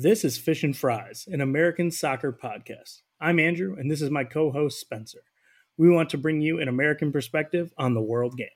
This 0.00 0.24
is 0.24 0.38
Fish 0.38 0.62
and 0.62 0.76
Fries, 0.76 1.26
an 1.26 1.40
American 1.40 1.90
soccer 1.90 2.32
podcast. 2.32 3.00
I'm 3.20 3.40
Andrew, 3.40 3.74
and 3.76 3.90
this 3.90 4.00
is 4.00 4.12
my 4.12 4.22
co 4.22 4.52
host, 4.52 4.78
Spencer. 4.78 5.24
We 5.76 5.90
want 5.90 6.08
to 6.10 6.16
bring 6.16 6.40
you 6.40 6.60
an 6.60 6.68
American 6.68 7.10
perspective 7.10 7.72
on 7.76 7.94
the 7.94 8.00
world 8.00 8.36
game. 8.36 8.46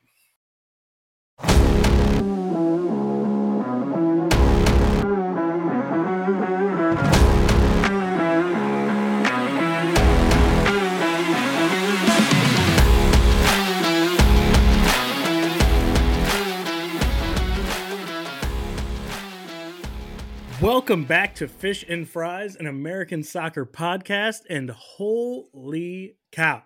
Welcome 20.93 21.07
back 21.07 21.35
to 21.37 21.49
Fish 21.49 21.87
and 21.89 22.07
Fries, 22.07 22.55
an 22.55 22.67
American 22.67 23.23
soccer 23.23 23.65
podcast. 23.65 24.41
And 24.51 24.69
holy 24.69 26.17
cow, 26.31 26.65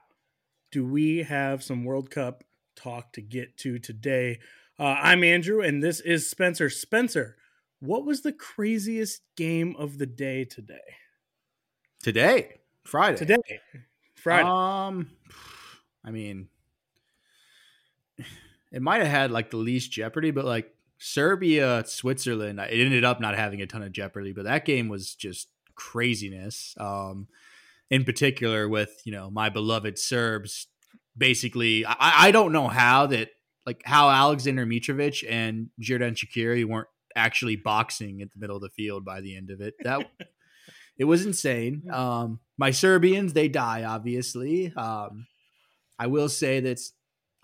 do 0.73 0.85
we 0.85 1.23
have 1.23 1.63
some 1.63 1.85
World 1.85 2.11
Cup 2.11 2.43
talk 2.75 3.13
to 3.13 3.21
get 3.21 3.57
to 3.59 3.79
today? 3.79 4.41
Uh, 4.81 4.97
I'm 5.01 5.23
Andrew, 5.23 5.61
and 5.61 5.81
this 5.81 6.01
is 6.01 6.29
Spencer. 6.29 6.69
Spencer, 6.71 7.37
what 7.79 8.05
was 8.05 8.23
the 8.23 8.33
craziest 8.33 9.23
game 9.37 9.77
of 9.79 9.99
the 9.99 10.07
day 10.07 10.45
today? 10.45 10.97
Today, 12.03 12.59
Friday. 12.83 13.19
Today, 13.19 13.61
Friday. 14.17 14.49
Um, 14.49 15.09
I 16.05 16.11
mean, 16.11 16.49
it 18.73 18.83
might 18.83 19.03
have 19.03 19.07
had 19.07 19.31
like 19.31 19.51
the 19.53 19.57
least 19.57 19.93
jeopardy, 19.93 20.33
but 20.33 20.45
like 20.45 20.76
Serbia, 20.99 21.85
Switzerland, 21.87 22.59
it 22.59 22.73
ended 22.73 23.05
up 23.05 23.21
not 23.21 23.37
having 23.37 23.61
a 23.61 23.67
ton 23.67 23.83
of 23.83 23.93
jeopardy, 23.93 24.33
but 24.33 24.45
that 24.45 24.65
game 24.65 24.89
was 24.89 25.15
just 25.15 25.49
craziness. 25.75 26.75
Um, 26.79 27.29
in 27.91 28.05
particular, 28.05 28.69
with 28.69 29.03
you 29.05 29.13
know 29.13 29.31
my 29.31 29.49
beloved 29.49 29.99
Serbs, 29.99 30.67
basically, 31.17 31.87
I, 31.87 31.97
I 32.01 32.31
don't 32.31 32.53
know 32.53 32.69
how 32.69 33.07
that 33.07 33.31
like 33.65 33.83
how 33.85 34.11
Alexander 34.11 34.67
Mitrovic 34.67 35.25
and 35.29 35.69
Xherdan 35.81 36.17
Shaqiri 36.17 36.65
weren't 36.65 36.89
actually 37.15 37.57
boxing 37.57 38.23
at 38.23 38.33
the 38.33 38.39
middle 38.39 38.57
of 38.57 38.63
the 38.63 38.71
field 38.71 39.05
by 39.05 39.21
the 39.21 39.37
end 39.37 39.51
of 39.51 39.61
it. 39.61 39.75
That 39.83 40.09
it 40.99 41.05
was 41.05 41.27
insane. 41.27 41.85
Um, 41.93 42.41
my 42.59 42.71
Serbians, 42.71 43.33
they 43.33 43.49
die 43.49 43.85
obviously. 43.85 44.73
Um, 44.75 45.27
I 45.99 46.09
will 46.09 46.29
say 46.29 46.61
that 46.61 46.81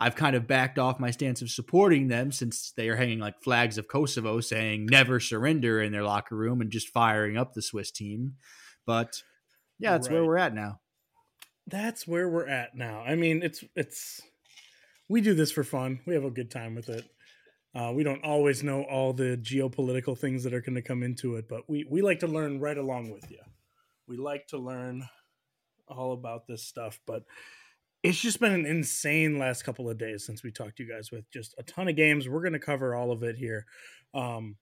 I've 0.02 0.16
kind 0.16 0.34
of 0.34 0.48
backed 0.48 0.80
off 0.80 0.98
my 0.98 1.12
stance 1.12 1.42
of 1.42 1.50
supporting 1.50 2.08
them 2.08 2.32
since 2.32 2.72
they 2.76 2.88
are 2.88 2.96
hanging 2.96 3.20
like 3.20 3.40
flags 3.40 3.78
of 3.78 3.86
Kosovo 3.86 4.40
saying 4.40 4.86
never 4.86 5.20
surrender 5.20 5.80
in 5.80 5.92
their 5.92 6.02
locker 6.02 6.34
room 6.34 6.60
and 6.60 6.72
just 6.72 6.88
firing 6.88 7.36
up 7.36 7.54
the 7.54 7.62
Swiss 7.62 7.92
team. 7.92 8.34
But 8.84 9.22
yeah, 9.78 9.92
that's 9.92 10.08
right. 10.08 10.14
where 10.14 10.24
we're 10.24 10.38
at 10.38 10.56
now. 10.56 10.80
That's 11.68 12.04
where 12.04 12.28
we're 12.28 12.48
at 12.48 12.74
now. 12.74 13.02
I 13.06 13.14
mean, 13.14 13.44
it's 13.44 13.62
it's 13.76 14.20
we 15.08 15.20
do 15.20 15.34
this 15.34 15.52
for 15.52 15.62
fun. 15.62 16.00
We 16.04 16.14
have 16.14 16.24
a 16.24 16.30
good 16.30 16.50
time 16.50 16.74
with 16.74 16.88
it. 16.88 17.08
Uh, 17.72 17.92
we 17.94 18.02
don't 18.02 18.24
always 18.24 18.64
know 18.64 18.82
all 18.82 19.12
the 19.12 19.38
geopolitical 19.40 20.18
things 20.18 20.42
that 20.42 20.52
are 20.52 20.62
going 20.62 20.74
to 20.74 20.82
come 20.82 21.04
into 21.04 21.36
it, 21.36 21.48
but 21.48 21.70
we 21.70 21.86
we 21.88 22.02
like 22.02 22.18
to 22.18 22.26
learn 22.26 22.58
right 22.58 22.76
along 22.76 23.12
with 23.12 23.30
you. 23.30 23.38
We 24.08 24.16
like 24.16 24.48
to 24.48 24.58
learn 24.58 25.08
all 25.86 26.12
about 26.12 26.48
this 26.48 26.64
stuff, 26.64 26.98
but 27.06 27.22
it's 28.02 28.18
just 28.18 28.40
been 28.40 28.52
an 28.52 28.66
insane 28.66 29.38
last 29.38 29.62
couple 29.62 29.88
of 29.88 29.96
days 29.96 30.26
since 30.26 30.42
we 30.42 30.50
talked 30.50 30.76
to 30.76 30.82
you 30.82 30.92
guys 30.92 31.10
with 31.12 31.30
just 31.30 31.54
a 31.58 31.62
ton 31.62 31.88
of 31.88 31.96
games. 31.96 32.28
We're 32.28 32.40
going 32.40 32.52
to 32.52 32.58
cover 32.58 32.94
all 32.94 33.12
of 33.12 33.22
it 33.22 33.36
here. 33.36 33.66
Um, 34.12 34.56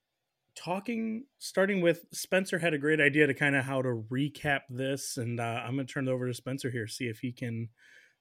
talking, 0.55 1.24
starting 1.38 1.80
with 1.80 2.05
Spencer 2.12 2.58
had 2.58 2.74
a 2.74 2.78
great 2.78 3.00
idea 3.00 3.27
to 3.27 3.34
kind 3.34 3.56
of 3.56 3.64
how 3.64 3.80
to 3.80 4.05
recap 4.10 4.60
this, 4.69 5.16
and 5.16 5.41
uh, 5.41 5.62
I'm 5.64 5.74
going 5.74 5.86
to 5.86 5.92
turn 5.92 6.06
it 6.06 6.10
over 6.10 6.28
to 6.28 6.34
Spencer 6.34 6.70
here, 6.70 6.86
see 6.86 7.06
if 7.06 7.20
he 7.20 7.32
can 7.32 7.70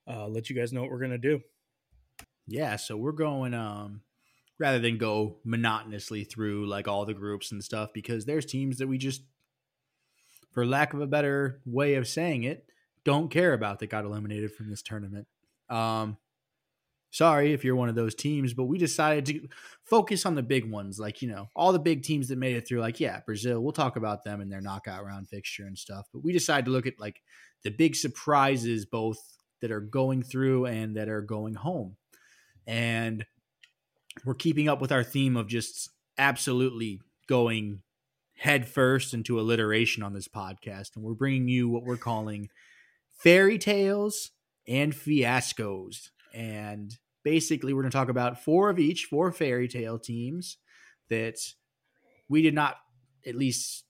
uh, 0.07 0.27
let 0.27 0.49
you 0.49 0.55
guys 0.55 0.71
know 0.71 0.81
what 0.81 0.89
we're 0.89 0.99
going 0.99 1.11
to 1.11 1.17
do. 1.17 1.41
Yeah, 2.47 2.77
so 2.77 2.95
we're 2.95 3.11
going 3.11 3.53
um, 3.53 4.01
rather 4.57 4.79
than 4.79 4.97
go 4.97 5.37
monotonously 5.43 6.23
through 6.23 6.67
like 6.67 6.87
all 6.87 7.05
the 7.05 7.13
groups 7.13 7.51
and 7.51 7.63
stuff 7.63 7.89
because 7.93 8.25
there's 8.25 8.45
teams 8.45 8.77
that 8.77 8.87
we 8.87 8.97
just, 8.97 9.21
for 10.53 10.65
lack 10.65 10.93
of 10.93 11.01
a 11.01 11.07
better 11.07 11.59
way 11.65 11.95
of 11.95 12.07
saying 12.07 12.43
it 12.43 12.65
don't 13.05 13.29
care 13.29 13.53
about 13.53 13.79
that 13.79 13.87
got 13.87 14.05
eliminated 14.05 14.51
from 14.53 14.69
this 14.69 14.81
tournament. 14.81 15.27
Um, 15.69 16.17
sorry 17.11 17.53
if 17.53 17.63
you're 17.63 17.75
one 17.75 17.89
of 17.89 17.95
those 17.95 18.15
teams, 18.15 18.53
but 18.53 18.65
we 18.65 18.77
decided 18.77 19.25
to 19.27 19.47
focus 19.83 20.25
on 20.25 20.35
the 20.35 20.43
big 20.43 20.69
ones, 20.69 20.99
like 20.99 21.21
you 21.21 21.29
know 21.29 21.49
all 21.55 21.71
the 21.71 21.79
big 21.79 22.03
teams 22.03 22.27
that 22.29 22.37
made 22.37 22.55
it 22.55 22.67
through. 22.67 22.81
Like 22.81 22.99
yeah, 22.99 23.21
Brazil, 23.25 23.61
we'll 23.61 23.71
talk 23.71 23.95
about 23.95 24.23
them 24.23 24.41
and 24.41 24.51
their 24.51 24.61
knockout 24.61 25.05
round 25.05 25.27
fixture 25.27 25.65
and 25.65 25.77
stuff. 25.77 26.07
But 26.13 26.23
we 26.23 26.33
decided 26.33 26.65
to 26.65 26.71
look 26.71 26.87
at 26.87 26.99
like 26.99 27.21
the 27.63 27.71
big 27.71 27.95
surprises, 27.95 28.85
both 28.85 29.19
that 29.61 29.71
are 29.71 29.81
going 29.81 30.23
through 30.23 30.65
and 30.65 30.95
that 30.95 31.09
are 31.09 31.21
going 31.21 31.55
home, 31.55 31.95
and 32.67 33.25
we're 34.25 34.35
keeping 34.35 34.67
up 34.67 34.81
with 34.81 34.91
our 34.91 35.03
theme 35.03 35.37
of 35.37 35.47
just 35.47 35.89
absolutely 36.17 37.01
going 37.27 37.81
head 38.35 38.67
first 38.67 39.13
into 39.13 39.39
alliteration 39.39 40.03
on 40.03 40.13
this 40.13 40.27
podcast, 40.27 40.95
and 40.95 41.03
we're 41.03 41.13
bringing 41.13 41.47
you 41.47 41.69
what 41.69 41.83
we're 41.83 41.97
calling 41.97 42.49
fairy 43.19 43.57
tales 43.57 44.31
and 44.67 44.93
fiascos. 44.93 46.09
And 46.33 46.97
basically, 47.23 47.73
we're 47.73 47.81
going 47.81 47.91
to 47.91 47.97
talk 47.97 48.09
about 48.09 48.43
four 48.43 48.69
of 48.69 48.79
each, 48.79 49.05
four 49.05 49.31
fairy 49.31 49.67
tale 49.67 49.99
teams 49.99 50.57
that 51.09 51.37
we 52.27 52.41
did 52.41 52.53
not 52.53 52.77
at 53.25 53.35
least 53.35 53.85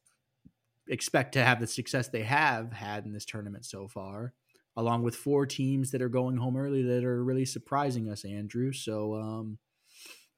expect 0.88 1.34
to 1.34 1.44
have 1.44 1.60
the 1.60 1.68
success 1.68 2.08
they 2.08 2.24
have 2.24 2.74
had 2.74 3.06
in 3.06 3.14
this 3.14 3.26
tournament 3.26 3.66
so 3.66 3.88
far, 3.88 4.34
along 4.76 5.04
with 5.04 5.16
four 5.16 5.46
teams 5.46 5.92
that 5.92 6.02
are 6.02 6.10
going 6.10 6.38
home 6.38 6.58
early 6.58 6.82
that 6.82 7.04
are 7.04 7.24
really 7.24 7.46
surprising 7.46 8.10
us, 8.10 8.26
Andrew. 8.26 8.72
So, 8.72 9.16
um, 9.16 9.60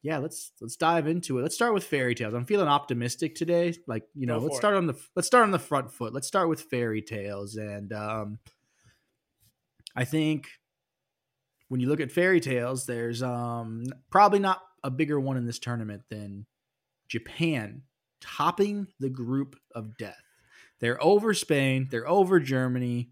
yeah, 0.03 0.17
let's 0.17 0.51
let's 0.59 0.75
dive 0.75 1.07
into 1.07 1.37
it. 1.37 1.43
Let's 1.43 1.53
start 1.53 1.75
with 1.75 1.83
fairy 1.83 2.15
tales. 2.15 2.33
I'm 2.33 2.45
feeling 2.45 2.67
optimistic 2.67 3.35
today. 3.35 3.75
Like 3.85 4.03
you 4.15 4.25
know, 4.25 4.39
let's 4.39 4.57
start 4.57 4.73
it. 4.73 4.77
on 4.77 4.87
the 4.87 4.95
let's 5.15 5.27
start 5.27 5.43
on 5.43 5.51
the 5.51 5.59
front 5.59 5.91
foot. 5.91 6.11
Let's 6.11 6.27
start 6.27 6.49
with 6.49 6.63
fairy 6.63 7.03
tales 7.03 7.55
and 7.55 7.93
um, 7.93 8.39
I 9.95 10.05
think 10.05 10.47
when 11.67 11.79
you 11.79 11.87
look 11.87 11.99
at 11.99 12.11
fairy 12.11 12.39
tales, 12.39 12.85
there's 12.85 13.23
um, 13.23 13.85
probably 14.09 14.39
not 14.39 14.61
a 14.83 14.91
bigger 14.91 15.19
one 15.19 15.37
in 15.37 15.45
this 15.45 15.59
tournament 15.59 16.03
than 16.09 16.45
Japan 17.07 17.83
topping 18.19 18.87
the 18.99 19.09
group 19.09 19.55
of 19.73 19.97
death. 19.97 20.21
They're 20.79 21.01
over 21.03 21.33
Spain, 21.33 21.87
they're 21.91 22.07
over 22.07 22.39
Germany, 22.39 23.11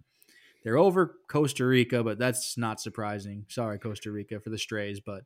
they're 0.63 0.77
over 0.77 1.15
Costa 1.29 1.65
Rica, 1.65 2.03
but 2.03 2.17
that's 2.17 2.57
not 2.57 2.81
surprising. 2.81 3.45
Sorry, 3.49 3.77
Costa 3.79 4.11
Rica, 4.11 4.39
for 4.39 4.49
the 4.49 4.57
strays, 4.57 4.99
but 4.99 5.23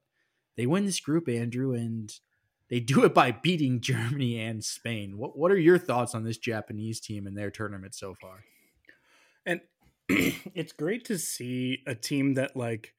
they 0.55 0.65
win 0.65 0.85
this 0.85 0.99
group, 0.99 1.27
Andrew, 1.27 1.73
and 1.73 2.13
they 2.69 2.79
do 2.79 3.03
it 3.03 3.13
by 3.13 3.31
beating 3.31 3.81
Germany 3.81 4.39
and 4.39 4.63
Spain. 4.63 5.17
What 5.17 5.37
what 5.37 5.51
are 5.51 5.57
your 5.57 5.77
thoughts 5.77 6.13
on 6.13 6.23
this 6.23 6.37
Japanese 6.37 6.99
team 6.99 7.27
and 7.27 7.37
their 7.37 7.51
tournament 7.51 7.95
so 7.95 8.13
far? 8.13 8.43
It's 10.55 10.73
great 10.73 11.05
to 11.05 11.17
see 11.17 11.79
a 11.87 11.95
team 11.95 12.35
that 12.35 12.55
like 12.55 12.93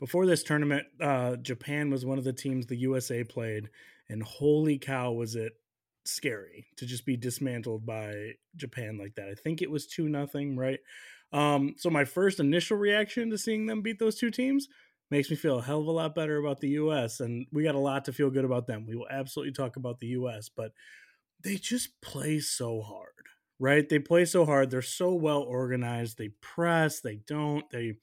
before 0.00 0.26
this 0.26 0.42
tournament, 0.42 0.86
uh, 1.00 1.36
Japan 1.36 1.90
was 1.90 2.04
one 2.04 2.18
of 2.18 2.24
the 2.24 2.32
teams 2.32 2.66
the 2.66 2.76
USA 2.76 3.24
played, 3.24 3.70
and 4.08 4.22
holy 4.22 4.78
cow, 4.78 5.12
was 5.12 5.36
it 5.36 5.52
scary 6.04 6.66
to 6.76 6.86
just 6.86 7.06
be 7.06 7.16
dismantled 7.16 7.84
by 7.84 8.32
Japan 8.54 8.98
like 8.98 9.14
that. 9.16 9.28
I 9.28 9.34
think 9.34 9.60
it 9.62 9.70
was 9.70 9.86
two 9.86 10.08
nothing, 10.08 10.56
right? 10.56 10.78
Um, 11.32 11.74
so 11.78 11.90
my 11.90 12.04
first 12.04 12.38
initial 12.38 12.76
reaction 12.76 13.30
to 13.30 13.38
seeing 13.38 13.66
them 13.66 13.82
beat 13.82 13.98
those 13.98 14.16
two 14.16 14.30
teams 14.30 14.68
makes 15.10 15.30
me 15.30 15.36
feel 15.36 15.58
a 15.58 15.62
hell 15.62 15.80
of 15.80 15.86
a 15.86 15.90
lot 15.92 16.14
better 16.14 16.38
about 16.38 16.60
the 16.60 16.70
US, 16.70 17.20
and 17.20 17.46
we 17.52 17.62
got 17.64 17.74
a 17.74 17.78
lot 17.80 18.04
to 18.04 18.12
feel 18.12 18.30
good 18.30 18.44
about 18.44 18.66
them. 18.66 18.86
We 18.86 18.96
will 18.96 19.08
absolutely 19.10 19.52
talk 19.52 19.76
about 19.76 19.98
the 20.00 20.08
US, 20.08 20.48
but 20.48 20.72
they 21.42 21.56
just 21.56 22.00
play 22.00 22.40
so 22.40 22.82
hard 22.82 23.10
right? 23.58 23.88
They 23.88 23.98
play 23.98 24.24
so 24.24 24.44
hard. 24.44 24.70
They're 24.70 24.82
so 24.82 25.14
well 25.14 25.42
organized. 25.42 26.18
They 26.18 26.30
press. 26.40 27.00
They 27.00 27.16
don't. 27.26 27.68
They 27.70 27.94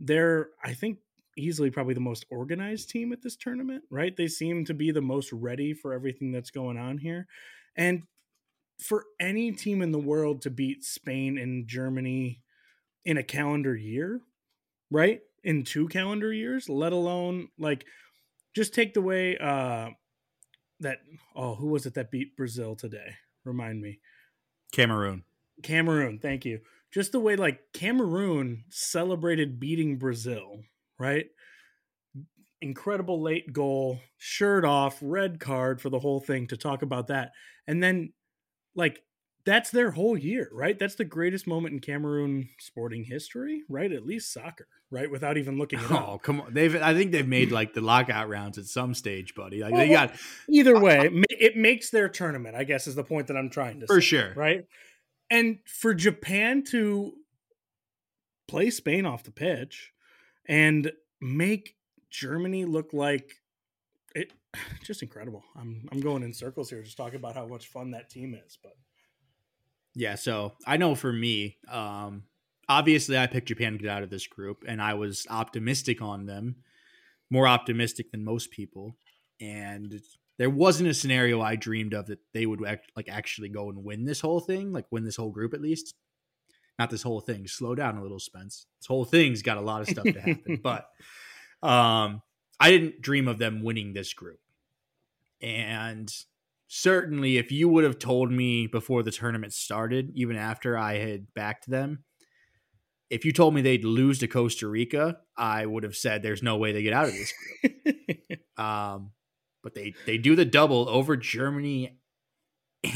they're 0.00 0.50
I 0.64 0.74
think 0.74 0.98
easily 1.38 1.70
probably 1.70 1.94
the 1.94 2.00
most 2.00 2.26
organized 2.30 2.90
team 2.90 3.12
at 3.12 3.22
this 3.22 3.36
tournament, 3.36 3.84
right? 3.90 4.16
They 4.16 4.28
seem 4.28 4.64
to 4.66 4.74
be 4.74 4.90
the 4.90 5.00
most 5.00 5.32
ready 5.32 5.72
for 5.74 5.92
everything 5.94 6.32
that's 6.32 6.50
going 6.50 6.78
on 6.78 6.98
here. 6.98 7.26
And 7.76 8.02
for 8.80 9.04
any 9.20 9.52
team 9.52 9.82
in 9.82 9.92
the 9.92 9.98
world 9.98 10.42
to 10.42 10.50
beat 10.50 10.84
Spain 10.84 11.38
and 11.38 11.68
Germany 11.68 12.42
in 13.04 13.16
a 13.18 13.22
calendar 13.22 13.76
year, 13.76 14.20
right? 14.90 15.20
In 15.44 15.64
two 15.64 15.88
calendar 15.88 16.32
years, 16.32 16.68
let 16.68 16.92
alone 16.92 17.48
like 17.58 17.86
just 18.54 18.74
take 18.74 18.94
the 18.94 19.02
way 19.02 19.38
uh 19.38 19.90
that 20.80 20.98
oh, 21.36 21.54
who 21.54 21.68
was 21.68 21.86
it 21.86 21.94
that 21.94 22.10
beat 22.10 22.36
Brazil 22.36 22.74
today? 22.76 23.14
Remind 23.44 23.80
me. 23.80 24.00
Cameroon. 24.72 25.22
Cameroon, 25.62 26.18
thank 26.18 26.44
you. 26.44 26.60
Just 26.90 27.12
the 27.12 27.20
way 27.20 27.36
like 27.36 27.60
Cameroon 27.72 28.64
celebrated 28.68 29.60
beating 29.60 29.96
Brazil, 29.96 30.60
right? 30.98 31.26
Incredible 32.60 33.22
late 33.22 33.52
goal, 33.52 34.00
shirt 34.18 34.64
off, 34.64 34.98
red 35.00 35.40
card 35.40 35.80
for 35.80 35.90
the 35.90 35.98
whole 35.98 36.20
thing 36.20 36.46
to 36.48 36.56
talk 36.56 36.82
about 36.82 37.06
that. 37.08 37.32
And 37.66 37.82
then 37.82 38.12
like 38.74 39.02
that's 39.44 39.70
their 39.70 39.90
whole 39.90 40.16
year, 40.16 40.48
right? 40.52 40.78
That's 40.78 40.94
the 40.94 41.04
greatest 41.04 41.46
moment 41.46 41.74
in 41.74 41.80
Cameroon 41.80 42.48
sporting 42.58 43.04
history, 43.04 43.62
right? 43.68 43.90
At 43.90 44.06
least 44.06 44.32
soccer, 44.32 44.68
right? 44.90 45.10
Without 45.10 45.36
even 45.36 45.58
looking 45.58 45.80
at 45.80 45.90
Oh, 45.90 46.20
come 46.22 46.40
on. 46.40 46.54
They've 46.54 46.74
I 46.80 46.94
think 46.94 47.12
they've 47.12 47.26
made 47.26 47.50
like 47.50 47.74
the 47.74 47.80
lockout 47.80 48.28
rounds 48.28 48.58
at 48.58 48.66
some 48.66 48.94
stage, 48.94 49.34
buddy. 49.34 49.60
Like 49.60 49.72
Well, 49.72 49.80
they 49.80 49.92
got 49.92 50.12
Either 50.48 50.78
way, 50.78 51.10
it 51.30 51.36
it 51.40 51.56
makes 51.56 51.90
their 51.90 52.08
tournament, 52.08 52.54
I 52.54 52.64
guess 52.64 52.86
is 52.86 52.94
the 52.94 53.04
point 53.04 53.26
that 53.28 53.36
I'm 53.36 53.50
trying 53.50 53.80
to 53.80 53.86
for 53.86 54.00
say, 54.00 54.06
sure. 54.06 54.32
right? 54.34 54.64
And 55.30 55.58
for 55.66 55.94
Japan 55.94 56.62
to 56.70 57.12
play 58.46 58.70
Spain 58.70 59.06
off 59.06 59.24
the 59.24 59.30
pitch 59.30 59.92
and 60.46 60.92
make 61.20 61.76
Germany 62.10 62.64
look 62.64 62.92
like 62.92 63.32
it 64.14 64.32
just 64.84 65.02
incredible. 65.02 65.42
I'm 65.56 65.88
I'm 65.90 66.00
going 66.00 66.22
in 66.22 66.32
circles 66.32 66.70
here 66.70 66.82
just 66.82 66.96
talking 66.96 67.16
about 67.16 67.34
how 67.34 67.46
much 67.46 67.66
fun 67.66 67.90
that 67.90 68.10
team 68.10 68.34
is, 68.34 68.58
but 68.62 68.76
Yeah, 69.94 70.14
so 70.14 70.54
I 70.66 70.76
know 70.76 70.94
for 70.94 71.12
me, 71.12 71.58
um, 71.70 72.24
obviously 72.68 73.18
I 73.18 73.26
picked 73.26 73.48
Japan 73.48 73.72
to 73.72 73.78
get 73.78 73.90
out 73.90 74.02
of 74.02 74.10
this 74.10 74.26
group, 74.26 74.64
and 74.66 74.80
I 74.80 74.94
was 74.94 75.26
optimistic 75.28 76.00
on 76.00 76.26
them, 76.26 76.56
more 77.30 77.46
optimistic 77.46 78.10
than 78.10 78.24
most 78.24 78.50
people. 78.50 78.96
And 79.40 80.00
there 80.38 80.50
wasn't 80.50 80.88
a 80.88 80.94
scenario 80.94 81.40
I 81.40 81.56
dreamed 81.56 81.94
of 81.94 82.06
that 82.06 82.20
they 82.32 82.46
would 82.46 82.64
act, 82.66 82.90
like 82.96 83.08
actually 83.08 83.48
go 83.48 83.68
and 83.68 83.84
win 83.84 84.04
this 84.04 84.20
whole 84.20 84.40
thing, 84.40 84.72
like 84.72 84.86
win 84.90 85.04
this 85.04 85.16
whole 85.16 85.30
group 85.30 85.52
at 85.52 85.60
least. 85.60 85.94
Not 86.78 86.90
this 86.90 87.02
whole 87.02 87.20
thing. 87.20 87.46
Slow 87.46 87.74
down 87.74 87.98
a 87.98 88.02
little, 88.02 88.18
Spence. 88.18 88.66
This 88.80 88.86
whole 88.86 89.04
thing's 89.04 89.42
got 89.42 89.58
a 89.58 89.60
lot 89.60 89.82
of 89.82 89.88
stuff 89.88 90.04
to 90.04 90.20
happen, 90.20 90.60
but 90.62 90.88
um, 91.62 92.22
I 92.58 92.70
didn't 92.70 93.02
dream 93.02 93.28
of 93.28 93.38
them 93.38 93.62
winning 93.62 93.92
this 93.92 94.14
group. 94.14 94.40
And 95.42 96.10
certainly 96.74 97.36
if 97.36 97.52
you 97.52 97.68
would 97.68 97.84
have 97.84 97.98
told 97.98 98.32
me 98.32 98.66
before 98.66 99.02
the 99.02 99.10
tournament 99.10 99.52
started, 99.52 100.10
even 100.14 100.36
after 100.36 100.78
I 100.78 100.96
had 100.96 101.26
backed 101.34 101.68
them, 101.68 102.02
if 103.10 103.26
you 103.26 103.32
told 103.32 103.52
me 103.52 103.60
they'd 103.60 103.84
lose 103.84 104.20
to 104.20 104.26
Costa 104.26 104.66
Rica, 104.66 105.18
I 105.36 105.66
would 105.66 105.82
have 105.82 105.94
said 105.94 106.22
there's 106.22 106.42
no 106.42 106.56
way 106.56 106.72
they 106.72 106.82
get 106.82 106.94
out 106.94 107.08
of 107.08 107.12
this 107.12 107.34
group. 107.60 108.38
um, 108.56 109.10
but 109.62 109.74
they 109.74 109.92
they 110.06 110.16
do 110.16 110.34
the 110.34 110.46
double 110.46 110.88
over 110.88 111.14
Germany 111.14 111.98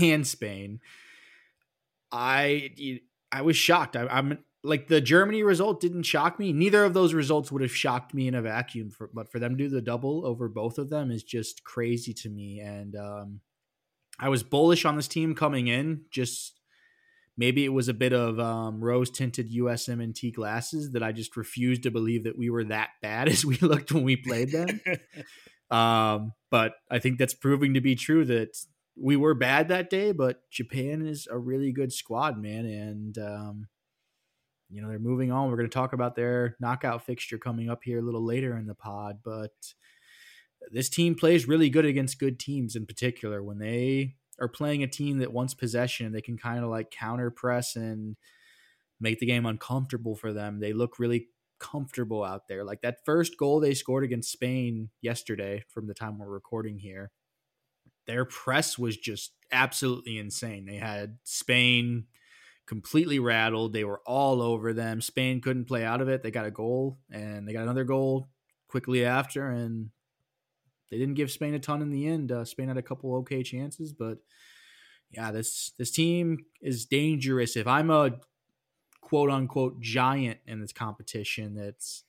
and 0.00 0.26
Spain. 0.26 0.80
I 2.10 2.70
I 3.30 3.42
was 3.42 3.58
shocked. 3.58 3.94
I, 3.94 4.06
I'm 4.06 4.38
like 4.64 4.88
the 4.88 5.02
Germany 5.02 5.42
result 5.42 5.82
didn't 5.82 6.04
shock 6.04 6.38
me. 6.38 6.50
Neither 6.50 6.82
of 6.82 6.94
those 6.94 7.12
results 7.12 7.52
would 7.52 7.60
have 7.60 7.76
shocked 7.76 8.14
me 8.14 8.26
in 8.26 8.34
a 8.34 8.40
vacuum. 8.40 8.90
For, 8.90 9.10
but 9.12 9.30
for 9.30 9.38
them 9.38 9.58
to 9.58 9.64
do 9.64 9.68
the 9.68 9.82
double 9.82 10.26
over 10.26 10.48
both 10.48 10.78
of 10.78 10.88
them 10.88 11.10
is 11.10 11.22
just 11.22 11.62
crazy 11.62 12.14
to 12.14 12.30
me. 12.30 12.60
And 12.60 12.96
um, 12.96 13.40
I 14.18 14.28
was 14.28 14.42
bullish 14.42 14.84
on 14.84 14.96
this 14.96 15.08
team 15.08 15.34
coming 15.34 15.68
in. 15.68 16.02
Just 16.10 16.56
maybe 17.36 17.64
it 17.64 17.72
was 17.72 17.88
a 17.88 17.94
bit 17.94 18.12
of 18.12 18.40
um, 18.40 18.82
rose 18.82 19.10
tinted 19.10 19.52
USMNT 19.52 20.34
glasses 20.34 20.92
that 20.92 21.02
I 21.02 21.12
just 21.12 21.36
refused 21.36 21.82
to 21.82 21.90
believe 21.90 22.24
that 22.24 22.38
we 22.38 22.50
were 22.50 22.64
that 22.64 22.90
bad 23.02 23.28
as 23.28 23.44
we 23.44 23.56
looked 23.58 23.92
when 23.92 24.04
we 24.04 24.16
played 24.16 24.50
them. 24.52 24.80
um, 25.70 26.32
but 26.50 26.74
I 26.90 26.98
think 26.98 27.18
that's 27.18 27.34
proving 27.34 27.74
to 27.74 27.80
be 27.80 27.94
true 27.94 28.24
that 28.24 28.56
we 28.98 29.16
were 29.16 29.34
bad 29.34 29.68
that 29.68 29.90
day. 29.90 30.12
But 30.12 30.50
Japan 30.50 31.06
is 31.06 31.28
a 31.30 31.38
really 31.38 31.72
good 31.72 31.92
squad, 31.92 32.40
man, 32.40 32.64
and 32.64 33.18
um, 33.18 33.68
you 34.70 34.80
know 34.80 34.88
they're 34.88 34.98
moving 34.98 35.30
on. 35.30 35.50
We're 35.50 35.58
going 35.58 35.68
to 35.68 35.74
talk 35.74 35.92
about 35.92 36.16
their 36.16 36.56
knockout 36.60 37.04
fixture 37.04 37.38
coming 37.38 37.68
up 37.68 37.80
here 37.84 37.98
a 37.98 38.02
little 38.02 38.24
later 38.24 38.56
in 38.56 38.66
the 38.66 38.74
pod, 38.74 39.18
but 39.22 39.52
this 40.70 40.88
team 40.88 41.14
plays 41.14 41.48
really 41.48 41.70
good 41.70 41.84
against 41.84 42.18
good 42.18 42.38
teams 42.38 42.76
in 42.76 42.86
particular. 42.86 43.42
When 43.42 43.58
they 43.58 44.14
are 44.40 44.48
playing 44.48 44.82
a 44.82 44.88
team 44.88 45.18
that 45.18 45.32
wants 45.32 45.54
possession 45.54 46.12
they 46.12 46.20
can 46.20 46.36
kind 46.36 46.62
of 46.62 46.70
like 46.70 46.90
counter 46.90 47.30
press 47.30 47.74
and 47.74 48.16
make 49.00 49.18
the 49.18 49.26
game 49.26 49.46
uncomfortable 49.46 50.14
for 50.14 50.32
them. 50.32 50.60
They 50.60 50.72
look 50.72 50.98
really 50.98 51.28
comfortable 51.58 52.22
out 52.22 52.48
there. 52.48 52.64
Like 52.64 52.82
that 52.82 53.04
first 53.04 53.38
goal 53.38 53.60
they 53.60 53.74
scored 53.74 54.04
against 54.04 54.32
spain 54.32 54.90
yesterday 55.00 55.64
from 55.68 55.86
the 55.86 55.94
time 55.94 56.18
we're 56.18 56.28
recording 56.28 56.78
here 56.78 57.10
their 58.06 58.24
press 58.24 58.78
was 58.78 58.96
just 58.96 59.32
absolutely 59.52 60.18
insane. 60.18 60.64
They 60.64 60.76
had 60.76 61.18
spain 61.24 62.06
completely 62.66 63.18
rattled. 63.18 63.72
They 63.72 63.84
were 63.84 64.00
all 64.06 64.40
over 64.40 64.72
them. 64.72 65.00
Spain 65.00 65.40
couldn't 65.40 65.66
play 65.66 65.84
out 65.84 66.00
of 66.00 66.08
it. 66.08 66.22
They 66.22 66.30
got 66.30 66.46
a 66.46 66.50
goal 66.50 66.98
and 67.10 67.46
they 67.46 67.52
got 67.52 67.62
another 67.62 67.84
goal 67.84 68.28
quickly 68.68 69.04
after 69.04 69.48
and 69.48 69.90
they 70.90 70.98
didn't 70.98 71.14
give 71.14 71.30
Spain 71.30 71.54
a 71.54 71.58
ton 71.58 71.82
in 71.82 71.90
the 71.90 72.06
end. 72.06 72.32
Uh, 72.32 72.44
Spain 72.44 72.68
had 72.68 72.76
a 72.76 72.82
couple 72.82 73.14
okay 73.16 73.42
chances, 73.42 73.92
but 73.92 74.18
yeah, 75.10 75.30
this 75.30 75.72
this 75.78 75.90
team 75.90 76.46
is 76.60 76.86
dangerous. 76.86 77.56
If 77.56 77.66
I'm 77.66 77.90
a 77.90 78.12
quote 79.00 79.30
unquote 79.30 79.80
giant 79.80 80.38
in 80.46 80.60
this 80.60 80.72
competition 80.72 81.54
that's 81.54 82.04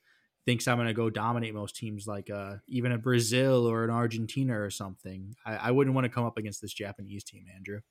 thinks 0.45 0.67
I'm 0.67 0.77
going 0.77 0.87
to 0.87 0.93
go 0.93 1.09
dominate 1.09 1.53
most 1.53 1.75
teams, 1.75 2.07
like 2.07 2.29
uh, 2.29 2.55
even 2.67 2.93
a 2.93 2.97
Brazil 2.97 3.67
or 3.69 3.83
an 3.83 3.89
Argentina 3.89 4.59
or 4.59 4.69
something, 4.69 5.35
I, 5.45 5.57
I 5.57 5.71
wouldn't 5.71 5.93
want 5.93 6.05
to 6.05 6.09
come 6.09 6.23
up 6.23 6.37
against 6.37 6.61
this 6.61 6.73
Japanese 6.73 7.23
team, 7.23 7.45
Andrew. 7.53 7.81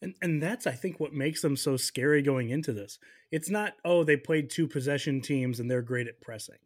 And 0.00 0.14
and 0.22 0.42
that's 0.42 0.66
I 0.66 0.72
think 0.72 1.00
what 1.00 1.12
makes 1.12 1.42
them 1.42 1.56
so 1.56 1.76
scary 1.76 2.22
going 2.22 2.50
into 2.50 2.72
this. 2.72 2.98
It's 3.30 3.50
not 3.50 3.74
oh 3.84 4.04
they 4.04 4.16
played 4.16 4.48
two 4.50 4.68
possession 4.68 5.20
teams 5.20 5.60
and 5.60 5.70
they're 5.70 5.82
great 5.82 6.06
at 6.06 6.20
pressing. 6.20 6.58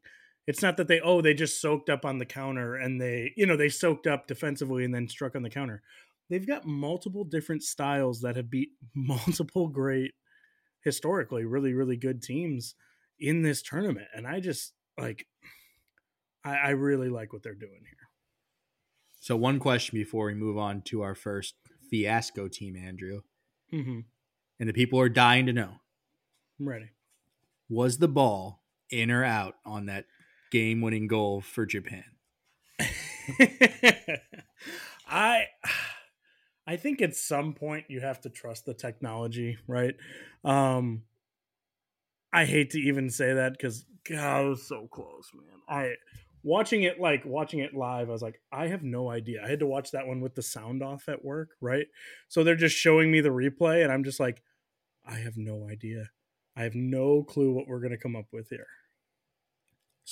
It's 0.47 0.63
not 0.63 0.77
that 0.77 0.89
they 0.89 1.01
oh 1.01 1.21
they 1.21 1.35
just 1.35 1.61
soaked 1.61 1.89
up 1.89 2.05
on 2.05 2.19
the 2.19 2.27
counter 2.27 2.75
and 2.75 3.01
they 3.01 3.33
you 3.37 3.47
know 3.47 3.57
they 3.57 3.69
soaked 3.69 4.07
up 4.07 4.27
defensively 4.27 4.85
and 4.85 4.95
then 4.95 5.09
struck 5.09 5.37
on 5.37 5.43
the 5.43 5.51
counter. 5.51 5.83
They've 6.31 6.47
got 6.47 6.67
multiple 6.67 7.25
different 7.25 7.63
styles 7.63 8.21
that 8.23 8.37
have 8.37 8.51
beat 8.51 8.71
multiple 8.95 9.69
great 9.69 10.13
historically 10.81 11.45
really 11.45 11.73
really 11.75 11.97
good 11.97 12.23
teams 12.23 12.75
in 13.21 13.43
this 13.43 13.63
tournament 13.63 14.09
and 14.15 14.27
I 14.27 14.41
just 14.41 14.73
like 14.99 15.27
I, 16.45 16.57
I 16.57 16.71
really 16.71 17.09
like 17.09 17.33
what 17.33 17.45
they're 17.45 17.55
doing 17.55 17.83
here. 17.85 18.09
So 19.21 19.37
one 19.37 19.61
question 19.61 19.97
before 19.97 20.27
we 20.27 20.35
move 20.35 20.59
on 20.59 20.83
to 20.87 21.03
our 21.03 21.15
first 21.15 21.55
fiasco 21.89 22.49
team, 22.49 22.75
Andrew, 22.77 23.21
Mm-hmm. 23.73 24.01
and 24.59 24.69
the 24.69 24.73
people 24.75 24.99
are 25.01 25.09
dying 25.09 25.47
to 25.47 25.53
know: 25.53 25.75
I'm 26.59 26.69
ready. 26.69 26.91
was 27.71 27.99
the 27.99 28.09
ball 28.09 28.65
in 28.91 29.11
or 29.11 29.25
out 29.25 29.55
on 29.65 29.87
that 29.87 30.05
game-winning 30.53 31.09
goal 31.09 31.41
for 31.41 31.67
Japan? 31.67 32.05
I 35.09 35.47
I 36.67 36.77
think 36.77 37.03
at 37.03 37.17
some 37.17 37.55
point 37.55 37.87
you 37.89 38.01
have 38.01 38.21
to 38.21 38.31
trust 38.31 38.67
the 38.67 38.75
technology, 38.75 39.59
right? 39.67 39.95
Um 40.45 41.03
I 42.33 42.45
hate 42.45 42.71
to 42.71 42.79
even 42.79 43.11
say 43.11 43.35
that 43.35 43.53
because 43.53 43.85
God, 44.09 44.45
it 44.45 44.49
was 44.49 44.67
so 44.67 44.89
close, 44.91 45.31
man. 45.35 45.61
I 45.69 45.95
watching 46.43 46.83
it 46.83 47.01
like 47.01 47.25
watching 47.25 47.61
it 47.61 47.75
live, 47.75 48.09
I 48.09 48.13
was 48.13 48.23
like, 48.23 48.41
I 48.53 48.69
have 48.69 48.83
no 48.83 49.11
idea. 49.11 49.43
I 49.45 49.49
had 49.49 49.61
to 49.61 49.67
watch 49.67 49.91
that 49.93 50.07
one 50.07 50.21
with 50.21 50.35
the 50.35 50.43
sound 50.43 50.83
off 50.83 51.09
at 51.09 51.25
work, 51.25 51.51
right? 51.61 51.87
So 52.29 52.45
they're 52.45 52.57
just 52.57 52.77
showing 52.77 53.11
me 53.11 53.21
the 53.21 53.31
replay, 53.31 53.83
and 53.83 53.93
I'm 53.93 54.05
just 54.05 54.21
like, 54.21 54.43
I 55.07 55.17
have 55.17 55.37
no 55.37 55.69
idea. 55.69 56.11
I 56.57 56.65
have 56.65 56.75
no 56.75 57.23
clue 57.23 57.53
what 57.53 57.69
we're 57.69 57.81
gonna 57.81 57.97
come 57.99 58.17
up 58.17 58.27
with 58.33 58.49
here. 58.51 58.67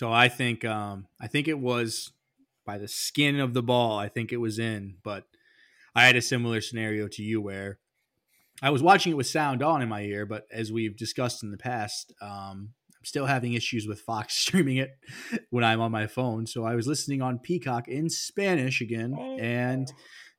So 0.00 0.10
I 0.10 0.30
think 0.30 0.64
um, 0.64 1.08
I 1.20 1.26
think 1.26 1.46
it 1.46 1.58
was 1.58 2.10
by 2.64 2.78
the 2.78 2.88
skin 2.88 3.38
of 3.38 3.52
the 3.52 3.62
ball. 3.62 3.98
I 3.98 4.08
think 4.08 4.32
it 4.32 4.38
was 4.38 4.58
in, 4.58 4.94
but 5.04 5.24
I 5.94 6.06
had 6.06 6.16
a 6.16 6.22
similar 6.22 6.62
scenario 6.62 7.06
to 7.08 7.22
you 7.22 7.42
where 7.42 7.80
I 8.62 8.70
was 8.70 8.82
watching 8.82 9.12
it 9.12 9.16
with 9.16 9.26
sound 9.26 9.62
on 9.62 9.82
in 9.82 9.90
my 9.90 10.00
ear, 10.00 10.24
but 10.24 10.46
as 10.50 10.72
we've 10.72 10.96
discussed 10.96 11.42
in 11.42 11.50
the 11.50 11.58
past, 11.58 12.14
um, 12.22 12.70
I'm 12.98 13.04
still 13.04 13.26
having 13.26 13.52
issues 13.52 13.86
with 13.86 14.00
Fox 14.00 14.34
streaming 14.38 14.78
it 14.78 14.88
when 15.50 15.64
I'm 15.64 15.82
on 15.82 15.92
my 15.92 16.06
phone. 16.06 16.46
So 16.46 16.64
I 16.64 16.76
was 16.76 16.86
listening 16.86 17.20
on 17.20 17.38
Peacock 17.38 17.86
in 17.86 18.08
Spanish 18.08 18.80
again 18.80 19.14
Oh. 19.14 19.36
and 19.38 19.86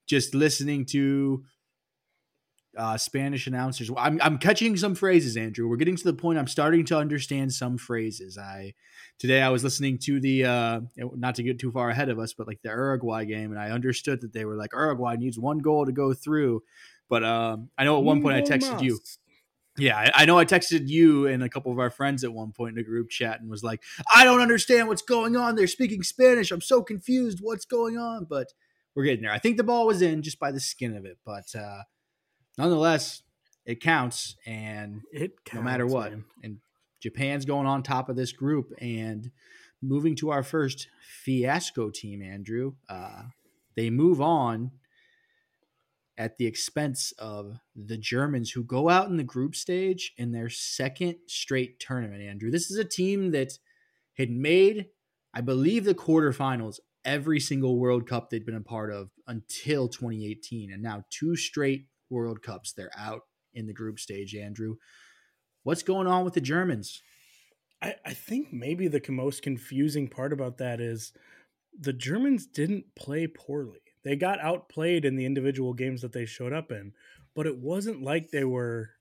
just 0.08 0.34
listening 0.34 0.88
to 0.88 1.44
uh, 2.78 2.98
Spanish 2.98 3.48
announcers. 3.48 3.90
I'm, 3.98 4.20
I'm 4.22 4.38
catching 4.38 4.78
some 4.78 4.96
phrases, 4.96 5.36
Andrew. 5.36 5.68
We're 5.68 5.78
getting 5.78 5.96
to 5.98 6.04
the 6.04 6.14
point 6.14 6.40
I'm 6.40 6.48
starting 6.48 6.86
to 6.86 6.98
understand 6.98 7.54
some 7.54 7.78
phrases. 7.78 8.38
I 8.38 8.74
today 9.20 9.42
I 9.42 9.50
was 9.50 9.64
listening 9.64 9.98
to 10.00 10.20
the 10.20 10.46
uh, 10.46 10.82
not 10.98 11.36
to 11.36 11.44
get 11.44 11.60
too 11.60 11.72
far 11.72 11.90
ahead 11.90 12.10
of 12.10 12.20
us, 12.20 12.34
but 12.34 12.48
like 12.48 12.62
the 12.64 12.70
Uruguay 12.70 13.26
game, 13.26 13.52
and 13.52 13.60
I 13.60 13.72
understood 13.72 14.22
that 14.22 14.34
they 14.34 14.46
were 14.46 14.56
like 14.56 14.72
Uruguay 14.74 15.16
needs 15.18 15.38
one 15.38 15.60
goal 15.60 15.86
to 15.86 15.92
go 15.92 16.14
through. 16.14 16.64
But 17.10 17.24
um, 17.24 17.70
I 17.78 17.84
know 17.84 17.98
at 17.98 18.04
one 18.04 18.22
point 18.22 18.38
I 18.38 18.42
texted 18.42 18.82
you. 18.82 19.00
Yeah, 19.78 19.98
I, 19.98 20.12
I 20.14 20.26
know 20.26 20.38
I 20.38 20.46
texted 20.46 20.90
you 20.90 21.28
and 21.28 21.44
a 21.44 21.50
couple 21.50 21.72
of 21.72 21.80
our 21.80 21.90
friends 21.90 22.24
at 22.26 22.34
one 22.34 22.52
point 22.52 22.78
in 22.78 22.82
a 22.82 22.84
group 22.86 23.10
chat 23.10 23.40
and 23.40 23.50
was 23.50 23.64
like, 23.64 23.82
I 24.14 24.26
don't 24.26 24.42
understand 24.42 24.90
what's 24.90 25.02
going 25.02 25.38
on. 25.38 25.56
They're 25.56 25.66
speaking 25.68 26.04
Spanish. 26.04 26.52
I'm 26.52 26.62
so 26.62 26.82
confused. 26.82 27.40
What's 27.42 27.64
going 27.64 27.98
on? 27.98 28.26
But 28.30 28.48
we're 28.96 29.06
getting 29.06 29.22
there. 29.22 29.32
I 29.32 29.40
think 29.40 29.58
the 29.58 29.64
ball 29.64 29.88
was 29.88 30.02
in 30.02 30.24
just 30.24 30.40
by 30.40 30.52
the 30.52 30.60
skin 30.60 30.96
of 30.96 31.06
it, 31.06 31.18
but 31.26 31.46
uh, 31.58 31.84
nonetheless, 32.58 33.24
it 33.66 33.82
counts. 33.82 34.36
And 34.46 35.02
It 35.12 35.34
no 35.54 35.62
matter 35.62 35.86
what, 35.86 36.12
man. 36.12 36.26
and 36.44 36.58
Japan's 37.02 37.46
going 37.46 37.68
on 37.68 37.84
top 37.84 38.10
of 38.10 38.16
this 38.16 38.32
group. 38.32 38.72
And 38.80 39.32
moving 39.82 40.16
to 40.18 40.30
our 40.32 40.44
first 40.44 40.88
fiasco 41.24 41.90
team, 41.90 42.22
Andrew, 42.22 42.74
uh, 42.90 43.24
they 43.76 43.90
move 43.90 44.22
on 44.22 44.72
at 46.18 46.38
the 46.38 46.46
expense 46.46 47.14
of 47.18 47.58
the 47.76 47.98
Germans 47.98 48.52
who 48.52 48.64
go 48.64 48.90
out 48.90 49.08
in 49.08 49.18
the 49.18 49.24
group 49.24 49.56
stage 49.56 50.14
in 50.18 50.32
their 50.32 50.50
second 50.50 51.16
straight 51.28 51.80
tournament, 51.80 52.22
Andrew. 52.22 52.52
This 52.52 52.70
is 52.70 52.78
a 52.78 52.86
team 52.86 53.32
that 53.32 53.58
had 54.18 54.30
made, 54.30 54.88
I 55.34 55.42
believe, 55.42 55.86
the 55.86 55.96
quarterfinals 55.96 56.80
every 57.04 57.40
single 57.40 57.80
World 57.80 58.08
Cup 58.08 58.30
they'd 58.30 58.46
been 58.46 58.56
a 58.56 58.62
part 58.62 58.92
of 58.92 59.10
until 59.26 59.88
2018. 59.88 60.72
And 60.72 60.84
now 60.84 61.06
two 61.10 61.36
straight 61.36 61.86
World 62.12 62.42
Cups, 62.42 62.74
they're 62.74 62.92
out 62.98 63.22
in 63.54 63.68
the 63.68 63.74
group 63.74 64.00
stage, 64.00 64.36
Andrew. 64.36 64.76
What's 65.64 65.84
going 65.84 66.08
on 66.08 66.24
with 66.26 66.34
the 66.34 66.42
Germans? 66.42 67.02
I, 67.82 67.96
I 68.06 68.14
think 68.14 68.52
maybe 68.52 68.88
the 68.88 69.02
most 69.10 69.42
confusing 69.42 70.08
part 70.08 70.34
about 70.34 70.58
that 70.58 70.80
is 70.80 71.14
the 71.78 71.94
Germans 71.94 72.46
didn't 72.46 72.96
play 72.96 73.28
poorly. 73.28 73.80
They 74.04 74.16
got 74.16 74.40
outplayed 74.40 75.06
in 75.06 75.16
the 75.16 75.26
individual 75.26 75.74
games 75.74 76.02
that 76.02 76.12
they 76.12 76.26
showed 76.26 76.54
up 76.54 76.72
in, 76.72 76.94
but 77.36 77.48
it 77.48 77.58
wasn't 77.58 78.02
like 78.02 78.32
they 78.32 78.44
were. 78.44 78.92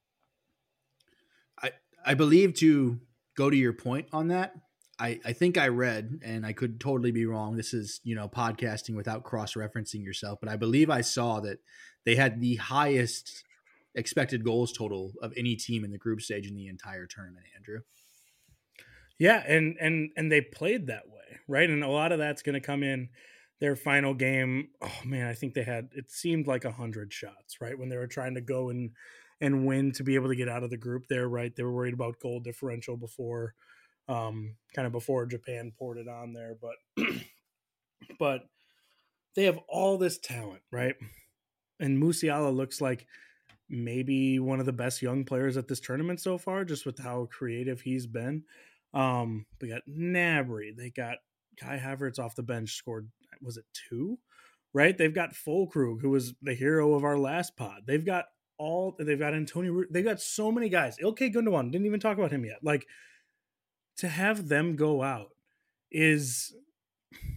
I 1.62 1.73
I 2.05 2.14
believe 2.14 2.55
to 2.55 3.00
go 3.37 3.50
to 3.50 3.57
your 3.57 3.73
point 3.73 4.09
on 4.12 4.29
that. 4.29 4.55
I, 4.99 5.19
I 5.25 5.33
think 5.33 5.57
I 5.57 5.69
read, 5.69 6.21
and 6.23 6.45
I 6.45 6.52
could 6.52 6.79
totally 6.79 7.11
be 7.11 7.25
wrong. 7.25 7.57
This 7.57 7.73
is, 7.73 8.00
you 8.05 8.14
know, 8.14 8.29
podcasting 8.29 8.95
without 8.95 9.25
cross 9.25 9.55
referencing 9.55 10.05
yourself, 10.05 10.38
but 10.43 10.50
I 10.50 10.57
believe 10.57 10.90
I 10.90 11.00
saw 11.00 11.40
that 11.40 11.59
they 12.04 12.14
had 12.14 12.40
the 12.40 12.57
highest 12.57 13.45
expected 13.95 14.45
goals 14.45 14.73
total 14.73 15.12
of 15.23 15.33
any 15.37 15.57
team 15.57 15.85
in 15.85 15.90
the 15.90 15.99
group 15.99 16.21
stage 16.21 16.47
in 16.47 16.54
the 16.54 16.69
entire 16.69 17.07
tournament, 17.07 17.47
Andrew. 17.57 17.80
Yeah, 19.19 19.42
and 19.47 19.76
and 19.80 20.11
and 20.16 20.33
they 20.33 20.40
played 20.40 20.87
that 20.87 21.09
way, 21.09 21.38
right? 21.47 21.69
And 21.69 21.85
a 21.85 21.88
lot 21.88 22.12
of 22.12 22.19
that's 22.19 22.42
going 22.42 22.54
to 22.54 22.61
come 22.61 22.83
in 22.83 23.11
their 23.61 23.76
final 23.76 24.14
game. 24.14 24.69
Oh 24.80 25.00
man, 25.04 25.26
I 25.26 25.35
think 25.35 25.54
they 25.54 25.62
had 25.62 25.90
it 25.92 26.11
seemed 26.11 26.47
like 26.47 26.64
a 26.64 26.73
hundred 26.73 27.12
shots, 27.12 27.61
right? 27.61 27.78
When 27.78 27.90
they 27.90 27.99
were 27.99 28.07
trying 28.07 28.35
to 28.35 28.40
go 28.40 28.71
and 28.71 28.90
and 29.40 29.66
win 29.66 29.92
to 29.92 30.02
be 30.02 30.14
able 30.14 30.28
to 30.28 30.37
get 30.37 30.49
out 30.49 30.62
of 30.62 30.71
the 30.71 30.76
group 30.76 31.07
there, 31.09 31.28
right? 31.28 31.54
They 31.54 31.62
were 31.62 31.73
worried 31.73 31.95
about 31.95 32.21
goal 32.21 32.40
differential 32.40 32.97
before 32.97 33.54
um, 34.09 34.57
kind 34.75 34.87
of 34.87 34.92
before 34.92 35.26
Japan 35.26 35.73
poured 35.78 35.99
it 35.99 36.09
on 36.09 36.33
there. 36.33 36.57
But 36.61 37.04
but 38.19 38.42
they 39.37 39.45
have 39.45 39.59
all 39.69 39.99
this 39.99 40.19
talent, 40.19 40.62
right? 40.73 40.95
And 41.80 42.00
Musiala 42.00 42.54
looks 42.54 42.80
like 42.80 43.06
maybe 43.68 44.38
one 44.38 44.60
of 44.60 44.66
the 44.66 44.72
best 44.72 45.00
young 45.00 45.25
players 45.25 45.56
at 45.56 45.68
this 45.68 45.80
tournament 45.80 46.20
so 46.20 46.38
far, 46.38 46.64
just 46.64 46.87
with 46.87 46.99
how 46.99 47.28
creative 47.30 47.80
he's 47.80 48.06
been. 48.06 48.44
Um, 48.92 49.46
we 49.60 49.68
got 49.68 49.82
Gnabry, 49.88 50.76
they 50.76 50.90
got 50.90 51.18
Kai 51.58 51.78
Havertz 51.78 52.18
off 52.18 52.34
the 52.34 52.42
bench, 52.42 52.75
scored 52.75 53.08
was 53.42 53.56
it 53.56 53.64
two? 53.88 54.18
Right? 54.72 54.96
They've 54.96 55.14
got 55.14 55.34
Füllkrug, 55.34 56.00
who 56.00 56.10
was 56.10 56.34
the 56.42 56.54
hero 56.54 56.94
of 56.94 57.04
our 57.04 57.18
last 57.18 57.56
pod. 57.56 57.82
They've 57.87 58.04
got 58.04 58.26
all 58.58 58.94
they've 58.99 59.18
got 59.18 59.34
Antonio. 59.34 59.84
They've 59.90 60.04
got 60.04 60.20
so 60.20 60.52
many 60.52 60.68
guys. 60.68 60.96
Ilkay 61.02 61.34
Gundogan 61.34 61.72
didn't 61.72 61.87
even 61.87 61.99
talk 61.99 62.18
about 62.18 62.30
him 62.30 62.44
yet. 62.44 62.58
Like 62.62 62.87
to 63.96 64.08
have 64.08 64.49
them 64.49 64.76
go 64.76 65.02
out 65.02 65.30
is 65.90 66.54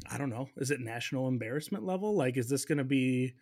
I 0.09 0.17
don't 0.17 0.29
know, 0.29 0.49
is 0.57 0.69
it 0.69 0.79
national 0.79 1.27
embarrassment 1.27 1.85
level? 1.85 2.15
Like 2.15 2.37
is 2.37 2.49
this 2.49 2.65
going 2.65 2.77
to 2.77 2.83
be 2.83 3.33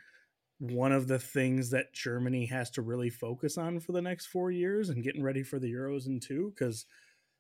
one 0.62 0.92
of 0.92 1.08
the 1.08 1.18
things 1.18 1.72
that 1.72 1.92
Germany 1.92 2.46
has 2.46 2.70
to 2.70 2.84
really 2.84 3.10
focus 3.10 3.58
on 3.58 3.80
for 3.80 3.94
the 3.94 4.02
next 4.02 4.28
4 4.28 4.52
years 4.52 4.90
and 4.90 5.04
getting 5.04 5.24
ready 5.24 5.42
for 5.42 5.58
the 5.58 5.74
Euros 5.74 6.06
in 6.06 6.20
two 6.20 6.54
cuz 6.56 6.86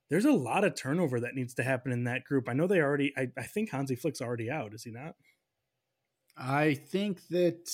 there's 0.09 0.25
a 0.25 0.31
lot 0.31 0.63
of 0.63 0.75
turnover 0.75 1.19
that 1.19 1.35
needs 1.35 1.53
to 1.53 1.63
happen 1.63 1.91
in 1.91 2.03
that 2.05 2.23
group. 2.23 2.49
I 2.49 2.53
know 2.53 2.65
they 2.65 2.81
already 2.81 3.13
I, 3.15 3.31
I 3.37 3.43
think 3.43 3.69
Hansi 3.69 3.95
Flick's 3.95 4.21
already 4.21 4.49
out, 4.49 4.73
is 4.73 4.83
he 4.83 4.91
not? 4.91 5.15
I 6.35 6.73
think 6.73 7.27
that 7.27 7.69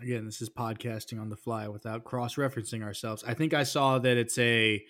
again, 0.00 0.24
this 0.24 0.40
is 0.40 0.48
podcasting 0.48 1.20
on 1.20 1.30
the 1.30 1.36
fly 1.36 1.66
without 1.66 2.04
cross 2.04 2.36
referencing 2.36 2.84
ourselves. 2.84 3.24
I 3.26 3.34
think 3.34 3.52
I 3.52 3.64
saw 3.64 3.98
that 3.98 4.16
it's 4.16 4.38
a 4.38 4.84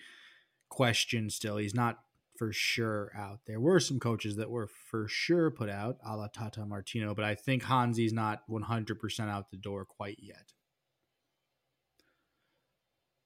question 0.69 1.31
still. 1.31 1.57
He's 1.57 1.73
not 1.73 1.99
for 2.41 2.51
sure 2.51 3.11
out. 3.15 3.41
There 3.45 3.59
were 3.59 3.79
some 3.79 3.99
coaches 3.99 4.37
that 4.37 4.49
were 4.49 4.65
for 4.65 5.07
sure 5.07 5.51
put 5.51 5.69
out, 5.69 5.97
a 6.03 6.17
la 6.17 6.25
Tata 6.25 6.65
Martino, 6.65 7.13
but 7.13 7.23
I 7.23 7.35
think 7.35 7.61
Hansi's 7.61 8.13
not 8.13 8.41
100% 8.49 9.29
out 9.29 9.51
the 9.51 9.57
door 9.57 9.85
quite 9.85 10.17
yet. 10.19 10.53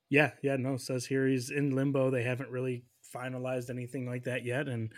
Yeah, 0.09 0.31
yeah, 0.43 0.57
no, 0.57 0.75
says 0.75 1.05
here 1.05 1.29
he's 1.29 1.49
in 1.49 1.73
limbo. 1.73 2.09
They 2.09 2.23
haven't 2.23 2.49
really 2.49 2.83
finalized 3.15 3.69
anything 3.69 4.05
like 4.05 4.25
that 4.25 4.43
yet. 4.43 4.67
And 4.67 4.91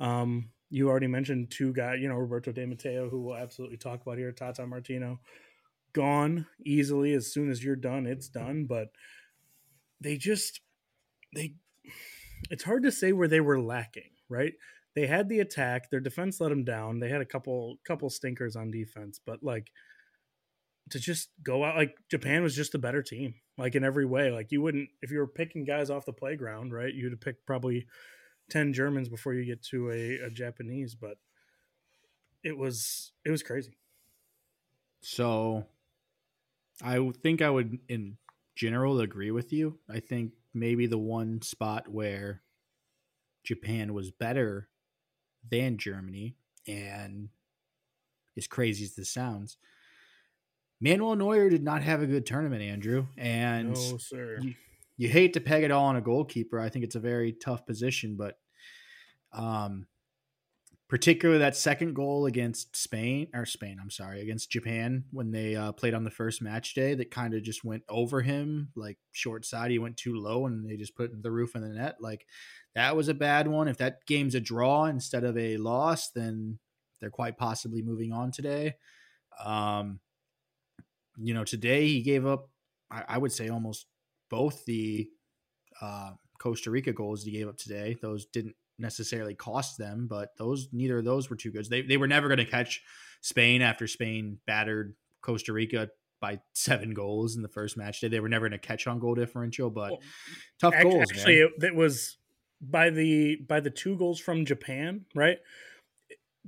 um, 0.00 0.50
you 0.68 0.88
already 0.88 1.06
mentioned 1.06 1.52
two 1.52 1.72
guys, 1.72 2.00
you 2.00 2.08
know, 2.08 2.16
Roberto 2.16 2.50
De 2.50 2.66
Matteo, 2.66 3.08
who 3.08 3.20
we'll 3.20 3.36
absolutely 3.36 3.76
talk 3.76 4.02
about 4.02 4.18
here, 4.18 4.32
Tata 4.32 4.66
Martino, 4.66 5.20
gone 5.92 6.44
easily. 6.66 7.14
As 7.14 7.32
soon 7.32 7.48
as 7.48 7.62
you're 7.62 7.76
done, 7.76 8.08
it's 8.08 8.28
done. 8.28 8.64
But 8.64 8.88
they 10.00 10.16
just, 10.16 10.60
they 11.32 11.54
it's 12.50 12.64
hard 12.64 12.82
to 12.84 12.92
say 12.92 13.12
where 13.12 13.28
they 13.28 13.40
were 13.40 13.60
lacking, 13.60 14.10
right? 14.28 14.52
They 14.94 15.06
had 15.06 15.28
the 15.28 15.40
attack, 15.40 15.90
their 15.90 16.00
defense 16.00 16.40
let 16.40 16.48
them 16.48 16.64
down. 16.64 16.98
They 16.98 17.08
had 17.08 17.20
a 17.20 17.26
couple 17.26 17.76
couple 17.86 18.10
stinkers 18.10 18.56
on 18.56 18.70
defense, 18.70 19.20
but 19.24 19.42
like 19.42 19.70
to 20.90 20.98
just 20.98 21.30
go 21.42 21.64
out 21.64 21.76
like 21.76 21.96
Japan 22.10 22.42
was 22.42 22.56
just 22.56 22.74
a 22.74 22.78
better 22.78 23.02
team, 23.02 23.34
like 23.56 23.74
in 23.74 23.84
every 23.84 24.06
way. 24.06 24.30
Like 24.30 24.50
you 24.50 24.62
wouldn't 24.62 24.88
if 25.02 25.10
you 25.10 25.18
were 25.18 25.26
picking 25.26 25.64
guys 25.64 25.90
off 25.90 26.06
the 26.06 26.12
playground, 26.12 26.72
right? 26.72 26.92
You'd 26.92 27.12
have 27.12 27.20
picked 27.20 27.46
probably 27.46 27.86
ten 28.50 28.72
Germans 28.72 29.08
before 29.08 29.34
you 29.34 29.44
get 29.44 29.62
to 29.66 29.90
a, 29.90 30.26
a 30.26 30.30
Japanese, 30.30 30.94
but 30.94 31.18
it 32.42 32.56
was 32.56 33.12
it 33.24 33.30
was 33.30 33.42
crazy. 33.42 33.78
So 35.02 35.66
I 36.82 37.10
think 37.22 37.42
I 37.42 37.50
would 37.50 37.78
in 37.88 38.16
general 38.56 39.00
agree 39.00 39.30
with 39.30 39.52
you. 39.52 39.78
I 39.88 40.00
think 40.00 40.32
maybe 40.54 40.86
the 40.86 40.98
one 40.98 41.42
spot 41.42 41.88
where 41.88 42.42
Japan 43.44 43.94
was 43.94 44.10
better 44.10 44.68
than 45.50 45.78
Germany, 45.78 46.36
and 46.66 47.28
as 48.36 48.46
crazy 48.46 48.84
as 48.84 48.94
this 48.94 49.10
sounds, 49.10 49.56
Manuel 50.80 51.16
Neuer 51.16 51.50
did 51.50 51.62
not 51.62 51.82
have 51.82 52.02
a 52.02 52.06
good 52.06 52.26
tournament, 52.26 52.62
Andrew. 52.62 53.06
And 53.16 53.74
no, 53.74 53.98
sir. 53.98 54.38
You, 54.40 54.54
you 54.96 55.08
hate 55.08 55.34
to 55.34 55.40
peg 55.40 55.62
it 55.62 55.70
all 55.70 55.86
on 55.86 55.96
a 55.96 56.00
goalkeeper. 56.00 56.60
I 56.60 56.68
think 56.68 56.84
it's 56.84 56.94
a 56.94 57.00
very 57.00 57.32
tough 57.32 57.66
position, 57.66 58.16
but 58.16 58.38
um, 59.32 59.86
particularly 60.90 61.38
that 61.38 61.54
second 61.54 61.94
goal 61.94 62.26
against 62.26 62.76
Spain 62.76 63.28
or 63.32 63.46
Spain, 63.46 63.78
I'm 63.80 63.90
sorry, 63.90 64.20
against 64.20 64.50
Japan 64.50 65.04
when 65.12 65.30
they 65.30 65.54
uh, 65.54 65.70
played 65.70 65.94
on 65.94 66.02
the 66.02 66.10
first 66.10 66.42
match 66.42 66.74
day 66.74 66.94
that 66.96 67.12
kind 67.12 67.32
of 67.32 67.44
just 67.44 67.64
went 67.64 67.84
over 67.88 68.22
him 68.22 68.70
like 68.74 68.98
short 69.12 69.44
side. 69.44 69.70
He 69.70 69.78
went 69.78 69.96
too 69.96 70.16
low 70.16 70.46
and 70.46 70.68
they 70.68 70.76
just 70.76 70.96
put 70.96 71.10
the 71.22 71.30
roof 71.30 71.54
in 71.54 71.62
the 71.62 71.68
net. 71.68 71.98
Like 72.00 72.26
that 72.74 72.96
was 72.96 73.06
a 73.06 73.14
bad 73.14 73.46
one. 73.46 73.68
If 73.68 73.76
that 73.78 74.04
game's 74.04 74.34
a 74.34 74.40
draw 74.40 74.86
instead 74.86 75.22
of 75.22 75.38
a 75.38 75.58
loss, 75.58 76.10
then 76.10 76.58
they're 77.00 77.08
quite 77.08 77.38
possibly 77.38 77.82
moving 77.82 78.12
on 78.12 78.32
today. 78.32 78.74
Um, 79.44 80.00
you 81.18 81.34
know, 81.34 81.44
today 81.44 81.86
he 81.86 82.02
gave 82.02 82.26
up, 82.26 82.48
I, 82.90 83.04
I 83.10 83.18
would 83.18 83.32
say 83.32 83.48
almost 83.48 83.86
both 84.28 84.64
the 84.64 85.08
uh, 85.80 86.10
Costa 86.40 86.72
Rica 86.72 86.92
goals 86.92 87.22
he 87.22 87.30
gave 87.30 87.46
up 87.46 87.58
today. 87.58 87.96
Those 88.02 88.26
didn't 88.26 88.56
necessarily 88.80 89.34
cost 89.34 89.78
them, 89.78 90.06
but 90.08 90.36
those 90.38 90.68
neither 90.72 90.98
of 90.98 91.04
those 91.04 91.30
were 91.30 91.36
too 91.36 91.50
good. 91.50 91.68
They 91.68 91.82
they 91.82 91.96
were 91.96 92.08
never 92.08 92.28
going 92.28 92.38
to 92.38 92.44
catch 92.44 92.82
Spain 93.20 93.62
after 93.62 93.86
Spain 93.86 94.38
battered 94.46 94.94
Costa 95.20 95.52
Rica 95.52 95.90
by 96.20 96.40
seven 96.52 96.92
goals 96.94 97.36
in 97.36 97.42
the 97.42 97.48
first 97.48 97.76
match 97.76 98.00
day. 98.00 98.08
They 98.08 98.20
were 98.20 98.28
never 98.28 98.48
going 98.48 98.58
to 98.60 98.66
catch 98.66 98.86
on 98.86 98.98
goal 98.98 99.14
differential, 99.14 99.70
but 99.70 99.92
well, 99.92 100.00
tough 100.60 100.74
actually, 100.74 100.90
goals. 100.90 101.10
Actually, 101.10 101.38
it, 101.38 101.50
it 101.62 101.74
was 101.74 102.16
by 102.60 102.90
the 102.90 103.36
by 103.36 103.60
the 103.60 103.70
two 103.70 103.96
goals 103.96 104.20
from 104.20 104.44
Japan, 104.44 105.06
right? 105.14 105.38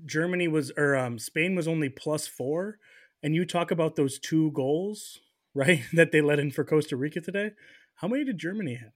Germany 0.05 0.49
was 0.49 0.73
or 0.77 0.97
um, 0.97 1.19
Spain 1.19 1.55
was 1.55 1.69
only 1.69 1.89
plus 1.89 2.27
four, 2.27 2.79
and 3.23 3.35
you 3.35 3.45
talk 3.45 3.71
about 3.71 3.97
those 3.97 4.19
two 4.19 4.51
goals, 4.53 5.19
right? 5.55 5.83
That 5.93 6.12
they 6.12 6.21
let 6.21 6.39
in 6.39 6.51
for 6.51 6.65
Costa 6.65 6.97
Rica 6.97 7.21
today. 7.21 7.53
How 7.97 8.09
many 8.09 8.25
did 8.25 8.39
Germany 8.39 8.75
have? 8.75 8.93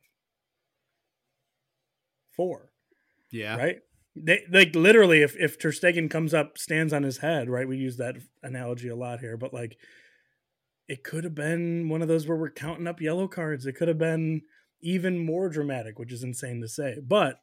Four. 2.33 2.73
Yeah. 3.31 3.57
Right. 3.57 3.77
They 4.15 4.45
like 4.51 4.75
literally, 4.75 5.23
if 5.23 5.37
if 5.37 5.59
Ter 5.59 5.71
Stegen 5.73 6.11
comes 6.11 6.33
up, 6.33 6.57
stands 6.57 6.93
on 6.93 7.03
his 7.03 7.19
head, 7.19 7.51
right? 7.51 7.69
We 7.69 7.77
use 7.77 7.99
that 7.99 8.17
analogy 8.43 8.89
a 8.89 8.97
lot 8.97 9.21
here, 9.21 9.37
but 9.37 9.53
like, 9.53 9.77
it 10.89 11.05
could 11.05 11.25
have 11.25 11.35
been 11.35 11.89
one 11.89 12.01
of 12.03 12.09
those 12.09 12.27
where 12.27 12.37
we're 12.37 12.51
counting 12.51 12.87
up 12.87 13.01
yellow 13.01 13.29
cards. 13.29 13.67
It 13.67 13.75
could 13.75 13.89
have 13.89 13.99
been 13.99 14.43
even 14.81 15.19
more 15.19 15.49
dramatic, 15.49 15.99
which 15.99 16.13
is 16.13 16.23
insane 16.23 16.61
to 16.63 16.69
say. 16.69 16.97
But 17.05 17.41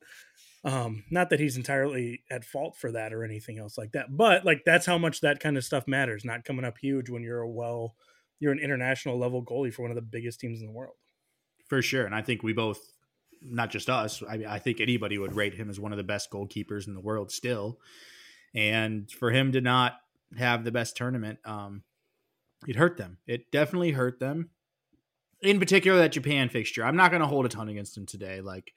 um, 0.64 1.04
not 1.12 1.30
that 1.30 1.40
he's 1.40 1.58
entirely 1.58 2.24
at 2.32 2.46
fault 2.46 2.78
for 2.78 2.92
that 2.94 3.14
or 3.14 3.24
anything 3.24 3.60
else 3.60 3.78
like 3.78 3.92
that. 3.92 4.16
But 4.16 4.46
like 4.46 4.64
that's 4.66 4.86
how 4.86 4.98
much 4.98 5.22
that 5.22 5.40
kind 5.40 5.58
of 5.58 5.66
stuff 5.66 5.88
matters. 5.88 6.26
Not 6.26 6.46
coming 6.46 6.66
up 6.66 6.78
huge 6.82 7.10
when 7.10 7.22
you're 7.22 7.42
a 7.42 7.50
well, 7.50 7.96
you're 8.40 8.54
an 8.54 8.60
international 8.60 9.20
level 9.20 9.44
goalie 9.46 9.74
for 9.74 9.82
one 9.82 9.92
of 9.92 9.96
the 9.96 10.02
biggest 10.02 10.40
teams 10.40 10.62
in 10.62 10.68
the 10.68 10.74
world. 10.74 10.96
For 11.68 11.82
sure, 11.82 12.06
and 12.06 12.16
I 12.16 12.22
think 12.22 12.44
we 12.44 12.54
both 12.54 12.80
not 13.46 13.70
just 13.72 13.90
us. 13.90 14.24
I 14.28 14.38
mean, 14.38 14.48
I 14.48 14.60
think 14.60 14.80
anybody 14.80 15.18
would 15.18 15.36
rate 15.36 15.54
him 15.54 15.70
as 15.70 15.80
one 15.80 15.92
of 15.92 15.98
the 15.98 16.04
best 16.04 16.32
goalkeepers 16.32 16.88
in 16.88 16.94
the 16.94 17.02
world 17.02 17.32
still. 17.32 17.80
And 18.56 19.10
for 19.12 19.32
him 19.32 19.52
to 19.54 19.62
not 19.62 19.94
have 20.38 20.64
the 20.64 20.72
best 20.72 20.96
tournament, 20.96 21.40
um, 21.46 21.84
it 22.68 22.76
hurt 22.76 22.98
them. 22.98 23.18
It 23.28 23.52
definitely 23.52 23.92
hurt 23.92 24.20
them. 24.20 24.50
In 25.42 25.60
particular, 25.60 25.98
that 26.00 26.14
Japan 26.14 26.50
fixture. 26.50 26.86
I'm 26.86 26.96
not 26.96 27.12
going 27.12 27.22
to 27.22 27.28
hold 27.28 27.46
a 27.46 27.50
ton 27.50 27.68
against 27.68 27.98
him 27.98 28.06
today. 28.06 28.40
Like 28.42 28.72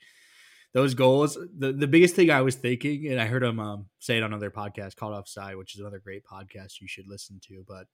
those 0.72 0.94
goals, 0.94 1.38
the, 1.56 1.72
the 1.72 1.86
biggest 1.86 2.16
thing 2.16 2.30
I 2.30 2.42
was 2.42 2.56
thinking, 2.56 3.06
and 3.06 3.20
I 3.20 3.26
heard 3.26 3.44
him 3.44 3.60
um, 3.60 3.86
say 4.00 4.16
it 4.16 4.22
on 4.22 4.32
another 4.32 4.50
podcast 4.50 4.96
called 4.96 5.14
Offside, 5.14 5.56
which 5.56 5.74
is 5.74 5.80
another 5.80 6.00
great 6.00 6.24
podcast 6.24 6.80
you 6.80 6.88
should 6.88 7.08
listen 7.08 7.40
to. 7.48 7.64
But 7.66 7.86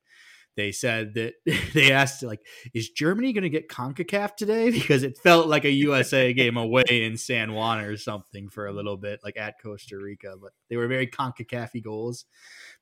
they 0.56 0.72
said 0.72 1.14
that 1.14 1.34
they 1.74 1.92
asked 1.92 2.22
like, 2.22 2.40
is 2.74 2.90
Germany 2.90 3.32
going 3.32 3.42
to 3.42 3.50
get 3.50 3.68
Concacaf 3.68 4.36
today? 4.36 4.70
Because 4.82 5.02
it 5.02 5.18
felt 5.18 5.46
like 5.46 5.64
a 5.64 5.70
USA 5.70 6.32
game 6.32 6.56
away 6.56 6.84
in 6.88 7.16
San 7.16 7.52
Juan 7.52 7.80
or 7.80 7.96
something 7.96 8.48
for 8.48 8.66
a 8.66 8.72
little 8.72 8.96
bit, 8.96 9.20
like 9.22 9.36
at 9.36 9.60
Costa 9.62 9.96
Rica. 9.96 10.34
But 10.40 10.52
they 10.68 10.76
were 10.76 10.88
very 10.88 11.06
Concacafy 11.06 11.82
goals. 11.82 12.24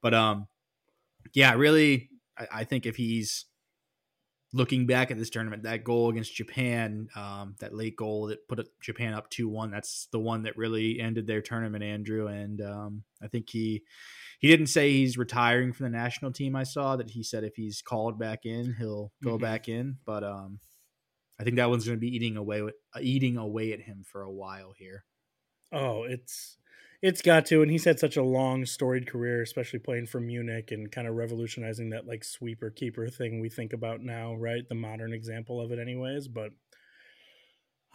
But 0.00 0.14
um, 0.14 0.48
yeah, 1.34 1.54
really, 1.54 2.10
I, 2.38 2.46
I 2.52 2.64
think 2.64 2.86
if 2.86 2.96
he's 2.96 3.46
looking 4.52 4.86
back 4.86 5.10
at 5.10 5.18
this 5.18 5.30
tournament, 5.30 5.62
that 5.62 5.84
goal 5.84 6.10
against 6.10 6.34
Japan, 6.34 7.08
um, 7.14 7.54
that 7.60 7.74
late 7.74 7.96
goal 7.96 8.26
that 8.26 8.48
put 8.48 8.68
Japan 8.80 9.14
up 9.14 9.30
two 9.30 9.48
one, 9.48 9.70
that's 9.70 10.08
the 10.10 10.18
one 10.18 10.42
that 10.42 10.56
really 10.56 11.00
ended 11.00 11.26
their 11.26 11.42
tournament, 11.42 11.84
Andrew. 11.84 12.26
And 12.26 12.60
um, 12.60 13.02
I 13.22 13.28
think 13.28 13.50
he 13.50 13.82
he 14.38 14.48
didn't 14.48 14.66
say 14.66 14.90
he's 14.90 15.18
retiring 15.18 15.72
from 15.72 15.84
the 15.84 15.98
national 15.98 16.32
team. 16.32 16.56
I 16.56 16.64
saw 16.64 16.96
that 16.96 17.10
he 17.10 17.22
said 17.22 17.44
if 17.44 17.56
he's 17.56 17.82
called 17.82 18.18
back 18.18 18.44
in, 18.44 18.74
he'll 18.78 19.12
go 19.22 19.32
mm-hmm. 19.32 19.42
back 19.42 19.68
in. 19.68 19.98
But 20.04 20.24
um, 20.24 20.58
I 21.38 21.44
think 21.44 21.56
that 21.56 21.70
one's 21.70 21.86
going 21.86 21.98
to 21.98 22.00
be 22.00 22.14
eating 22.14 22.36
away 22.36 22.62
eating 23.00 23.36
away 23.36 23.72
at 23.72 23.80
him 23.80 24.04
for 24.04 24.22
a 24.22 24.32
while 24.32 24.72
here. 24.76 25.04
Oh, 25.72 26.02
it's 26.02 26.56
it's 27.02 27.22
got 27.22 27.46
to, 27.46 27.62
and 27.62 27.70
he's 27.70 27.84
had 27.84 27.98
such 27.98 28.16
a 28.16 28.22
long, 28.22 28.66
storied 28.66 29.06
career, 29.06 29.42
especially 29.42 29.78
playing 29.78 30.06
for 30.06 30.20
Munich 30.20 30.70
and 30.70 30.92
kind 30.92 31.08
of 31.08 31.14
revolutionizing 31.14 31.90
that 31.90 32.06
like 32.06 32.24
sweeper 32.24 32.70
keeper 32.70 33.08
thing 33.08 33.40
we 33.40 33.48
think 33.48 33.72
about 33.72 34.02
now, 34.02 34.34
right? 34.34 34.68
The 34.68 34.74
modern 34.74 35.12
example 35.12 35.60
of 35.60 35.72
it, 35.72 35.78
anyways. 35.78 36.28
But 36.28 36.50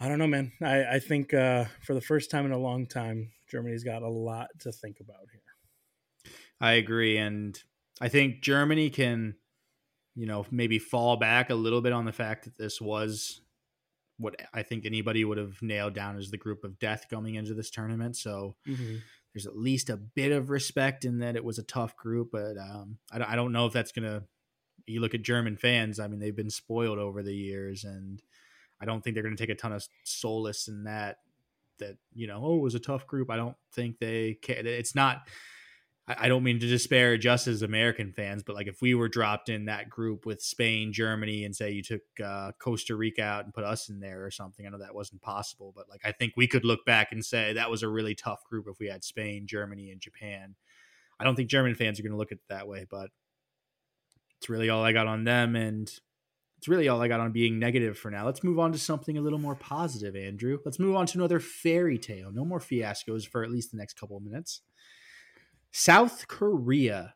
I 0.00 0.08
don't 0.08 0.18
know, 0.18 0.26
man. 0.26 0.52
I 0.60 0.84
I 0.84 0.98
think 0.98 1.32
uh, 1.32 1.66
for 1.84 1.94
the 1.94 2.00
first 2.00 2.30
time 2.30 2.46
in 2.46 2.52
a 2.52 2.58
long 2.58 2.86
time, 2.86 3.30
Germany's 3.48 3.84
got 3.84 4.02
a 4.02 4.08
lot 4.08 4.48
to 4.60 4.72
think 4.72 4.98
about 5.00 5.28
here. 5.30 6.32
I 6.60 6.72
agree, 6.72 7.16
and 7.16 7.58
I 8.00 8.08
think 8.08 8.42
Germany 8.42 8.90
can, 8.90 9.36
you 10.16 10.26
know, 10.26 10.46
maybe 10.50 10.78
fall 10.78 11.16
back 11.16 11.50
a 11.50 11.54
little 11.54 11.80
bit 11.80 11.92
on 11.92 12.06
the 12.06 12.12
fact 12.12 12.44
that 12.44 12.58
this 12.58 12.80
was 12.80 13.40
what 14.18 14.36
I 14.54 14.62
think 14.62 14.86
anybody 14.86 15.24
would 15.24 15.38
have 15.38 15.60
nailed 15.62 15.94
down 15.94 16.16
as 16.16 16.30
the 16.30 16.38
group 16.38 16.64
of 16.64 16.78
death 16.78 17.06
coming 17.10 17.34
into 17.34 17.54
this 17.54 17.70
tournament. 17.70 18.16
So 18.16 18.56
mm-hmm. 18.66 18.96
there's 19.34 19.46
at 19.46 19.56
least 19.56 19.90
a 19.90 19.96
bit 19.96 20.32
of 20.32 20.50
respect 20.50 21.04
in 21.04 21.18
that 21.18 21.36
it 21.36 21.44
was 21.44 21.58
a 21.58 21.62
tough 21.62 21.96
group, 21.96 22.30
but 22.32 22.56
um, 22.56 22.98
I, 23.12 23.32
I 23.32 23.36
don't 23.36 23.52
know 23.52 23.66
if 23.66 23.72
that's 23.72 23.92
gonna. 23.92 24.24
You 24.86 25.00
look 25.00 25.14
at 25.14 25.22
German 25.22 25.56
fans; 25.56 25.98
I 25.98 26.06
mean, 26.06 26.20
they've 26.20 26.36
been 26.36 26.50
spoiled 26.50 26.98
over 26.98 27.22
the 27.22 27.34
years, 27.34 27.84
and 27.84 28.22
I 28.80 28.84
don't 28.84 29.02
think 29.02 29.14
they're 29.14 29.24
going 29.24 29.36
to 29.36 29.42
take 29.42 29.50
a 29.50 29.58
ton 29.58 29.72
of 29.72 29.86
solace 30.04 30.68
in 30.68 30.84
that. 30.84 31.18
That 31.78 31.96
you 32.14 32.26
know, 32.26 32.40
oh, 32.42 32.56
it 32.56 32.62
was 32.62 32.74
a 32.74 32.80
tough 32.80 33.06
group. 33.06 33.30
I 33.30 33.36
don't 33.36 33.56
think 33.72 33.98
they. 33.98 34.34
care. 34.34 34.64
It's 34.64 34.94
not 34.94 35.28
I 36.08 36.28
don't 36.28 36.44
mean 36.44 36.60
to 36.60 36.68
disparage 36.68 37.26
us 37.26 37.48
as 37.48 37.62
American 37.62 38.12
fans, 38.12 38.44
but 38.44 38.54
like 38.54 38.68
if 38.68 38.80
we 38.80 38.94
were 38.94 39.08
dropped 39.08 39.48
in 39.48 39.64
that 39.64 39.90
group 39.90 40.24
with 40.24 40.40
Spain, 40.40 40.92
Germany, 40.92 41.44
and 41.44 41.54
say 41.54 41.72
you 41.72 41.82
took 41.82 42.02
uh, 42.24 42.52
Costa 42.60 42.94
Rica 42.94 43.22
out 43.22 43.44
and 43.44 43.52
put 43.52 43.64
us 43.64 43.88
in 43.88 43.98
there 43.98 44.24
or 44.24 44.30
something, 44.30 44.64
I 44.64 44.70
know 44.70 44.78
that 44.78 44.94
wasn't 44.94 45.22
possible, 45.22 45.72
but 45.74 45.88
like 45.90 46.02
I 46.04 46.12
think 46.12 46.34
we 46.36 46.46
could 46.46 46.64
look 46.64 46.84
back 46.86 47.10
and 47.10 47.24
say 47.24 47.54
that 47.54 47.72
was 47.72 47.82
a 47.82 47.88
really 47.88 48.14
tough 48.14 48.44
group 48.48 48.66
if 48.68 48.78
we 48.78 48.86
had 48.86 49.02
Spain, 49.02 49.48
Germany, 49.48 49.90
and 49.90 50.00
Japan. 50.00 50.54
I 51.18 51.24
don't 51.24 51.34
think 51.34 51.50
German 51.50 51.74
fans 51.74 51.98
are 51.98 52.04
going 52.04 52.12
to 52.12 52.18
look 52.18 52.30
at 52.30 52.38
it 52.38 52.44
that 52.50 52.68
way, 52.68 52.86
but 52.88 53.10
it's 54.38 54.48
really 54.48 54.68
all 54.68 54.84
I 54.84 54.92
got 54.92 55.08
on 55.08 55.24
them, 55.24 55.56
and 55.56 55.92
it's 56.58 56.68
really 56.68 56.88
all 56.88 57.02
I 57.02 57.08
got 57.08 57.20
on 57.20 57.32
being 57.32 57.58
negative 57.58 57.98
for 57.98 58.12
now. 58.12 58.26
Let's 58.26 58.44
move 58.44 58.60
on 58.60 58.70
to 58.72 58.78
something 58.78 59.18
a 59.18 59.22
little 59.22 59.40
more 59.40 59.56
positive, 59.56 60.14
Andrew. 60.14 60.58
Let's 60.64 60.78
move 60.78 60.94
on 60.94 61.06
to 61.06 61.18
another 61.18 61.40
fairy 61.40 61.98
tale. 61.98 62.30
No 62.32 62.44
more 62.44 62.60
fiascos 62.60 63.26
for 63.26 63.42
at 63.42 63.50
least 63.50 63.72
the 63.72 63.76
next 63.76 63.98
couple 63.98 64.16
of 64.16 64.22
minutes. 64.22 64.60
South 65.78 66.26
Korea 66.26 67.14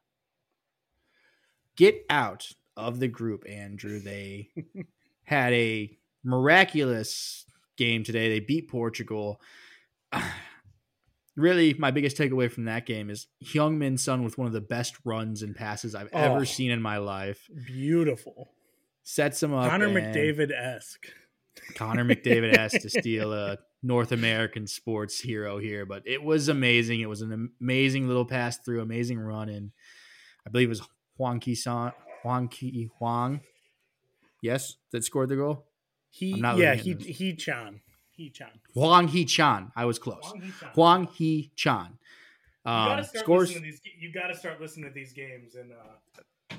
get 1.76 2.04
out 2.10 2.46
of 2.76 3.00
the 3.00 3.08
group, 3.08 3.44
Andrew. 3.48 3.98
They 4.00 4.50
had 5.24 5.54
a 5.54 5.96
miraculous 6.22 7.46
game 7.78 8.04
today. 8.04 8.28
They 8.28 8.40
beat 8.40 8.68
Portugal. 8.68 9.40
really, 11.36 11.72
my 11.72 11.90
biggest 11.90 12.18
takeaway 12.18 12.52
from 12.52 12.66
that 12.66 12.84
game 12.84 13.08
is 13.08 13.28
Heung-min 13.42 13.96
Son 13.96 14.22
with 14.22 14.36
one 14.36 14.46
of 14.46 14.52
the 14.52 14.60
best 14.60 14.94
runs 15.06 15.40
and 15.40 15.56
passes 15.56 15.94
I've 15.94 16.10
oh, 16.12 16.18
ever 16.18 16.44
seen 16.44 16.70
in 16.70 16.82
my 16.82 16.98
life. 16.98 17.48
Beautiful. 17.64 18.50
Sets 19.04 19.42
him 19.42 19.54
up. 19.54 19.70
Connor 19.70 19.88
McDavid 19.88 20.52
esque. 20.52 21.06
Connor 21.76 22.04
McDavid 22.04 22.58
has 22.58 22.72
to 22.72 22.90
steal 22.90 23.32
a 23.32 23.56
North 23.82 24.12
American 24.12 24.66
sports 24.66 25.20
hero 25.20 25.58
here, 25.58 25.86
but 25.86 26.02
it 26.06 26.22
was 26.22 26.48
amazing. 26.48 27.00
It 27.00 27.08
was 27.08 27.22
an 27.22 27.50
amazing 27.60 28.06
little 28.08 28.26
pass 28.26 28.58
through, 28.58 28.82
amazing 28.82 29.18
run, 29.18 29.48
and 29.48 29.72
I 30.46 30.50
believe 30.50 30.68
it 30.68 30.70
was 30.70 30.82
Huang 31.16 31.40
Ki 31.40 31.54
San, 31.54 31.92
Huang 32.22 32.48
Ki 32.48 32.90
Huang. 32.98 33.40
Yes, 34.42 34.76
that 34.92 35.04
scored 35.04 35.28
the 35.28 35.36
goal. 35.36 35.66
He 36.10 36.34
yeah 36.36 36.74
he 36.74 36.94
he 36.94 37.34
Chan 37.34 37.80
he 38.10 38.30
Chan 38.30 38.50
Huang 38.74 39.08
He 39.08 39.24
Chan. 39.24 39.72
I 39.76 39.84
was 39.84 39.98
close. 39.98 40.32
Huang 40.74 41.06
He 41.06 41.52
Chan. 41.56 41.98
Um, 42.64 43.02
scores. 43.04 43.54
These, 43.54 43.80
you 43.98 44.12
got 44.12 44.26
to 44.26 44.36
start 44.36 44.60
listening 44.60 44.90
to 44.90 44.94
these 44.94 45.12
games 45.14 45.54
in 45.54 45.72
uh, 45.72 46.56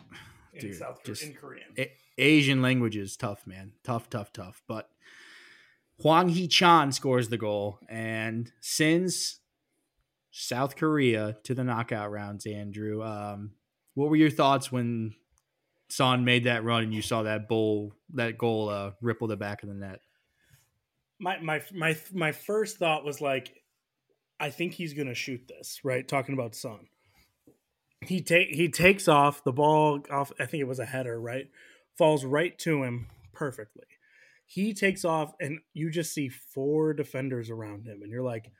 in 0.53 0.59
Dude, 0.59 0.75
South 0.75 1.03
just, 1.03 1.23
in 1.23 1.33
Korean. 1.33 1.67
A- 1.77 1.91
Asian 2.17 2.61
languages 2.61 3.15
tough, 3.15 3.45
man. 3.45 3.73
Tough, 3.83 4.09
tough, 4.09 4.33
tough. 4.33 4.63
But 4.67 4.89
Hwang 6.01 6.29
Hee 6.29 6.47
Chan 6.47 6.93
scores 6.93 7.29
the 7.29 7.37
goal 7.37 7.79
and 7.87 8.51
sends 8.59 9.39
South 10.31 10.75
Korea 10.75 11.37
to 11.43 11.53
the 11.53 11.63
knockout 11.63 12.11
rounds. 12.11 12.45
Andrew, 12.45 13.03
um, 13.03 13.51
what 13.93 14.09
were 14.09 14.15
your 14.15 14.31
thoughts 14.31 14.71
when 14.71 15.13
Son 15.89 16.25
made 16.25 16.45
that 16.45 16.63
run 16.63 16.83
and 16.83 16.93
you 16.93 17.01
saw 17.01 17.23
that 17.23 17.47
bowl 17.47 17.93
that 18.13 18.37
goal 18.37 18.69
uh, 18.69 18.91
ripple 19.01 19.27
the 19.27 19.37
back 19.37 19.61
of 19.61 19.69
the 19.69 19.75
net? 19.75 19.99
My 21.19 21.37
my 21.39 21.61
my 21.73 21.95
my 22.13 22.31
first 22.31 22.77
thought 22.77 23.05
was 23.05 23.21
like, 23.21 23.61
I 24.39 24.49
think 24.49 24.73
he's 24.73 24.93
gonna 24.93 25.13
shoot 25.13 25.47
this. 25.47 25.81
Right, 25.83 26.07
talking 26.07 26.33
about 26.33 26.55
Son. 26.55 26.87
He 28.03 28.21
take 28.21 28.49
he 28.49 28.69
takes 28.69 29.07
off 29.07 29.43
the 29.43 29.51
ball 29.51 29.99
off. 30.09 30.31
I 30.39 30.45
think 30.45 30.61
it 30.61 30.67
was 30.67 30.79
a 30.79 30.85
header. 30.85 31.19
Right, 31.19 31.49
falls 31.95 32.25
right 32.25 32.57
to 32.59 32.83
him 32.83 33.07
perfectly. 33.33 33.85
He 34.53 34.73
takes 34.73 35.05
off, 35.05 35.33
and 35.39 35.59
you 35.73 35.89
just 35.89 36.13
see 36.13 36.27
four 36.27 36.93
defenders 36.93 37.49
around 37.49 37.85
him, 37.85 38.01
and 38.01 38.11
you're 38.11 38.21
like, 38.21 38.51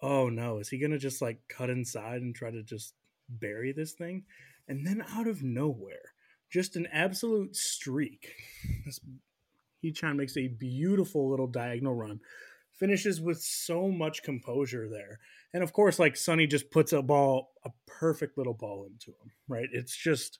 oh 0.00 0.28
no, 0.28 0.58
is 0.58 0.68
he 0.68 0.78
to 0.78 0.98
just 0.98 1.20
like 1.20 1.40
cut 1.48 1.68
inside 1.68 2.22
and 2.22 2.32
try 2.32 2.52
to 2.52 2.62
just 2.62 2.94
bury 3.28 3.72
this 3.72 3.90
thing? 3.90 4.22
And 4.68 4.86
then 4.86 5.04
out 5.10 5.26
of 5.26 5.42
nowhere, 5.42 6.14
just 6.48 6.76
an 6.76 6.86
absolute 6.92 7.56
streak. 7.56 8.36
This, 8.86 9.00
Hee-chan 9.82 10.16
makes 10.16 10.36
a 10.36 10.46
beautiful 10.46 11.28
little 11.28 11.48
diagonal 11.48 11.96
run, 11.96 12.20
finishes 12.72 13.20
with 13.20 13.42
so 13.42 13.88
much 13.88 14.22
composure 14.22 14.88
there. 14.88 15.18
And 15.52 15.64
of 15.64 15.72
course, 15.72 15.98
like 15.98 16.16
Sonny 16.16 16.46
just 16.46 16.70
puts 16.70 16.92
a 16.92 17.02
ball, 17.02 17.50
a 17.64 17.70
perfect 17.88 18.38
little 18.38 18.54
ball 18.54 18.84
into 18.84 19.10
him, 19.10 19.32
right? 19.48 19.68
It's 19.72 19.96
just 19.96 20.38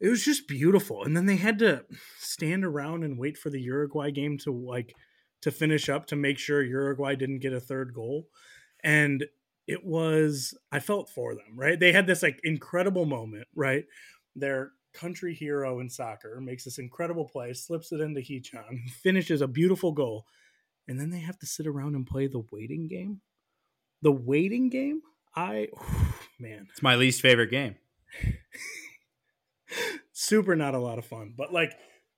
it 0.00 0.08
was 0.08 0.24
just 0.24 0.48
beautiful. 0.48 1.04
And 1.04 1.16
then 1.16 1.26
they 1.26 1.36
had 1.36 1.58
to 1.58 1.84
stand 2.18 2.64
around 2.64 3.04
and 3.04 3.18
wait 3.18 3.36
for 3.36 3.50
the 3.50 3.60
Uruguay 3.60 4.10
game 4.10 4.38
to 4.38 4.52
like 4.52 4.94
to 5.42 5.50
finish 5.50 5.88
up 5.88 6.06
to 6.06 6.16
make 6.16 6.38
sure 6.38 6.62
Uruguay 6.62 7.14
didn't 7.14 7.40
get 7.40 7.52
a 7.52 7.60
third 7.60 7.92
goal. 7.94 8.28
And 8.82 9.26
it 9.66 9.84
was 9.84 10.56
I 10.72 10.80
felt 10.80 11.10
for 11.10 11.34
them, 11.34 11.54
right? 11.54 11.78
They 11.78 11.92
had 11.92 12.06
this 12.06 12.22
like 12.22 12.40
incredible 12.42 13.04
moment, 13.04 13.46
right? 13.54 13.84
Their 14.34 14.72
country 14.94 15.34
hero 15.34 15.80
in 15.80 15.88
soccer 15.88 16.40
makes 16.40 16.64
this 16.64 16.78
incredible 16.78 17.28
play, 17.28 17.52
slips 17.52 17.92
it 17.92 18.00
into 18.00 18.20
Hee-chan, 18.20 18.84
finishes 19.02 19.40
a 19.40 19.46
beautiful 19.46 19.92
goal, 19.92 20.26
and 20.88 20.98
then 20.98 21.10
they 21.10 21.20
have 21.20 21.38
to 21.38 21.46
sit 21.46 21.66
around 21.66 21.94
and 21.94 22.06
play 22.06 22.26
the 22.26 22.42
waiting 22.50 22.88
game. 22.88 23.20
The 24.02 24.12
waiting 24.12 24.70
game? 24.70 25.02
I 25.36 25.68
man. 26.40 26.68
It's 26.70 26.82
my 26.82 26.96
least 26.96 27.20
favorite 27.20 27.50
game. 27.50 27.76
super 30.12 30.56
not 30.56 30.74
a 30.74 30.78
lot 30.78 30.98
of 30.98 31.04
fun. 31.04 31.34
But 31.36 31.52
like 31.52 31.72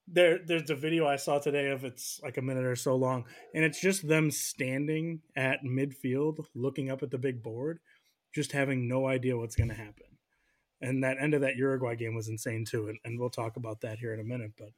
there 0.07 0.39
there's 0.45 0.69
a 0.69 0.75
video 0.75 1.07
I 1.07 1.15
saw 1.15 1.39
today 1.39 1.69
of 1.69 1.83
it's 1.83 2.19
like 2.23 2.37
a 2.37 2.41
minute 2.41 2.65
or 2.65 2.75
so 2.75 2.95
long, 2.95 3.25
and 3.53 3.63
it's 3.63 3.79
just 3.79 4.07
them 4.07 4.31
standing 4.31 5.21
at 5.35 5.63
midfield 5.63 6.45
looking 6.55 6.89
up 6.89 7.03
at 7.03 7.11
the 7.11 7.17
big 7.17 7.41
board, 7.41 7.79
just 8.33 8.51
having 8.51 8.87
no 8.87 9.07
idea 9.07 9.37
what's 9.37 9.55
gonna 9.55 9.73
happen. 9.73 10.05
And 10.81 11.03
that 11.03 11.17
end 11.19 11.33
of 11.33 11.41
that 11.41 11.55
Uruguay 11.55 11.95
game 11.95 12.15
was 12.15 12.27
insane 12.27 12.65
too, 12.65 12.89
and, 12.89 12.99
and 13.05 13.19
we'll 13.19 13.29
talk 13.29 13.55
about 13.55 13.81
that 13.81 13.99
here 13.99 14.13
in 14.13 14.19
a 14.19 14.23
minute. 14.23 14.51
But 14.57 14.71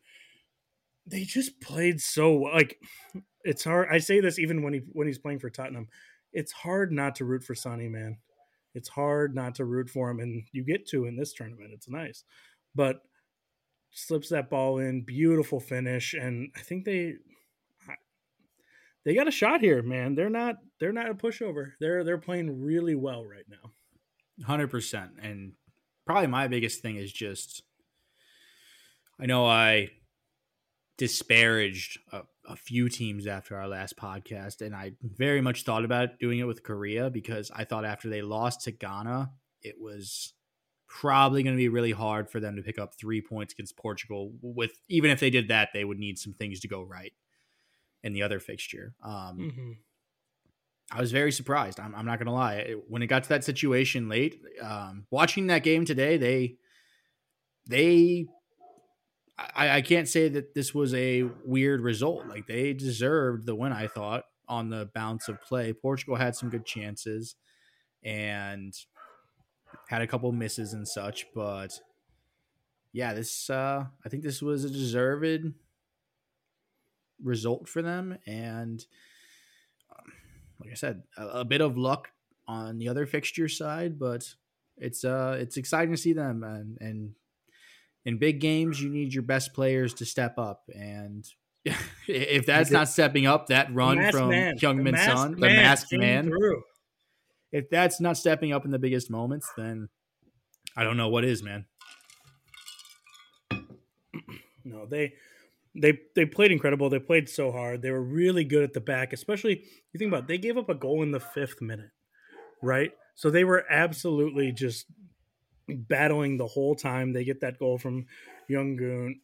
they 1.08 1.24
just 1.24 1.60
played 1.60 2.02
so 2.02 2.34
like 2.34 2.80
it's 3.44 3.64
hard. 3.64 3.90
I 3.92 4.00
say 4.00 4.20
this 4.20 4.40
even 4.40 4.64
when 4.64 4.74
he 4.74 4.82
when 4.92 5.08
he's 5.08 5.20
playing 5.20 5.40
for 5.40 5.50
Tottenham. 5.50 5.88
It's 6.34 6.52
hard 6.52 6.92
not 6.92 7.16
to 7.16 7.26
root 7.26 7.44
for 7.44 7.56
Sonny, 7.56 7.88
man. 7.88 8.18
It's 8.74 8.90
hard 8.90 9.34
not 9.34 9.56
to 9.56 9.66
root 9.66 9.90
for 9.90 10.10
him, 10.10 10.20
and 10.20 10.44
you 10.52 10.66
get 10.66 10.86
to 10.90 11.06
in 11.06 11.16
this 11.16 11.34
tournament. 11.34 11.72
It's 11.74 11.88
nice, 11.88 12.26
but 12.76 13.02
slips 13.92 14.30
that 14.30 14.50
ball 14.50 14.78
in, 14.80 15.02
beautiful 15.02 15.60
finish, 15.60 16.14
and 16.14 16.52
I 16.56 16.62
think 16.62 16.86
they 16.86 17.16
they 19.06 19.14
got 19.14 19.28
a 19.28 19.32
shot 19.32 19.62
here, 19.62 19.82
man. 19.82 20.16
They're 20.16 20.30
not 20.30 20.56
they're 20.80 20.92
not 20.92 21.10
a 21.10 21.16
pushover. 21.16 21.72
They're 21.80 22.04
they're 22.04 22.18
playing 22.18 22.62
really 22.62 22.96
well 22.96 23.24
right 23.26 23.46
now. 23.50 23.72
Hundred 24.46 24.70
percent, 24.70 25.12
and 25.22 25.54
probably 26.06 26.28
my 26.28 26.48
biggest 26.48 26.82
thing 26.82 26.98
is 26.98 27.12
just 27.12 27.64
I 29.20 29.28
know 29.28 29.46
I 29.46 29.90
disparaged 30.98 32.00
a, 32.12 32.22
a, 32.48 32.56
few 32.56 32.90
teams 32.90 33.28
after 33.28 33.56
our 33.58 33.68
last 33.68 33.98
podcast, 33.98 34.62
and 34.62 34.76
I 34.76 34.94
very 35.02 35.42
much 35.42 35.64
thought 35.64 35.86
about 35.86 36.20
doing 36.20 36.40
it 36.40 36.48
with 36.48 36.64
Korea 36.64 37.10
because 37.10 37.52
I 37.54 37.64
thought 37.64 37.86
after 37.86 38.10
they 38.10 38.22
lost 38.22 38.62
to 38.62 38.72
Ghana, 38.72 39.32
it 39.62 39.76
was 39.80 40.34
probably 40.88 41.44
going 41.44 41.56
to 41.56 41.58
be 41.58 41.70
really 41.70 41.92
hard 41.92 42.30
for 42.30 42.40
them 42.40 42.56
to 42.56 42.62
pick 42.62 42.80
up 42.80 42.94
three 42.94 43.22
points 43.22 43.54
against 43.54 43.78
Portugal. 43.78 44.32
With 44.42 44.72
even 44.90 45.12
if 45.12 45.20
they 45.20 45.30
did 45.30 45.48
that, 45.50 45.70
they 45.74 45.84
would 45.84 46.00
need 46.00 46.18
some 46.18 46.34
things 46.34 46.60
to 46.62 46.68
go 46.68 46.82
right 46.82 47.14
in 48.04 48.14
the 48.14 48.24
other 48.24 48.40
fixture. 48.40 48.94
Um, 49.04 49.38
mm-hmm. 49.38 49.72
I 50.92 51.02
was 51.02 51.12
very 51.12 51.32
surprised. 51.32 51.80
I'm, 51.80 51.96
I'm 51.96 52.06
not 52.06 52.20
going 52.20 52.28
to 52.28 52.32
lie. 52.32 52.76
When 52.88 53.02
it 53.02 53.08
got 53.08 53.24
to 53.24 53.30
that 53.30 53.44
situation 53.44 54.08
late, 54.08 54.40
um, 54.62 55.06
watching 55.10 55.48
that 55.48 55.64
game 55.64 55.86
today, 55.86 56.18
they 56.18 56.58
they 57.68 58.28
I, 59.38 59.78
I 59.78 59.82
can't 59.82 60.08
say 60.08 60.30
that 60.30 60.54
this 60.54 60.74
was 60.74 60.94
a 60.94 61.24
weird 61.44 61.82
result. 61.82 62.28
Like 62.28 62.48
they 62.48 62.74
deserved 62.74 63.46
the 63.46 63.56
win. 63.56 63.74
I 63.74 63.88
thought 63.88 64.24
on 64.48 64.70
the 64.70 64.90
bounce 64.94 65.28
of 65.28 65.42
play. 65.42 65.74
Portugal 65.74 66.16
had 66.16 66.36
some 66.36 66.50
good 66.50 66.66
chances 66.66 67.36
and 68.04 68.74
had 69.88 70.02
a 70.02 70.08
couple 70.08 70.32
misses 70.32 70.74
and 70.74 70.88
such, 70.88 71.28
but 71.34 71.80
yeah, 72.92 73.14
this 73.14 73.50
uh 73.50 73.86
I 74.06 74.10
think 74.10 74.24
this 74.24 74.42
was 74.42 74.64
a 74.64 74.70
deserved 74.70 75.54
result 77.22 77.68
for 77.68 77.82
them. 77.82 78.18
And 78.26 78.86
um, 79.92 80.12
like 80.62 80.72
I 80.72 80.76
said, 80.76 81.04
a, 81.18 81.28
a, 81.40 81.46
bit 81.46 81.62
of 81.62 81.78
luck 81.78 82.10
on 82.48 82.78
the 82.78 82.88
other 82.88 83.06
fixture 83.06 83.48
side, 83.48 84.00
but 84.00 84.34
it's 84.78 85.04
uh 85.04 85.38
it's 85.40 85.58
exciting 85.58 85.94
to 85.94 86.02
see 86.02 86.14
them. 86.14 86.44
And 86.44 86.78
and 86.80 87.16
in 88.06 88.18
big 88.18 88.40
games 88.40 88.82
you 88.82 88.90
need 88.90 89.14
your 89.14 89.24
best 89.24 89.54
players 89.54 89.94
to 89.96 90.06
step 90.06 90.38
up. 90.38 90.70
And 90.74 91.28
if 92.08 92.46
that's 92.46 92.72
not 92.72 92.88
stepping 92.88 93.26
up 93.26 93.48
that 93.48 93.74
run 93.74 93.98
from 94.12 94.30
Heung-min 94.30 94.96
Son, 94.98 95.32
the 95.34 95.48
masked 95.48 95.94
man. 95.94 96.32
If 97.56 97.70
that's 97.70 98.02
not 98.02 98.18
stepping 98.18 98.52
up 98.52 98.66
in 98.66 98.72
the 98.72 98.80
biggest 98.80 99.10
moments, 99.10 99.50
then 99.56 99.88
I 100.76 100.84
don't 100.84 100.98
know 100.98 101.08
what 101.08 101.24
is, 101.24 101.42
man. 101.42 101.66
No, 104.68 104.88
they 104.88 105.14
they 105.76 106.00
they 106.16 106.26
played 106.26 106.52
incredible. 106.52 106.90
They 106.90 106.98
played 106.98 107.30
so 107.30 107.52
hard. 107.52 107.84
They 107.84 107.92
were 107.92 108.02
really 108.02 108.44
good 108.44 108.64
at 108.64 108.74
the 108.74 108.82
back, 108.82 109.14
especially 109.14 109.64
you 109.94 110.00
think 110.00 110.10
about 110.10 110.24
it, 110.24 110.28
they 110.28 110.40
gave 110.40 110.58
up 110.58 110.70
a 110.70 110.74
goal 110.74 111.04
in 111.04 111.12
the 111.12 111.20
fifth 111.20 111.62
minute, 111.62 111.92
right? 112.64 112.92
So 113.14 113.30
they 113.30 113.44
were 113.44 113.64
absolutely 113.70 114.52
just 114.52 114.88
battling 115.68 116.38
the 116.38 116.48
whole 116.48 116.74
time. 116.74 117.14
They 117.14 117.24
get 117.24 117.42
that 117.42 117.60
goal 117.60 117.78
from 117.78 118.08
Young 118.48 119.16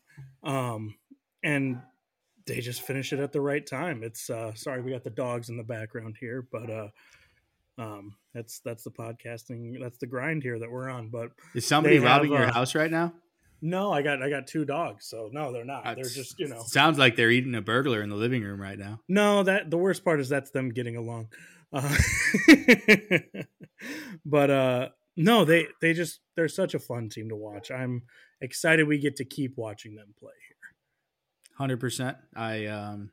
um, 0.44 0.94
and 1.44 1.82
they 2.46 2.60
just 2.60 2.84
finish 2.84 3.14
it 3.14 3.20
at 3.20 3.32
the 3.32 3.42
right 3.42 3.66
time. 3.66 4.04
It's 4.04 4.30
uh, 4.30 4.54
sorry 4.54 4.84
we 4.84 4.92
got 4.92 5.04
the 5.04 5.10
dogs 5.10 5.50
in 5.50 5.58
the 5.58 5.64
background 5.64 6.18
here, 6.20 6.48
but 6.52 6.70
uh, 6.70 6.90
um, 7.82 8.16
that's 8.34 8.60
that's 8.60 8.84
the 8.84 8.92
podcasting. 8.92 9.80
That's 9.82 9.98
the 9.98 10.06
grind 10.06 10.44
here 10.44 10.60
that 10.60 10.70
we're 10.70 10.90
on. 10.90 11.10
But 11.10 11.32
is 11.56 11.66
somebody 11.66 11.98
robbing 12.00 12.32
have, 12.32 12.40
your 12.40 12.50
uh, 12.50 12.54
house 12.54 12.76
right 12.76 12.92
now? 12.92 13.14
No, 13.62 13.92
I 13.92 14.02
got 14.02 14.22
I 14.22 14.30
got 14.30 14.48
two 14.48 14.66
dogs, 14.66 15.08
so 15.08 15.30
no, 15.32 15.52
they're 15.52 15.66
not. 15.66 15.84
That's, 15.84 15.96
they're 15.96 16.24
just 16.24 16.40
you 16.40 16.48
know. 16.48 16.62
Sounds 16.66 17.00
like 17.00 17.16
they're 17.16 17.32
eating 17.32 17.56
a 17.56 17.62
burglar 17.62 18.02
in 18.02 18.10
the 18.10 18.16
living 18.16 18.44
room 18.44 18.62
right 18.62 18.78
now. 18.78 19.00
No, 19.08 19.44
that 19.44 19.72
the 19.72 19.78
worst 19.78 20.06
part 20.06 20.20
is 20.20 20.30
that's 20.30 20.52
them 20.52 20.70
getting 20.70 20.96
along. 20.96 21.30
Uh, 21.74 21.96
but 24.26 24.50
uh, 24.50 24.90
no, 25.18 25.44
they 25.44 25.68
they 25.82 25.94
just 25.94 26.20
they're 26.36 26.48
such 26.48 26.76
a 26.76 26.80
fun 26.80 27.10
team 27.10 27.30
to 27.30 27.36
watch. 27.36 27.72
I'm 27.72 28.04
excited 28.42 28.88
we 28.88 29.00
get 29.00 29.16
to 29.18 29.26
keep 29.26 29.58
watching 29.58 29.96
them 29.96 30.14
play 30.20 30.34
here. 30.48 31.56
Hundred 31.58 31.80
percent. 31.80 32.18
I 32.36 32.68
um 32.68 33.12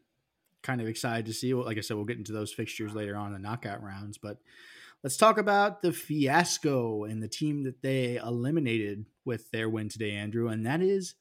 kind 0.62 0.80
of 0.80 0.86
excited 0.86 1.26
to 1.26 1.32
see. 1.32 1.54
Like 1.54 1.78
I 1.78 1.80
said, 1.80 1.96
we'll 1.96 2.04
get 2.04 2.18
into 2.18 2.32
those 2.32 2.52
fixtures 2.52 2.94
later 2.94 3.16
on 3.16 3.28
in 3.28 3.32
the 3.32 3.38
knockout 3.38 3.82
rounds, 3.82 4.18
but 4.18 4.38
Let's 5.04 5.16
talk 5.16 5.38
about 5.38 5.80
the 5.80 5.92
fiasco 5.92 7.04
and 7.04 7.22
the 7.22 7.28
team 7.28 7.62
that 7.62 7.82
they 7.82 8.16
eliminated 8.16 9.06
with 9.24 9.48
their 9.52 9.68
win 9.68 9.88
today, 9.88 10.10
Andrew, 10.10 10.48
and 10.48 10.66
that 10.66 10.82
is 10.82 11.14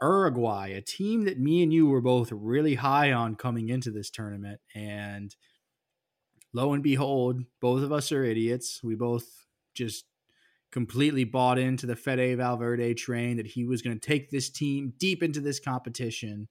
Uruguay, 0.00 0.68
a 0.68 0.80
team 0.80 1.24
that 1.24 1.40
me 1.40 1.64
and 1.64 1.72
you 1.72 1.88
were 1.88 2.00
both 2.00 2.30
really 2.30 2.76
high 2.76 3.10
on 3.10 3.34
coming 3.34 3.68
into 3.68 3.90
this 3.90 4.10
tournament. 4.10 4.60
And 4.76 5.34
lo 6.52 6.72
and 6.72 6.84
behold, 6.84 7.42
both 7.60 7.82
of 7.82 7.90
us 7.90 8.12
are 8.12 8.22
idiots. 8.22 8.80
We 8.80 8.94
both 8.94 9.46
just 9.74 10.04
completely 10.70 11.24
bought 11.24 11.58
into 11.58 11.86
the 11.86 11.96
Fede 11.96 12.38
Valverde 12.38 12.94
train 12.94 13.38
that 13.38 13.48
he 13.48 13.64
was 13.64 13.82
going 13.82 13.98
to 13.98 14.06
take 14.06 14.30
this 14.30 14.48
team 14.48 14.92
deep 14.98 15.20
into 15.24 15.40
this 15.40 15.58
competition. 15.58 16.46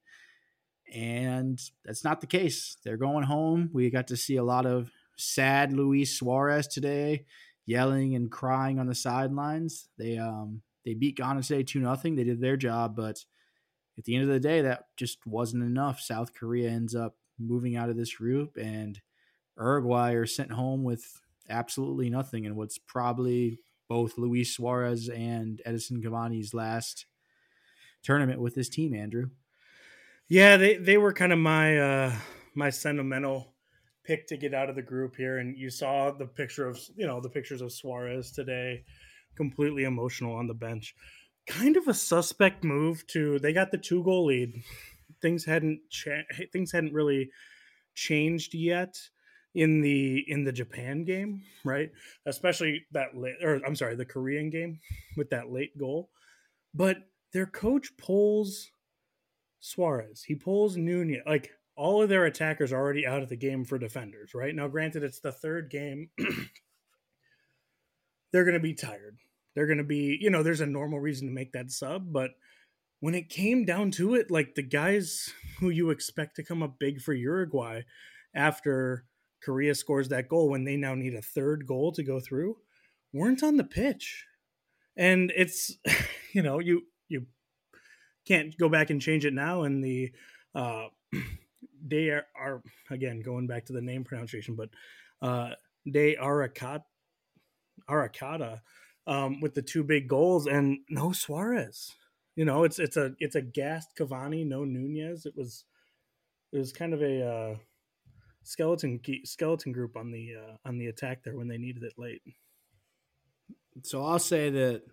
And 0.91 1.60
that's 1.86 2.04
not 2.04 2.21
the 2.21 2.27
case. 2.27 2.77
They're 2.84 2.97
going 2.97 3.23
home. 3.23 3.69
We 3.73 3.89
got 3.89 4.08
to 4.08 4.17
see 4.17 4.36
a 4.36 4.43
lot 4.43 4.65
of 4.65 4.91
sad 5.17 5.71
Luis 5.71 6.17
Suarez 6.17 6.67
today, 6.67 7.25
yelling 7.65 8.15
and 8.15 8.32
crying 8.32 8.80
on 8.80 8.88
the 8.88 8.95
sidelines. 8.95 9.88
They 9.97 10.17
um 10.17 10.62
they 10.84 10.93
beat 10.93 11.17
Ghana 11.17 11.43
today 11.43 11.63
two 11.63 11.80
nothing. 11.80 12.15
They 12.15 12.23
did 12.23 12.41
their 12.41 12.58
job, 12.58 12.95
but 12.95 13.23
at 13.97 14.06
the 14.06 14.15
end 14.15 14.23
of 14.23 14.30
the 14.30 14.39
day, 14.39 14.62
that 14.62 14.86
just 14.97 15.25
wasn't 15.25 15.63
enough. 15.63 15.99
South 15.99 16.34
Korea 16.34 16.69
ends 16.69 16.95
up 16.95 17.15
moving 17.39 17.75
out 17.75 17.89
of 17.89 17.97
this 17.97 18.15
group, 18.15 18.58
and 18.58 18.99
Uruguay 19.58 20.13
are 20.13 20.25
sent 20.25 20.51
home 20.51 20.84
with 20.84 21.21
absolutely 21.49 22.10
nothing 22.10 22.45
in 22.45 22.56
what's 22.56 22.77
probably 22.77 23.60
both 23.88 24.17
Luis 24.17 24.56
Suarez 24.56 25.10
and 25.10 25.62
Edison 25.65 26.01
Cavani's 26.01 26.54
last 26.54 27.06
tournament 28.04 28.39
with 28.39 28.56
this 28.56 28.69
team, 28.69 28.93
Andrew. 28.93 29.30
Yeah, 30.32 30.56
they, 30.56 30.78
they 30.78 30.98
were 30.98 31.12
kind 31.12 31.34
of 31.34 31.39
my 31.39 31.78
uh 31.78 32.15
my 32.56 32.70
sentimental 32.70 33.54
pick 34.06 34.28
to 34.28 34.38
get 34.38 34.54
out 34.54 34.70
of 34.70 34.78
the 34.78 34.82
group 34.82 35.17
here. 35.17 35.39
And 35.39 35.58
you 35.58 35.70
saw 35.70 36.10
the 36.10 36.26
picture 36.26 36.65
of, 36.65 36.80
you 36.96 37.06
know, 37.06 37.20
the 37.20 37.28
pictures 37.28 37.60
of 37.60 37.74
Suarez 37.74 38.32
today, 38.32 38.86
completely 39.36 39.84
emotional 39.84 40.34
on 40.34 40.48
the 40.48 40.54
bench. 40.54 40.96
Kind 41.48 41.76
of 41.76 41.89
a 41.89 41.94
suspect 41.94 42.63
move 42.63 43.06
to, 43.08 43.39
they 43.39 43.52
got 43.52 43.72
the 43.72 43.78
two 43.78 44.06
goal 44.06 44.28
lead. 44.28 44.54
Things 45.22 45.44
hadn't, 45.44 45.82
cha- 45.89 46.24
things 46.54 46.72
hadn't 46.72 46.94
really 46.94 47.30
changed 47.94 48.54
yet 48.54 48.96
in 49.54 49.82
the 49.82 50.24
in 50.30 50.46
the 50.46 50.54
Japan 50.54 51.04
game, 51.04 51.41
right? 51.65 51.91
Especially 52.26 52.86
that 52.94 53.17
late, 53.17 53.36
or 53.44 53.60
I'm 53.65 53.76
sorry, 53.76 53.96
the 53.96 54.06
Korean 54.06 54.50
game 54.50 54.80
with 55.17 55.30
that 55.32 55.52
late 55.52 55.78
goal. 55.78 56.10
But 56.74 57.00
their 57.34 57.48
coach 57.48 57.98
pulls 57.98 58.72
Suarez. 59.62 60.24
He 60.24 60.36
pulls 60.36 60.76
Nunez. 60.76 61.21
Like 61.26 61.52
all 61.78 62.02
of 62.02 62.10
their 62.10 62.26
attackers 62.26 62.74
are 62.74 62.80
already 62.80 63.08
out 63.08 63.24
of 63.24 63.30
the 63.30 63.38
game 63.38 63.63
for 63.63 63.78
defenders, 63.78 64.34
right? 64.34 64.54
Now, 64.54 64.67
granted, 64.67 65.04
it's 65.04 65.21
the 65.21 65.32
third 65.32 65.69
game. 65.69 66.10
They're 68.32 68.43
going 68.43 68.54
to 68.54 68.60
be 68.60 68.74
tired. 68.74 69.17
They're 69.56 69.67
going 69.67 69.78
to 69.78 69.84
be, 69.84 70.17
you 70.19 70.30
know, 70.30 70.43
there's 70.43 70.62
a 70.62 70.65
normal 70.65 71.00
reason 71.00 71.28
to 71.28 71.34
make 71.34 71.54
that 71.54 71.71
sub, 71.71 72.12
but 72.12 72.32
when 73.02 73.15
it 73.15 73.30
came 73.30 73.65
down 73.65 73.91
to 73.91 74.15
it, 74.15 74.32
like 74.32 74.56
the 74.56 74.62
guys 74.62 75.34
who 75.60 75.69
you 75.69 75.89
expect 75.89 76.36
to 76.36 76.43
come 76.43 76.63
up 76.63 76.80
big 76.80 77.02
for 77.02 77.13
Uruguay 77.13 77.82
after 78.34 79.06
Korea 79.43 79.76
scores 79.76 80.10
that 80.10 80.30
goal 80.30 80.50
when 80.50 80.63
they 80.63 80.78
now 80.78 80.93
need 80.93 81.15
a 81.15 81.21
third 81.21 81.65
goal 81.65 81.91
to 81.93 82.04
go 82.04 82.19
through 82.19 82.58
weren't 83.12 83.43
on 83.43 83.58
the 83.58 83.63
pitch. 83.63 84.26
And 84.95 85.34
it's, 85.36 85.78
you 86.34 86.41
know, 86.41 86.60
you, 86.60 86.84
you 87.10 87.26
can't 88.32 88.58
go 88.58 88.70
back 88.70 88.89
and 88.89 89.02
change 89.02 89.26
it 89.26 89.34
now. 89.34 89.63
And 89.63 89.84
the, 89.84 90.12
uh, 90.56 90.88
they 91.86 92.10
are, 92.10 92.26
are, 92.36 92.62
again 92.89 93.22
going 93.22 93.48
back 93.48 93.65
to 93.65 93.74
the 93.74 93.82
name 93.82 94.04
pronunciation, 94.04 94.56
but 94.56 94.70
uh, 95.22 95.56
De 95.89 96.17
Arcata, 96.17 96.84
Arcata 97.89 98.62
um, 99.08 99.41
with 99.41 99.54
the 99.54 99.62
two 99.62 99.84
big 99.84 100.08
goals 100.08 100.48
and 100.48 100.80
no 100.89 101.12
Suarez. 101.12 101.91
You 102.36 102.46
know, 102.46 102.63
it's 102.63 102.80
it's 102.80 102.96
a 102.96 103.13
it's 103.20 103.36
a 103.36 103.41
gassed 103.41 103.89
Cavani, 103.98 104.48
no 104.48 104.63
Nunez. 104.63 105.26
It 105.26 105.36
was 105.36 105.65
it 106.54 106.58
was 106.58 106.72
kind 106.72 106.94
of 106.94 107.02
a 107.02 107.26
uh, 107.26 107.56
skeleton 108.44 109.02
skeleton 109.26 109.74
group 109.74 109.98
on 109.98 110.12
the 110.12 110.36
uh, 110.38 110.56
on 110.65 110.78
the 110.78 110.88
attack 110.88 111.24
there 111.24 111.36
when 111.36 111.50
they 111.50 111.58
needed 111.58 111.84
it 111.84 111.94
late. 111.98 112.22
So 113.84 114.06
I'll 114.06 114.20
say 114.20 114.50
that 114.50 114.84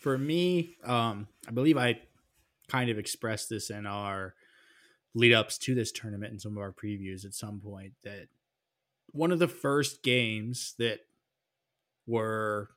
for 0.00 0.18
me, 0.18 0.76
um, 0.84 1.26
I 1.48 1.52
believe 1.52 1.78
I 1.78 2.00
kind 2.68 2.90
of 2.90 2.98
expressed 2.98 3.48
this 3.48 3.70
in 3.70 3.86
our 3.86 4.34
lead 5.14 5.32
ups 5.32 5.58
to 5.58 5.74
this 5.74 5.92
tournament 5.92 6.32
and 6.32 6.40
some 6.40 6.52
of 6.52 6.58
our 6.58 6.72
previews 6.72 7.24
at 7.24 7.34
some 7.34 7.60
point 7.60 7.92
that 8.02 8.28
one 9.12 9.30
of 9.30 9.38
the 9.38 9.48
first 9.48 10.02
games 10.02 10.74
that 10.78 11.00
were 12.06 12.70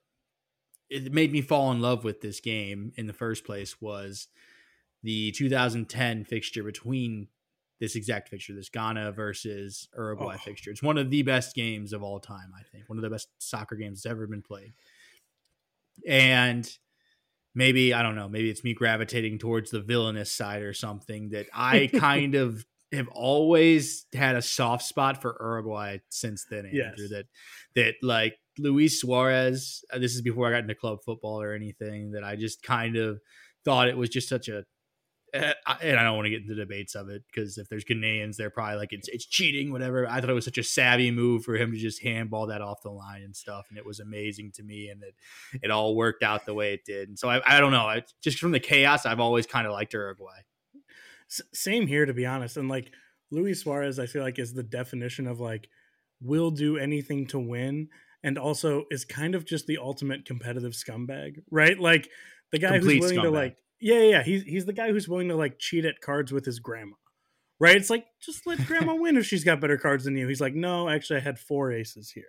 it 0.89 1.12
made 1.12 1.32
me 1.32 1.41
fall 1.41 1.71
in 1.71 1.82
love 1.82 2.04
with 2.04 2.21
this 2.21 2.39
game 2.39 2.93
in 2.95 3.08
the 3.08 3.13
first 3.13 3.43
place 3.43 3.82
was 3.82 4.28
the 5.04 5.32
2010 5.32 6.23
fixture 6.23 6.63
between 6.63 7.28
this 7.80 7.95
exact 7.95 8.30
fixture, 8.30 8.54
this 8.54 8.69
Ghana 8.69 9.12
versus 9.12 9.88
Uruguay 9.95 10.36
oh. 10.36 10.43
fixture. 10.43 10.71
It's 10.71 10.82
one 10.82 10.97
of 10.97 11.10
the 11.10 11.21
best 11.21 11.56
games 11.56 11.93
of 11.93 12.02
all 12.02 12.19
time, 12.19 12.52
I 12.58 12.63
think. 12.71 12.88
One 12.88 12.97
of 12.97 13.04
the 13.04 13.10
best 13.10 13.30
soccer 13.38 13.76
games 13.76 14.02
that's 14.02 14.12
ever 14.12 14.26
been 14.28 14.41
played. 14.41 14.73
And 16.08 16.69
maybe, 17.58 17.91
I 17.91 18.04
don't 18.04 18.15
know, 18.15 18.30
maybe 18.30 18.52
it's 18.52 18.63
me 18.63 18.76
gravitating 18.76 19.39
towards 19.39 19.72
the 19.72 19.82
villainous 19.82 20.32
side 20.32 20.62
or 20.62 20.74
something 20.74 21.30
that 21.30 21.48
I 21.54 21.88
kind 21.88 22.36
of 22.36 22.63
have 22.93 23.08
always 23.10 24.06
had 24.13 24.36
a 24.36 24.41
soft 24.41 24.84
spot 24.84 25.22
for 25.22 25.36
Uruguay 25.41 25.98
since 26.10 26.46
then, 26.50 26.67
Andrew. 26.67 26.82
Yes. 27.00 27.10
That 27.10 27.26
that 27.76 27.93
like 28.02 28.36
Luis 28.60 29.02
Suarez, 29.02 29.84
uh, 29.91 29.98
this 29.98 30.13
is 30.15 30.22
before 30.22 30.48
I 30.48 30.52
got 30.52 30.62
into 30.62 30.76
club 30.76 31.00
football 31.04 31.41
or 31.41 31.54
anything, 31.54 32.12
that 32.12 32.24
I 32.24 32.36
just 32.36 32.62
kind 32.62 32.96
of 32.96 33.20
thought 33.65 33.89
it 33.89 33.98
was 33.98 34.10
just 34.10 34.30
such 34.30 34.48
a 34.48 34.63
Eh, 35.38 35.54
and 35.82 36.00
I 36.00 36.04
don't 36.04 36.15
want 36.15 36.26
to 36.26 36.30
get 36.30 36.41
into 36.41 36.56
debates 36.56 36.95
of 36.95 37.10
it 37.10 37.23
because 37.32 37.58
if 37.58 37.69
there's 37.69 37.86
Ghanaians, 37.86 38.36
they're 38.36 38.50
probably 38.50 38.78
like 38.78 38.93
it's 38.93 39.08
it's 39.08 39.26
cheating, 39.26 39.71
whatever. 39.71 40.08
I 40.08 40.19
thought 40.19 40.30
it 40.30 40.34
was 40.34 40.45
such 40.45 40.58
a 40.58 40.63
savvy 40.63 41.12
move 41.12 41.43
for 41.43 41.56
him 41.56 41.71
to 41.71 41.78
just 41.78 42.02
handball 42.02 42.47
that 42.47 42.62
off 42.62 42.82
the 42.82 42.91
line 42.91 43.23
and 43.23 43.36
stuff, 43.36 43.67
and 43.69 43.78
it 43.78 43.86
was 43.86 44.00
amazing 44.00 44.52
to 44.54 44.63
me, 44.63 44.89
and 44.89 45.04
it 45.04 45.15
it 45.62 45.71
all 45.71 45.95
worked 45.95 46.23
out 46.23 46.45
the 46.45 46.54
way 46.54 46.73
it 46.73 46.86
did. 46.86 47.10
And 47.10 47.19
so 47.19 47.30
I, 47.30 47.41
I 47.45 47.60
don't 47.60 47.71
know, 47.71 47.86
I, 47.86 48.04
just 48.21 48.39
from 48.39 48.52
the 48.52 48.60
chaos, 48.60 49.06
I've 49.06 49.19
always 49.19 49.45
kind 49.45 49.67
of 49.67 49.73
liked 49.73 49.93
Uruguay. 49.93 50.39
S- 51.30 51.41
same 51.54 51.88
here, 51.88 52.06
to 52.06 52.13
be 52.13 52.26
honest, 52.26 52.58
and 52.58 52.69
like 52.69 52.91
Luis 53.32 53.62
Suarez, 53.62 54.00
I 54.00 54.06
feel 54.06 54.23
like 54.23 54.39
is 54.39 54.54
the 54.54 54.63
definition 54.63 55.28
of 55.28 55.39
like 55.39 55.69
will 56.21 56.52
do 56.52 56.78
anything 56.78 57.28
to 57.28 57.39
win, 57.39 57.89
and 58.23 58.38
also 58.38 58.86
is 58.89 59.06
kind 59.06 59.36
of 59.36 59.45
just 59.45 59.67
the 59.67 59.78
ultimate 59.78 60.26
competitive 60.26 60.73
scumbag, 60.73 61.41
right? 61.52 61.78
Like 61.80 62.10
the 62.52 62.60
guy 62.60 62.78
Complete 62.78 63.02
who's 63.02 63.12
willing 63.12 63.17
scumbag. 63.19 63.23
to 63.23 63.30
like 63.32 63.58
yeah, 63.79 64.01
yeah, 64.01 64.23
he's 64.23 64.43
he's 64.43 64.65
the 64.65 64.73
guy 64.73 64.91
who's 64.91 65.07
willing 65.07 65.29
to 65.29 65.35
like 65.35 65.59
cheat 65.59 65.85
at 65.85 66.01
cards 66.01 66.31
with 66.31 66.45
his 66.45 66.59
grandma. 66.59 66.95
Right? 67.59 67.75
It's 67.75 67.89
like 67.89 68.05
just 68.21 68.45
let 68.45 68.65
grandma 68.67 68.93
win 68.93 69.17
if 69.17 69.25
she's 69.25 69.43
got 69.43 69.59
better 69.59 69.77
cards 69.77 70.03
than 70.03 70.15
you. 70.15 70.27
He's 70.27 70.41
like, 70.41 70.53
"No, 70.53 70.89
actually 70.89 71.17
I 71.17 71.23
had 71.23 71.39
four 71.39 71.71
aces 71.71 72.11
here." 72.11 72.25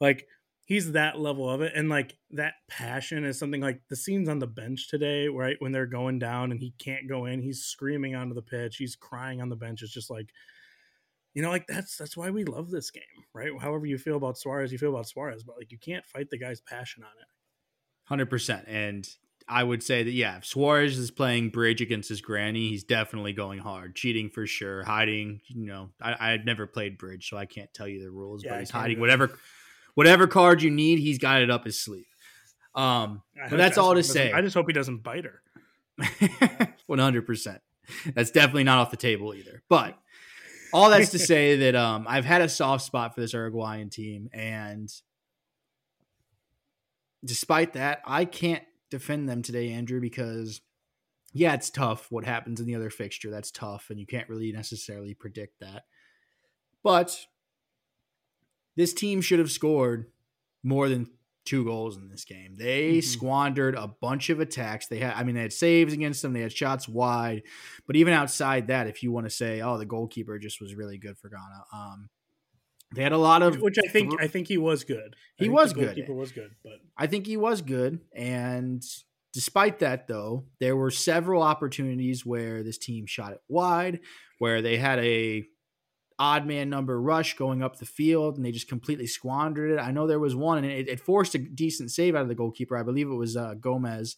Like 0.00 0.26
he's 0.68 0.92
that 0.92 1.18
level 1.18 1.48
of 1.48 1.62
it 1.62 1.72
and 1.74 1.88
like 1.88 2.14
that 2.30 2.52
passion 2.68 3.24
is 3.24 3.38
something 3.38 3.62
like 3.62 3.80
the 3.88 3.96
scenes 3.96 4.28
on 4.28 4.38
the 4.38 4.46
bench 4.46 4.88
today 4.88 5.26
right 5.26 5.56
when 5.60 5.72
they're 5.72 5.86
going 5.86 6.18
down 6.18 6.52
and 6.52 6.60
he 6.60 6.74
can't 6.78 7.08
go 7.08 7.24
in 7.24 7.40
he's 7.40 7.64
screaming 7.64 8.14
onto 8.14 8.34
the 8.34 8.42
pitch 8.42 8.76
he's 8.76 8.94
crying 8.94 9.40
on 9.40 9.48
the 9.48 9.56
bench 9.56 9.82
it's 9.82 9.92
just 9.92 10.10
like 10.10 10.30
you 11.32 11.42
know 11.42 11.48
like 11.48 11.66
that's 11.66 11.96
that's 11.96 12.18
why 12.18 12.28
we 12.28 12.44
love 12.44 12.70
this 12.70 12.90
game 12.90 13.02
right 13.32 13.50
however 13.60 13.86
you 13.86 13.96
feel 13.96 14.16
about 14.16 14.36
suarez 14.36 14.70
you 14.70 14.78
feel 14.78 14.90
about 14.90 15.08
suarez 15.08 15.42
but 15.42 15.56
like 15.56 15.72
you 15.72 15.78
can't 15.78 16.04
fight 16.04 16.28
the 16.30 16.38
guy's 16.38 16.60
passion 16.60 17.02
on 17.02 17.10
it 17.18 18.28
100% 18.28 18.64
and 18.66 19.08
I 19.48 19.64
would 19.64 19.82
say 19.82 20.02
that 20.02 20.10
yeah, 20.10 20.36
if 20.36 20.44
Suarez 20.44 20.98
is 20.98 21.10
playing 21.10 21.50
bridge 21.50 21.80
against 21.80 22.08
his 22.08 22.20
granny, 22.20 22.68
he's 22.68 22.84
definitely 22.84 23.32
going 23.32 23.58
hard, 23.58 23.94
cheating 23.94 24.28
for 24.28 24.46
sure, 24.46 24.82
hiding. 24.84 25.40
You 25.46 25.66
know, 25.66 25.90
I, 26.00 26.32
I've 26.32 26.44
never 26.44 26.66
played 26.66 26.98
bridge, 26.98 27.28
so 27.30 27.36
I 27.36 27.46
can't 27.46 27.72
tell 27.72 27.88
you 27.88 28.02
the 28.02 28.10
rules, 28.10 28.44
yeah, 28.44 28.52
but 28.52 28.60
he's 28.60 28.70
hiding 28.70 29.00
whatever 29.00 29.38
whatever 29.94 30.26
card 30.26 30.62
you 30.62 30.70
need. 30.70 30.98
He's 30.98 31.18
got 31.18 31.40
it 31.40 31.50
up 31.50 31.64
his 31.64 31.80
sleeve. 31.80 32.06
Um, 32.74 33.22
but 33.48 33.56
that's 33.56 33.78
all 33.78 33.94
to 33.94 34.02
say. 34.02 34.32
I 34.32 34.42
just 34.42 34.54
hope 34.54 34.66
he 34.66 34.72
doesn't 34.72 35.02
bite 35.02 35.24
her. 35.24 35.42
One 36.86 36.98
hundred 36.98 37.26
percent. 37.26 37.60
That's 38.14 38.30
definitely 38.30 38.64
not 38.64 38.78
off 38.78 38.90
the 38.90 38.96
table 38.96 39.34
either. 39.34 39.62
But 39.68 39.98
all 40.72 40.90
that's 40.90 41.10
to 41.10 41.18
say 41.18 41.56
that 41.56 41.74
um, 41.74 42.06
I've 42.08 42.24
had 42.24 42.42
a 42.42 42.48
soft 42.48 42.84
spot 42.84 43.14
for 43.14 43.20
this 43.20 43.32
Uruguayan 43.32 43.88
team, 43.88 44.28
and 44.32 44.92
despite 47.24 47.72
that, 47.72 48.02
I 48.04 48.24
can't 48.24 48.62
defend 48.90 49.28
them 49.28 49.42
today, 49.42 49.70
Andrew, 49.70 50.00
because 50.00 50.60
yeah, 51.32 51.54
it's 51.54 51.70
tough 51.70 52.06
what 52.10 52.24
happens 52.24 52.60
in 52.60 52.66
the 52.66 52.74
other 52.74 52.90
fixture. 52.90 53.30
That's 53.30 53.50
tough, 53.50 53.90
and 53.90 53.98
you 53.98 54.06
can't 54.06 54.28
really 54.28 54.52
necessarily 54.52 55.14
predict 55.14 55.60
that. 55.60 55.84
But 56.82 57.26
this 58.76 58.94
team 58.94 59.20
should 59.20 59.38
have 59.38 59.50
scored 59.50 60.06
more 60.62 60.88
than 60.88 61.10
two 61.44 61.64
goals 61.64 61.96
in 61.96 62.08
this 62.08 62.24
game. 62.24 62.54
They 62.56 62.92
mm-hmm. 62.92 63.00
squandered 63.00 63.74
a 63.74 63.88
bunch 63.88 64.30
of 64.30 64.38
attacks. 64.38 64.86
They 64.86 64.98
had, 64.98 65.14
I 65.14 65.24
mean, 65.24 65.34
they 65.34 65.42
had 65.42 65.52
saves 65.52 65.92
against 65.94 66.22
them. 66.22 66.32
They 66.32 66.42
had 66.42 66.52
shots 66.52 66.88
wide, 66.88 67.42
but 67.86 67.96
even 67.96 68.12
outside 68.12 68.68
that, 68.68 68.86
if 68.86 69.02
you 69.02 69.12
want 69.12 69.26
to 69.26 69.30
say, 69.30 69.60
oh, 69.60 69.78
the 69.78 69.86
goalkeeper 69.86 70.38
just 70.38 70.60
was 70.60 70.74
really 70.74 70.98
good 70.98 71.16
for 71.18 71.28
Ghana. 71.30 71.64
Um, 71.72 72.08
they 72.94 73.02
had 73.02 73.12
a 73.12 73.18
lot 73.18 73.42
of 73.42 73.60
which 73.60 73.76
I 73.84 73.88
think 73.88 74.20
I 74.20 74.28
think 74.28 74.48
he 74.48 74.58
was 74.58 74.84
good. 74.84 75.14
He 75.36 75.48
was 75.48 75.72
good. 75.72 75.94
Keeper 75.94 76.14
was 76.14 76.32
good, 76.32 76.52
but 76.62 76.80
I 76.96 77.06
think 77.06 77.26
he 77.26 77.36
was 77.36 77.60
good. 77.62 78.00
And 78.14 78.82
despite 79.34 79.80
that, 79.80 80.08
though, 80.08 80.46
there 80.58 80.76
were 80.76 80.90
several 80.90 81.42
opportunities 81.42 82.24
where 82.24 82.62
this 82.62 82.78
team 82.78 83.06
shot 83.06 83.32
it 83.32 83.42
wide, 83.48 84.00
where 84.38 84.62
they 84.62 84.78
had 84.78 84.98
a 85.00 85.44
odd 86.18 86.46
man 86.46 86.68
number 86.68 87.00
rush 87.00 87.36
going 87.36 87.62
up 87.62 87.78
the 87.78 87.86
field, 87.86 88.36
and 88.36 88.44
they 88.44 88.52
just 88.52 88.68
completely 88.68 89.06
squandered 89.06 89.72
it. 89.72 89.78
I 89.78 89.92
know 89.92 90.06
there 90.06 90.18
was 90.18 90.34
one, 90.34 90.58
and 90.58 90.66
it, 90.66 90.88
it 90.88 91.00
forced 91.00 91.34
a 91.34 91.38
decent 91.38 91.90
save 91.90 92.16
out 92.16 92.22
of 92.22 92.28
the 92.28 92.34
goalkeeper. 92.34 92.76
I 92.76 92.82
believe 92.82 93.08
it 93.08 93.14
was 93.14 93.36
uh, 93.36 93.54
Gomez 93.54 94.16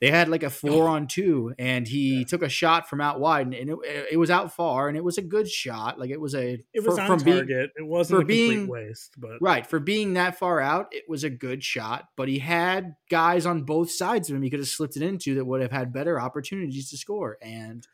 they 0.00 0.10
had 0.10 0.28
like 0.28 0.42
a 0.42 0.46
oh. 0.46 0.50
four 0.50 0.88
on 0.88 1.06
two, 1.06 1.54
and 1.58 1.86
he 1.86 2.18
yeah. 2.18 2.24
took 2.24 2.42
a 2.42 2.48
shot 2.48 2.88
from 2.88 3.00
out 3.00 3.18
wide, 3.18 3.46
and 3.46 3.54
it, 3.54 3.78
it 4.12 4.16
was 4.18 4.30
out 4.30 4.54
far, 4.54 4.88
and 4.88 4.96
it 4.96 5.04
was 5.04 5.16
a 5.16 5.22
good 5.22 5.48
shot. 5.48 5.98
Like 5.98 6.10
it 6.10 6.20
was 6.20 6.34
a 6.34 6.62
it 6.74 6.84
was 6.84 6.96
for, 6.96 7.00
on 7.00 7.18
target. 7.18 7.46
Being, 7.46 7.68
it 7.76 7.86
wasn't 7.86 8.20
for 8.20 8.26
being 8.26 8.68
waste, 8.68 9.14
but 9.18 9.38
right 9.40 9.66
for 9.66 9.80
being 9.80 10.14
that 10.14 10.38
far 10.38 10.60
out, 10.60 10.88
it 10.92 11.04
was 11.08 11.24
a 11.24 11.30
good 11.30 11.64
shot. 11.64 12.08
But 12.16 12.28
he 12.28 12.38
had 12.38 12.96
guys 13.10 13.46
on 13.46 13.62
both 13.62 13.90
sides 13.90 14.28
of 14.28 14.36
him 14.36 14.42
he 14.42 14.50
could 14.50 14.60
have 14.60 14.68
slipped 14.68 14.96
it 14.96 15.02
into 15.02 15.34
that 15.36 15.46
would 15.46 15.62
have 15.62 15.72
had 15.72 15.92
better 15.92 16.20
opportunities 16.20 16.90
to 16.90 16.98
score. 16.98 17.38
And 17.40 17.86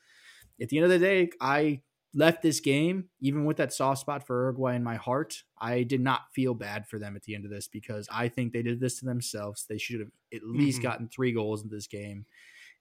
at 0.61 0.69
the 0.69 0.79
end 0.79 0.85
of 0.85 0.91
the 0.91 0.99
day, 0.99 1.31
I 1.41 1.83
left 2.15 2.43
this 2.43 2.61
game, 2.61 3.09
even 3.21 3.45
with 3.45 3.57
that 3.57 3.73
soft 3.73 4.01
spot 4.01 4.27
for 4.27 4.43
Uruguay 4.43 4.75
in 4.75 4.85
my 4.85 4.97
heart, 4.97 5.43
I 5.59 5.83
did 5.83 6.01
not 6.01 6.23
feel 6.35 6.55
bad 6.55 6.87
for 6.87 6.99
them 6.99 7.17
at 7.17 7.23
the 7.23 7.35
end 7.35 7.45
of 7.45 7.51
this 7.51 7.69
because 7.69 8.09
I 8.13 8.29
think 8.29 8.53
they 8.53 8.63
did 8.63 8.81
this 8.81 8.99
to 9.01 9.07
themselves. 9.07 9.65
They 9.69 9.79
should 9.79 10.01
have 10.01 10.11
at 10.35 10.43
least 10.45 10.79
mm-hmm. 10.79 10.89
gotten 10.89 11.09
three 11.09 11.33
goals 11.33 11.63
in 11.63 11.71
this 11.71 11.87
game. 11.87 12.27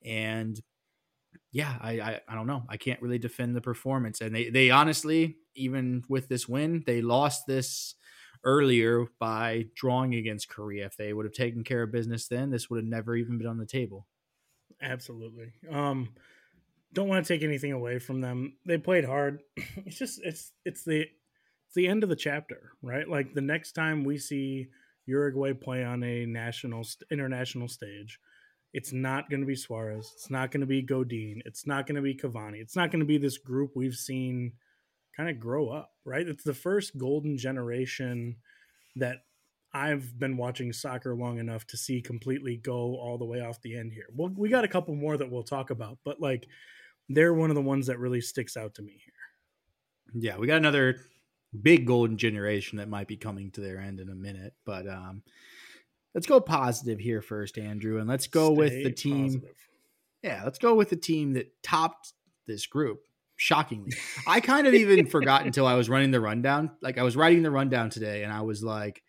And 0.04 0.60
yeah, 1.52 1.78
I, 1.80 2.00
I, 2.00 2.22
I 2.28 2.36
don't 2.36 2.48
know. 2.48 2.64
I 2.70 2.78
can't 2.78 3.02
really 3.02 3.20
defend 3.20 3.56
the 3.56 3.62
performance. 3.62 4.22
And 4.22 4.36
they 4.36 4.50
they 4.50 4.70
honestly, 4.70 5.38
even 5.56 6.04
with 6.10 6.28
this 6.28 6.48
win, 6.48 6.84
they 6.86 7.02
lost 7.02 7.46
this 7.48 7.96
earlier 8.44 9.06
by 9.20 9.68
drawing 9.76 10.16
against 10.16 10.50
Korea. 10.50 10.86
If 10.86 10.98
they 10.98 11.14
would 11.14 11.26
have 11.26 11.34
taken 11.34 11.64
care 11.64 11.84
of 11.84 11.92
business 11.92 12.28
then, 12.28 12.50
this 12.50 12.70
would 12.70 12.78
have 12.78 12.86
never 12.86 13.16
even 13.16 13.38
been 13.38 13.48
on 13.48 13.58
the 13.58 13.66
table. 13.66 14.08
Absolutely. 14.82 15.54
Um 15.70 16.10
don't 16.94 17.08
want 17.08 17.26
to 17.26 17.34
take 17.34 17.44
anything 17.44 17.72
away 17.72 18.00
from 18.00 18.22
them. 18.22 18.54
They 18.66 18.78
played 18.78 19.06
hard. 19.06 19.42
It's 19.86 19.98
just 19.98 20.20
it's 20.24 20.52
it's 20.66 20.84
the 20.84 21.02
it's 21.02 21.76
the 21.76 21.88
end 21.88 22.04
of 22.04 22.10
the 22.10 22.16
chapter, 22.16 22.72
right? 22.82 23.08
Like 23.08 23.34
the 23.34 23.42
next 23.42 23.74
time 23.74 24.04
we 24.04 24.18
see 24.18 24.68
Uruguay 25.06 25.54
play 25.54 25.84
on 25.84 26.04
a 26.04 26.26
national 26.26 26.86
international 27.12 27.68
stage, 27.68 28.20
it's 28.74 28.92
not 28.92 29.30
going 29.30 29.42
to 29.42 29.48
be 29.48 29.56
Suarez. 29.56 30.12
It's 30.16 30.30
not 30.30 30.52
going 30.52 30.62
to 30.62 30.68
be 30.68 30.82
Godin. 30.82 31.42
It's 31.46 31.66
not 31.66 31.88
going 31.88 31.96
to 31.96 32.02
be 32.02 32.16
Cavani. 32.16 32.62
It's 32.62 32.76
not 32.76 32.92
going 32.92 33.00
to 33.00 33.06
be 33.06 33.18
this 33.18 33.38
group 33.38 33.72
we've 33.76 33.96
seen 33.96 34.54
kind 35.16 35.30
of 35.30 35.40
grow 35.40 35.70
up, 35.70 35.92
right? 36.06 36.28
It's 36.28 36.44
the 36.44 36.54
first 36.54 36.98
golden 36.98 37.38
generation 37.38 38.38
that 38.96 39.18
I've 39.74 40.18
been 40.20 40.38
watching 40.38 40.74
soccer 40.74 41.16
long 41.16 41.40
enough 41.40 41.66
to 41.68 41.78
see 41.78 42.02
completely 42.02 42.58
go 42.58 42.96
all 42.96 43.18
the 43.18 43.26
way 43.26 43.42
off 43.42 43.62
the 43.62 43.78
end 43.78 43.94
here. 43.94 44.08
Well, 44.14 44.32
we 44.36 44.50
got 44.50 44.66
a 44.66 44.70
couple 44.70 44.96
more 44.96 45.18
that 45.18 45.32
we'll 45.32 45.44
talk 45.44 45.70
about, 45.70 46.00
but 46.04 46.20
like 46.20 46.48
they're 47.10 47.34
one 47.34 47.50
of 47.50 47.56
the 47.56 47.62
ones 47.62 47.88
that 47.88 48.00
really 48.00 48.22
sticks 48.22 48.56
out 48.58 48.76
to 48.76 48.82
me 48.82 49.02
here. 49.04 49.14
Yeah, 50.14 50.38
we 50.38 50.48
got 50.48 50.58
another 50.58 50.98
big 51.60 51.86
golden 51.86 52.18
generation 52.18 52.78
that 52.78 52.90
might 52.90 53.08
be 53.08 53.18
coming 53.18 53.52
to 53.52 53.62
their 53.62 53.80
end 53.80 54.00
in 54.00 54.10
a 54.10 54.16
minute, 54.16 54.54
but 54.66 54.88
um, 54.88 55.24
let's 56.14 56.28
go 56.28 56.40
positive 56.40 57.00
here 57.00 57.22
first, 57.22 57.58
Andrew, 57.58 58.00
and 58.00 58.08
let's 58.08 58.28
go 58.28 58.54
Stay 58.54 58.58
with 58.58 58.84
the 58.84 58.92
team. 58.92 59.26
Positive. 59.26 59.56
Yeah, 60.24 60.42
let's 60.44 60.60
go 60.60 60.76
with 60.76 60.90
the 60.90 60.96
team 60.96 61.34
that 61.34 61.52
topped 61.64 62.14
this 62.48 62.66
group. 62.68 63.02
Shockingly, 63.38 63.92
I 64.28 64.40
kind 64.40 64.68
of 64.68 64.76
even 64.76 65.08
forgot 65.08 65.46
until 65.46 65.66
I 65.66 65.74
was 65.74 65.90
running 65.90 66.12
the 66.12 66.22
rundown. 66.22 66.72
Like 66.82 67.00
I 67.00 67.04
was 67.04 67.16
writing 67.16 67.42
the 67.42 67.50
rundown 67.50 67.90
today, 67.90 68.24
and 68.24 68.32
I 68.32 68.42
was 68.42 68.64
like 68.64 69.02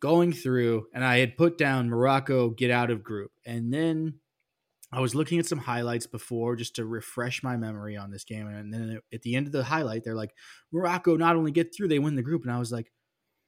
going 0.00 0.32
through, 0.32 0.86
and 0.92 1.02
I 1.02 1.18
had 1.18 1.36
put 1.36 1.56
down 1.56 1.88
Morocco 1.88 2.50
get 2.50 2.70
out 2.70 2.90
of 2.90 3.02
group, 3.02 3.32
and 3.46 3.72
then 3.72 4.20
I 4.92 5.00
was 5.00 5.14
looking 5.14 5.38
at 5.38 5.46
some 5.46 5.58
highlights 5.58 6.06
before 6.06 6.56
just 6.56 6.76
to 6.76 6.86
refresh 6.86 7.42
my 7.42 7.56
memory 7.56 7.96
on 7.96 8.10
this 8.10 8.24
game. 8.24 8.46
And 8.46 8.72
then 8.72 9.00
at 9.12 9.22
the 9.22 9.36
end 9.36 9.46
of 9.46 9.52
the 9.52 9.64
highlight, 9.64 10.02
they're 10.04 10.14
like, 10.14 10.32
Morocco 10.72 11.16
not 11.16 11.36
only 11.36 11.50
get 11.50 11.74
through, 11.74 11.88
they 11.88 11.98
win 11.98 12.14
the 12.14 12.22
group. 12.22 12.42
And 12.42 12.52
I 12.52 12.58
was 12.58 12.72
like, 12.72 12.90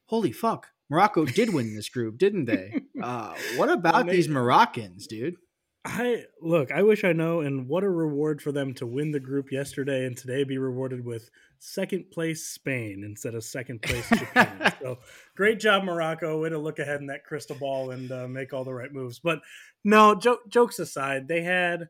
holy 0.07 0.33
fuck, 0.33 0.68
Morocco 0.90 1.24
did 1.24 1.55
win 1.55 1.74
this 1.74 1.88
group, 1.88 2.18
didn't 2.18 2.46
they? 2.46 2.83
Uh, 3.03 3.35
what 3.57 3.70
about 3.70 4.07
these 4.09 4.29
Moroccans, 4.29 5.07
dude? 5.07 5.37
I 5.85 6.25
look, 6.43 6.71
I 6.71 6.83
wish 6.83 7.05
I 7.05 7.12
know, 7.12 7.40
and 7.40 7.66
what 7.66 7.85
a 7.85 7.88
reward 7.88 8.43
for 8.43 8.53
them 8.53 8.75
to 8.75 8.87
win 8.87 9.12
the 9.12 9.21
group 9.21 9.51
yesterday 9.51 10.05
and 10.05 10.14
today 10.16 10.45
be 10.45 10.59
rewarded 10.59 11.05
with 11.05 11.31
second 11.59 12.11
place 12.11 12.47
Spain 12.47 13.03
instead 13.03 13.35
of 13.35 13.45
second 13.45 13.81
place 13.81 14.07
Japan. 14.11 14.75
so 14.83 14.99
great 15.37 15.59
job, 15.59 15.85
Morocco. 15.85 16.43
Way 16.43 16.51
to 16.51 16.59
look 16.59 16.79
ahead 16.81 17.01
in 17.01 17.07
that 17.07 17.25
crystal 17.25 17.57
ball 17.57 17.93
and 17.93 18.12
uh, 18.12 18.29
make 18.29 18.53
all 18.53 18.64
the 18.64 18.75
right 18.75 18.93
moves. 18.93 19.21
But 19.21 19.40
no, 19.83 20.14
jo- 20.14 20.40
jokes 20.49 20.79
aside, 20.79 21.29
they 21.29 21.40
had, 21.40 21.88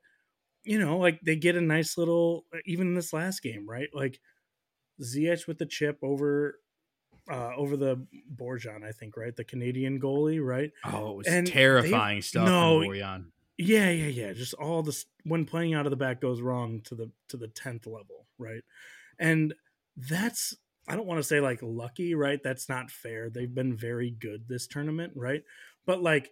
you 0.63 0.79
know, 0.79 0.99
like 0.99 1.21
they 1.23 1.35
get 1.35 1.57
a 1.57 1.61
nice 1.61 1.99
little, 1.99 2.45
even 2.67 2.89
in 2.89 2.95
this 2.95 3.13
last 3.13 3.43
game, 3.43 3.69
right? 3.69 3.89
Like 3.93 4.21
Ziyech 5.03 5.49
with 5.49 5.59
the 5.59 5.67
chip 5.67 5.99
over 6.03 6.61
uh, 7.29 7.53
over 7.57 7.77
the 7.77 8.07
Borjan, 8.37 8.85
I 8.85 8.93
think, 8.93 9.17
right? 9.17 9.35
The 9.35 9.45
Canadian 9.45 10.01
goalie, 10.01 10.45
right? 10.45 10.71
Oh, 10.85 11.11
it 11.11 11.17
was 11.17 11.27
and 11.27 11.47
terrifying 11.47 12.19
they, 12.19 12.23
stuff 12.23 12.47
no, 12.47 12.79
Borjan. 12.79 13.27
Yeah, 13.63 13.91
yeah, 13.91 14.07
yeah. 14.07 14.33
Just 14.33 14.55
all 14.55 14.83
this 14.83 15.05
when 15.25 15.45
playing 15.45 15.75
out 15.75 15.85
of 15.85 15.91
the 15.91 15.97
back 15.97 16.23
goes 16.23 16.41
wrong 16.41 16.81
to 16.85 16.95
the 16.95 17.11
to 17.29 17.37
the 17.37 17.49
tenth 17.49 17.87
level, 17.87 18.27
right? 18.39 18.63
And 19.19 19.53
that's 19.99 20.57
I 20.89 20.97
don't 20.97 21.07
want 21.07 21.19
to 21.19 21.25
say 21.25 21.41
like 21.41 21.59
lucky, 21.61 22.15
right? 22.15 22.41
That's 22.43 22.71
not 22.71 22.91
fair. 22.91 23.29
They've 23.29 23.55
been 23.55 23.77
very 23.77 24.13
good 24.13 24.49
this 24.49 24.67
tournament, 24.67 25.13
right? 25.15 25.43
But 25.85 26.03
like 26.03 26.31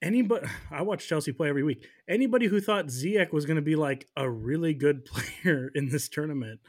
anybody 0.00 0.46
I 0.70 0.82
watch 0.82 1.08
Chelsea 1.08 1.32
play 1.32 1.48
every 1.48 1.64
week. 1.64 1.84
Anybody 2.08 2.46
who 2.46 2.60
thought 2.60 2.86
Ziyech 2.86 3.32
was 3.32 3.46
going 3.46 3.56
to 3.56 3.62
be 3.62 3.74
like 3.74 4.06
a 4.16 4.30
really 4.30 4.74
good 4.74 5.04
player 5.06 5.72
in 5.74 5.88
this 5.88 6.08
tournament 6.08 6.60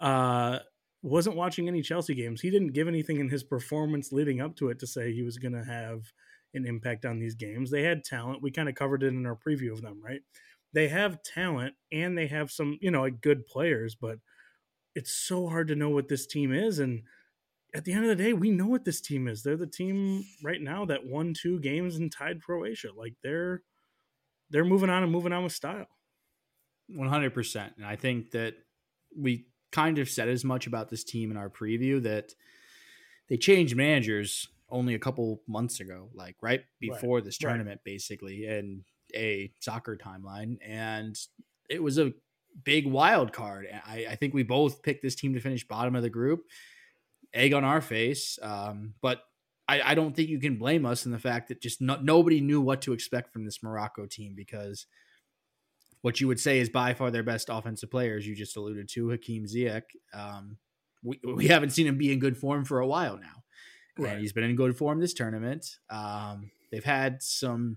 uh 0.00 0.60
wasn't 1.02 1.36
watching 1.36 1.68
any 1.68 1.82
Chelsea 1.82 2.14
games. 2.14 2.40
He 2.40 2.50
didn't 2.50 2.72
give 2.72 2.88
anything 2.88 3.20
in 3.20 3.28
his 3.28 3.42
performance 3.44 4.10
leading 4.10 4.40
up 4.40 4.56
to 4.56 4.70
it 4.70 4.78
to 4.78 4.86
say 4.86 5.12
he 5.12 5.22
was 5.22 5.36
going 5.36 5.52
to 5.52 5.64
have 5.64 6.12
an 6.54 6.66
impact 6.66 7.04
on 7.04 7.18
these 7.18 7.34
games. 7.34 7.70
They 7.70 7.82
had 7.82 8.04
talent. 8.04 8.42
We 8.42 8.50
kind 8.50 8.68
of 8.68 8.74
covered 8.74 9.02
it 9.02 9.08
in 9.08 9.26
our 9.26 9.36
preview 9.36 9.72
of 9.72 9.82
them, 9.82 10.00
right? 10.04 10.20
They 10.72 10.88
have 10.88 11.22
talent 11.22 11.74
and 11.90 12.16
they 12.16 12.26
have 12.28 12.50
some, 12.50 12.78
you 12.80 12.90
know, 12.90 13.02
like 13.02 13.20
good 13.20 13.46
players, 13.46 13.94
but 13.94 14.18
it's 14.94 15.14
so 15.14 15.48
hard 15.48 15.68
to 15.68 15.76
know 15.76 15.90
what 15.90 16.08
this 16.08 16.26
team 16.26 16.52
is. 16.52 16.78
And 16.78 17.02
at 17.74 17.84
the 17.84 17.92
end 17.92 18.04
of 18.04 18.08
the 18.08 18.22
day, 18.22 18.32
we 18.32 18.50
know 18.50 18.66
what 18.66 18.84
this 18.84 19.00
team 19.00 19.28
is. 19.28 19.42
They're 19.42 19.56
the 19.56 19.66
team 19.66 20.24
right 20.42 20.60
now 20.60 20.84
that 20.86 21.06
won 21.06 21.34
two 21.34 21.60
games 21.60 21.96
and 21.96 22.12
tied 22.12 22.42
Croatia. 22.42 22.88
Like 22.96 23.14
they're 23.22 23.62
they're 24.50 24.64
moving 24.64 24.90
on 24.90 25.02
and 25.02 25.10
moving 25.10 25.32
on 25.32 25.44
with 25.44 25.52
style. 25.52 25.86
One 26.88 27.08
hundred 27.08 27.32
percent. 27.32 27.74
And 27.76 27.86
I 27.86 27.96
think 27.96 28.32
that 28.32 28.54
we 29.16 29.46
kind 29.72 29.98
of 29.98 30.10
said 30.10 30.28
as 30.28 30.44
much 30.44 30.66
about 30.66 30.90
this 30.90 31.04
team 31.04 31.30
in 31.30 31.38
our 31.38 31.48
preview 31.48 32.02
that 32.02 32.34
they 33.28 33.38
changed 33.38 33.74
managers 33.74 34.48
only 34.72 34.94
a 34.94 34.98
couple 34.98 35.42
months 35.46 35.78
ago, 35.78 36.08
like 36.14 36.36
right 36.42 36.62
before 36.80 37.18
right. 37.18 37.24
this 37.24 37.38
tournament, 37.38 37.80
right. 37.84 37.92
basically, 37.92 38.46
in 38.46 38.84
a 39.14 39.52
soccer 39.60 39.96
timeline. 39.96 40.56
And 40.66 41.16
it 41.68 41.82
was 41.82 41.98
a 41.98 42.12
big 42.64 42.86
wild 42.86 43.32
card. 43.32 43.66
I, 43.86 44.06
I, 44.10 44.16
think 44.16 44.34
we 44.34 44.42
both 44.42 44.82
picked 44.82 45.02
this 45.02 45.14
team 45.14 45.34
to 45.34 45.40
finish 45.40 45.66
bottom 45.66 45.94
of 45.94 46.02
the 46.02 46.10
group. 46.10 46.40
Egg 47.32 47.54
on 47.54 47.64
our 47.64 47.80
face. 47.80 48.38
Um, 48.42 48.94
but 49.00 49.22
I, 49.68 49.80
I, 49.82 49.94
don't 49.94 50.14
think 50.14 50.28
you 50.28 50.38
can 50.38 50.58
blame 50.58 50.84
us 50.84 51.06
in 51.06 51.12
the 51.12 51.18
fact 51.18 51.48
that 51.48 51.62
just 51.62 51.80
no, 51.80 51.98
nobody 52.02 52.40
knew 52.40 52.60
what 52.60 52.82
to 52.82 52.92
expect 52.92 53.32
from 53.32 53.44
this 53.44 53.62
Morocco 53.62 54.06
team 54.06 54.34
because 54.36 54.86
what 56.02 56.20
you 56.20 56.28
would 56.28 56.40
say 56.40 56.58
is 56.58 56.68
by 56.68 56.92
far 56.94 57.10
their 57.10 57.22
best 57.22 57.48
offensive 57.50 57.90
players. 57.90 58.26
You 58.26 58.34
just 58.34 58.56
alluded 58.56 58.88
to 58.90 59.10
Hakim 59.10 59.44
Ziyech. 59.44 59.82
Um, 60.12 60.58
we, 61.02 61.20
we 61.24 61.48
haven't 61.48 61.70
seen 61.70 61.86
him 61.86 61.96
be 61.96 62.12
in 62.12 62.18
good 62.18 62.36
form 62.36 62.64
for 62.64 62.80
a 62.80 62.86
while 62.86 63.16
now. 63.16 63.42
Right. 63.98 64.12
And 64.12 64.20
he's 64.20 64.32
been 64.32 64.44
in 64.44 64.56
good 64.56 64.76
form 64.76 65.00
this 65.00 65.14
tournament. 65.14 65.66
Um, 65.90 66.50
they've 66.70 66.84
had 66.84 67.22
some. 67.22 67.76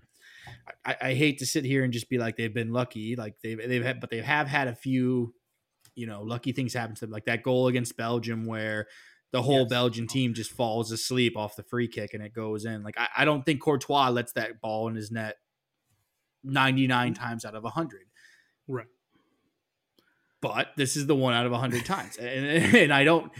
I, 0.84 0.96
I, 1.00 1.14
hate 1.14 1.38
to 1.38 1.46
sit 1.46 1.64
here 1.64 1.82
and 1.82 1.92
just 1.92 2.08
be 2.08 2.18
like 2.18 2.36
they've 2.36 2.54
been 2.54 2.72
lucky, 2.72 3.16
like 3.16 3.34
they've 3.42 3.58
they've 3.58 3.84
had, 3.84 4.00
but 4.00 4.10
they 4.10 4.20
have 4.22 4.46
had 4.46 4.68
a 4.68 4.76
few, 4.76 5.34
you 5.96 6.06
know, 6.06 6.22
lucky 6.22 6.52
things 6.52 6.72
happen 6.72 6.94
to 6.94 7.00
them, 7.00 7.10
like 7.10 7.24
that 7.24 7.42
goal 7.42 7.66
against 7.66 7.96
Belgium 7.96 8.46
where 8.46 8.86
the 9.32 9.42
whole 9.42 9.62
yes. 9.62 9.70
Belgian 9.70 10.06
team 10.06 10.34
just 10.34 10.52
falls 10.52 10.92
asleep 10.92 11.36
off 11.36 11.56
the 11.56 11.64
free 11.64 11.88
kick 11.88 12.14
and 12.14 12.22
it 12.22 12.32
goes 12.32 12.64
in. 12.64 12.82
Like 12.84 12.96
I, 12.96 13.08
I 13.18 13.24
don't 13.24 13.44
think 13.44 13.60
Courtois 13.60 14.08
lets 14.08 14.32
that 14.34 14.60
ball 14.60 14.88
in 14.88 14.94
his 14.94 15.10
net 15.10 15.36
ninety 16.44 16.86
nine 16.86 17.12
mm. 17.12 17.18
times 17.18 17.44
out 17.44 17.54
of 17.54 17.64
hundred. 17.64 18.06
Right. 18.68 18.86
But 20.40 20.68
this 20.76 20.96
is 20.96 21.06
the 21.06 21.16
one 21.16 21.34
out 21.34 21.46
of 21.46 21.52
hundred 21.52 21.84
times, 21.84 22.16
and, 22.18 22.46
and 22.76 22.92
I 22.92 23.04
don't 23.04 23.32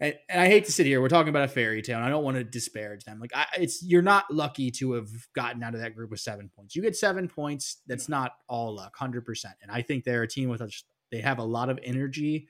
and, 0.00 0.14
and, 0.28 0.40
I 0.40 0.46
hate 0.46 0.64
to 0.66 0.72
sit 0.72 0.86
here. 0.86 1.00
We're 1.00 1.08
talking 1.08 1.28
about 1.28 1.44
a 1.44 1.48
fairy 1.48 1.82
tale, 1.82 1.96
and 1.96 2.04
I 2.04 2.08
don't 2.08 2.24
want 2.24 2.36
to 2.36 2.44
disparage 2.44 3.04
them. 3.04 3.20
Like, 3.20 3.34
I, 3.34 3.46
it's 3.58 3.82
you're 3.82 4.02
not 4.02 4.32
lucky 4.32 4.70
to 4.72 4.92
have 4.92 5.08
gotten 5.34 5.62
out 5.62 5.74
of 5.74 5.80
that 5.80 5.94
group 5.94 6.10
with 6.10 6.20
seven 6.20 6.50
points. 6.54 6.74
You 6.74 6.82
get 6.82 6.96
seven 6.96 7.28
points. 7.28 7.78
That's 7.86 8.08
not 8.08 8.32
all 8.48 8.76
luck, 8.76 8.96
hundred 8.96 9.24
percent. 9.24 9.54
And 9.62 9.70
I 9.70 9.82
think 9.82 10.04
they're 10.04 10.22
a 10.22 10.28
team 10.28 10.48
with 10.48 10.60
a, 10.60 10.70
they 11.10 11.20
have 11.20 11.38
a 11.38 11.44
lot 11.44 11.70
of 11.70 11.78
energy. 11.82 12.48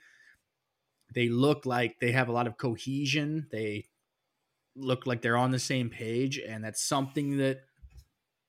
They 1.15 1.29
look 1.29 1.67
like 1.67 2.01
they 2.01 2.13
have 2.13 2.29
a 2.29 2.33
lot 2.33 2.47
of 2.47 2.57
cohesion. 2.57 3.47
They 3.51 3.87
look 4.77 5.07
like 5.07 5.23
they're 5.23 5.37
on 5.37 5.51
the 5.51 5.59
same 5.59 5.91
page, 5.91 6.39
and 6.39 6.65
that's 6.65 6.83
something 6.83 7.39
that 7.39 7.61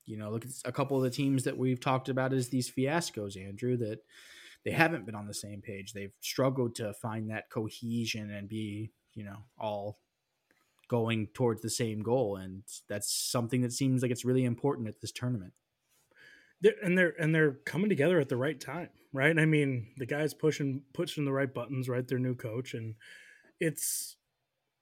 you 0.06 0.18
know. 0.18 0.32
Look 0.32 0.46
at 0.46 0.52
a 0.66 0.72
couple 0.72 0.98
of 0.98 1.04
the 1.04 1.10
teams 1.10 1.44
that 1.44 1.58
we've 1.58 1.80
talked 1.80 2.10
about 2.10 2.34
as 2.34 2.50
these 2.50 2.72
fiascos, 2.72 3.38
Andrew. 3.38 3.78
That 3.78 4.00
they 4.66 4.72
haven't 4.72 5.06
been 5.06 5.16
on 5.16 5.28
the 5.28 5.34
same 5.34 5.62
page. 5.62 5.94
They've 5.94 6.14
struggled 6.22 6.76
to 6.76 6.94
find 6.94 7.30
that 7.30 7.50
cohesion 7.52 8.32
and 8.32 8.50
be, 8.50 8.92
you 9.14 9.24
know, 9.24 9.38
all 9.60 10.00
going 10.88 11.28
towards 11.34 11.62
the 11.62 11.70
same 11.70 12.02
goal. 12.02 12.36
And 12.36 12.64
that's 12.90 13.14
something 13.14 13.62
that 13.62 13.74
seems 13.74 14.02
like 14.02 14.12
it's 14.12 14.26
really 14.26 14.44
important 14.44 14.88
at 14.88 15.02
this 15.02 15.12
tournament. 15.12 15.54
They're, 16.62 16.74
and 16.84 16.98
they're 16.98 17.14
and 17.20 17.36
they're 17.36 17.60
coming 17.66 17.90
together 17.90 18.20
at 18.20 18.30
the 18.30 18.38
right 18.38 18.60
time, 18.60 18.90
right? 19.14 19.38
I 19.38 19.46
mean, 19.46 19.88
the 19.98 20.06
guys 20.06 20.34
pushing 20.34 20.84
pushing 20.94 21.26
the 21.26 21.34
right 21.34 21.54
buttons, 21.54 21.88
right? 21.88 22.08
Their 22.08 22.18
new 22.18 22.34
coach, 22.34 22.74
and 22.74 22.96
it's 23.60 24.16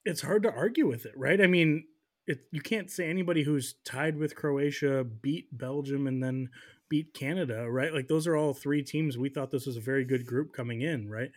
it's 0.05 0.21
hard 0.21 0.43
to 0.43 0.53
argue 0.53 0.87
with 0.87 1.05
it, 1.05 1.13
right? 1.17 1.41
I 1.41 1.47
mean, 1.47 1.85
it, 2.27 2.41
you 2.51 2.61
can't 2.61 2.91
say 2.91 3.09
anybody 3.09 3.43
who's 3.43 3.75
tied 3.85 4.17
with 4.17 4.35
Croatia 4.35 5.03
beat 5.03 5.57
Belgium 5.57 6.07
and 6.07 6.23
then 6.23 6.49
beat 6.89 7.13
Canada, 7.13 7.69
right? 7.69 7.93
Like 7.93 8.07
those 8.07 8.27
are 8.27 8.35
all 8.35 8.53
three 8.53 8.83
teams 8.83 9.17
we 9.17 9.29
thought 9.29 9.51
this 9.51 9.65
was 9.65 9.77
a 9.77 9.81
very 9.81 10.05
good 10.05 10.25
group 10.25 10.53
coming 10.53 10.81
in, 10.81 11.09
right? 11.09 11.31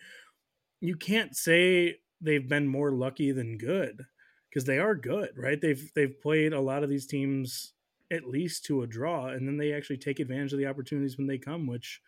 You 0.81 0.95
can't 0.95 1.35
say 1.35 1.97
they've 2.21 2.47
been 2.47 2.67
more 2.67 2.91
lucky 2.91 3.31
than 3.31 3.57
good 3.57 4.05
because 4.49 4.65
they 4.65 4.79
are 4.79 4.95
good, 4.95 5.31
right? 5.35 5.59
They've 5.59 5.91
they've 5.95 6.19
played 6.21 6.53
a 6.53 6.61
lot 6.61 6.83
of 6.83 6.89
these 6.89 7.07
teams 7.07 7.73
at 8.11 8.27
least 8.27 8.65
to 8.65 8.83
a 8.83 8.87
draw 8.87 9.27
and 9.27 9.47
then 9.47 9.57
they 9.57 9.73
actually 9.73 9.97
take 9.97 10.19
advantage 10.19 10.53
of 10.53 10.59
the 10.59 10.67
opportunities 10.67 11.17
when 11.17 11.27
they 11.27 11.37
come, 11.37 11.67
which 11.67 12.01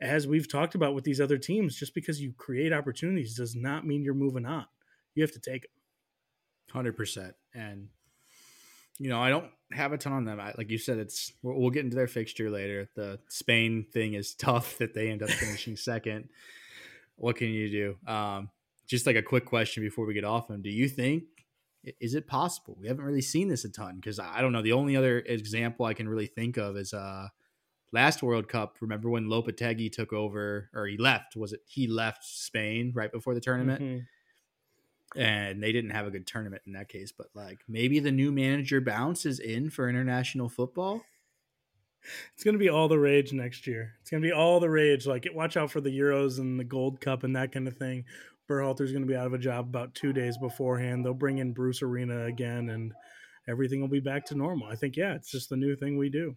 as 0.00 0.26
we've 0.26 0.50
talked 0.50 0.74
about 0.74 0.94
with 0.94 1.04
these 1.04 1.20
other 1.20 1.38
teams, 1.38 1.76
just 1.76 1.94
because 1.94 2.20
you 2.20 2.32
create 2.36 2.72
opportunities 2.72 3.36
does 3.36 3.54
not 3.54 3.86
mean 3.86 4.02
you're 4.02 4.14
moving 4.14 4.46
on. 4.46 4.64
You 5.14 5.22
have 5.22 5.32
to 5.32 5.40
take 5.40 5.62
them. 5.62 5.70
100%. 6.72 7.32
And 7.54 7.88
you 9.00 9.08
know, 9.08 9.20
I 9.20 9.30
don't 9.30 9.50
have 9.72 9.92
a 9.92 9.98
ton 9.98 10.12
on 10.12 10.24
them. 10.26 10.38
I, 10.38 10.52
like 10.58 10.70
you 10.70 10.76
said, 10.76 10.98
it's 10.98 11.32
we'll, 11.42 11.58
we'll, 11.58 11.70
get 11.70 11.84
into 11.84 11.96
their 11.96 12.06
fixture 12.06 12.50
later. 12.50 12.88
The 12.94 13.18
Spain 13.28 13.86
thing 13.92 14.12
is 14.14 14.34
tough 14.38 14.76
that 14.78 14.94
they 14.94 15.08
end 15.08 15.22
up 15.22 15.30
finishing 15.30 15.76
second. 15.76 16.28
What 17.16 17.36
can 17.36 17.48
you 17.48 17.70
do? 17.70 18.12
Um, 18.12 18.50
just 18.86 19.06
like 19.06 19.16
a 19.16 19.22
quick 19.22 19.46
question 19.46 19.82
before 19.82 20.04
we 20.04 20.14
get 20.14 20.24
off 20.24 20.48
them. 20.48 20.62
Do 20.62 20.70
you 20.70 20.88
think 20.88 21.24
is 21.98 22.14
it 22.14 22.26
possible? 22.26 22.76
We 22.78 22.88
haven't 22.88 23.04
really 23.04 23.22
seen 23.22 23.48
this 23.48 23.64
a 23.64 23.70
ton 23.70 23.96
because 23.96 24.18
I 24.18 24.42
don't 24.42 24.52
know. 24.52 24.60
The 24.60 24.72
only 24.72 24.96
other 24.96 25.20
example 25.20 25.86
I 25.86 25.94
can 25.94 26.08
really 26.08 26.26
think 26.26 26.58
of 26.58 26.76
is 26.76 26.92
uh 26.92 27.28
last 27.90 28.22
World 28.22 28.48
Cup. 28.48 28.76
Remember 28.82 29.08
when 29.08 29.28
Lopetegui 29.28 29.90
took 29.90 30.12
over 30.12 30.68
or 30.74 30.86
he 30.86 30.98
left? 30.98 31.36
Was 31.36 31.54
it 31.54 31.60
he 31.66 31.86
left 31.86 32.22
Spain 32.22 32.92
right 32.94 33.10
before 33.10 33.32
the 33.32 33.40
tournament? 33.40 33.82
Mm-hmm 33.82 34.00
and 35.16 35.62
they 35.62 35.72
didn't 35.72 35.90
have 35.90 36.06
a 36.06 36.10
good 36.10 36.26
tournament 36.26 36.62
in 36.66 36.72
that 36.74 36.88
case. 36.88 37.12
But 37.16 37.28
like 37.34 37.60
maybe 37.68 37.98
the 37.98 38.12
new 38.12 38.32
manager 38.32 38.80
bounce 38.80 39.26
is 39.26 39.40
in 39.40 39.70
for 39.70 39.88
international 39.88 40.48
football. 40.48 41.02
It's 42.34 42.44
gonna 42.44 42.58
be 42.58 42.70
all 42.70 42.88
the 42.88 42.98
rage 42.98 43.32
next 43.32 43.66
year. 43.66 43.94
It's 44.00 44.10
gonna 44.10 44.22
be 44.22 44.32
all 44.32 44.60
the 44.60 44.70
rage. 44.70 45.06
Like 45.06 45.28
watch 45.34 45.56
out 45.56 45.70
for 45.70 45.80
the 45.80 45.96
Euros 45.96 46.38
and 46.38 46.58
the 46.58 46.64
Gold 46.64 47.00
Cup 47.00 47.24
and 47.24 47.36
that 47.36 47.52
kind 47.52 47.68
of 47.68 47.76
thing. 47.76 48.04
Berhalter's 48.48 48.92
gonna 48.92 49.06
be 49.06 49.16
out 49.16 49.26
of 49.26 49.34
a 49.34 49.38
job 49.38 49.68
about 49.68 49.94
two 49.94 50.12
days 50.12 50.38
beforehand. 50.38 51.04
They'll 51.04 51.14
bring 51.14 51.38
in 51.38 51.52
Bruce 51.52 51.82
Arena 51.82 52.24
again, 52.24 52.70
and 52.70 52.92
everything 53.48 53.80
will 53.80 53.88
be 53.88 54.00
back 54.00 54.24
to 54.26 54.34
normal. 54.34 54.68
I 54.68 54.76
think 54.76 54.96
yeah, 54.96 55.14
it's 55.14 55.30
just 55.30 55.50
the 55.50 55.56
new 55.56 55.76
thing 55.76 55.98
we 55.98 56.08
do. 56.08 56.36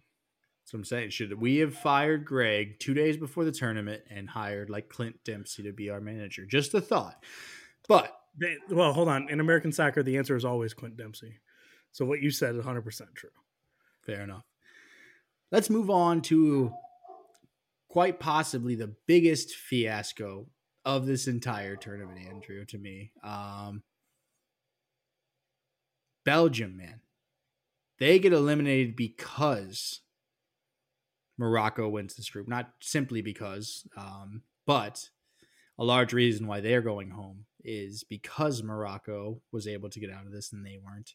So 0.64 0.78
I'm 0.78 0.84
saying, 0.84 1.10
should 1.10 1.38
we 1.38 1.58
have 1.58 1.74
fired 1.74 2.24
Greg 2.24 2.80
two 2.80 2.94
days 2.94 3.18
before 3.18 3.44
the 3.44 3.52
tournament 3.52 4.02
and 4.08 4.28
hired 4.28 4.70
like 4.70 4.88
Clint 4.88 5.16
Dempsey 5.22 5.62
to 5.64 5.72
be 5.72 5.90
our 5.90 6.00
manager? 6.00 6.46
Just 6.46 6.72
a 6.72 6.80
thought. 6.80 7.22
But 7.86 8.16
they, 8.38 8.56
well, 8.70 8.92
hold 8.92 9.08
on. 9.08 9.28
In 9.28 9.40
American 9.40 9.72
soccer, 9.72 10.02
the 10.02 10.16
answer 10.16 10.36
is 10.36 10.44
always 10.44 10.74
Clint 10.74 10.96
Dempsey. 10.96 11.40
So 11.92 12.04
what 12.04 12.20
you 12.20 12.30
said 12.30 12.56
is 12.56 12.64
100% 12.64 13.14
true. 13.14 13.30
Fair 14.04 14.22
enough. 14.22 14.44
Let's 15.52 15.70
move 15.70 15.90
on 15.90 16.22
to 16.22 16.72
quite 17.88 18.18
possibly 18.18 18.74
the 18.74 18.94
biggest 19.06 19.54
fiasco 19.54 20.48
of 20.84 21.06
this 21.06 21.28
entire 21.28 21.76
tournament, 21.76 22.18
Andrew, 22.28 22.64
to 22.66 22.78
me. 22.78 23.12
Um, 23.22 23.82
Belgium, 26.24 26.76
man. 26.76 27.00
They 28.00 28.18
get 28.18 28.32
eliminated 28.32 28.96
because 28.96 30.00
Morocco 31.38 31.88
wins 31.88 32.16
this 32.16 32.28
group. 32.28 32.48
Not 32.48 32.72
simply 32.80 33.22
because, 33.22 33.86
um, 33.96 34.42
but 34.66 35.10
a 35.78 35.84
large 35.84 36.12
reason 36.12 36.46
why 36.46 36.60
they're 36.60 36.82
going 36.82 37.10
home 37.10 37.46
is 37.64 38.04
because 38.04 38.62
Morocco 38.62 39.40
was 39.52 39.66
able 39.66 39.88
to 39.90 40.00
get 40.00 40.10
out 40.10 40.26
of 40.26 40.32
this 40.32 40.52
and 40.52 40.64
they 40.64 40.78
weren't. 40.82 41.14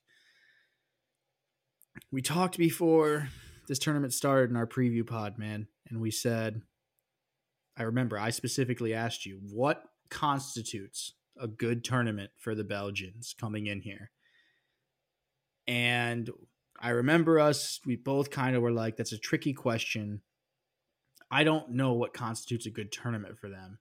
We 2.11 2.21
talked 2.21 2.57
before 2.57 3.29
this 3.67 3.79
tournament 3.79 4.13
started 4.13 4.49
in 4.49 4.57
our 4.57 4.67
preview 4.67 5.05
pod, 5.05 5.37
man, 5.37 5.67
and 5.89 6.01
we 6.01 6.11
said, 6.11 6.61
I 7.77 7.83
remember 7.83 8.17
I 8.17 8.31
specifically 8.31 8.93
asked 8.93 9.25
you 9.25 9.39
what 9.51 9.83
constitutes 10.09 11.13
a 11.39 11.47
good 11.47 11.83
tournament 11.83 12.31
for 12.37 12.55
the 12.55 12.63
Belgians 12.63 13.35
coming 13.39 13.67
in 13.67 13.81
here. 13.81 14.11
And 15.67 16.29
I 16.79 16.89
remember 16.89 17.39
us, 17.39 17.79
we 17.85 17.95
both 17.95 18.31
kind 18.31 18.55
of 18.55 18.61
were 18.61 18.71
like, 18.71 18.97
that's 18.97 19.11
a 19.11 19.17
tricky 19.17 19.53
question. 19.53 20.21
I 21.29 21.43
don't 21.43 21.71
know 21.71 21.93
what 21.93 22.13
constitutes 22.13 22.65
a 22.65 22.71
good 22.71 22.91
tournament 22.91 23.37
for 23.37 23.49
them. 23.49 23.79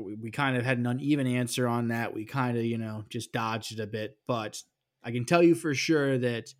We, 0.00 0.30
kind 0.30 0.56
of 0.56 0.64
had 0.64 0.78
an 0.78 0.86
uneven 0.86 1.26
answer 1.26 1.66
on 1.66 1.88
that. 1.88 2.14
We 2.14 2.24
kind 2.24 2.56
of, 2.56 2.64
you 2.64 2.78
know, 2.78 3.04
just 3.08 3.32
dodged 3.32 3.72
it 3.72 3.80
a 3.80 3.86
bit. 3.86 4.18
But 4.26 4.62
I 5.02 5.10
can 5.10 5.24
tell 5.24 5.42
you 5.42 5.54
for 5.54 5.74
sure 5.74 6.18
that 6.18 6.54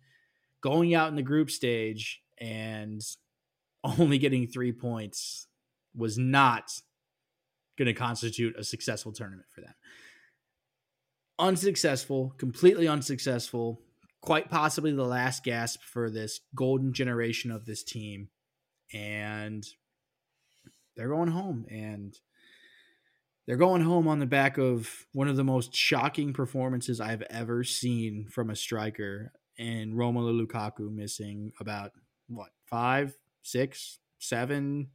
going 0.61 0.93
out 0.93 1.09
in 1.09 1.15
the 1.15 1.21
group 1.21 1.51
stage 1.51 2.21
and 2.37 3.01
only 3.83 4.17
getting 4.17 4.47
three 4.47 4.71
points 4.71 5.47
was 5.95 6.17
not 6.17 6.71
going 7.77 7.87
to 7.87 7.93
constitute 7.93 8.57
a 8.57 8.63
successful 8.63 9.11
tournament 9.11 9.47
for 9.53 9.61
them. 9.61 9.73
Unsuccessful, 11.39 12.35
completely 12.37 12.87
unsuccessful, 12.87 13.81
quite 14.21 14.49
possibly 14.49 14.91
the 14.91 15.03
last 15.03 15.43
gasp 15.43 15.81
for 15.81 16.09
this 16.09 16.41
golden 16.53 16.93
generation 16.93 17.51
of 17.51 17.65
this 17.65 17.83
team. 17.83 18.29
And 18.93 19.65
they're 20.95 21.09
going 21.09 21.31
home. 21.31 21.65
And 21.69 22.15
they're 23.45 23.57
going 23.57 23.81
home 23.81 24.07
on 24.07 24.19
the 24.19 24.25
back 24.25 24.57
of 24.57 25.05
one 25.13 25.27
of 25.27 25.35
the 25.35 25.43
most 25.43 25.75
shocking 25.75 26.33
performances 26.33 27.01
I've 27.01 27.23
ever 27.23 27.63
seen 27.63 28.27
from 28.29 28.49
a 28.49 28.55
striker 28.55 29.33
and 29.57 29.93
Romelu 29.93 30.45
Lukaku 30.45 30.91
missing 30.91 31.51
about 31.59 31.91
what 32.27 32.49
five, 32.65 33.17
six, 33.43 33.99
seven 34.19 34.89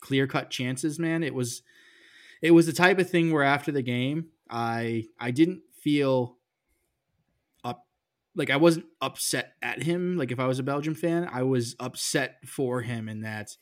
clear 0.00 0.26
cut 0.26 0.50
chances, 0.50 0.98
man. 0.98 1.22
It 1.22 1.34
was 1.34 1.62
it 2.42 2.50
was 2.52 2.66
the 2.66 2.72
type 2.72 2.98
of 2.98 3.08
thing 3.08 3.32
where 3.32 3.42
after 3.42 3.72
the 3.72 3.82
game, 3.82 4.26
I 4.50 5.06
I 5.18 5.30
didn't 5.30 5.62
feel 5.82 6.36
up 7.64 7.86
like 8.34 8.50
I 8.50 8.56
wasn't 8.56 8.86
upset 9.00 9.54
at 9.62 9.82
him. 9.82 10.16
Like 10.16 10.30
if 10.30 10.38
I 10.38 10.46
was 10.46 10.58
a 10.58 10.64
Belgium 10.64 10.94
fan, 10.94 11.28
I 11.30 11.42
was 11.42 11.74
upset 11.80 12.46
for 12.46 12.82
him 12.82 13.08
in 13.08 13.22
that 13.22 13.56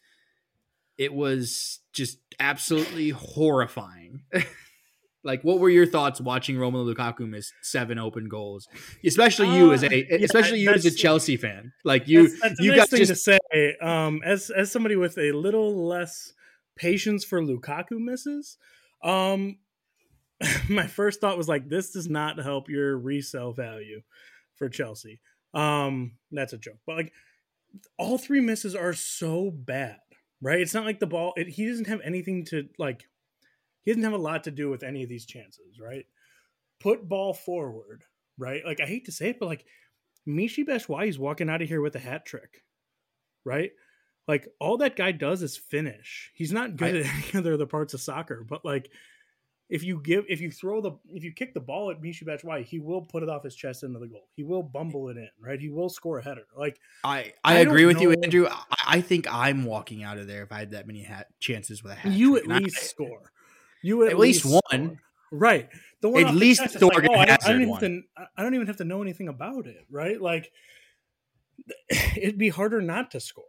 it 0.99 1.13
was 1.13 1.81
just 1.93 2.19
absolutely 2.39 3.11
horrifying. 3.11 4.23
like 5.25 5.43
what 5.43 5.59
were 5.59 5.71
your 5.71 5.87
thoughts 5.87 6.21
watching 6.21 6.57
Romelu 6.57 6.95
Lukaku 6.95 7.29
miss 7.29 7.53
seven 7.63 7.99
open 7.99 8.29
goals? 8.29 8.69
Especially 9.05 9.57
you 9.57 9.71
uh, 9.71 9.75
as 9.75 9.83
a 9.83 9.89
yeah, 9.89 10.19
especially 10.23 10.61
you 10.61 10.71
as 10.71 10.85
a 10.85 10.91
Chelsea 10.91 11.37
fan. 11.37 11.73
Like 11.85 12.07
you 12.07 12.29
that's, 12.29 12.41
that's 12.41 12.61
you 12.61 12.71
nice 12.71 12.91
got 12.91 12.99
just 12.99 13.27
to 13.27 13.39
say 13.51 13.77
um 13.81 14.21
as 14.25 14.51
as 14.51 14.71
somebody 14.71 14.97
with 14.97 15.19
a 15.19 15.33
little 15.33 15.87
less 15.87 16.33
patience 16.77 17.25
for 17.25 17.41
Lukaku 17.41 17.99
misses. 17.99 18.59
Um 19.03 19.59
my 20.69 20.87
first 20.87 21.21
thought 21.21 21.39
was 21.39 21.49
like 21.49 21.69
this 21.69 21.91
does 21.91 22.09
not 22.09 22.39
help 22.39 22.69
your 22.69 22.97
resale 22.99 23.53
value 23.53 24.03
for 24.57 24.69
Chelsea. 24.69 25.21
Um 25.55 26.13
that's 26.31 26.53
a 26.53 26.59
joke. 26.59 26.79
But 26.87 26.97
like 26.97 27.13
all 27.99 28.19
three 28.19 28.41
misses 28.41 28.75
are 28.75 28.93
so 28.93 29.51
bad, 29.51 29.99
right? 30.45 30.61
It's 30.61 30.75
not 30.75 30.85
like 30.85 31.01
the 31.01 31.07
ball 31.07 31.33
it, 31.37 31.49
he 31.49 31.67
doesn't 31.67 31.89
have 31.89 32.03
anything 32.05 32.45
to 32.47 32.69
like 32.79 33.09
he 33.85 33.91
doesn't 33.91 34.05
have 34.05 34.13
a 34.13 34.19
lot 34.19 34.45
to 34.45 34.51
do 34.51 34.71
with 34.71 34.83
any 34.83 35.03
of 35.03 35.09
these 35.09 35.27
chances, 35.27 35.81
right? 35.81 36.05
Put 36.81 37.09
ball 37.09 37.33
forward, 37.33 38.05
right? 38.39 38.65
Like 38.65 38.81
I 38.81 38.87
hate 38.87 39.07
to 39.07 39.13
say 39.13 39.31
it, 39.31 39.41
but 39.41 39.47
like 39.47 39.65
Michy 40.29 40.65
Batshuayi 40.65 41.19
walking 41.19 41.49
out 41.49 41.63
of 41.63 41.69
here 41.69 41.81
with 41.81 41.97
a 41.97 42.01
hat 42.01 42.27
trick, 42.27 42.63
right? 43.45 43.71
Like 44.29 44.47
all 44.61 44.77
that 44.79 44.97
guy 44.97 45.13
does 45.13 45.43
is 45.43 45.57
finish. 45.57 46.31
He's 46.35 46.53
not 46.53 46.77
good 46.77 46.97
I, 46.97 47.01
at 47.01 47.07
any 47.35 47.39
other 47.39 47.57
the 47.57 47.67
parts 47.67 47.95
of 47.95 48.03
soccer, 48.03 48.45
but 48.47 48.65
like 48.65 48.91
if 49.69 49.83
you 49.83 50.01
give 50.03 50.25
if 50.29 50.41
you 50.41 50.51
throw 50.51 50.81
the 50.81 50.93
if 51.11 51.25
you 51.25 51.33
kick 51.33 51.55
the 51.55 51.61
ball 51.61 51.91
at 51.91 52.01
Michy 52.01 52.25
Batshuayi, 52.25 52.65
he 52.65 52.79
will 52.79 53.03
put 53.03 53.23
it 53.23 53.29
off 53.29 53.45
his 53.45 53.55
chest 53.55 53.83
into 53.83 53.99
the 53.99 54.07
goal. 54.07 54.29
He 54.35 54.45
will 54.45 54.63
bumble 54.63 55.09
it 55.09 55.17
in, 55.17 55.29
right? 55.41 55.59
He 55.59 55.71
will 55.71 55.89
score 55.89 56.19
a 56.19 56.25
header. 56.25 56.47
Like 56.57 56.79
I 57.03 57.33
I, 57.43 57.55
I 57.55 57.59
agree 57.61 57.87
with 57.87 57.97
know. 57.97 58.03
you, 58.03 58.13
Andrew. 58.23 58.47
I, 58.51 58.77
I, 58.87 59.01
think 59.01 59.27
I'm 59.33 59.65
walking 59.65 60.05
out 60.05 60.19
of 60.19 60.27
there 60.27 60.43
if 60.43 60.53
I 60.53 60.59
had 60.59 60.73
that 60.73 60.87
many 60.87 61.03
hat 61.03 61.29
chances 61.41 61.83
with 61.83 61.93
a 61.93 61.95
hat. 61.95 62.13
You 62.13 62.37
at 62.37 62.47
least 62.47 62.79
I, 62.79 62.83
score. 62.83 63.33
You 63.83 64.05
at, 64.05 64.13
at 64.13 64.19
least, 64.19 64.45
least, 64.45 64.63
one. 64.71 64.87
Score. 64.87 65.01
Right. 65.33 65.69
The 66.01 66.11
one 66.11 66.27
at 66.27 66.35
least 66.35 66.79
the 66.79 66.87
like, 66.87 67.07
oh, 67.11 67.15
I, 67.15 67.25
don't, 67.25 67.45
I, 67.45 67.53
don't 67.53 67.63
even 67.63 67.79
to, 67.81 68.03
I 68.37 68.43
don't 68.43 68.55
even 68.55 68.67
have 68.67 68.77
to 68.77 68.85
know 68.85 69.03
anything 69.03 69.29
about 69.29 69.67
it, 69.67 69.87
right? 69.91 70.21
Like 70.21 70.53
it'd 72.17 72.39
be 72.39 72.51
harder 72.51 72.83
not 72.83 73.11
to 73.13 73.21
score. 73.21 73.45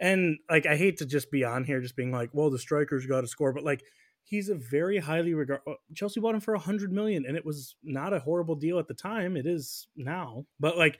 And 0.00 0.38
like 0.50 0.64
I 0.64 0.76
hate 0.76 0.98
to 0.98 1.06
just 1.06 1.30
be 1.30 1.44
on 1.44 1.64
here 1.64 1.80
just 1.80 1.96
being 1.96 2.10
like, 2.10 2.30
well, 2.32 2.50
the 2.50 2.58
strikers 2.58 3.06
got 3.06 3.20
to 3.20 3.26
score, 3.26 3.52
but 3.52 3.64
like 3.64 3.82
he's 4.28 4.48
a 4.48 4.54
very 4.54 4.98
highly 4.98 5.34
regard. 5.34 5.60
Uh, 5.66 5.74
Chelsea 5.94 6.20
bought 6.20 6.34
him 6.34 6.40
for 6.40 6.54
a 6.54 6.58
hundred 6.58 6.92
million, 6.92 7.24
and 7.26 7.36
it 7.36 7.44
was 7.44 7.76
not 7.82 8.12
a 8.12 8.20
horrible 8.20 8.54
deal 8.54 8.78
at 8.78 8.88
the 8.88 8.94
time. 8.94 9.36
It 9.36 9.46
is 9.46 9.88
now, 9.96 10.44
but 10.60 10.76
like. 10.76 10.98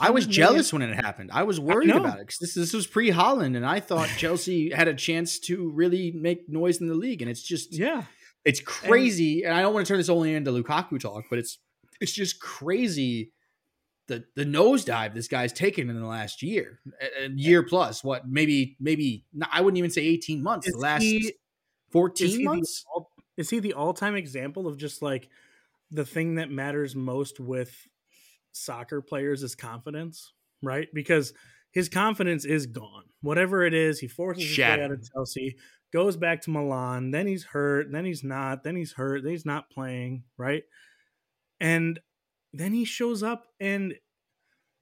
I 0.00 0.10
was 0.10 0.26
jealous 0.26 0.70
million, 0.70 0.90
when 0.90 0.98
it 0.98 1.02
happened. 1.02 1.30
I 1.32 1.44
was 1.44 1.58
worried 1.58 1.90
I 1.90 1.96
about 1.96 2.18
it 2.18 2.26
because 2.26 2.38
this 2.38 2.52
this 2.52 2.74
was 2.74 2.86
pre 2.86 3.10
Haaland, 3.10 3.56
and 3.56 3.64
I 3.64 3.80
thought 3.80 4.08
Chelsea 4.18 4.70
had 4.70 4.86
a 4.86 4.92
chance 4.92 5.38
to 5.40 5.70
really 5.70 6.12
make 6.12 6.46
noise 6.46 6.80
in 6.80 6.88
the 6.88 6.94
league. 6.94 7.22
And 7.22 7.30
it's 7.30 7.42
just 7.42 7.72
yeah, 7.72 8.02
it's 8.44 8.60
crazy. 8.60 9.44
And, 9.44 9.50
and 9.50 9.58
I 9.58 9.62
don't 9.62 9.72
want 9.72 9.86
to 9.86 9.90
turn 9.90 9.98
this 9.98 10.10
only 10.10 10.34
into 10.34 10.50
Lukaku 10.50 11.00
talk, 11.00 11.24
but 11.30 11.38
it's 11.38 11.58
it's 12.00 12.12
just 12.12 12.38
crazy 12.38 13.32
the 14.08 14.24
the 14.34 14.44
nosedive 14.44 15.14
this 15.14 15.28
guy's 15.28 15.52
taken 15.52 15.88
in 15.88 15.98
the 15.98 16.06
last 16.06 16.42
year, 16.42 16.80
a, 17.20 17.28
year 17.30 17.62
plus. 17.62 18.02
What 18.02 18.28
maybe 18.28 18.76
maybe 18.80 19.24
I 19.50 19.60
wouldn't 19.60 19.78
even 19.78 19.90
say 19.90 20.02
eighteen 20.02 20.42
months. 20.42 20.70
The 20.70 20.78
last 20.78 21.02
he, 21.02 21.32
fourteen 21.90 22.44
months. 22.44 22.84
All, 22.94 23.10
is 23.36 23.50
he 23.50 23.60
the 23.60 23.74
all 23.74 23.94
time 23.94 24.16
example 24.16 24.66
of 24.66 24.76
just 24.76 25.02
like 25.02 25.28
the 25.90 26.04
thing 26.04 26.36
that 26.36 26.50
matters 26.50 26.94
most 26.94 27.40
with 27.40 27.86
soccer 28.52 29.00
players 29.00 29.42
is 29.42 29.54
confidence, 29.54 30.32
right? 30.62 30.88
Because 30.92 31.32
his 31.70 31.88
confidence 31.88 32.44
is 32.44 32.66
gone. 32.66 33.04
Whatever 33.20 33.64
it 33.64 33.74
is, 33.74 34.00
he 34.00 34.08
forces 34.08 34.44
his 34.44 34.58
way 34.58 34.82
out 34.82 34.90
of 34.90 35.08
Chelsea, 35.12 35.56
goes 35.92 36.16
back 36.16 36.42
to 36.42 36.50
Milan, 36.50 37.10
then 37.10 37.26
he's 37.26 37.44
hurt, 37.44 37.90
then 37.90 38.04
he's 38.04 38.24
not, 38.24 38.64
then 38.64 38.76
he's 38.76 38.92
hurt, 38.92 39.22
then 39.22 39.32
he's 39.32 39.46
not 39.46 39.70
playing, 39.70 40.24
right? 40.36 40.62
And 41.60 42.00
then 42.52 42.72
he 42.72 42.84
shows 42.84 43.22
up 43.22 43.46
and 43.60 43.94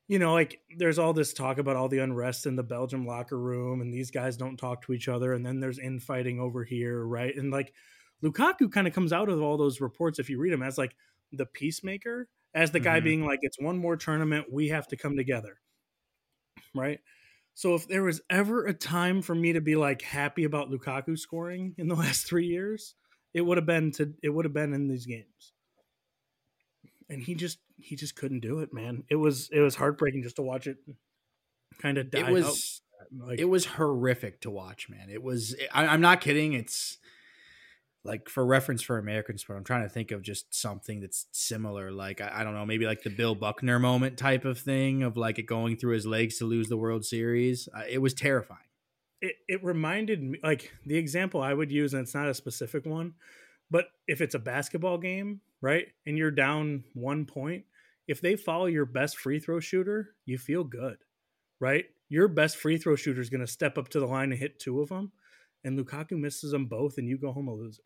you 0.09 0.19
know, 0.19 0.33
like 0.33 0.61
there's 0.77 0.99
all 0.99 1.13
this 1.13 1.33
talk 1.33 1.59
about 1.59 1.77
all 1.77 1.89
the 1.89 1.99
unrest 1.99 2.47
in 2.47 2.57
the 2.57 2.63
Belgium 2.63 3.07
locker 3.07 3.39
room 3.39 3.81
and 3.81 3.93
these 3.93 4.11
guys 4.11 4.37
don't 4.37 4.57
talk 4.57 4.83
to 4.83 4.93
each 4.93 5.09
other 5.09 5.33
and 5.33 5.45
then 5.45 5.59
there's 5.61 5.79
infighting 5.79 6.39
over 6.39 6.63
here, 6.63 7.05
right? 7.05 7.35
And 7.35 7.51
like 7.51 7.73
Lukaku 8.23 8.71
kind 8.71 8.87
of 8.87 8.95
comes 8.95 9.13
out 9.13 9.29
of 9.29 9.43
all 9.43 9.57
those 9.57 9.81
reports 9.81 10.19
if 10.19 10.31
you 10.31 10.39
read 10.39 10.53
them 10.53 10.63
as 10.63 10.79
like 10.79 10.95
the 11.33 11.47
peacemaker, 11.47 12.29
as 12.55 12.71
the 12.71 12.81
guy 12.81 12.99
mm-hmm. 12.99 13.05
being 13.05 13.25
like 13.25 13.41
it's 13.43 13.61
one 13.61 13.79
more 13.79 13.97
tournament, 13.97 14.47
we 14.51 14.69
have 14.69 14.87
to 14.89 14.97
come 14.97 15.17
together. 15.17 15.59
Right? 16.75 17.01
So 17.55 17.75
if 17.75 17.89
there 17.89 18.03
was 18.03 18.21
ever 18.31 18.67
a 18.67 18.75
time 18.75 19.23
for 19.23 19.35
me 19.35 19.55
to 19.55 19.61
be 19.61 19.77
like 19.77 20.03
happy 20.03 20.45
about 20.45 20.71
Lukaku 20.71 21.19
scoring 21.19 21.75
in 21.79 21.89
the 21.89 21.95
last 21.97 22.29
3 22.29 22.47
years, 22.47 22.95
it 23.35 23.41
would 23.41 23.59
have 23.59 23.67
been 23.67 23.91
to 23.93 24.15
it 24.23 24.29
would 24.29 24.45
have 24.45 24.55
been 24.55 24.73
in 24.73 24.87
these 24.87 25.07
games 25.07 25.53
and 27.09 27.23
he 27.23 27.35
just 27.35 27.59
he 27.79 27.97
just 27.97 28.17
couldn't 28.17 28.41
do 28.41 28.61
it, 28.61 28.73
man. 28.73 29.05
It 29.11 29.17
was 29.17 29.49
it 29.53 29.61
was 29.61 29.75
heartbreaking 29.75 30.23
just 30.23 30.37
to 30.37 30.43
watch 30.43 30.67
it 30.67 30.79
kind 31.81 31.99
of 31.99 32.11
die. 32.11 32.21
It 32.21 32.33
was 32.33 32.83
like, 33.17 33.39
it 33.39 33.45
was 33.45 33.67
horrific 33.67 34.41
to 34.43 34.51
watch, 34.51 34.89
man. 34.89 35.09
It 35.11 35.23
was. 35.23 35.55
I, 35.73 35.87
I'm 35.87 36.01
not 36.01 36.21
kidding. 36.21 36.53
It's 36.53 36.99
like 38.05 38.29
for 38.29 38.45
reference 38.47 38.83
for 38.83 38.99
American 38.99 39.37
sport. 39.39 39.59
I'm 39.59 39.65
trying 39.65 39.83
to 39.83 39.89
think 39.89 40.11
of 40.11 40.23
just 40.23 40.55
something 40.55 41.01
that's 41.01 41.27
similar. 41.33 41.91
Like 41.91 42.21
I, 42.21 42.31
I, 42.37 42.45
don't 42.45 42.55
know, 42.55 42.65
maybe 42.65 42.87
like 42.87 43.03
the 43.03 43.11
Bill 43.11 43.35
Buckner 43.35 43.79
moment 43.79 44.17
type 44.17 44.45
of 44.45 44.59
thing 44.59 45.03
of 45.03 45.17
like 45.17 45.39
it 45.39 45.47
going 45.47 45.77
through 45.77 45.95
his 45.95 46.07
legs 46.07 46.39
to 46.39 46.45
lose 46.45 46.69
the 46.69 46.77
World 46.77 47.05
Series. 47.05 47.69
Uh, 47.77 47.83
it 47.89 47.99
was 47.99 48.15
terrifying. 48.15 48.61
It 49.21 49.37
it 49.49 49.65
reminded 49.65 50.23
me 50.23 50.39
like 50.43 50.73
the 50.85 50.97
example 50.97 51.43
I 51.43 51.53
would 51.53 51.73
use, 51.73 51.95
and 51.95 52.03
it's 52.03 52.15
not 52.15 52.29
a 52.29 52.35
specific 52.35 52.87
one, 52.87 53.15
but 53.71 53.87
if 54.07 54.21
it's 54.21 54.35
a 54.35 54.39
basketball 54.39 54.99
game 54.99 55.41
right? 55.61 55.87
And 56.07 56.17
you're 56.17 56.31
down 56.31 56.85
one 56.95 57.25
point. 57.25 57.65
If 58.07 58.21
they 58.21 58.37
follow 58.37 58.67
your 58.67 58.87
best 58.87 59.19
free 59.19 59.41
throw 59.41 59.61
shooter, 59.61 60.15
you 60.25 60.39
feel 60.39 60.65
good, 60.65 60.99
right? 61.61 61.87
Your 62.09 62.29
best 62.29 62.57
free 62.57 62.79
throw 62.79 62.95
shooter 62.95 63.21
is 63.21 63.31
going 63.31 63.41
to 63.41 63.47
step 63.47 63.77
up 63.77 63.89
to 63.91 64.01
the 64.01 64.07
line 64.07 64.31
and 64.31 64.41
hit 64.41 64.61
two 64.61 64.81
of 64.81 64.91
them, 64.91 65.11
and 65.65 65.79
Lukaku 65.79 66.13
misses 66.13 66.53
them 66.53 66.67
both, 66.67 66.99
and 66.99 67.09
you 67.09 67.19
go 67.19 67.33
home 67.33 67.49
a 67.49 67.53
loser, 67.53 67.83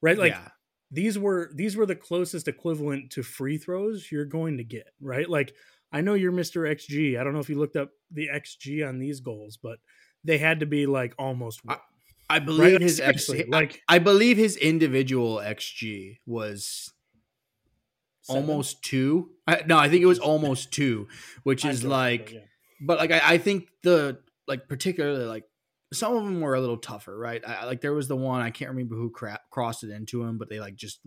right? 0.00 0.16
Like 0.16 0.32
yeah. 0.32 0.48
these 0.90 1.18
were 1.18 1.50
these 1.54 1.76
were 1.76 1.84
the 1.84 1.94
closest 1.94 2.48
equivalent 2.48 3.10
to 3.12 3.22
free 3.22 3.58
throws 3.58 4.10
you're 4.10 4.24
going 4.24 4.56
to 4.56 4.64
get, 4.64 4.88
right? 4.98 5.28
Like 5.28 5.52
I 5.92 6.00
know 6.00 6.14
you're 6.14 6.32
Mr. 6.32 6.66
XG. 6.66 7.20
I 7.20 7.24
don't 7.24 7.34
know 7.34 7.40
if 7.40 7.50
you 7.50 7.58
looked 7.58 7.76
up 7.76 7.90
the 8.10 8.30
XG 8.32 8.88
on 8.88 8.98
these 8.98 9.20
goals, 9.20 9.58
but 9.62 9.78
they 10.24 10.38
had 10.38 10.60
to 10.60 10.66
be 10.66 10.86
like 10.86 11.14
almost. 11.18 11.60
I, 11.68 11.76
I 12.30 12.38
believe 12.38 12.72
right? 12.74 12.80
his 12.80 13.00
X, 13.00 13.28
like 13.48 13.82
I, 13.88 13.98
believe 13.98 14.36
his 14.36 14.56
individual 14.56 15.38
xG 15.38 16.18
was 16.26 16.92
Seven? 18.22 18.42
almost 18.42 18.82
two. 18.84 19.30
I, 19.48 19.62
no, 19.66 19.76
I 19.76 19.88
think 19.88 20.02
it 20.02 20.06
was 20.06 20.20
almost 20.20 20.72
two, 20.72 21.08
which 21.42 21.64
is 21.66 21.82
like, 21.82 22.32
yeah. 22.32 22.40
but 22.80 22.98
like 22.98 23.10
I, 23.10 23.20
I 23.24 23.38
think 23.38 23.68
the 23.82 24.18
like 24.46 24.68
particularly 24.68 25.24
like 25.24 25.44
some 25.92 26.16
of 26.16 26.24
them 26.24 26.40
were 26.40 26.54
a 26.54 26.60
little 26.60 26.76
tougher, 26.76 27.18
right? 27.18 27.42
I, 27.44 27.66
like 27.66 27.80
there 27.80 27.92
was 27.92 28.06
the 28.06 28.16
one 28.16 28.40
I 28.40 28.50
can't 28.50 28.70
remember 28.70 28.94
who 28.94 29.10
cra- 29.10 29.40
crossed 29.50 29.82
it 29.82 29.90
into 29.90 30.22
him, 30.22 30.38
but 30.38 30.48
they 30.48 30.60
like 30.60 30.76
just 30.76 31.00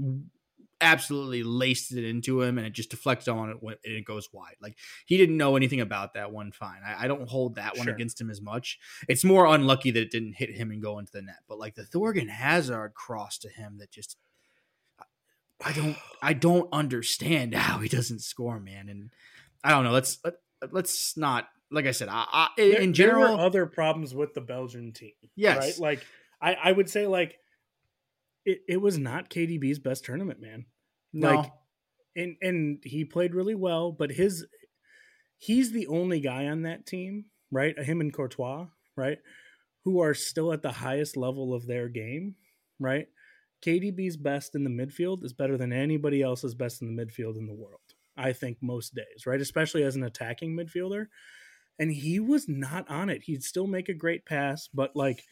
absolutely 0.83 1.43
laced 1.43 1.91
it 1.93 2.03
into 2.03 2.41
him 2.41 2.57
and 2.57 2.67
it 2.67 2.73
just 2.73 2.91
deflects 2.91 3.27
on 3.27 3.49
it 3.49 3.57
when 3.61 3.75
it 3.83 4.05
goes 4.05 4.29
wide. 4.31 4.55
Like 4.61 4.77
he 5.05 5.17
didn't 5.17 5.37
know 5.37 5.55
anything 5.55 5.81
about 5.81 6.13
that 6.13 6.31
one. 6.31 6.51
Fine, 6.51 6.81
I, 6.85 7.05
I 7.05 7.07
don't 7.07 7.27
hold 7.27 7.55
that 7.55 7.77
one 7.77 7.89
against 7.89 8.19
him 8.19 8.29
as 8.29 8.41
much. 8.41 8.77
It's 9.07 9.23
more 9.23 9.45
unlucky 9.47 9.91
that 9.91 10.01
it 10.01 10.11
didn't 10.11 10.33
hit 10.33 10.51
him 10.51 10.71
and 10.71 10.81
go 10.81 10.99
into 10.99 11.11
the 11.11 11.21
net. 11.21 11.39
But 11.47 11.59
like 11.59 11.75
the 11.75 11.83
Thorgan 11.83 12.29
Hazard 12.29 12.93
cross 12.93 13.37
to 13.39 13.49
him 13.49 13.77
that 13.79 13.91
just 13.91 14.17
I 15.63 15.71
don't 15.71 15.97
I 16.21 16.33
don't 16.33 16.69
understand 16.71 17.53
how 17.55 17.79
he 17.79 17.89
doesn't 17.89 18.21
score, 18.21 18.59
man. 18.59 18.89
And 18.89 19.09
I 19.63 19.71
don't 19.71 19.83
know. 19.83 19.91
Let's 19.91 20.19
let, 20.23 20.35
let's 20.71 21.17
not 21.17 21.47
like 21.71 21.85
I 21.85 21.91
said. 21.91 22.09
I, 22.09 22.25
I 22.31 22.49
there, 22.57 22.81
in 22.81 22.93
general, 22.93 23.27
there 23.27 23.37
were 23.37 23.43
other 23.43 23.65
problems 23.65 24.13
with 24.13 24.33
the 24.33 24.41
Belgian 24.41 24.91
team. 24.91 25.13
Yes, 25.35 25.57
right. 25.57 25.79
Like 25.79 26.05
I 26.41 26.53
I 26.53 26.71
would 26.71 26.89
say 26.89 27.07
like 27.07 27.39
it, 28.45 28.59
it 28.67 28.81
was 28.81 28.97
not 28.97 29.29
KDB's 29.29 29.79
best 29.79 30.05
tournament, 30.05 30.41
man. 30.41 30.65
No. 31.11 31.35
Like, 31.35 31.51
and 32.15 32.35
and 32.41 32.79
he 32.83 33.05
played 33.05 33.33
really 33.33 33.55
well, 33.55 33.91
but 33.91 34.11
his 34.11 34.45
he's 35.37 35.71
the 35.71 35.87
only 35.87 36.19
guy 36.19 36.47
on 36.47 36.63
that 36.63 36.85
team, 36.85 37.25
right? 37.51 37.77
Him 37.77 38.01
and 38.01 38.13
Courtois, 38.13 38.67
right? 38.95 39.17
Who 39.83 39.99
are 40.01 40.13
still 40.13 40.53
at 40.53 40.61
the 40.61 40.71
highest 40.71 41.17
level 41.17 41.53
of 41.53 41.67
their 41.67 41.89
game, 41.89 42.35
right? 42.79 43.07
KDB's 43.65 44.17
best 44.17 44.55
in 44.55 44.63
the 44.63 44.69
midfield 44.69 45.23
is 45.23 45.33
better 45.33 45.57
than 45.57 45.73
anybody 45.73 46.21
else's 46.21 46.53
best 46.53 46.81
in 46.81 46.95
the 46.95 47.05
midfield 47.05 47.37
in 47.37 47.47
the 47.47 47.53
world. 47.53 47.79
I 48.15 48.33
think 48.33 48.57
most 48.61 48.93
days, 48.93 49.25
right? 49.25 49.41
Especially 49.41 49.83
as 49.83 49.95
an 49.95 50.03
attacking 50.03 50.55
midfielder. 50.55 51.07
And 51.79 51.91
he 51.91 52.19
was 52.19 52.47
not 52.47 52.87
on 52.89 53.09
it. 53.09 53.23
He'd 53.23 53.43
still 53.43 53.65
make 53.65 53.89
a 53.89 53.93
great 53.93 54.25
pass, 54.25 54.69
but 54.71 54.95
like 54.95 55.23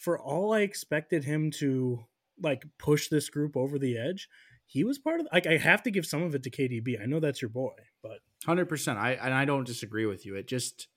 for 0.00 0.18
all 0.18 0.52
I 0.52 0.60
expected 0.60 1.24
him 1.24 1.50
to 1.58 2.04
like 2.40 2.64
push 2.78 3.08
this 3.08 3.28
group 3.30 3.56
over 3.56 3.78
the 3.78 3.98
edge, 3.98 4.28
he 4.66 4.84
was 4.84 4.98
part 4.98 5.20
of 5.20 5.28
like 5.32 5.46
I 5.46 5.56
have 5.56 5.82
to 5.84 5.90
give 5.90 6.06
some 6.06 6.22
of 6.22 6.34
it 6.34 6.42
to 6.44 6.50
KDB. 6.50 7.00
I 7.00 7.06
know 7.06 7.20
that's 7.20 7.42
your 7.42 7.48
boy, 7.50 7.74
but 8.02 8.18
100%. 8.46 8.96
I 8.96 9.12
and 9.12 9.34
I 9.34 9.44
don't 9.44 9.66
disagree 9.66 10.06
with 10.06 10.26
you. 10.26 10.34
It 10.36 10.48
just 10.48 10.88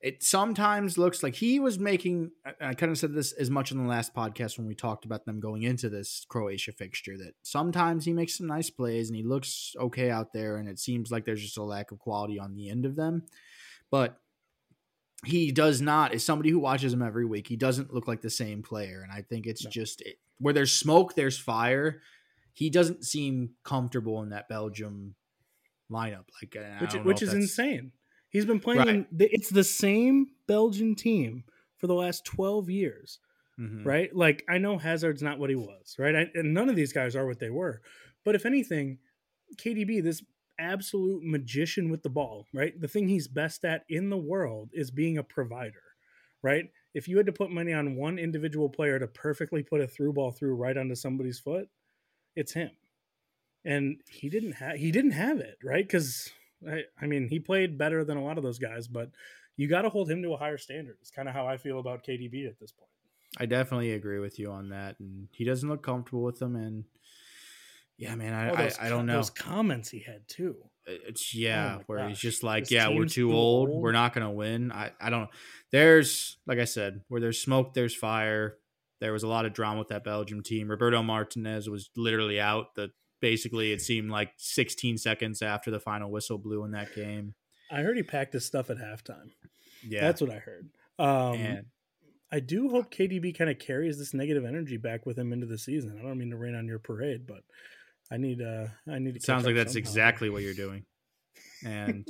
it 0.00 0.22
sometimes 0.22 0.96
looks 0.96 1.22
like 1.22 1.34
he 1.34 1.60
was 1.60 1.78
making 1.78 2.30
I 2.60 2.74
kind 2.74 2.90
of 2.90 2.98
said 2.98 3.12
this 3.12 3.32
as 3.32 3.50
much 3.50 3.70
in 3.70 3.78
the 3.78 3.88
last 3.88 4.14
podcast 4.14 4.56
when 4.56 4.66
we 4.66 4.74
talked 4.74 5.04
about 5.04 5.26
them 5.26 5.40
going 5.40 5.62
into 5.62 5.88
this 5.90 6.24
Croatia 6.28 6.72
fixture 6.72 7.18
that 7.18 7.34
sometimes 7.42 8.04
he 8.04 8.12
makes 8.12 8.38
some 8.38 8.46
nice 8.46 8.70
plays 8.70 9.08
and 9.08 9.16
he 9.16 9.22
looks 9.22 9.74
okay 9.78 10.10
out 10.10 10.32
there 10.32 10.56
and 10.56 10.68
it 10.68 10.78
seems 10.78 11.10
like 11.10 11.24
there's 11.24 11.42
just 11.42 11.58
a 11.58 11.62
lack 11.62 11.90
of 11.90 11.98
quality 11.98 12.38
on 12.38 12.54
the 12.54 12.70
end 12.70 12.86
of 12.86 12.96
them. 12.96 13.24
But 13.90 14.18
he 15.24 15.52
does 15.52 15.80
not 15.80 16.12
as 16.12 16.24
somebody 16.24 16.50
who 16.50 16.58
watches 16.58 16.92
him 16.92 17.02
every 17.02 17.26
week, 17.26 17.46
he 17.46 17.56
doesn't 17.56 17.92
look 17.92 18.08
like 18.08 18.22
the 18.22 18.30
same 18.30 18.62
player 18.62 19.02
and 19.02 19.12
I 19.12 19.22
think 19.22 19.46
it's 19.46 19.64
no. 19.64 19.70
just 19.70 20.02
where 20.38 20.54
there's 20.54 20.72
smoke 20.72 21.14
there's 21.14 21.38
fire 21.38 22.00
he 22.52 22.70
doesn't 22.70 23.04
seem 23.04 23.50
comfortable 23.64 24.22
in 24.22 24.30
that 24.30 24.48
Belgium 24.48 25.14
lineup. 25.90 26.24
Like, 26.42 26.56
which, 26.80 26.94
which 27.04 27.22
is 27.22 27.32
insane. 27.32 27.92
He's 28.28 28.44
been 28.44 28.60
playing. 28.60 28.78
Right. 28.78 28.88
In, 28.88 29.06
it's 29.18 29.50
the 29.50 29.64
same 29.64 30.28
Belgian 30.46 30.94
team 30.94 31.44
for 31.78 31.86
the 31.86 31.94
last 31.94 32.24
twelve 32.24 32.70
years, 32.70 33.18
mm-hmm. 33.58 33.86
right? 33.86 34.14
Like, 34.14 34.44
I 34.48 34.58
know 34.58 34.78
Hazard's 34.78 35.22
not 35.22 35.38
what 35.38 35.50
he 35.50 35.56
was, 35.56 35.96
right? 35.98 36.14
I, 36.14 36.26
and 36.34 36.54
none 36.54 36.68
of 36.68 36.76
these 36.76 36.92
guys 36.92 37.16
are 37.16 37.26
what 37.26 37.40
they 37.40 37.50
were. 37.50 37.80
But 38.24 38.34
if 38.34 38.46
anything, 38.46 38.98
KDB, 39.56 40.02
this 40.02 40.22
absolute 40.60 41.24
magician 41.24 41.90
with 41.90 42.02
the 42.02 42.10
ball, 42.10 42.46
right? 42.52 42.78
The 42.78 42.88
thing 42.88 43.08
he's 43.08 43.28
best 43.28 43.64
at 43.64 43.84
in 43.88 44.10
the 44.10 44.16
world 44.16 44.70
is 44.72 44.90
being 44.90 45.18
a 45.18 45.22
provider, 45.22 45.82
right? 46.42 46.66
If 46.94 47.08
you 47.08 47.16
had 47.16 47.26
to 47.26 47.32
put 47.32 47.50
money 47.50 47.72
on 47.72 47.96
one 47.96 48.18
individual 48.18 48.68
player 48.68 48.98
to 48.98 49.06
perfectly 49.06 49.62
put 49.62 49.80
a 49.80 49.86
through 49.86 50.12
ball 50.12 50.32
through 50.32 50.54
right 50.54 50.76
onto 50.76 50.94
somebody's 50.94 51.38
foot, 51.38 51.68
it's 52.36 52.52
him 52.52 52.70
and 53.64 54.00
he 54.08 54.28
didn't 54.28 54.52
have 54.52 54.76
he 54.76 54.90
didn't 54.90 55.10
have 55.12 55.38
it 55.38 55.58
right 55.62 55.86
because 55.86 56.30
I, 56.66 56.82
I 57.00 57.06
mean 57.06 57.28
he 57.28 57.38
played 57.38 57.78
better 57.78 58.04
than 58.04 58.16
a 58.16 58.24
lot 58.24 58.38
of 58.38 58.44
those 58.44 58.58
guys 58.58 58.88
but 58.88 59.10
you 59.56 59.68
got 59.68 59.82
to 59.82 59.90
hold 59.90 60.10
him 60.10 60.22
to 60.22 60.32
a 60.32 60.36
higher 60.36 60.58
standard 60.58 60.96
it's 61.00 61.10
kind 61.10 61.28
of 61.28 61.34
how 61.34 61.46
i 61.46 61.56
feel 61.56 61.78
about 61.78 62.04
kdb 62.04 62.46
at 62.46 62.58
this 62.58 62.72
point 62.72 62.90
i 63.38 63.46
definitely 63.46 63.92
agree 63.92 64.18
with 64.18 64.38
you 64.38 64.50
on 64.50 64.70
that 64.70 64.98
and 65.00 65.28
he 65.32 65.44
doesn't 65.44 65.68
look 65.68 65.82
comfortable 65.82 66.22
with 66.22 66.38
them 66.38 66.56
and 66.56 66.84
yeah 68.00 68.14
man 68.14 68.34
i, 68.34 68.50
oh, 68.50 68.54
I, 68.54 68.86
I, 68.86 68.88
don't 68.88 69.06
know 69.06 69.14
those 69.14 69.30
comments 69.30 69.90
he 69.90 70.00
had 70.00 70.26
too 70.26 70.56
it's 70.86 71.34
yeah 71.34 71.76
oh 71.78 71.82
where 71.86 71.98
gosh. 71.98 72.08
he's 72.08 72.18
just 72.18 72.42
like 72.42 72.64
this 72.64 72.72
yeah 72.72 72.88
we're 72.88 73.04
too 73.04 73.32
old. 73.32 73.68
old 73.68 73.82
we're 73.82 73.92
not 73.92 74.12
gonna 74.12 74.32
win 74.32 74.72
i 74.72 74.90
i 75.00 75.10
don't 75.10 75.30
there's 75.70 76.38
like 76.46 76.58
i 76.58 76.64
said 76.64 77.02
where 77.08 77.20
there's 77.20 77.40
smoke 77.40 77.74
there's 77.74 77.94
fire 77.94 78.56
there 79.00 79.12
was 79.12 79.22
a 79.22 79.28
lot 79.28 79.46
of 79.46 79.52
drama 79.52 79.78
with 79.78 79.88
that 79.88 80.04
Belgium 80.04 80.42
team. 80.42 80.70
Roberto 80.70 81.02
Martinez 81.02 81.68
was 81.68 81.90
literally 81.96 82.38
out. 82.38 82.74
The 82.74 82.90
basically 83.20 83.72
it 83.72 83.80
seemed 83.80 84.10
like 84.10 84.32
16 84.36 84.98
seconds 84.98 85.42
after 85.42 85.70
the 85.70 85.80
final 85.80 86.10
whistle 86.10 86.38
blew 86.38 86.64
in 86.64 86.70
that 86.72 86.94
game. 86.94 87.34
I 87.70 87.82
heard 87.82 87.96
he 87.96 88.02
packed 88.02 88.32
his 88.32 88.44
stuff 88.44 88.70
at 88.70 88.78
halftime. 88.78 89.30
Yeah, 89.86 90.02
that's 90.02 90.20
what 90.20 90.30
I 90.30 90.38
heard. 90.38 90.68
Um, 90.98 91.34
and, 91.34 91.66
I 92.32 92.38
do 92.38 92.68
hope 92.68 92.92
KDB 92.92 93.36
kind 93.36 93.50
of 93.50 93.58
carries 93.58 93.98
this 93.98 94.14
negative 94.14 94.44
energy 94.44 94.76
back 94.76 95.04
with 95.04 95.18
him 95.18 95.32
into 95.32 95.46
the 95.46 95.58
season. 95.58 95.98
I 95.98 96.02
don't 96.06 96.18
mean 96.18 96.30
to 96.30 96.36
rain 96.36 96.54
on 96.54 96.68
your 96.68 96.78
parade, 96.78 97.26
but 97.26 97.42
I 98.10 98.16
need 98.16 98.42
uh 98.42 98.66
I 98.90 98.98
need 98.98 99.12
to. 99.12 99.16
It 99.16 99.22
sounds 99.22 99.44
like 99.44 99.54
that's 99.54 99.72
somehow. 99.72 99.88
exactly 99.88 100.30
what 100.30 100.42
you're 100.42 100.54
doing, 100.54 100.84
and 101.64 102.06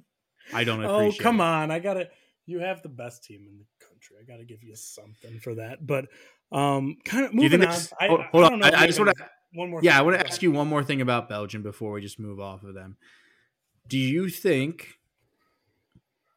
I 0.54 0.64
don't. 0.64 0.84
oh 0.84 1.12
come 1.18 1.40
on! 1.40 1.70
I 1.70 1.78
gotta. 1.78 2.08
You 2.46 2.58
have 2.58 2.82
the 2.82 2.88
best 2.88 3.24
team 3.24 3.46
in 3.48 3.58
the 3.58 3.86
country. 3.86 4.16
I 4.20 4.24
got 4.24 4.38
to 4.38 4.44
give 4.44 4.64
you 4.64 4.74
something 4.74 5.38
for 5.38 5.54
that. 5.54 5.86
But 5.86 6.06
um, 6.50 6.96
kind 7.04 7.24
of 7.24 7.32
moving 7.32 7.64
on. 7.64 7.78
I, 8.00 8.08
hold, 8.08 8.20
hold 8.32 8.44
on. 8.44 8.62
I, 8.64 8.82
I 8.82 8.86
just 8.86 8.98
want 8.98 9.16
to 9.16 9.24
one 9.54 9.70
more. 9.70 9.80
Yeah, 9.82 9.98
I 9.98 10.02
want 10.02 10.18
to 10.18 10.26
ask 10.26 10.42
you 10.42 10.50
one 10.50 10.68
more 10.68 10.82
thing 10.82 11.00
about 11.00 11.28
Belgium 11.28 11.62
before 11.62 11.92
we 11.92 12.00
just 12.00 12.18
move 12.18 12.40
off 12.40 12.64
of 12.64 12.74
them. 12.74 12.96
Do 13.88 13.98
you 13.98 14.28
think 14.28 14.98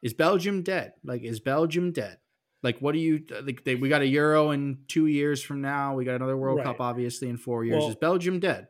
is 0.02 0.14
Belgium 0.14 0.62
dead? 0.62 0.92
Like, 1.04 1.22
is 1.22 1.40
Belgium 1.40 1.92
dead? 1.92 2.18
Like, 2.62 2.78
what 2.80 2.92
do 2.92 2.98
you 2.98 3.24
like? 3.42 3.64
They, 3.64 3.74
we 3.74 3.88
got 3.88 4.02
a 4.02 4.06
Euro 4.06 4.50
in 4.50 4.78
two 4.88 5.06
years 5.06 5.42
from 5.42 5.60
now. 5.62 5.94
We 5.94 6.04
got 6.04 6.14
another 6.16 6.36
World 6.36 6.58
right. 6.58 6.66
Cup, 6.66 6.80
obviously, 6.80 7.28
in 7.28 7.36
four 7.36 7.64
years. 7.64 7.80
Well, 7.80 7.90
is 7.90 7.96
Belgium 7.96 8.40
dead? 8.40 8.68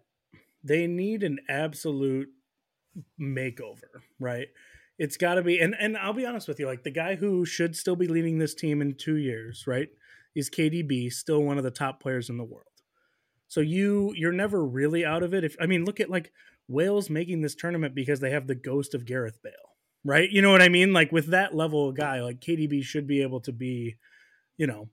They 0.66 0.86
need 0.86 1.22
an 1.22 1.38
absolute 1.48 2.28
makeover, 3.20 4.02
right? 4.18 4.48
it's 4.98 5.16
got 5.16 5.34
to 5.34 5.42
be 5.42 5.58
and 5.60 5.74
and 5.78 5.96
I'll 5.96 6.12
be 6.12 6.26
honest 6.26 6.48
with 6.48 6.58
you 6.58 6.66
like 6.66 6.82
the 6.82 6.90
guy 6.90 7.16
who 7.16 7.44
should 7.44 7.76
still 7.76 7.96
be 7.96 8.08
leading 8.08 8.38
this 8.38 8.54
team 8.54 8.80
in 8.80 8.94
2 8.94 9.16
years, 9.16 9.64
right? 9.66 9.88
Is 10.34 10.50
KDB 10.50 11.12
still 11.12 11.42
one 11.42 11.58
of 11.58 11.64
the 11.64 11.70
top 11.70 12.00
players 12.00 12.30
in 12.30 12.36
the 12.36 12.44
world. 12.44 12.64
So 13.48 13.60
you 13.60 14.12
you're 14.16 14.32
never 14.32 14.64
really 14.64 15.04
out 15.04 15.22
of 15.22 15.34
it 15.34 15.44
if 15.44 15.56
I 15.60 15.66
mean 15.66 15.84
look 15.84 16.00
at 16.00 16.10
like 16.10 16.32
Wales 16.68 17.10
making 17.10 17.42
this 17.42 17.54
tournament 17.54 17.94
because 17.94 18.20
they 18.20 18.30
have 18.30 18.46
the 18.46 18.54
ghost 18.54 18.94
of 18.94 19.04
Gareth 19.04 19.38
Bale, 19.42 19.52
right? 20.04 20.28
You 20.30 20.42
know 20.42 20.50
what 20.50 20.62
I 20.62 20.68
mean? 20.68 20.92
Like 20.92 21.12
with 21.12 21.26
that 21.28 21.54
level 21.54 21.88
of 21.88 21.96
guy, 21.96 22.22
like 22.22 22.40
KDB 22.40 22.82
should 22.82 23.06
be 23.06 23.22
able 23.22 23.40
to 23.40 23.52
be, 23.52 23.96
you 24.56 24.66
know, 24.66 24.88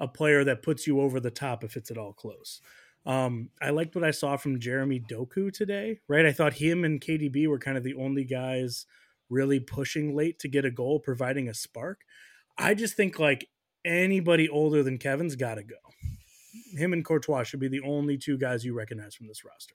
a 0.00 0.08
player 0.08 0.44
that 0.44 0.62
puts 0.62 0.86
you 0.86 1.00
over 1.00 1.20
the 1.20 1.30
top 1.30 1.64
if 1.64 1.76
it's 1.76 1.90
at 1.90 1.96
all 1.96 2.12
close. 2.12 2.60
Um, 3.06 3.50
I 3.60 3.70
liked 3.70 3.94
what 3.94 4.04
I 4.04 4.12
saw 4.12 4.36
from 4.36 4.60
Jeremy 4.60 5.00
Doku 5.00 5.52
today, 5.52 6.00
right? 6.08 6.24
I 6.24 6.32
thought 6.32 6.54
him 6.54 6.84
and 6.84 7.00
KDB 7.00 7.46
were 7.46 7.58
kind 7.58 7.76
of 7.76 7.84
the 7.84 7.94
only 7.94 8.24
guys 8.24 8.86
really 9.28 9.60
pushing 9.60 10.16
late 10.16 10.38
to 10.38 10.48
get 10.48 10.64
a 10.64 10.70
goal, 10.70 11.00
providing 11.00 11.48
a 11.48 11.54
spark. 11.54 12.00
I 12.56 12.74
just 12.74 12.96
think 12.96 13.18
like 13.18 13.48
anybody 13.84 14.48
older 14.48 14.82
than 14.82 14.98
Kevin's 14.98 15.36
got 15.36 15.56
to 15.56 15.62
go. 15.62 15.76
Him 16.72 16.92
and 16.92 17.04
Courtois 17.04 17.44
should 17.44 17.60
be 17.60 17.68
the 17.68 17.82
only 17.82 18.16
two 18.16 18.38
guys 18.38 18.64
you 18.64 18.74
recognize 18.74 19.14
from 19.14 19.26
this 19.26 19.44
roster. 19.44 19.74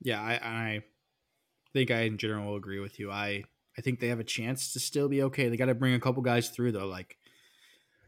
Yeah, 0.00 0.20
I, 0.20 0.32
I 0.42 0.82
think 1.72 1.90
I 1.90 2.02
in 2.02 2.16
general 2.16 2.46
will 2.46 2.56
agree 2.56 2.80
with 2.80 2.98
you. 2.98 3.10
I 3.10 3.44
I 3.76 3.82
think 3.82 4.00
they 4.00 4.08
have 4.08 4.20
a 4.20 4.24
chance 4.24 4.72
to 4.72 4.80
still 4.80 5.08
be 5.08 5.22
okay. 5.24 5.48
They 5.48 5.56
got 5.56 5.66
to 5.66 5.74
bring 5.74 5.94
a 5.94 6.00
couple 6.00 6.22
guys 6.22 6.48
through 6.48 6.72
though. 6.72 6.86
Like 6.86 7.18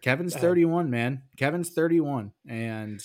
Kevin's 0.01 0.35
uh, 0.35 0.39
31, 0.39 0.91
man. 0.91 1.23
Kevin's 1.37 1.71
31, 1.71 2.33
and 2.49 3.01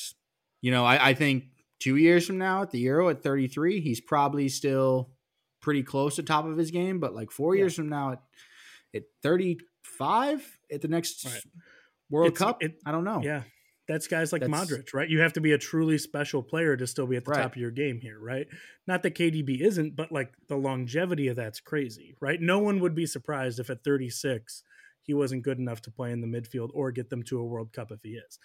you 0.61 0.71
know 0.71 0.85
I, 0.85 1.09
I 1.09 1.13
think 1.13 1.45
two 1.79 1.95
years 1.95 2.25
from 2.25 2.37
now 2.37 2.61
at 2.61 2.71
the 2.71 2.79
Euro 2.79 3.09
at 3.09 3.23
33, 3.23 3.81
he's 3.81 4.01
probably 4.01 4.49
still 4.49 5.11
pretty 5.61 5.83
close 5.83 6.15
to 6.15 6.23
top 6.23 6.45
of 6.45 6.57
his 6.57 6.71
game, 6.71 6.99
but 6.99 7.13
like 7.13 7.31
four 7.31 7.55
yeah. 7.55 7.61
years 7.61 7.75
from 7.75 7.89
now, 7.89 8.13
at, 8.13 8.21
at 8.95 9.03
35 9.23 10.59
at 10.71 10.81
the 10.81 10.87
next 10.87 11.25
right. 11.25 11.43
World 12.09 12.29
it's, 12.29 12.39
Cup, 12.39 12.63
it, 12.63 12.79
I 12.85 12.91
don't 12.91 13.03
know. 13.03 13.21
Yeah. 13.23 13.43
That's 13.87 14.07
guys 14.07 14.33
like 14.33 14.41
That's, 14.41 14.53
Modric, 14.53 14.93
right? 14.93 15.09
You 15.09 15.21
have 15.21 15.33
to 15.33 15.41
be 15.41 15.53
a 15.53 15.57
truly 15.57 15.97
special 15.97 16.43
player 16.43 16.75
to 16.75 16.85
still 16.85 17.07
be 17.07 17.15
at 17.15 17.23
the 17.23 17.31
right. 17.31 17.43
top 17.43 17.53
of 17.53 17.61
your 17.61 17.71
game 17.71 18.01
here, 18.01 18.19
right? 18.19 18.45
Not 18.85 19.01
that 19.03 19.15
KDB 19.15 19.61
isn't, 19.61 19.95
but 19.95 20.11
like 20.11 20.33
the 20.49 20.57
longevity 20.57 21.29
of 21.29 21.37
that's 21.37 21.61
crazy, 21.61 22.13
right? 22.19 22.41
No 22.41 22.59
one 22.59 22.81
would 22.81 22.95
be 22.95 23.05
surprised 23.05 23.59
if 23.59 23.69
at 23.69 23.85
36 23.85 24.63
he 25.03 25.13
wasn't 25.13 25.43
good 25.43 25.57
enough 25.57 25.81
to 25.83 25.91
play 25.91 26.11
in 26.11 26.19
the 26.19 26.27
midfield 26.27 26.69
or 26.73 26.91
get 26.91 27.09
them 27.09 27.23
to 27.23 27.39
a 27.39 27.45
World 27.45 27.71
Cup 27.71 27.91
if 27.91 27.99
he 28.03 28.09
is. 28.09 28.39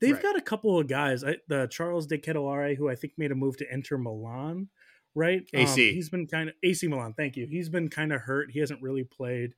They've 0.00 0.14
Right. 0.14 0.22
got 0.22 0.36
a 0.36 0.40
couple 0.40 0.78
of 0.78 0.86
guys, 0.86 1.24
I, 1.24 1.38
the 1.48 1.66
Charles 1.66 2.06
de 2.06 2.18
Ketelaere, 2.18 2.76
who 2.76 2.88
I 2.88 2.94
think 2.94 3.14
made 3.16 3.32
a 3.32 3.34
move 3.34 3.56
to 3.58 3.72
enter 3.72 3.98
Milan, 3.98 4.68
right? 5.14 5.40
Um, 5.40 5.60
AC. 5.60 5.92
he's 5.92 6.08
been 6.08 6.26
kind 6.26 6.48
of 6.48 6.54
AC 6.62 6.86
Milan. 6.86 7.14
Thank 7.14 7.36
you. 7.36 7.46
He's 7.46 7.68
been 7.68 7.88
kind 7.88 8.12
of 8.12 8.20
hurt. 8.22 8.50
He 8.52 8.60
hasn't 8.60 8.82
really 8.82 9.04
played, 9.04 9.54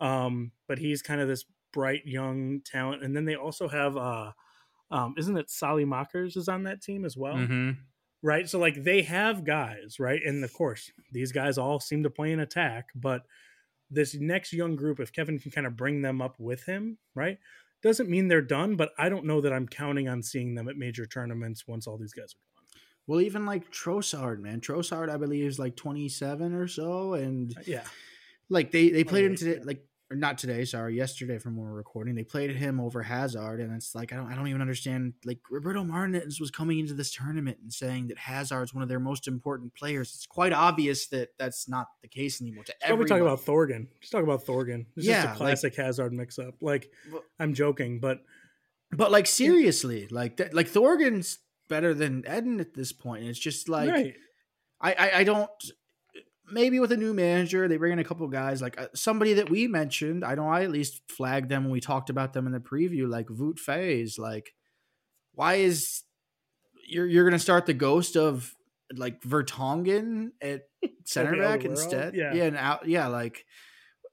um, 0.00 0.52
but 0.66 0.78
he's 0.78 1.00
kind 1.02 1.20
of 1.20 1.28
this 1.28 1.44
bright 1.72 2.06
young 2.06 2.60
talent. 2.62 3.04
And 3.04 3.16
then 3.16 3.24
they 3.24 3.36
also 3.36 3.68
have, 3.68 3.96
uh, 3.96 4.32
um, 4.90 5.14
isn't 5.18 5.36
it 5.36 5.48
Saelemaekers 5.48 6.36
is 6.36 6.48
on 6.48 6.64
that 6.64 6.82
team 6.82 7.04
as 7.04 7.16
well? 7.16 7.36
hmm 7.36 7.70
right? 8.22 8.48
So 8.48 8.58
like 8.58 8.82
they 8.84 9.02
have 9.02 9.44
guys, 9.44 9.96
right? 10.00 10.22
And 10.24 10.42
of 10.42 10.52
course, 10.54 10.90
these 11.12 11.30
guys 11.30 11.58
all 11.58 11.78
seem 11.78 12.02
to 12.04 12.10
play 12.10 12.32
in 12.32 12.40
attack, 12.40 12.88
but 12.94 13.26
this 13.90 14.14
next 14.14 14.52
young 14.52 14.76
group, 14.76 14.98
if 14.98 15.12
Kevin 15.12 15.38
can 15.38 15.50
kind 15.50 15.66
of 15.66 15.76
bring 15.76 16.02
them 16.02 16.22
up 16.22 16.38
with 16.40 16.64
him, 16.64 16.98
right? 17.14 17.38
Doesn't 17.84 18.08
mean 18.08 18.28
they're 18.28 18.40
done, 18.40 18.76
but 18.76 18.92
I 18.98 19.10
don't 19.10 19.26
know 19.26 19.42
that 19.42 19.52
I'm 19.52 19.68
counting 19.68 20.08
on 20.08 20.22
seeing 20.22 20.54
them 20.54 20.68
at 20.68 20.76
major 20.78 21.04
tournaments 21.04 21.68
once 21.68 21.86
all 21.86 21.98
these 21.98 22.14
guys 22.14 22.34
are 22.34 22.40
gone. 22.56 22.80
Well, 23.06 23.20
even 23.20 23.44
like 23.44 23.70
Trossard, 23.70 24.40
man. 24.40 24.62
Trossard, 24.62 25.10
I 25.10 25.18
believe, 25.18 25.44
is 25.44 25.58
like 25.58 25.76
27 25.76 26.54
or 26.54 26.66
so. 26.66 27.12
And. 27.12 27.54
Uh, 27.56 27.60
yeah. 27.66 27.84
like 28.48 28.70
they, 28.70 28.88
they 28.88 29.04
played 29.04 29.26
him 29.26 29.36
28, 29.36 29.54
today, 29.54 29.64
like, 29.66 29.86
not 30.14 30.38
today, 30.38 30.64
sorry, 30.64 30.96
yesterday 30.96 31.38
from 31.38 31.56
when 31.56 31.66
we 31.66 31.70
we're 31.72 31.76
recording. 31.76 32.14
They 32.14 32.24
played 32.24 32.50
him 32.50 32.80
over 32.80 33.02
Hazard. 33.02 33.60
And 33.60 33.72
it's 33.74 33.94
like, 33.94 34.12
I 34.12 34.16
don't, 34.16 34.30
I 34.30 34.34
don't 34.34 34.48
even 34.48 34.60
understand. 34.60 35.14
Like, 35.24 35.38
Roberto 35.50 35.84
Martinez 35.84 36.40
was 36.40 36.50
coming 36.50 36.78
into 36.78 36.94
this 36.94 37.12
tournament 37.12 37.58
and 37.62 37.72
saying 37.72 38.08
that 38.08 38.18
Hazard's 38.18 38.72
one 38.74 38.82
of 38.82 38.88
their 38.88 39.00
most 39.00 39.28
important 39.28 39.74
players. 39.74 40.12
It's 40.14 40.26
quite 40.26 40.52
obvious 40.52 41.06
that 41.08 41.30
that's 41.38 41.68
not 41.68 41.88
the 42.02 42.08
case 42.08 42.40
anymore. 42.40 42.64
To 42.64 42.74
Why 42.82 42.92
we 42.94 43.04
talk 43.04 43.16
everybody. 43.16 43.20
about 43.20 43.40
Thorgan? 43.44 43.86
Just 44.00 44.12
talk 44.12 44.22
about 44.22 44.44
Thorgan. 44.44 44.86
It's 44.96 45.06
Yeah, 45.06 45.22
just 45.24 45.34
a 45.34 45.38
classic 45.38 45.74
Hazard 45.76 46.12
mix 46.12 46.38
up. 46.38 46.54
Like 46.60 46.90
Well- 47.12 47.24
I'm 47.38 47.54
joking, 47.54 48.00
but 48.00 48.22
But 48.90 49.10
like 49.10 49.26
seriously, 49.26 50.06
like 50.10 50.36
that, 50.36 50.54
like 50.54 50.68
Thorgan's 50.68 51.38
better 51.68 51.94
than 51.94 52.20
Eden 52.20 52.60
at 52.60 52.74
this 52.74 52.92
point. 52.92 53.22
And 53.22 53.30
it's 53.30 53.38
just 53.38 53.68
like 53.68 53.90
right. 53.90 54.14
I, 54.80 54.92
I 54.92 55.18
I 55.20 55.24
don't. 55.24 55.50
Maybe 56.50 56.78
with 56.78 56.92
a 56.92 56.96
new 56.96 57.14
manager, 57.14 57.68
they 57.68 57.78
bring 57.78 57.92
in 57.92 57.98
a 57.98 58.04
couple 58.04 58.26
guys 58.28 58.60
like 58.60 58.78
uh, 58.78 58.88
somebody 58.94 59.34
that 59.34 59.48
we 59.48 59.66
mentioned. 59.66 60.24
I 60.24 60.34
know 60.34 60.48
I 60.48 60.62
at 60.62 60.70
least 60.70 61.00
flagged 61.08 61.48
them 61.48 61.64
when 61.64 61.72
we 61.72 61.80
talked 61.80 62.10
about 62.10 62.34
them 62.34 62.46
in 62.46 62.52
the 62.52 62.60
preview, 62.60 63.08
like 63.08 63.26
Wout 63.28 63.58
Faes. 63.58 64.18
Like, 64.18 64.52
why 65.32 65.54
is 65.54 66.02
you're 66.86 67.06
you're 67.06 67.24
gonna 67.24 67.38
start 67.38 67.64
the 67.64 67.74
ghost 67.74 68.16
of 68.16 68.54
like 68.94 69.22
Vertonghen 69.22 70.32
at 70.42 70.64
center 71.04 71.36
back 71.36 71.64
instead? 71.64 72.14
Yeah. 72.14 72.34
yeah, 72.34 72.44
and 72.44 72.56
out, 72.56 72.86
yeah, 72.86 73.06
like 73.06 73.46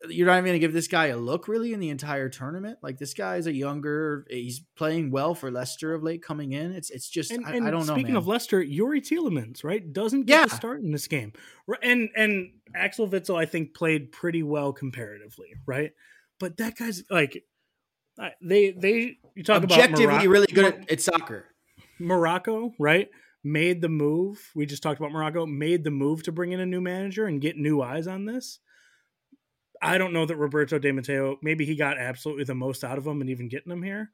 you're 0.10 0.26
not 0.28 0.34
even 0.34 0.46
gonna 0.46 0.60
give 0.60 0.74
this 0.74 0.88
guy 0.88 1.08
a 1.08 1.18
look 1.18 1.48
really 1.48 1.74
in 1.74 1.80
the 1.80 1.90
entire 1.90 2.28
tournament. 2.30 2.80
Like 2.82 2.98
this 2.98 3.14
guy 3.14 3.36
is 3.36 3.48
a 3.48 3.54
younger, 3.54 4.26
he's 4.30 4.62
playing 4.76 5.12
well 5.12 5.36
for 5.36 5.52
Leicester 5.52 5.94
of 5.94 6.02
late 6.04 6.24
coming 6.24 6.54
in. 6.54 6.72
It's 6.72 6.90
it's 6.90 7.10
just 7.10 7.32
And, 7.32 7.46
I, 7.46 7.54
and 7.56 7.68
I 7.68 7.72
don't 7.72 7.86
know. 7.86 7.94
speaking 7.94 8.16
of 8.16 8.28
Leicester, 8.28 8.64
Youri 8.64 9.00
Tielemans, 9.02 9.64
right, 9.64 9.94
doesn't 9.94 10.24
get 10.26 10.40
Yeah. 10.40 10.46
to 10.46 10.56
start 10.56 10.82
in 10.82 10.92
this 10.92 11.08
game, 11.08 11.34
and 11.84 12.10
and 12.16 12.52
Axel 12.76 13.08
Witsel, 13.08 13.40
I 13.40 13.46
think, 13.46 13.74
played 13.76 14.12
pretty 14.12 14.44
well 14.44 14.74
comparatively, 14.74 15.50
right? 15.66 15.92
But 16.40 16.58
that 16.58 16.76
guy's 16.78 17.04
like, 17.10 17.44
they 18.42 18.72
they 18.72 19.18
you 19.36 19.44
talk 19.44 19.64
objectively 19.64 20.06
about 20.06 20.14
Morocco, 20.16 20.30
really 20.30 20.48
good 20.48 20.66
at, 20.66 20.92
at 20.92 21.02
soccer. 21.02 21.46
Morocco, 22.00 22.74
right? 22.80 23.10
Made 23.44 23.82
the 23.82 23.90
move. 23.90 24.40
We 24.56 24.66
just 24.66 24.84
talked 24.84 25.00
about 25.00 25.12
Morocco. 25.12 25.46
Made 25.46 25.84
the 25.84 25.92
move 25.92 26.24
to 26.24 26.32
bring 26.32 26.52
in 26.52 26.60
a 26.60 26.66
new 26.66 26.82
manager 26.82 27.26
and 27.26 27.42
get 27.42 27.58
new 27.58 27.82
eyes 27.82 28.08
on 28.08 28.26
this. 28.26 28.60
I 29.82 29.98
don't 29.98 30.14
know 30.14 30.26
that 30.26 30.36
Roberto 30.36 30.78
De 30.78 30.92
Matteo. 30.92 31.38
Maybe 31.42 31.66
he 31.66 31.76
got 31.76 31.98
absolutely 31.98 32.44
the 32.44 32.56
most 32.56 32.84
out 32.84 32.98
of 32.98 33.08
him 33.08 33.22
and 33.22 33.30
even 33.30 33.50
getting 33.50 33.72
him 33.72 33.84
here, 33.84 34.12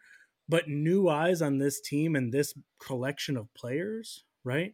but 0.48 0.70
new 0.70 1.10
eyes 1.10 1.42
on 1.42 1.58
this 1.58 1.82
team 1.82 2.16
and 2.16 2.34
this 2.34 2.54
collection 2.80 3.36
of 3.36 3.54
players, 3.54 4.24
right? 4.44 4.74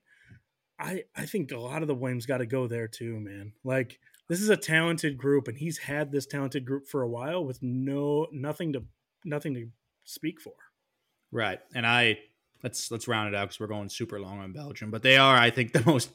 I 0.80 1.04
I 1.16 1.26
think 1.26 1.52
a 1.52 1.58
lot 1.58 1.82
of 1.82 1.88
the 1.88 1.96
blame's 1.96 2.26
got 2.26 2.40
to 2.40 2.46
go 2.46 2.68
there 2.68 2.88
too, 2.88 3.20
man. 3.20 3.54
Like 3.64 4.00
this 4.28 4.42
is 4.42 4.50
a 4.50 4.58
talented 4.58 5.18
group, 5.18 5.48
and 5.48 5.58
he's 5.58 5.78
had 5.78 6.12
this 6.12 6.26
talented 6.26 6.66
group 6.66 6.88
for 6.88 7.02
a 7.02 7.10
while 7.10 7.44
with 7.44 7.62
no 7.62 8.28
nothing 8.32 8.74
to 8.74 8.84
nothing 9.26 9.54
to 9.56 9.68
speak 10.04 10.42
for. 10.42 10.54
Right. 11.32 11.60
And 11.74 11.86
I 11.86 12.20
let's 12.64 12.92
let's 12.92 13.08
round 13.08 13.34
it 13.34 13.36
out 13.36 13.50
because 13.50 13.60
we're 13.60 13.68
going 13.68 13.90
super 13.90 14.20
long 14.20 14.40
on 14.40 14.54
Belgium. 14.54 14.92
But 14.92 15.04
they 15.04 15.18
are, 15.18 15.36
I 15.36 15.50
think, 15.50 15.74
the 15.74 15.84
most 15.86 16.12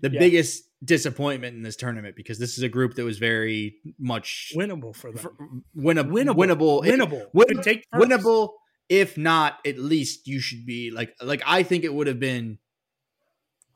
the 0.00 0.10
Yeah. 0.10 0.18
biggest 0.20 0.64
disappointment 0.84 1.56
in 1.56 1.62
this 1.62 1.76
tournament 1.76 2.16
because 2.16 2.38
this 2.38 2.56
is 2.58 2.64
a 2.64 2.68
group 2.68 2.94
that 2.94 3.04
was 3.04 3.18
very 3.18 3.76
much 3.98 4.52
Winnable 4.56 4.94
for 4.94 5.12
them. 5.12 5.18
for, 5.22 5.30
winnab- 5.76 6.10
winnable, 6.10 6.34
winnable, 6.36 6.86
if- 6.86 6.94
winnable, 6.94 7.26
win- 7.32 7.62
take 7.62 7.84
first. 7.92 8.02
winnable. 8.10 8.54
If 8.88 9.16
not, 9.16 9.58
at 9.66 9.78
least 9.78 10.26
you 10.26 10.40
should 10.40 10.66
be 10.66 10.90
like 10.90 11.14
like 11.22 11.40
I 11.46 11.62
think 11.62 11.84
it 11.84 11.94
would 11.94 12.08
have 12.08 12.18
been 12.20 12.58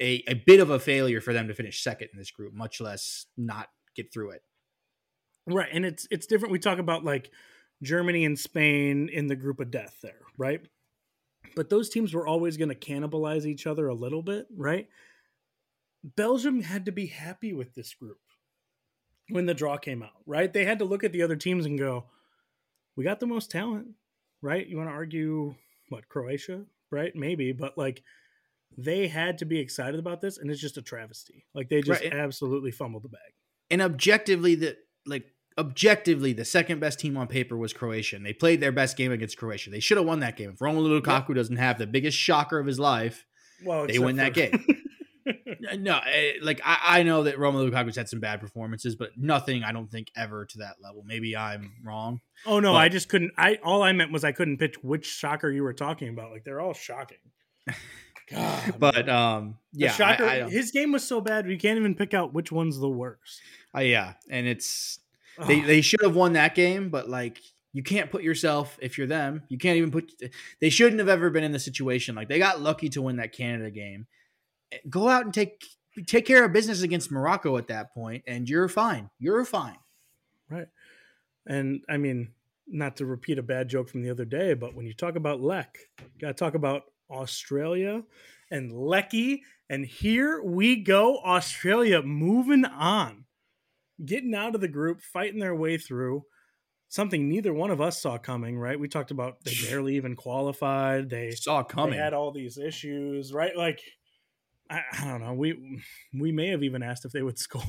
a 0.00 0.22
a 0.28 0.34
bit 0.34 0.60
of 0.60 0.68
a 0.70 0.78
failure 0.78 1.20
for 1.20 1.32
them 1.32 1.48
to 1.48 1.54
finish 1.54 1.82
second 1.82 2.08
in 2.12 2.18
this 2.18 2.30
group, 2.30 2.52
much 2.52 2.80
less 2.80 3.26
not 3.36 3.68
get 3.94 4.12
through 4.12 4.30
it. 4.32 4.42
right? 5.46 5.68
And 5.72 5.86
it's 5.86 6.06
it's 6.10 6.26
different. 6.26 6.52
We 6.52 6.58
talk 6.58 6.78
about 6.78 7.04
like 7.04 7.30
Germany 7.82 8.24
and 8.24 8.38
Spain 8.38 9.08
in 9.08 9.28
the 9.28 9.36
group 9.36 9.60
of 9.60 9.70
death 9.70 9.98
there, 10.02 10.20
right? 10.36 10.60
But 11.54 11.70
those 11.70 11.88
teams 11.88 12.12
were 12.12 12.26
always 12.26 12.56
going 12.56 12.68
to 12.68 12.74
cannibalize 12.74 13.46
each 13.46 13.66
other 13.66 13.86
a 13.86 13.94
little 13.94 14.22
bit, 14.22 14.46
right? 14.54 14.88
Belgium 16.14 16.62
had 16.62 16.84
to 16.86 16.92
be 16.92 17.06
happy 17.06 17.52
with 17.52 17.74
this 17.74 17.92
group 17.94 18.18
when 19.30 19.46
the 19.46 19.54
draw 19.54 19.76
came 19.76 20.02
out, 20.02 20.22
right? 20.26 20.52
They 20.52 20.64
had 20.64 20.78
to 20.78 20.84
look 20.84 21.02
at 21.04 21.12
the 21.12 21.22
other 21.22 21.36
teams 21.36 21.66
and 21.66 21.78
go, 21.78 22.04
"We 22.94 23.02
got 23.04 23.18
the 23.20 23.26
most 23.26 23.50
talent, 23.50 23.88
right?" 24.40 24.66
You 24.66 24.76
want 24.76 24.88
to 24.88 24.94
argue 24.94 25.54
what 25.88 26.08
Croatia, 26.08 26.64
right? 26.90 27.14
Maybe, 27.14 27.52
but 27.52 27.76
like 27.76 28.02
they 28.78 29.08
had 29.08 29.38
to 29.38 29.44
be 29.44 29.58
excited 29.58 29.98
about 29.98 30.20
this, 30.20 30.38
and 30.38 30.50
it's 30.50 30.60
just 30.60 30.76
a 30.76 30.82
travesty. 30.82 31.44
Like 31.54 31.68
they 31.68 31.80
just 31.82 32.02
Right. 32.02 32.12
absolutely 32.12 32.70
fumbled 32.70 33.02
the 33.04 33.08
bag. 33.08 33.32
and 33.70 33.82
objectively 33.82 34.54
the 34.54 34.76
like 35.06 35.32
objectively 35.58 36.32
the 36.32 36.44
second 36.44 36.78
best 36.80 37.00
team 37.00 37.16
on 37.16 37.26
paper 37.26 37.56
was 37.56 37.72
Croatia. 37.72 38.14
And 38.16 38.24
they 38.26 38.32
played 38.34 38.60
their 38.60 38.70
best 38.72 38.96
game 38.96 39.10
against 39.10 39.38
Croatia. 39.38 39.70
They 39.70 39.80
should 39.80 39.96
have 39.96 40.06
won 40.06 40.20
that 40.20 40.36
game. 40.36 40.50
If 40.50 40.58
Romelu 40.58 41.00
Lukaku 41.00 41.34
doesn't 41.34 41.56
have 41.56 41.78
the 41.78 41.86
biggest 41.86 42.16
shocker 42.18 42.58
of 42.58 42.66
his 42.66 42.78
life, 42.78 43.24
Well, 43.64 43.86
They 43.86 43.98
win 43.98 44.16
that 44.16 44.34
game. 44.34 44.52
no, 45.78 45.98
eh, 45.98 46.32
like 46.42 46.60
I, 46.64 46.78
I 47.00 47.02
know 47.02 47.24
that 47.24 47.36
Romelu 47.36 47.70
Lukaku's 47.70 47.96
had 47.96 48.08
some 48.08 48.20
bad 48.20 48.40
performances, 48.40 48.94
but 48.94 49.10
nothing 49.16 49.64
I 49.64 49.72
don't 49.72 49.90
think 49.90 50.10
ever 50.16 50.44
to 50.46 50.58
that 50.58 50.76
level. 50.82 51.02
Maybe 51.06 51.36
I'm 51.36 51.72
wrong. 51.84 52.20
oh 52.46 52.60
no, 52.60 52.72
But- 52.72 52.78
I 52.78 52.88
just 52.88 53.08
couldn't. 53.08 53.32
I 53.36 53.56
all 53.62 53.82
I 53.82 53.92
meant 53.92 54.12
was 54.12 54.24
I 54.24 54.32
couldn't 54.32 54.58
pitch 54.58 54.76
which 54.82 55.06
shocker 55.06 55.50
you 55.50 55.62
were 55.62 55.72
talking 55.74 56.08
about. 56.08 56.30
Like 56.30 56.44
they're 56.44 56.60
all 56.60 56.74
shocking. 56.74 57.18
God, 58.30 58.74
But 58.78 59.08
um, 59.08 59.58
yeah, 59.72 59.92
shocker. 59.92 60.24
I, 60.24 60.42
I 60.42 60.50
his 60.50 60.70
game 60.72 60.92
was 60.92 61.06
so 61.06 61.20
bad 61.20 61.46
we 61.46 61.56
can't 61.56 61.78
even 61.78 61.94
pick 61.94 62.12
out 62.14 62.32
which 62.34 62.50
one's 62.50 62.78
the 62.78 62.88
worst. 62.88 63.40
I- 63.74 63.82
yeah, 63.82 64.14
and 64.30 64.46
it's 64.46 64.98
they 65.46 65.60
they 65.60 65.80
should 65.80 66.02
have 66.02 66.16
won 66.16 66.32
that 66.32 66.54
game, 66.54 66.88
but 66.88 67.08
like 67.08 67.38
you 67.72 67.82
can't 67.82 68.10
put 68.10 68.22
yourself 68.22 68.78
if 68.80 68.96
you're 68.96 69.06
them. 69.06 69.42
You 69.48 69.58
can't 69.58 69.76
even 69.76 69.90
put. 69.90 70.10
They 70.60 70.70
shouldn't 70.70 70.98
have 70.98 71.08
ever 71.10 71.28
been 71.30 71.44
in 71.44 71.52
the 71.52 71.58
situation. 71.58 72.14
Like 72.14 72.28
they 72.28 72.38
got 72.38 72.60
lucky 72.60 72.88
to 72.90 73.02
win 73.02 73.16
that 73.16 73.32
Canada 73.32 73.70
game. 73.70 74.06
Go 74.88 75.08
out 75.08 75.24
and 75.24 75.34
take 75.34 75.64
take 76.06 76.26
care 76.26 76.44
of 76.44 76.52
business 76.52 76.82
against 76.82 77.10
Morocco 77.10 77.56
at 77.56 77.68
that 77.68 77.92
point, 77.94 78.24
and 78.26 78.48
you're 78.48 78.68
fine. 78.68 79.10
You're 79.18 79.44
fine. 79.44 79.78
right. 80.50 80.68
And 81.46 81.80
I 81.88 81.96
mean, 81.96 82.32
not 82.66 82.96
to 82.96 83.06
repeat 83.06 83.38
a 83.38 83.42
bad 83.42 83.68
joke 83.68 83.88
from 83.88 84.02
the 84.02 84.10
other 84.10 84.24
day, 84.24 84.54
but 84.54 84.74
when 84.74 84.86
you 84.86 84.92
talk 84.94 85.14
about 85.16 85.40
Lek, 85.40 85.78
you 86.00 86.20
got 86.20 86.28
to 86.28 86.34
talk 86.34 86.54
about 86.54 86.82
Australia 87.10 88.02
and 88.50 88.72
Leckie. 88.72 89.42
And 89.70 89.86
here 89.86 90.42
we 90.42 90.76
go, 90.76 91.18
Australia 91.18 92.02
moving 92.02 92.64
on, 92.64 93.24
getting 94.04 94.34
out 94.34 94.54
of 94.54 94.60
the 94.60 94.68
group, 94.68 95.00
fighting 95.00 95.38
their 95.40 95.54
way 95.54 95.78
through. 95.78 96.24
Something 96.88 97.28
neither 97.28 97.52
one 97.52 97.70
of 97.72 97.80
us 97.80 98.00
saw 98.00 98.16
coming, 98.16 98.58
right? 98.58 98.78
We 98.78 98.86
talked 98.88 99.10
about 99.10 99.42
they 99.44 99.52
barely 99.68 99.96
even 99.96 100.14
qualified. 100.16 101.10
They 101.10 101.32
Saw 101.32 101.62
coming. 101.64 101.92
they 101.92 101.96
had 101.96 102.14
all 102.14 102.30
these 102.32 102.58
issues, 102.58 103.32
right? 103.32 103.56
Like, 103.56 103.80
I, 104.70 104.82
I 105.00 105.04
don't 105.06 105.20
know. 105.20 105.34
We 105.34 105.82
we 106.14 106.32
may 106.32 106.48
have 106.48 106.62
even 106.62 106.82
asked 106.82 107.04
if 107.04 107.12
they 107.12 107.22
would 107.22 107.38
score, 107.46 107.62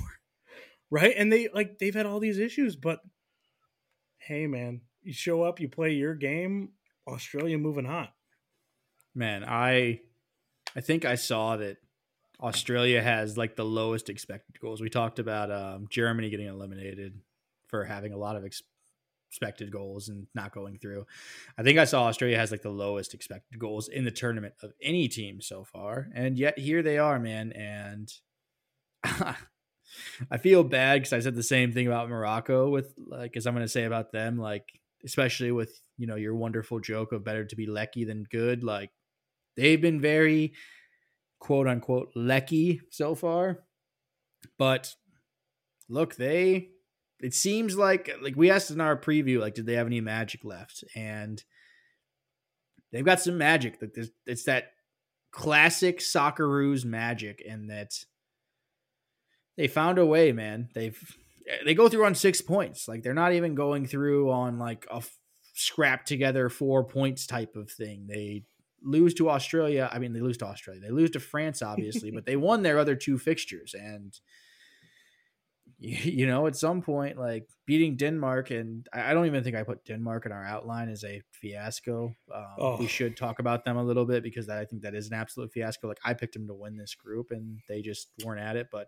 right? 0.90 1.14
And 1.16 1.32
they 1.32 1.50
like 1.54 1.80
they've 1.80 1.96
had 1.96 2.06
all 2.06 2.20
these 2.20 2.40
issues, 2.40 2.76
but 2.76 3.00
hey, 4.18 4.48
man, 4.48 4.82
you 5.02 5.14
show 5.14 5.44
up, 5.44 5.60
you 5.60 5.70
play 5.70 5.92
your 5.94 6.16
game. 6.16 6.70
Australia 7.08 7.58
moving 7.58 7.86
hot. 7.86 8.14
Man, 9.16 9.44
I 9.44 10.02
I 10.76 10.82
think 10.82 11.06
I 11.06 11.16
saw 11.16 11.58
that 11.58 11.78
Australia 12.42 13.02
has 13.02 13.38
like 13.38 13.56
the 13.56 13.66
lowest 13.66 14.10
expected 14.10 14.60
goals. 14.60 14.82
We 14.82 14.90
talked 14.90 15.20
about 15.20 15.52
um, 15.52 15.88
Germany 15.90 16.30
getting 16.30 16.48
eliminated 16.48 17.20
for 17.68 17.84
having 17.84 18.14
a 18.14 18.18
lot 18.18 18.36
of 18.36 18.44
expected 19.30 19.72
goals 19.72 20.10
and 20.10 20.28
not 20.34 20.54
going 20.54 20.78
through. 20.78 21.06
I 21.58 21.64
think 21.64 21.78
I 21.78 21.86
saw 21.86 22.06
Australia 22.06 22.38
has 22.38 22.52
like 22.52 22.62
the 22.62 22.70
lowest 22.70 23.14
expected 23.14 23.60
goals 23.60 23.88
in 23.88 24.06
the 24.06 24.12
tournament 24.12 24.54
of 24.64 24.72
any 24.82 25.08
team 25.08 25.42
so 25.42 25.64
far, 25.64 26.08
and 26.16 26.38
yet 26.38 26.58
here 26.58 26.82
they 26.82 26.98
are, 26.98 27.20
man. 27.20 27.52
And 27.52 28.12
I 30.32 30.38
feel 30.38 30.64
bad 30.64 31.02
because 31.02 31.14
I 31.14 31.20
said 31.20 31.36
the 31.36 31.44
same 31.44 31.72
thing 31.72 31.88
about 31.88 32.10
Morocco 32.10 32.70
with 32.70 32.94
like 32.98 33.36
as 33.38 33.46
I'm 33.46 33.54
going 33.54 33.66
to 33.66 33.72
say 33.72 33.84
about 33.84 34.12
them, 34.12 34.38
like 34.38 34.80
especially 35.06 35.52
with 35.52 35.80
you 35.98 36.08
know 36.08 36.16
your 36.16 36.36
wonderful 36.36 36.80
joke 36.80 37.12
of 37.12 37.24
better 37.24 37.46
to 37.46 37.56
be 37.56 37.68
lucky 37.68 38.06
than 38.06 38.26
good. 38.30 38.64
Like 38.64 38.92
they've 39.56 39.82
been 39.82 40.02
very 40.02 40.54
quote 41.40 41.68
unquote 41.68 42.12
lucky 42.16 42.82
so 42.92 43.16
far, 43.16 43.60
but 44.58 44.94
look, 45.90 46.16
they 46.16 46.70
it 47.20 47.34
seems 47.34 47.78
like 47.78 48.10
like 48.22 48.36
we 48.36 48.52
asked 48.52 48.72
in 48.72 48.82
our 48.82 48.98
preview, 48.98 49.40
like 49.40 49.56
did 49.56 49.66
they 49.66 49.74
have 49.74 49.88
any 49.88 50.02
magic 50.02 50.44
left, 50.44 50.84
and 50.96 51.44
they've 52.92 53.06
got 53.06 53.20
some 53.20 53.38
magic. 53.38 53.80
That 53.80 54.10
it's 54.26 54.44
that 54.44 54.72
classic 55.32 56.00
Socceroos 56.00 56.86
magic, 56.86 57.44
and 57.48 57.70
that 57.70 57.92
they 59.58 59.68
found 59.68 59.98
a 59.98 60.06
way, 60.06 60.32
man. 60.32 60.70
They've 60.74 61.00
they 61.66 61.74
go 61.74 61.90
through 61.90 62.06
on 62.06 62.16
six 62.16 62.42
points. 62.42 62.88
Like 62.88 63.04
they're 63.04 63.14
not 63.14 63.34
even 63.34 63.56
going 63.56 63.88
through 63.88 64.32
on 64.32 64.60
like 64.60 64.86
a 64.92 65.02
scrap 65.54 66.06
together 66.06 66.50
four 66.50 66.84
points 66.84 67.26
type 67.26 67.56
of 67.56 67.72
thing. 67.72 68.06
They 68.08 68.44
lose 68.84 69.14
to 69.16 69.30
Australia. 69.30 69.90
I 69.92 70.00
mean, 70.00 70.14
they 70.14 70.22
lose 70.22 70.38
to 70.38 70.46
Australia. 70.46 70.82
They 70.82 70.92
lose 70.92 71.12
to 71.12 71.20
France, 71.20 71.62
obviously, 71.62 72.12
but 72.12 72.26
they 72.26 72.36
won 72.38 72.62
their 72.62 72.78
other 72.78 72.96
two 72.96 73.18
fixtures. 73.18 73.74
And 73.74 74.14
you 75.80 76.26
know, 76.26 76.48
at 76.48 76.56
some 76.56 76.82
point, 76.82 77.18
like 77.18 77.48
beating 77.66 77.98
Denmark, 77.98 78.50
and 78.50 78.88
I 78.92 79.14
don't 79.14 79.28
even 79.28 79.44
think 79.44 79.56
I 79.56 79.64
put 79.64 79.86
Denmark 79.86 80.26
in 80.26 80.32
our 80.32 80.44
outline 80.44 80.90
as 80.90 81.04
a 81.04 81.22
fiasco. 81.32 82.16
Um, 82.34 82.46
oh. 82.58 82.78
We 82.78 82.88
should 82.88 83.16
talk 83.16 83.38
about 83.38 83.64
them 83.64 83.78
a 83.78 83.84
little 83.84 84.06
bit 84.06 84.24
because 84.24 84.50
I 84.50 84.66
think 84.66 84.82
that 84.82 84.96
is 84.96 85.08
an 85.08 85.14
absolute 85.14 85.52
fiasco. 85.52 85.88
Like 85.88 86.00
I 86.04 86.16
picked 86.16 86.34
them 86.34 86.48
to 86.48 86.54
win 86.56 86.78
this 86.78 86.96
group, 86.96 87.28
and 87.30 87.60
they 87.68 87.84
just 87.84 88.10
weren't 88.26 88.42
at 88.42 88.56
it. 88.56 88.68
But 88.72 88.88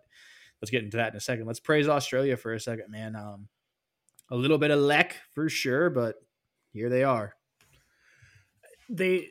let's 0.60 0.70
get 0.70 0.82
into 0.82 0.96
that 0.96 1.12
in 1.12 1.16
a 1.16 1.20
second. 1.20 1.46
Let's 1.46 1.60
praise 1.60 1.88
Australia 1.88 2.36
for 2.36 2.54
a 2.54 2.60
second, 2.60 2.90
man. 2.90 3.14
Um, 3.14 3.48
a 4.28 4.36
little 4.36 4.58
bit 4.58 4.72
of 4.72 4.80
leck 4.80 5.16
for 5.32 5.48
sure, 5.48 5.90
but 5.90 6.16
here 6.72 6.88
they 6.88 7.04
are. 7.04 7.34
They 8.88 9.28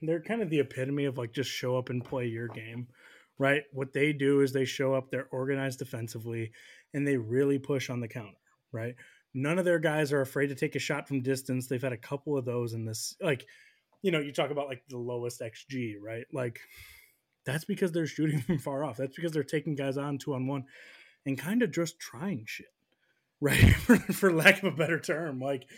they're 0.00 0.22
kind 0.22 0.42
of 0.42 0.50
the 0.50 0.60
epitome 0.60 1.06
of 1.06 1.18
like 1.18 1.32
just 1.32 1.50
show 1.50 1.76
up 1.76 1.90
and 1.90 2.04
play 2.04 2.26
your 2.26 2.46
game 2.46 2.86
right? 3.38 3.62
What 3.72 3.92
they 3.92 4.12
do 4.12 4.40
is 4.40 4.52
they 4.52 4.64
show 4.64 4.94
up, 4.94 5.10
they're 5.10 5.28
organized 5.30 5.78
defensively, 5.78 6.52
and 6.92 7.06
they 7.06 7.16
really 7.16 7.58
push 7.58 7.90
on 7.90 8.00
the 8.00 8.08
counter, 8.08 8.38
right? 8.72 8.94
None 9.34 9.58
of 9.58 9.64
their 9.64 9.78
guys 9.78 10.12
are 10.12 10.20
afraid 10.20 10.48
to 10.48 10.54
take 10.54 10.74
a 10.74 10.80
shot 10.80 11.06
from 11.06 11.22
distance. 11.22 11.66
They've 11.66 11.80
had 11.80 11.92
a 11.92 11.98
couple 11.98 12.36
of 12.36 12.44
those 12.44 12.72
in 12.72 12.84
this, 12.84 13.14
like, 13.20 13.46
you 14.02 14.10
know, 14.10 14.20
you 14.20 14.32
talk 14.32 14.50
about 14.50 14.68
like 14.68 14.82
the 14.88 14.98
lowest 14.98 15.40
XG, 15.40 15.94
right? 16.00 16.26
Like, 16.32 16.60
that's 17.44 17.64
because 17.64 17.92
they're 17.92 18.06
shooting 18.06 18.40
from 18.46 18.58
far 18.58 18.84
off. 18.84 18.96
That's 18.96 19.14
because 19.14 19.32
they're 19.32 19.44
taking 19.44 19.74
guys 19.74 19.96
on 19.96 20.18
two 20.18 20.34
on 20.34 20.46
one 20.46 20.64
and 21.26 21.38
kind 21.38 21.62
of 21.62 21.70
just 21.70 22.00
trying 22.00 22.44
shit, 22.46 22.72
right? 23.40 23.74
for, 23.76 24.32
lack 24.32 24.58
of 24.58 24.72
a 24.72 24.76
better 24.76 24.98
term. 24.98 25.38
Like, 25.38 25.68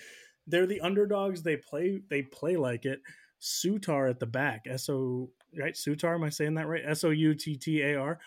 they're 0.47 0.67
the 0.67 0.81
underdogs. 0.81 1.43
They 1.43 1.57
play, 1.57 2.01
they 2.09 2.23
play 2.23 2.57
like 2.57 2.87
it. 2.87 3.01
Souttar 3.41 4.09
at 4.09 4.21
the 4.21 4.27
back, 4.27 4.65
S 4.67 4.89
O 4.89 5.31
right? 5.57 5.75
Souttar, 5.75 6.15
am 6.15 6.25
I 6.25 6.31
saying 6.31 6.55
that 6.55 6.67
right? 6.67 6.83
S 6.85 7.05
O 7.05 7.11
U 7.11 7.35
T 7.35 7.57
T 7.57 7.83
A 7.83 7.97
R. 7.97 8.19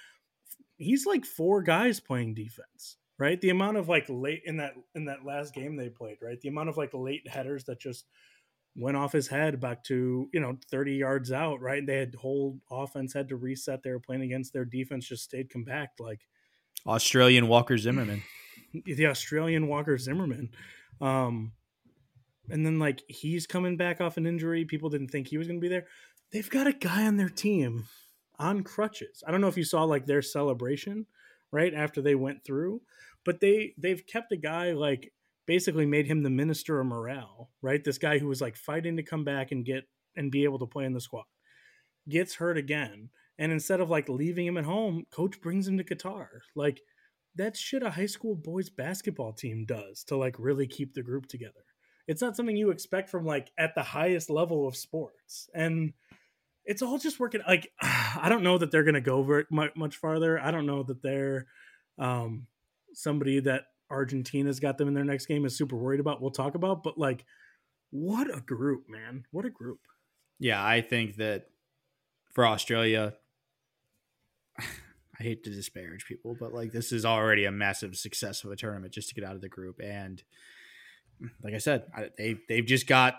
He's 0.77 1.05
like 1.05 1.25
four 1.25 1.61
guys 1.61 1.99
playing 1.99 2.33
defense, 2.33 2.97
right? 3.17 3.39
The 3.39 3.49
amount 3.49 3.77
of 3.77 3.89
like 3.89 4.05
late 4.09 4.43
in 4.45 4.57
that 4.57 4.73
in 4.95 5.05
that 5.05 5.25
last 5.25 5.53
game 5.53 5.75
they 5.75 5.89
played, 5.89 6.17
right? 6.21 6.39
The 6.39 6.49
amount 6.49 6.69
of 6.69 6.77
like 6.77 6.93
late 6.93 7.27
headers 7.27 7.65
that 7.65 7.79
just 7.79 8.05
went 8.75 8.97
off 8.97 9.11
his 9.11 9.27
head 9.27 9.59
back 9.59 9.83
to 9.83 10.29
you 10.33 10.39
know 10.39 10.57
30 10.71 10.95
yards 10.95 11.31
out 11.31 11.61
right 11.61 11.85
they 11.85 11.97
had 11.97 12.15
whole 12.15 12.59
offense 12.71 13.13
had 13.13 13.29
to 13.29 13.35
reset 13.35 13.83
they 13.83 13.91
were 13.91 13.99
playing 13.99 14.23
against 14.23 14.51
their 14.51 14.65
defense 14.65 15.07
just 15.07 15.23
stayed 15.23 15.49
compact 15.49 15.99
like 15.99 16.21
australian 16.87 17.47
walker 17.47 17.77
zimmerman 17.77 18.23
the 18.85 19.05
australian 19.05 19.67
walker 19.67 19.97
zimmerman 19.97 20.49
um 21.01 21.51
and 22.49 22.65
then 22.65 22.79
like 22.79 23.03
he's 23.07 23.45
coming 23.45 23.77
back 23.77 24.01
off 24.01 24.17
an 24.17 24.25
injury 24.25 24.65
people 24.65 24.89
didn't 24.89 25.09
think 25.09 25.27
he 25.27 25.37
was 25.37 25.47
going 25.47 25.59
to 25.59 25.61
be 25.61 25.69
there 25.69 25.85
they've 26.33 26.49
got 26.49 26.67
a 26.67 26.73
guy 26.73 27.05
on 27.05 27.17
their 27.17 27.29
team 27.29 27.85
on 28.39 28.63
crutches. 28.63 29.23
I 29.25 29.31
don't 29.31 29.39
know 29.39 29.47
if 29.47 29.57
you 29.57 29.63
saw 29.63 29.83
like 29.83 30.05
their 30.05 30.21
celebration 30.21 31.05
right 31.51 31.73
after 31.73 32.01
they 32.01 32.15
went 32.15 32.43
through, 32.43 32.81
but 33.23 33.39
they 33.39 33.73
they've 33.77 34.05
kept 34.05 34.31
a 34.31 34.37
guy 34.37 34.71
like 34.71 35.13
basically 35.45 35.85
made 35.85 36.07
him 36.07 36.23
the 36.23 36.29
minister 36.29 36.79
of 36.79 36.87
morale, 36.87 37.51
right? 37.61 37.83
This 37.83 37.97
guy 37.97 38.17
who 38.17 38.27
was 38.27 38.41
like 38.41 38.57
fighting 38.57 38.97
to 38.97 39.03
come 39.03 39.23
back 39.23 39.51
and 39.51 39.63
get 39.63 39.83
and 40.15 40.31
be 40.31 40.43
able 40.43 40.59
to 40.59 40.65
play 40.65 40.85
in 40.85 40.93
the 40.93 41.01
squad 41.01 41.25
gets 42.09 42.35
hurt 42.35 42.57
again. 42.57 43.09
And 43.37 43.51
instead 43.51 43.79
of 43.79 43.89
like 43.89 44.09
leaving 44.09 44.45
him 44.45 44.57
at 44.57 44.65
home, 44.65 45.05
coach 45.11 45.39
brings 45.41 45.67
him 45.67 45.77
to 45.77 45.83
Qatar. 45.83 46.27
Like 46.55 46.81
that's 47.35 47.59
shit 47.59 47.83
a 47.83 47.91
high 47.91 48.05
school 48.07 48.35
boys 48.35 48.69
basketball 48.69 49.33
team 49.33 49.65
does 49.65 50.03
to 50.05 50.17
like 50.17 50.35
really 50.39 50.67
keep 50.67 50.93
the 50.93 51.03
group 51.03 51.27
together. 51.27 51.65
It's 52.07 52.21
not 52.21 52.35
something 52.35 52.57
you 52.57 52.69
expect 52.69 53.09
from 53.09 53.25
like 53.25 53.51
at 53.57 53.75
the 53.75 53.83
highest 53.83 54.29
level 54.29 54.67
of 54.67 54.75
sports. 54.75 55.49
And 55.53 55.93
it's 56.65 56.81
all 56.81 56.97
just 56.97 57.19
working. 57.19 57.41
Like 57.47 57.71
I 57.81 58.27
don't 58.29 58.43
know 58.43 58.57
that 58.57 58.71
they're 58.71 58.83
going 58.83 58.93
to 58.95 59.01
go 59.01 59.43
much 59.49 59.95
farther. 59.97 60.39
I 60.39 60.51
don't 60.51 60.65
know 60.65 60.83
that 60.83 61.01
they're 61.01 61.47
um, 61.97 62.47
somebody 62.93 63.39
that 63.41 63.65
Argentina's 63.91 64.59
got 64.59 64.77
them 64.77 64.87
in 64.87 64.93
their 64.93 65.03
next 65.03 65.27
game 65.27 65.45
is 65.45 65.57
super 65.57 65.75
worried 65.75 65.99
about. 65.99 66.21
We'll 66.21 66.31
talk 66.31 66.55
about, 66.55 66.83
but 66.83 66.97
like, 66.97 67.25
what 67.91 68.35
a 68.35 68.41
group, 68.41 68.85
man! 68.89 69.25
What 69.31 69.45
a 69.45 69.49
group. 69.49 69.79
Yeah, 70.39 70.65
I 70.65 70.81
think 70.81 71.17
that 71.17 71.45
for 72.33 72.45
Australia, 72.45 73.13
I 74.59 75.23
hate 75.23 75.43
to 75.43 75.51
disparage 75.51 76.05
people, 76.05 76.35
but 76.39 76.53
like 76.53 76.71
this 76.71 76.91
is 76.91 77.05
already 77.05 77.45
a 77.45 77.51
massive 77.51 77.95
success 77.95 78.43
of 78.43 78.51
a 78.51 78.55
tournament 78.55 78.93
just 78.93 79.09
to 79.09 79.15
get 79.15 79.23
out 79.23 79.35
of 79.35 79.41
the 79.41 79.49
group. 79.49 79.79
And 79.81 80.23
like 81.43 81.53
I 81.53 81.59
said, 81.59 81.85
I, 81.95 82.09
they 82.17 82.37
they've 82.49 82.65
just 82.65 82.87
got 82.87 83.15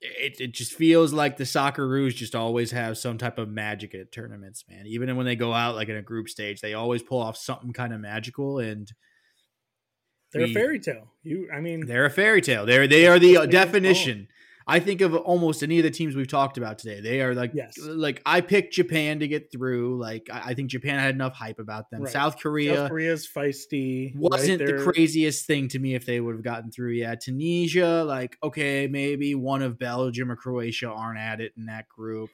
it, 0.00 0.40
it 0.40 0.52
just 0.52 0.72
feels 0.72 1.12
like 1.12 1.36
the 1.36 1.44
Socceroos 1.44 2.14
just 2.14 2.34
always 2.34 2.70
have 2.70 2.98
some 2.98 3.18
type 3.18 3.38
of 3.38 3.48
magic 3.48 3.94
at 3.94 4.12
tournaments, 4.12 4.64
man. 4.68 4.86
Even 4.86 5.16
when 5.16 5.26
they 5.26 5.36
go 5.36 5.52
out 5.52 5.74
like 5.74 5.88
in 5.88 5.96
a 5.96 6.02
group 6.02 6.28
stage, 6.28 6.60
they 6.60 6.74
always 6.74 7.02
pull 7.02 7.20
off 7.20 7.36
something 7.36 7.72
kind 7.72 7.92
of 7.92 8.00
magical 8.00 8.58
and 8.58 8.90
they're 10.32 10.44
we, 10.44 10.50
a 10.50 10.54
fairy 10.54 10.78
tale. 10.78 11.12
You, 11.22 11.48
I 11.52 11.60
mean, 11.60 11.86
they're 11.86 12.04
a 12.04 12.10
fairy 12.10 12.42
tale. 12.42 12.66
They're 12.66 12.86
they 12.86 13.06
are 13.06 13.18
the 13.18 13.46
definition 13.46 14.28
I 14.68 14.80
think 14.80 15.00
of 15.00 15.14
almost 15.14 15.62
any 15.62 15.78
of 15.78 15.82
the 15.82 15.90
teams 15.90 16.14
we've 16.14 16.28
talked 16.28 16.58
about 16.58 16.78
today. 16.78 17.00
They 17.00 17.22
are 17.22 17.34
like, 17.34 17.52
yes. 17.54 17.78
like 17.78 18.20
I 18.26 18.42
picked 18.42 18.74
Japan 18.74 19.20
to 19.20 19.26
get 19.26 19.50
through. 19.50 19.98
Like 19.98 20.28
I, 20.30 20.50
I 20.50 20.54
think 20.54 20.68
Japan 20.68 20.98
had 20.98 21.14
enough 21.14 21.32
hype 21.32 21.58
about 21.58 21.90
them. 21.90 22.02
Right. 22.02 22.12
South 22.12 22.38
Korea, 22.38 22.76
South 22.76 22.90
Korea's 22.90 23.26
feisty. 23.26 24.14
Wasn't 24.14 24.60
right? 24.60 24.76
the 24.76 24.82
craziest 24.82 25.46
thing 25.46 25.68
to 25.68 25.78
me 25.78 25.94
if 25.94 26.04
they 26.04 26.20
would 26.20 26.34
have 26.34 26.44
gotten 26.44 26.70
through. 26.70 26.92
Yeah, 26.92 27.14
Tunisia, 27.14 28.04
like 28.04 28.36
okay, 28.42 28.86
maybe 28.86 29.34
one 29.34 29.62
of 29.62 29.78
Belgium 29.78 30.30
or 30.30 30.36
Croatia 30.36 30.90
aren't 30.90 31.18
at 31.18 31.40
it 31.40 31.52
in 31.56 31.64
that 31.66 31.88
group. 31.88 32.28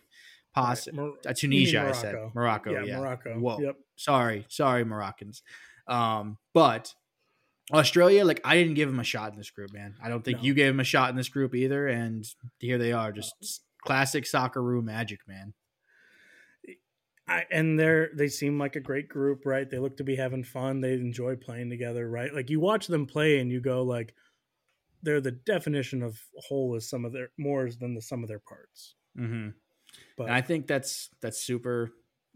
Possibly 0.53 1.05
right. 1.05 1.27
uh, 1.29 1.33
Tunisia. 1.35 1.87
I 1.89 1.93
said 1.93 2.17
Morocco. 2.35 2.73
Yeah, 2.73 2.83
yeah, 2.83 2.99
Morocco. 2.99 3.39
Whoa, 3.39 3.61
yep. 3.61 3.77
sorry, 3.95 4.45
sorry, 4.49 4.85
Moroccans. 4.85 5.43
Um, 5.87 6.39
but 6.53 6.95
Australia, 7.73 8.25
like 8.25 8.41
I 8.45 8.57
didn't 8.57 8.75
give 8.75 8.91
them 8.91 9.01
a 9.01 9.05
shot 9.05 9.33
in 9.33 9.39
this 9.39 9.51
group, 9.51 9.73
man. 9.73 9.95
I 10.03 10.09
don't 10.09 10.25
think 10.25 10.39
no. 10.39 10.45
you 10.45 10.55
gave 10.55 10.69
them 10.69 10.81
a 10.81 10.85
shot 10.85 11.11
in 11.11 11.17
this 11.17 11.29
group 11.29 11.55
either, 11.55 11.87
and 11.87 12.25
here 12.59 12.79
they 12.79 12.93
are, 12.93 13.13
just 13.13 13.35
no. 13.41 13.49
classic 13.87 14.25
Socceroo 14.25 14.83
magic, 14.83 15.21
man. 15.27 15.55
I, 17.27 17.45
and 17.51 17.81
they're 17.81 18.11
they 18.15 18.29
seem 18.29 18.59
like 18.59 18.77
a 18.77 18.81
great 18.81 19.09
group, 19.09 19.47
right? 19.47 19.69
They 19.69 19.79
look 19.79 19.97
to 19.97 20.05
be 20.05 20.17
having 20.17 20.45
fun. 20.45 20.83
They 20.83 20.93
enjoy 20.93 21.37
playing 21.37 21.71
together, 21.71 22.09
right? 22.09 22.35
Like 22.35 22.51
you 22.51 22.61
watch 22.61 22.87
them 22.87 23.07
play, 23.07 23.39
and 23.41 23.51
you 23.51 23.61
go 23.61 23.83
like, 23.83 24.15
they're 25.03 25.23
the 25.23 25.31
definition 25.33 26.03
of 26.03 26.21
whole 26.47 26.75
is 26.77 26.89
some 26.89 27.07
of 27.07 27.13
their 27.13 27.31
more 27.39 27.71
than 27.71 27.95
the 27.95 28.03
sum 28.03 28.23
of 28.23 28.29
their 28.29 28.41
parts. 28.41 28.95
Mm-hmm. 29.19 29.51
But 30.19 30.25
and 30.25 30.35
I 30.35 30.43
think 30.43 30.67
that's 30.67 31.09
that's 31.23 31.41
super. 31.41 31.93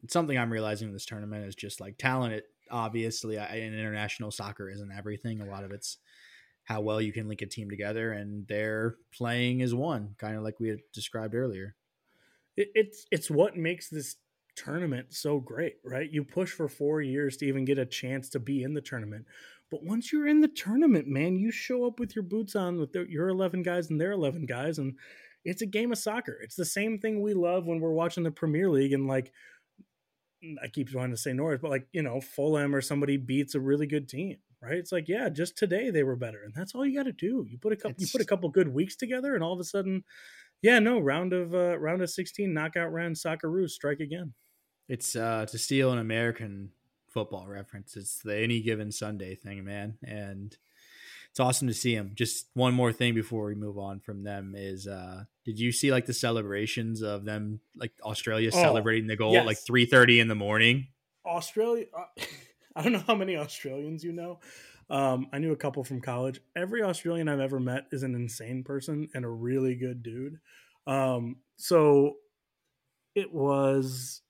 Something 0.09 0.39
I'm 0.39 0.53
realizing 0.53 0.89
in 0.89 0.95
this 0.95 1.07
tournament 1.07 1.45
is 1.45 1.57
just 1.57 1.81
like 1.81 1.99
talent 1.99 2.45
obviously 2.71 3.37
in 3.37 3.75
international 3.75 4.31
soccer 4.31 4.69
isn't 4.71 4.93
everything. 4.93 5.41
A 5.41 5.47
lot 5.47 5.65
of 5.65 5.73
it's 5.73 5.99
how 6.65 6.81
well 6.81 7.01
you 7.01 7.13
can 7.13 7.29
link 7.29 7.43
a 7.43 7.47
team 7.47 7.71
together, 7.71 8.13
and 8.13 8.47
they're 8.47 8.97
playing 9.13 9.63
as 9.63 9.75
one, 9.75 10.15
kind 10.19 10.37
of 10.37 10.43
like 10.43 10.61
we 10.61 10.69
had 10.69 10.81
described 10.93 11.35
earlier. 11.35 11.75
It, 12.57 12.69
it's 12.75 13.07
it's 13.11 13.31
what 13.31 13.57
makes 13.57 13.89
this 13.89 14.17
tournament 14.55 15.15
so 15.15 15.39
great, 15.39 15.77
right? 15.85 16.11
You 16.11 16.25
push 16.25 16.51
for 16.51 16.69
four 16.69 17.01
years 17.01 17.37
to 17.39 17.47
even 17.47 17.65
get 17.65 17.79
a 17.79 17.87
chance 17.87 18.29
to 18.31 18.41
be 18.41 18.63
in 18.63 18.75
the 18.75 18.81
tournament. 18.81 19.27
But 19.71 19.85
once 19.85 20.13
you're 20.13 20.27
in 20.27 20.41
the 20.41 20.49
tournament, 20.49 21.07
man, 21.07 21.37
you 21.39 21.51
show 21.51 21.87
up 21.87 22.01
with 22.01 22.17
your 22.17 22.23
boots 22.23 22.57
on 22.57 22.79
with 22.79 22.95
your 23.09 23.29
11 23.29 23.63
guys 23.63 23.91
and 23.91 24.01
their 24.01 24.13
11 24.13 24.47
guys, 24.47 24.79
and 24.79 24.95
it's 25.45 25.63
a 25.63 25.67
game 25.67 25.93
of 25.93 25.99
soccer. 25.99 26.39
It's 26.43 26.57
the 26.57 26.65
same 26.65 26.99
thing 26.99 27.23
we 27.23 27.35
love 27.35 27.67
when 27.67 27.81
we're 27.81 27.93
watching 27.93 28.25
the 28.25 28.31
Premier 28.31 28.69
League 28.69 28.93
and 28.93 29.07
like 29.07 29.33
I 30.63 30.69
keep 30.69 30.95
wanting 30.95 31.13
to 31.13 31.21
say 31.21 31.33
Norwich, 31.33 31.61
but 31.61 31.71
like, 31.71 31.87
you 31.93 32.03
know, 32.03 32.21
Fulham 32.21 32.75
or 32.75 32.81
somebody 32.81 33.17
beats 33.17 33.55
a 33.55 33.61
really 33.61 33.87
good 33.87 34.09
team, 34.09 34.37
right? 34.63 34.77
It's 34.77 34.93
like, 34.93 35.09
yeah, 35.09 35.29
just 35.29 35.57
today 35.57 35.91
they 35.91 36.05
were 36.05 36.17
better. 36.17 36.43
And 36.45 36.55
that's 36.55 36.75
all 36.75 36.87
you 36.87 36.97
got 36.97 37.05
to 37.05 37.13
do. 37.13 37.45
You 37.49 37.59
put 37.59 37.73
a 37.73 37.77
couple, 37.77 37.97
it's... 37.99 38.03
you 38.03 38.19
put 38.19 38.25
a 38.25 38.29
couple 38.29 38.49
good 38.49 38.73
weeks 38.73 38.97
together 38.97 39.35
and 39.35 39.43
all 39.43 39.53
of 39.53 39.61
a 39.61 39.65
sudden, 39.65 40.05
yeah, 40.63 40.79
no, 40.79 40.99
round 40.99 41.33
of, 41.33 41.55
uh, 41.55 41.79
round 41.79 42.03
of 42.03 42.11
16 42.11 42.53
knockout 42.53 42.93
round 42.93 43.17
Socceroos 43.17 43.71
strike 43.71 44.01
again. 44.01 44.35
It's, 44.89 45.17
uh, 45.17 45.47
to 45.49 45.59
steal 45.59 45.93
an 45.93 45.99
American 45.99 46.71
football 47.09 47.47
reference. 47.47 47.97
It's 47.97 48.19
the 48.19 48.37
any 48.37 48.61
given 48.61 48.93
Sunday 48.93 49.35
thing, 49.35 49.65
man, 49.65 49.99
and 50.03 50.57
it's 51.39 51.47
awesome 51.47 51.69
to 51.69 51.75
see 51.75 51.95
them. 51.95 52.11
Just 52.17 52.47
one 52.55 52.75
more 52.75 52.93
thing 52.93 53.15
before 53.15 53.45
we 53.45 53.55
move 53.55 53.79
on 53.79 54.01
from 54.01 54.25
them 54.25 54.55
is, 54.57 54.89
uh, 54.89 55.23
did 55.45 55.61
you 55.61 55.71
see 55.71 55.93
like 55.93 56.05
the 56.05 56.13
celebrations 56.13 57.01
of 57.01 57.25
them, 57.25 57.61
like 57.77 57.93
Australia 58.03 58.51
Oh, 58.53 58.61
celebrating 58.61 59.07
the 59.07 59.15
goal 59.15 59.35
yes. 59.35 59.43
at 59.43 59.47
like 59.47 59.59
three 59.59 59.87
thirty 59.87 60.19
in 60.19 60.27
the 60.27 60.35
morning? 60.35 60.89
Australia. 61.25 61.85
Uh, 61.97 62.25
I 62.75 62.83
don't 62.83 62.91
know 62.93 63.05
how 63.07 63.15
many 63.15 63.37
Australians 63.37 64.03
you 64.03 64.11
know. 64.11 64.41
Um, 64.91 65.29
I 65.33 65.39
knew 65.39 65.53
a 65.53 65.57
couple 65.57 65.85
from 65.85 66.01
college. 66.01 66.41
Every 66.57 66.83
Australian 66.83 67.29
I've 67.29 67.39
ever 67.39 67.61
met 67.61 67.87
is 67.93 68.03
an 68.03 68.17
insane 68.17 68.65
person 68.65 69.09
and 69.15 69.25
a 69.25 69.29
really 69.29 69.77
good 69.77 70.03
dude. 70.03 70.41
Um, 70.89 71.37
so 71.57 72.17
it 73.15 73.33
was 73.33 74.23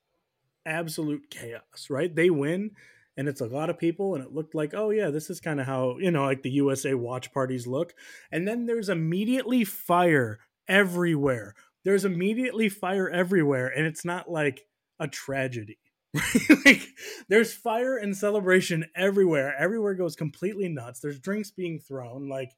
absolute 0.67 1.31
chaos, 1.31 1.87
right? 1.89 2.15
They 2.15 2.29
win, 2.29 2.73
and 3.19 3.29
it's 3.29 3.41
a 3.41 3.47
lot 3.47 3.69
of 3.69 3.79
people, 3.79 4.15
and 4.15 4.23
it 4.23 4.33
looked 4.33 4.55
like, 4.55 4.73
oh 4.75 4.91
yeah, 4.91 5.11
this 5.11 5.29
is 5.29 5.41
kind 5.41 5.61
of 5.61 5.67
how 5.67 5.99
you 5.99 6.13
know, 6.13 6.25
like 6.25 6.43
the 6.43 6.53
USA 6.53 6.95
watch 6.95 7.33
parties 7.33 7.67
look. 7.67 7.93
And 8.31 8.47
then 8.47 8.67
there's 8.67 8.89
immediately 8.89 9.65
fire 9.65 10.39
everywhere. 10.69 11.57
There's 11.85 12.05
immediately 12.05 12.69
fire 12.69 13.11
everywhere, 13.11 13.67
and 13.67 13.87
it's 13.87 14.05
not 14.05 14.31
like 14.31 14.67
a 15.01 15.09
tragedy. 15.09 15.79
like 16.65 16.87
there's 17.29 17.53
fire 17.53 17.97
and 17.97 18.17
celebration 18.17 18.87
everywhere. 18.95 19.53
Everywhere 19.59 19.95
goes 19.95 20.15
completely 20.15 20.69
nuts. 20.69 21.01
There's 21.01 21.19
drinks 21.19 21.51
being 21.51 21.81
thrown. 21.81 22.29
Like 22.29 22.53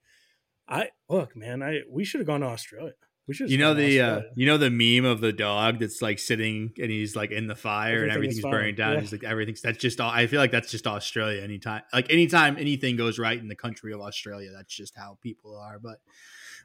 I 0.69 0.91
look, 1.09 1.35
man, 1.35 1.63
I 1.63 1.81
we 1.89 2.05
should 2.05 2.21
have 2.21 2.27
gone 2.27 2.41
to 2.41 2.47
Australia. 2.49 2.93
You 3.39 3.59
know 3.59 3.75
the 3.75 4.01
uh, 4.01 4.21
you 4.35 4.47
know 4.47 4.57
the 4.59 4.71
meme 4.71 5.05
of 5.11 5.21
the 5.21 5.33
dog 5.33 5.79
that's 5.79 6.01
like 6.03 6.19
sitting 6.19 6.73
and 6.81 6.91
he's 6.91 7.15
like 7.17 7.31
in 7.31 7.47
the 7.47 7.55
fire 7.55 8.03
and 8.03 8.11
Everything 8.13 8.31
is 8.31 8.39
everything's 8.39 8.53
burning 8.53 8.75
down. 8.75 8.95
Yeah. 8.95 9.01
He's 9.01 9.13
like 9.13 9.25
everything's 9.25 9.61
that's 9.63 9.79
just 9.79 10.01
all. 10.01 10.11
I 10.11 10.27
feel 10.27 10.41
like 10.41 10.51
that's 10.53 10.71
just 10.71 10.87
Australia. 10.87 11.43
Anytime 11.43 11.83
like 11.93 12.11
anytime 12.11 12.57
anything 12.59 12.97
goes 12.97 13.19
right 13.19 13.39
in 13.39 13.49
the 13.49 13.57
country 13.57 13.93
of 13.93 14.01
Australia, 14.01 14.51
that's 14.55 14.75
just 14.75 14.97
how 14.97 15.19
people 15.23 15.57
are. 15.57 15.79
But 15.79 16.01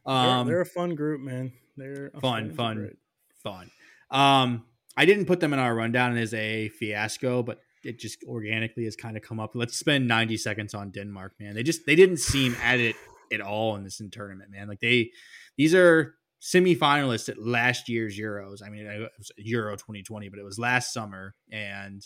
um, 0.10 0.48
they're, 0.48 0.56
they're 0.56 0.62
a 0.62 0.66
fun 0.66 0.96
group, 0.96 1.22
man. 1.22 1.52
They're 1.78 2.12
Fun, 2.22 2.54
fun. 2.54 2.78
great. 2.78 2.98
fun. 3.44 3.72
Um, 4.12 4.66
I 4.98 5.06
didn't 5.06 5.26
put 5.26 5.40
them 5.40 5.52
in 5.54 5.60
our 5.60 5.76
rundown 5.76 6.16
as 6.18 6.34
a 6.34 6.70
fiasco, 6.70 7.44
but 7.44 7.60
it 7.84 8.00
just 8.00 8.24
organically 8.24 8.86
has 8.86 8.96
kind 8.96 9.18
of 9.18 9.24
come 9.24 9.40
up. 9.40 9.52
Let's 9.56 9.76
spend 9.78 10.08
90 10.08 10.38
seconds 10.38 10.74
on 10.74 10.92
Denmark, 10.92 11.34
man. 11.40 11.54
They 11.54 11.64
just 11.64 11.86
they 11.86 11.96
didn't 11.96 12.18
seem 12.18 12.56
at 12.64 12.80
it 12.80 12.96
at 13.34 13.42
all 13.42 13.76
in 13.76 13.84
this 13.84 14.02
tournament, 14.12 14.52
man. 14.52 14.68
Like 14.68 14.80
they 14.80 15.12
these 15.58 15.76
are 15.76 16.16
semifinalists 16.46 17.28
at 17.28 17.42
last 17.42 17.90
year's 17.90 18.20
Euros. 18.20 18.62
I 18.64 18.70
mean, 18.70 18.86
it 18.86 19.12
was 19.18 19.32
Euro 19.38 19.76
2020, 19.76 20.30
but 20.30 20.38
it 20.38 20.46
was 20.46 20.60
last 20.60 20.94
summer 20.94 21.34
and 21.52 22.06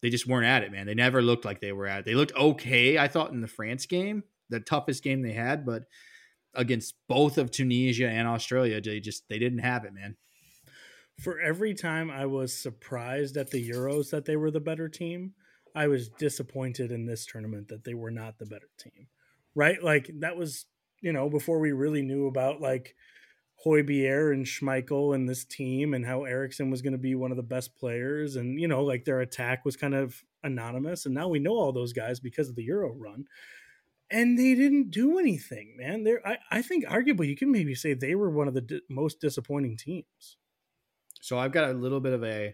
they 0.00 0.10
just 0.10 0.26
weren't 0.26 0.46
at 0.46 0.64
it, 0.64 0.72
man. 0.72 0.86
They 0.86 0.94
never 0.94 1.22
looked 1.22 1.44
like 1.44 1.60
they 1.60 1.70
were 1.70 1.86
at 1.86 2.00
it. 2.00 2.04
They 2.04 2.16
looked 2.16 2.34
okay, 2.34 2.98
I 2.98 3.06
thought, 3.06 3.30
in 3.30 3.40
the 3.40 3.46
France 3.46 3.86
game, 3.86 4.24
the 4.48 4.58
toughest 4.58 5.04
game 5.04 5.22
they 5.22 5.32
had, 5.32 5.64
but 5.64 5.84
against 6.54 6.94
both 7.08 7.38
of 7.38 7.52
Tunisia 7.52 8.08
and 8.08 8.26
Australia, 8.26 8.80
they 8.80 8.98
just 8.98 9.22
they 9.28 9.38
didn't 9.38 9.60
have 9.60 9.84
it, 9.84 9.94
man. 9.94 10.16
For 11.20 11.38
every 11.38 11.74
time 11.74 12.10
I 12.10 12.26
was 12.26 12.52
surprised 12.52 13.36
at 13.36 13.50
the 13.50 13.70
Euros 13.70 14.10
that 14.10 14.24
they 14.24 14.34
were 14.34 14.50
the 14.50 14.58
better 14.58 14.88
team, 14.88 15.34
I 15.76 15.86
was 15.86 16.08
disappointed 16.08 16.90
in 16.90 17.06
this 17.06 17.24
tournament 17.24 17.68
that 17.68 17.84
they 17.84 17.94
were 17.94 18.10
not 18.10 18.38
the 18.38 18.46
better 18.46 18.70
team. 18.78 19.06
Right? 19.54 19.80
Like 19.80 20.10
that 20.18 20.36
was, 20.36 20.66
you 21.00 21.12
know, 21.12 21.30
before 21.30 21.60
we 21.60 21.70
really 21.70 22.02
knew 22.02 22.26
about 22.26 22.60
like 22.60 22.96
Højbjerg 23.64 24.32
and 24.32 24.46
Schmeichel 24.46 25.14
and 25.14 25.28
this 25.28 25.44
team 25.44 25.94
and 25.94 26.04
how 26.06 26.24
Eriksen 26.24 26.70
was 26.70 26.82
going 26.82 26.92
to 26.92 26.98
be 26.98 27.14
one 27.14 27.30
of 27.30 27.36
the 27.36 27.42
best 27.42 27.76
players 27.76 28.36
and 28.36 28.60
you 28.60 28.68
know 28.68 28.82
like 28.82 29.04
their 29.04 29.20
attack 29.20 29.64
was 29.64 29.76
kind 29.76 29.94
of 29.94 30.22
anonymous 30.42 31.06
and 31.06 31.14
now 31.14 31.28
we 31.28 31.38
know 31.38 31.52
all 31.52 31.72
those 31.72 31.92
guys 31.92 32.20
because 32.20 32.48
of 32.48 32.56
the 32.56 32.64
Euro 32.64 32.92
run 32.92 33.24
and 34.10 34.38
they 34.38 34.54
didn't 34.54 34.90
do 34.90 35.18
anything 35.18 35.76
man 35.78 36.04
they 36.04 36.16
I, 36.24 36.38
I 36.50 36.62
think 36.62 36.84
arguably 36.86 37.28
you 37.28 37.36
can 37.36 37.52
maybe 37.52 37.74
say 37.74 37.94
they 37.94 38.14
were 38.16 38.30
one 38.30 38.48
of 38.48 38.54
the 38.54 38.80
most 38.90 39.20
disappointing 39.20 39.76
teams 39.76 40.36
So 41.22 41.38
I've 41.38 41.52
got 41.52 41.70
a 41.70 41.72
little 41.72 42.00
bit 42.00 42.14
of 42.14 42.24
a, 42.24 42.52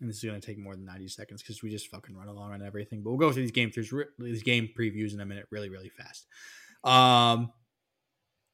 and 0.00 0.10
this 0.10 0.16
is 0.16 0.24
going 0.24 0.40
to 0.40 0.44
take 0.44 0.58
more 0.58 0.74
than 0.74 0.84
ninety 0.84 1.06
seconds 1.06 1.40
because 1.40 1.62
we 1.62 1.70
just 1.70 1.86
fucking 1.88 2.16
run 2.16 2.26
along 2.26 2.52
on 2.52 2.62
everything. 2.62 3.02
But 3.02 3.10
we'll 3.10 3.20
go 3.20 3.32
through 3.32 3.42
these 3.42 3.52
game 3.52 3.70
throughs, 3.70 3.92
these 4.18 4.42
game 4.42 4.68
previews 4.76 5.14
in 5.14 5.20
a 5.20 5.24
minute, 5.24 5.46
really, 5.50 5.70
really 5.70 5.90
fast. 5.90 6.26
Um, 6.82 7.52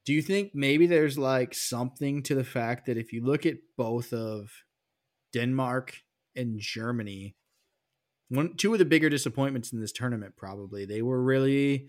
do 0.08 0.14
you 0.14 0.22
think 0.22 0.52
maybe 0.54 0.86
there's 0.86 1.18
like 1.18 1.52
something 1.52 2.22
to 2.22 2.34
the 2.34 2.42
fact 2.42 2.86
that 2.86 2.96
if 2.96 3.12
you 3.12 3.22
look 3.22 3.44
at 3.44 3.56
both 3.76 4.14
of 4.14 4.48
Denmark 5.34 5.98
and 6.34 6.58
Germany, 6.58 7.36
one 8.30 8.56
two 8.56 8.72
of 8.72 8.78
the 8.78 8.86
bigger 8.86 9.10
disappointments 9.10 9.70
in 9.70 9.82
this 9.82 9.92
tournament 9.92 10.32
probably 10.34 10.86
they 10.86 11.02
were 11.02 11.22
really 11.22 11.88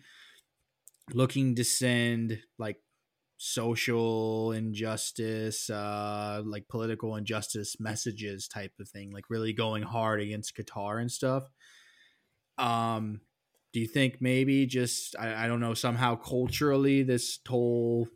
looking 1.13 1.55
to 1.55 1.63
send 1.63 2.39
like 2.57 2.75
social 3.37 4.51
injustice, 4.51 5.69
uh, 5.69 6.41
like 6.45 6.67
political 6.67 7.15
injustice 7.15 7.79
messages 7.79 8.49
type 8.49 8.73
of 8.81 8.89
thing, 8.89 9.11
like 9.13 9.29
really 9.29 9.53
going 9.53 9.83
hard 9.83 10.19
against 10.19 10.57
Qatar 10.57 10.99
and 10.99 11.09
stuff. 11.09 11.43
Um, 12.57 13.21
do 13.73 13.79
you 13.79 13.87
think 13.87 14.17
maybe 14.19 14.65
just 14.65 15.15
I, 15.17 15.45
I 15.45 15.47
don't 15.47 15.59
know 15.59 15.73
somehow 15.73 16.15
culturally 16.15 17.03
this 17.03 17.39
whole 17.47 18.07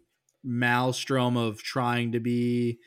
maelstrom 0.43 1.37
of 1.37 1.61
trying 1.61 2.11
to 2.13 2.19
be 2.19 2.79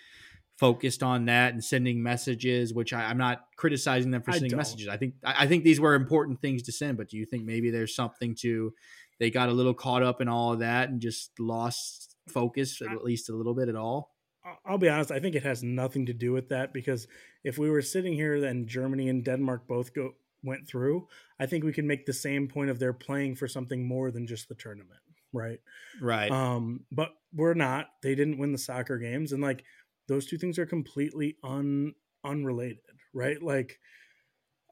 focused 0.58 1.02
on 1.02 1.26
that 1.26 1.52
and 1.52 1.62
sending 1.62 2.02
messages, 2.02 2.72
which 2.72 2.92
I, 2.92 3.04
I'm 3.04 3.18
not 3.18 3.42
criticizing 3.56 4.10
them 4.10 4.22
for 4.22 4.32
sending 4.32 4.50
don't. 4.50 4.58
messages. 4.58 4.88
I 4.88 4.96
think 4.96 5.14
I, 5.24 5.44
I 5.44 5.46
think 5.46 5.64
these 5.64 5.80
were 5.80 5.94
important 5.94 6.40
things 6.40 6.62
to 6.64 6.72
send, 6.72 6.96
but 6.96 7.08
do 7.08 7.16
you 7.16 7.26
think 7.26 7.44
maybe 7.44 7.70
there's 7.70 7.94
something 7.94 8.34
to 8.40 8.72
they 9.18 9.30
got 9.30 9.48
a 9.48 9.52
little 9.52 9.74
caught 9.74 10.02
up 10.02 10.20
in 10.20 10.28
all 10.28 10.52
of 10.52 10.58
that 10.60 10.88
and 10.90 11.00
just 11.00 11.30
lost 11.38 12.16
focus 12.28 12.82
at 12.82 13.04
least 13.04 13.30
a 13.30 13.34
little 13.34 13.54
bit 13.54 13.68
at 13.68 13.76
all? 13.76 14.14
I- 14.44 14.56
I'll 14.64 14.78
be 14.78 14.88
honest. 14.88 15.10
I 15.10 15.20
think 15.20 15.34
it 15.34 15.42
has 15.42 15.62
nothing 15.62 16.06
to 16.06 16.12
do 16.12 16.32
with 16.32 16.48
that 16.50 16.72
because 16.72 17.06
if 17.44 17.58
we 17.58 17.70
were 17.70 17.82
sitting 17.82 18.14
here 18.14 18.44
and 18.44 18.66
Germany 18.68 19.08
and 19.08 19.24
Denmark 19.24 19.66
both 19.66 19.94
go 19.94 20.12
went 20.46 20.66
through, 20.68 21.08
I 21.38 21.46
think 21.46 21.64
we 21.64 21.72
can 21.72 21.86
make 21.86 22.06
the 22.06 22.12
same 22.12 22.48
point 22.48 22.70
of 22.70 22.78
they're 22.78 22.92
playing 22.92 23.36
for 23.36 23.48
something 23.48 23.86
more 23.86 24.10
than 24.10 24.26
just 24.26 24.48
the 24.48 24.54
tournament, 24.54 25.00
right? 25.32 25.60
Right. 26.00 26.30
Um, 26.30 26.84
but 26.90 27.10
we're 27.34 27.54
not. 27.54 27.88
They 28.02 28.14
didn't 28.14 28.38
win 28.38 28.52
the 28.52 28.58
soccer 28.58 28.98
games, 28.98 29.32
and 29.32 29.42
like 29.42 29.64
those 30.08 30.26
two 30.26 30.38
things 30.38 30.58
are 30.58 30.66
completely 30.66 31.36
un 31.42 31.94
unrelated, 32.24 32.78
right? 33.12 33.42
Like, 33.42 33.78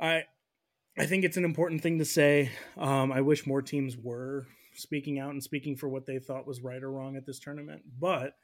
I 0.00 0.24
I 0.98 1.06
think 1.06 1.24
it's 1.24 1.36
an 1.36 1.44
important 1.44 1.82
thing 1.82 1.98
to 1.98 2.04
say. 2.04 2.52
Um, 2.76 3.12
I 3.12 3.20
wish 3.20 3.46
more 3.46 3.62
teams 3.62 3.96
were 3.96 4.46
speaking 4.76 5.18
out 5.18 5.30
and 5.30 5.42
speaking 5.42 5.76
for 5.76 5.88
what 5.88 6.06
they 6.06 6.18
thought 6.18 6.46
was 6.46 6.62
right 6.62 6.82
or 6.82 6.90
wrong 6.90 7.16
at 7.16 7.26
this 7.26 7.38
tournament, 7.38 7.82
but 7.98 8.34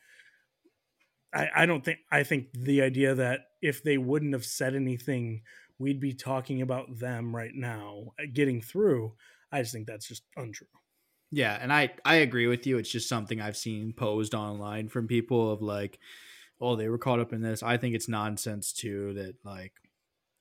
I, 1.32 1.48
I 1.54 1.66
don't 1.66 1.84
think 1.84 1.98
I 2.10 2.22
think 2.22 2.52
the 2.52 2.82
idea 2.82 3.14
that 3.14 3.40
if 3.62 3.82
they 3.82 3.98
wouldn't 3.98 4.32
have 4.32 4.44
said 4.44 4.74
anything, 4.74 5.42
we'd 5.80 5.98
be 5.98 6.12
talking 6.12 6.62
about 6.62 6.98
them 7.00 7.34
right 7.34 7.54
now 7.54 8.12
uh, 8.20 8.24
getting 8.32 8.60
through. 8.60 9.14
I 9.50 9.62
just 9.62 9.72
think 9.72 9.88
that's 9.88 10.06
just 10.06 10.22
untrue. 10.36 10.68
Yeah, 11.32 11.58
and 11.60 11.72
I 11.72 11.90
I 12.04 12.16
agree 12.16 12.46
with 12.46 12.66
you. 12.66 12.78
It's 12.78 12.90
just 12.90 13.08
something 13.08 13.40
I've 13.40 13.56
seen 13.56 13.92
posed 13.92 14.34
online 14.34 14.88
from 14.88 15.08
people 15.08 15.50
of 15.52 15.62
like, 15.62 15.98
oh, 16.60 16.76
they 16.76 16.88
were 16.88 16.98
caught 16.98 17.18
up 17.20 17.32
in 17.32 17.40
this. 17.40 17.62
I 17.62 17.76
think 17.78 17.94
it's 17.96 18.08
nonsense 18.08 18.72
too. 18.72 19.14
That 19.14 19.34
like, 19.44 19.72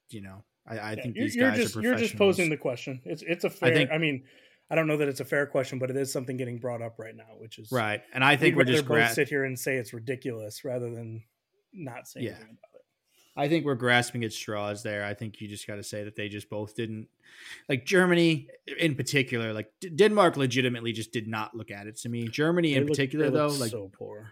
you 0.09 0.21
know, 0.21 0.43
I, 0.67 0.77
I 0.77 0.89
Yeah, 0.93 1.01
think 1.01 1.15
these 1.15 1.35
you're 1.35 1.49
guys 1.49 1.57
just 1.59 1.77
are 1.77 1.81
you're 1.81 1.95
just 1.95 2.17
posing 2.17 2.49
the 2.49 2.57
question. 2.57 3.01
It's 3.05 3.23
it's 3.23 3.43
a 3.45 3.49
fair. 3.49 3.69
I, 3.69 3.73
think- 3.73 4.01
mean, 4.01 4.23
I 4.69 4.75
don't 4.75 4.87
know 4.87 4.97
that 4.97 5.07
it's 5.07 5.19
a 5.19 5.25
fair 5.25 5.45
question, 5.45 5.79
but 5.79 5.89
it 5.91 5.95
is 5.95 6.11
something 6.11 6.37
getting 6.37 6.57
brought 6.59 6.81
up 6.81 6.99
right 6.99 7.15
now, 7.15 7.35
which 7.37 7.59
is 7.59 7.71
right, 7.71 8.01
and 8.13 8.23
I 8.23 8.35
think 8.35 8.55
we're 8.55 8.63
just 8.65 8.83
both 8.85 8.97
gra- 8.97 9.09
sit 9.13 9.29
here 9.29 9.43
and 9.45 9.57
say 9.59 9.77
it's 9.77 9.93
ridiculous 9.93 10.65
rather 10.65 10.89
than 10.89 11.23
not 11.71 12.07
saying 12.07 12.25
Yeah. 12.27 12.37
It. 13.39 13.45
I 13.45 13.49
think 13.49 13.65
we're 13.65 13.75
grasping 13.75 14.23
at 14.23 14.33
straws 14.33 14.83
there. 14.83 15.03
I 15.03 15.13
think 15.13 15.39
you 15.41 15.47
just 15.47 15.65
got 15.67 15.75
to 15.75 15.83
say 15.83 16.03
that 16.03 16.15
they 16.15 16.29
just 16.29 16.49
both 16.49 16.75
didn't 16.75 17.07
like 17.67 17.85
Germany 17.85 18.47
in 18.77 18.95
particular. 18.95 19.53
Like 19.53 19.71
D- 19.79 19.89
Denmark, 19.89 20.37
legitimately 20.37 20.91
just 20.91 21.11
did 21.11 21.27
not 21.27 21.55
look 21.55 21.71
at 21.71 21.87
it 21.87 21.97
to 21.97 22.09
me. 22.09 22.27
Germany 22.27 22.75
in 22.75 22.83
look- 22.83 22.89
particular, 22.91 23.29
though, 23.29 23.47
like 23.47 23.71
so 23.71 23.89
poor. 23.93 24.29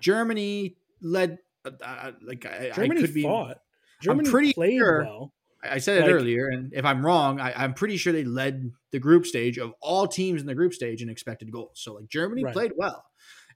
Germany 0.00 0.76
led. 1.00 1.38
Uh, 1.64 1.70
uh, 1.84 2.12
like 2.22 2.46
I, 2.46 2.70
Germany 2.74 3.00
I 3.00 3.04
could 3.04 3.14
be. 3.14 3.22
fought. 3.22 3.58
Germany 4.00 4.30
pretty 4.30 4.52
played 4.52 4.78
sure- 4.78 5.04
well. 5.04 5.32
I 5.62 5.76
said 5.78 5.98
it 5.98 6.00
Like- 6.06 6.12
earlier, 6.12 6.48
and 6.48 6.72
if 6.72 6.86
I'm 6.86 7.04
wrong, 7.04 7.38
I, 7.38 7.52
I'm 7.54 7.74
pretty 7.74 7.98
sure 7.98 8.14
they 8.14 8.24
led 8.24 8.72
the 8.92 8.98
group 8.98 9.26
stage 9.26 9.58
of 9.58 9.74
all 9.82 10.06
teams 10.06 10.40
in 10.40 10.46
the 10.46 10.54
group 10.54 10.72
stage 10.72 11.02
in 11.02 11.10
expected 11.10 11.52
goals. 11.52 11.72
So 11.82 11.94
like 11.94 12.08
Germany 12.08 12.44
Right. 12.44 12.54
played 12.54 12.72
well. 12.76 13.04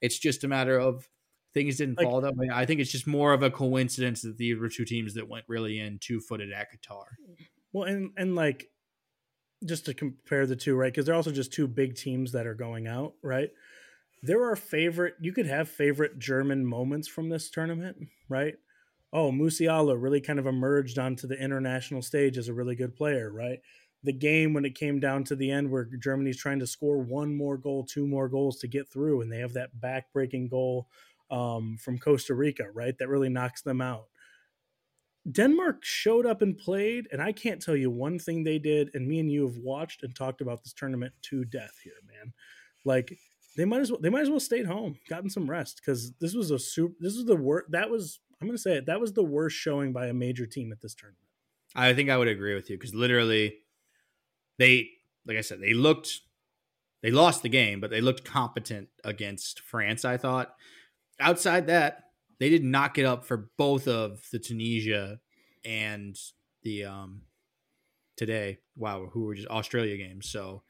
It's 0.03 0.19
just 0.19 0.45
a 0.45 0.49
matter 0.49 0.79
of 0.79 1.09
things 1.55 1.77
didn't 1.79 1.97
Like- 1.99 2.07
fall 2.07 2.21
that 2.21 2.37
way. 2.37 2.49
I 2.53 2.67
think 2.67 2.81
it's 2.81 2.93
just 2.93 3.07
more 3.07 3.33
of 3.33 3.43
a 3.43 3.51
coincidence 3.51 4.23
that 4.23 4.37
these 4.37 4.59
were 4.59 4.69
two 4.69 4.85
teams 4.85 5.15
that 5.15 5.29
went 5.29 5.45
really 5.49 5.79
in 5.79 5.99
two 5.99 6.21
footed 6.21 6.53
at 6.53 6.69
Qatar. 6.73 7.05
Well, 7.73 7.85
and 7.89 8.11
and 8.17 8.35
like 8.35 8.71
just 9.65 9.87
to 9.87 9.95
compare 9.95 10.47
the 10.47 10.57
two, 10.57 10.75
right? 10.75 10.93
Because 10.93 11.07
they're 11.07 11.15
also 11.15 11.33
just 11.33 11.53
two 11.53 11.67
big 11.67 11.95
teams 11.97 12.33
that 12.33 12.47
are 12.47 12.55
going 12.55 12.87
out, 12.87 13.15
right? 13.23 13.51
There 14.23 14.43
are 14.45 14.57
favorite. 14.57 15.15
You 15.21 15.33
could 15.33 15.47
have 15.47 15.69
favorite 15.69 16.19
German 16.19 16.67
moments 16.67 17.09
from 17.09 17.29
this 17.31 17.51
tournament, 17.51 17.97
right? 18.29 18.57
oh, 19.17 19.31
Musiala 19.31 19.95
really 19.97 20.21
kind 20.21 20.41
of 20.41 20.47
emerged 20.49 20.99
onto 20.99 21.29
the 21.29 21.41
international 21.41 22.03
stage 22.03 22.37
as 22.37 22.49
a 22.49 22.53
really 22.53 22.75
good 22.75 22.97
player, 22.97 23.31
right? 23.31 23.61
The 24.03 24.13
game 24.13 24.53
when 24.55 24.65
it 24.65 24.75
came 24.75 24.99
down 24.99 25.23
to 25.25 25.37
the 25.37 25.53
end 25.53 25.71
where 25.71 25.85
Germany's 25.85 26.37
trying 26.37 26.59
to 26.59 26.67
score 26.67 26.99
one 26.99 27.33
more 27.33 27.57
goal, 27.57 27.85
two 27.85 28.09
more 28.09 28.29
goals 28.29 28.59
to 28.59 28.67
get 28.67 28.89
through, 28.89 29.21
and 29.21 29.31
they 29.31 29.39
have 29.39 29.53
that 29.53 29.81
back-breaking 29.81 30.49
goal 30.49 30.89
um, 31.35 31.77
from 31.81 31.99
Costa 31.99 32.33
Rica, 32.35 32.71
right? 32.73 32.97
That 32.99 33.09
really 33.09 33.29
knocks 33.29 33.63
them 33.63 33.81
out. 33.81 34.07
Denmark 35.31 35.79
showed 35.83 36.27
up 36.27 36.43
and 36.43 36.57
played, 36.57 37.09
and 37.11 37.21
I 37.21 37.33
can't 37.33 37.61
tell 37.61 37.75
you 37.75 37.91
one 37.91 38.19
thing 38.19 38.45
they 38.45 38.59
did. 38.59 38.91
And 38.95 39.09
me 39.09 39.19
and 39.19 39.31
you 39.31 39.47
have 39.47 39.57
watched 39.57 40.03
and 40.03 40.15
talked 40.15 40.41
about 40.41 40.63
this 40.63 40.73
tournament 40.73 41.13
to 41.23 41.45
death 41.45 41.81
here, 41.83 41.95
man. 42.07 42.33
Like 42.85 43.19
they 43.57 43.65
might 43.65 43.81
as 43.81 43.91
well 43.91 44.01
they 44.01 44.11
might 44.11 44.23
as 44.23 44.31
well 44.31 44.39
stayed 44.39 44.67
home, 44.67 44.99
gotten 45.09 45.31
some 45.31 45.51
rest 45.51 45.81
because 45.85 46.13
this 46.21 46.35
was 46.35 46.51
a 46.51 46.59
super. 46.59 46.95
This 47.01 47.17
was 47.17 47.25
the 47.25 47.37
worst. 47.37 47.71
That 47.71 47.91
was 47.91 48.21
I'm 48.41 48.51
to 48.51 48.59
say 48.59 48.77
it. 48.77 48.87
That 48.87 49.01
was 49.01 49.15
the 49.15 49.25
worst 49.25 49.57
showing 49.57 49.93
by 49.93 50.07
a 50.07 50.15
major 50.15 50.47
team 50.47 50.71
at 50.71 50.83
this 50.83 50.95
tournament. 50.95 51.19
I 51.75 51.95
think 51.95 52.11
I 52.11 52.19
would 52.19 52.29
agree 52.29 52.55
with 52.55 52.71
you 52.71 52.77
because 52.77 52.95
literally, 52.95 53.57
they 54.59 54.91
like 55.27 55.39
I 55.39 55.41
said 55.41 55.61
they 55.61 55.75
looked 55.75 56.21
they 57.03 57.11
lost 57.11 57.43
the 57.43 57.49
game, 57.49 57.81
but 57.81 57.91
they 57.91 58.03
looked 58.03 58.25
competent 58.25 58.89
against 59.03 59.61
France. 59.61 60.05
I 60.05 60.17
thought. 60.17 60.55
Outside 61.21 61.69
that, 61.69 62.05
they 62.41 62.49
did 62.49 62.65
not 62.65 62.95
get 62.95 63.07
up 63.07 63.25
for 63.25 63.51
both 63.57 63.89
of 63.89 64.21
the 64.33 64.39
Tunisia 64.39 65.21
and 65.65 66.17
the 66.63 66.85
um 66.85 67.23
today. 68.17 68.59
Wow, 68.77 69.09
who 69.13 69.25
were 69.25 69.35
just 69.35 69.49
Australia 69.49 69.97
games. 69.97 70.29
So 70.29 70.63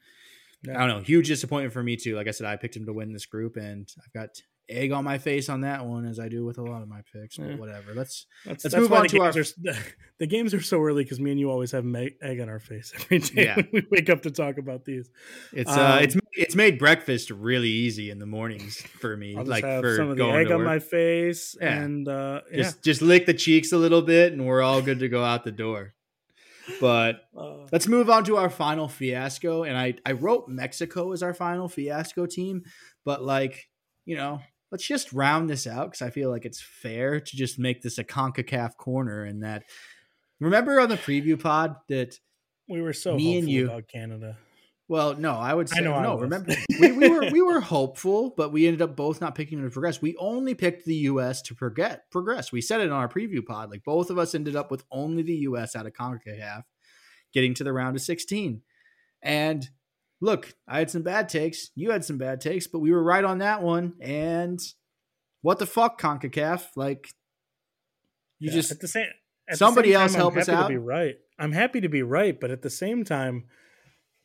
yeah. 0.63 0.75
I 0.77 0.87
don't 0.87 0.97
know. 0.97 1.03
Huge 1.03 1.27
disappointment 1.27 1.73
for 1.73 1.83
me 1.83 1.95
too. 1.95 2.15
Like 2.15 2.27
I 2.27 2.31
said, 2.31 2.47
I 2.47 2.55
picked 2.55 2.75
him 2.75 2.85
to 2.85 2.93
win 2.93 3.13
this 3.13 3.25
group, 3.25 3.55
and 3.57 3.87
I've 4.03 4.13
got 4.13 4.41
egg 4.69 4.91
on 4.91 5.03
my 5.03 5.17
face 5.17 5.49
on 5.49 5.61
that 5.61 5.85
one, 5.85 6.05
as 6.05 6.19
I 6.19 6.29
do 6.29 6.45
with 6.45 6.57
a 6.57 6.61
lot 6.61 6.81
of 6.81 6.87
my 6.87 7.01
picks. 7.13 7.37
But 7.37 7.49
yeah. 7.49 7.55
whatever. 7.55 7.93
Let's 7.93 8.25
let's, 8.45 8.63
let's 8.63 8.75
move 8.75 8.93
on 8.93 9.07
to 9.07 9.21
our. 9.21 9.29
Are, 9.29 9.33
the 10.19 10.27
games 10.27 10.53
are 10.53 10.61
so 10.61 10.81
early 10.81 11.03
because 11.03 11.19
me 11.19 11.31
and 11.31 11.39
you 11.39 11.49
always 11.49 11.71
have 11.71 11.85
egg 11.95 12.39
on 12.39 12.49
our 12.49 12.59
face 12.59 12.93
every 12.99 13.19
day 13.19 13.45
yeah. 13.45 13.55
when 13.55 13.67
we 13.71 13.87
wake 13.91 14.09
up 14.09 14.23
to 14.23 14.31
talk 14.31 14.57
about 14.57 14.85
these. 14.85 15.09
It's 15.53 15.71
uh, 15.71 15.73
um, 15.73 15.79
uh, 15.79 15.97
it's 15.97 16.15
it's 16.33 16.55
made 16.55 16.79
breakfast 16.79 17.29
really 17.29 17.69
easy 17.69 18.09
in 18.09 18.19
the 18.19 18.25
mornings 18.25 18.77
for 18.77 19.15
me. 19.15 19.35
like 19.35 19.63
for 19.63 19.95
some 19.95 20.09
of 20.09 20.17
the 20.17 20.25
egg 20.25 20.51
on 20.51 20.63
my 20.63 20.79
face 20.79 21.55
yeah. 21.59 21.81
and 21.81 22.07
uh, 22.07 22.41
just 22.53 22.83
just 22.83 23.01
lick 23.01 23.25
the 23.25 23.33
cheeks 23.33 23.71
a 23.71 23.77
little 23.77 24.01
bit, 24.01 24.33
and 24.33 24.45
we're 24.45 24.61
all 24.61 24.81
good 24.81 24.99
to 24.99 25.09
go 25.09 25.23
out 25.23 25.43
the 25.43 25.51
door. 25.51 25.95
But 26.79 27.21
uh, 27.37 27.67
let's 27.71 27.87
move 27.87 28.09
on 28.09 28.23
to 28.25 28.37
our 28.37 28.49
final 28.49 28.87
fiasco. 28.87 29.63
And 29.63 29.77
I, 29.77 29.95
I 30.05 30.13
wrote 30.13 30.47
Mexico 30.47 31.11
as 31.11 31.23
our 31.23 31.33
final 31.33 31.67
fiasco 31.67 32.25
team, 32.25 32.63
but 33.03 33.23
like, 33.23 33.69
you 34.05 34.15
know, 34.15 34.41
let's 34.71 34.85
just 34.85 35.13
round 35.13 35.49
this 35.49 35.67
out 35.67 35.91
because 35.91 36.01
I 36.01 36.09
feel 36.09 36.29
like 36.29 36.45
it's 36.45 36.61
fair 36.61 37.19
to 37.19 37.37
just 37.37 37.59
make 37.59 37.81
this 37.81 37.97
a 37.97 38.03
CONCACAF 38.03 38.77
corner 38.77 39.23
and 39.23 39.43
that 39.43 39.63
remember 40.39 40.79
on 40.79 40.89
the 40.89 40.97
preview 40.97 41.41
pod 41.41 41.75
that 41.89 42.19
we 42.67 42.81
were 42.81 42.93
so 42.93 43.15
me 43.15 43.37
and 43.37 43.49
you 43.49 43.65
about 43.65 43.87
Canada. 43.87 44.37
Well, 44.87 45.15
no, 45.15 45.33
I 45.33 45.51
would 45.53 45.67
say 45.67 45.79
I 45.79 45.81
no. 45.81 46.19
remember, 46.19 46.53
we, 46.79 46.91
we, 46.91 47.09
were 47.09 47.31
we 47.31 47.41
were 47.41 47.59
hopeful, 47.59 48.35
but 48.37 48.51
we 48.51 48.67
ended 48.67 48.83
up 48.83 48.95
both 48.95 49.19
not 49.19 49.33
picking 49.33 49.63
to 49.63 49.69
progress. 49.71 49.99
We 49.99 50.15
only 50.17 50.53
picked 50.53 50.85
the 50.85 50.95
U.S. 50.95 51.41
to 51.43 51.55
progress. 51.55 51.97
Progress. 52.11 52.51
We 52.51 52.61
said 52.61 52.81
it 52.81 52.91
on 52.91 52.99
our 52.99 53.09
preview 53.09 53.43
pod. 53.43 53.71
Like 53.71 53.83
both 53.83 54.11
of 54.11 54.19
us 54.19 54.35
ended 54.35 54.55
up 54.55 54.69
with 54.69 54.83
only 54.91 55.23
the 55.23 55.37
U.S. 55.37 55.75
out 55.75 55.87
of 55.87 55.93
Concacaf, 55.93 56.63
getting 57.33 57.55
to 57.55 57.63
the 57.63 57.73
round 57.73 57.95
of 57.95 58.03
sixteen. 58.03 58.61
And 59.23 59.67
look, 60.21 60.53
I 60.67 60.79
had 60.79 60.89
some 60.89 61.03
bad 61.03 61.29
takes. 61.29 61.71
You 61.75 61.91
had 61.91 62.05
some 62.05 62.17
bad 62.17 62.41
takes, 62.41 62.67
but 62.67 62.79
we 62.79 62.91
were 62.91 63.03
right 63.03 63.23
on 63.23 63.39
that 63.39 63.61
one. 63.61 63.93
And 63.99 64.59
what 65.41 65.59
the 65.59 65.65
fuck, 65.65 65.99
Concacaf? 65.99 66.63
Like, 66.75 67.07
you 68.39 68.49
yeah, 68.49 68.55
just 68.55 68.71
at 68.71 68.79
the 68.79 68.87
same. 68.87 69.07
At 69.47 69.57
somebody 69.57 69.89
the 69.89 69.95
same 69.95 70.01
else 70.01 70.11
time, 70.13 70.19
help 70.19 70.33
I'm 70.33 70.39
us 70.39 70.49
out. 70.49 70.63
To 70.63 70.69
be 70.69 70.77
right. 70.77 71.15
I'm 71.37 71.51
happy 71.51 71.81
to 71.81 71.89
be 71.89 72.01
right, 72.01 72.39
but 72.39 72.49
at 72.49 72.61
the 72.61 72.69
same 72.69 73.03
time 73.03 73.45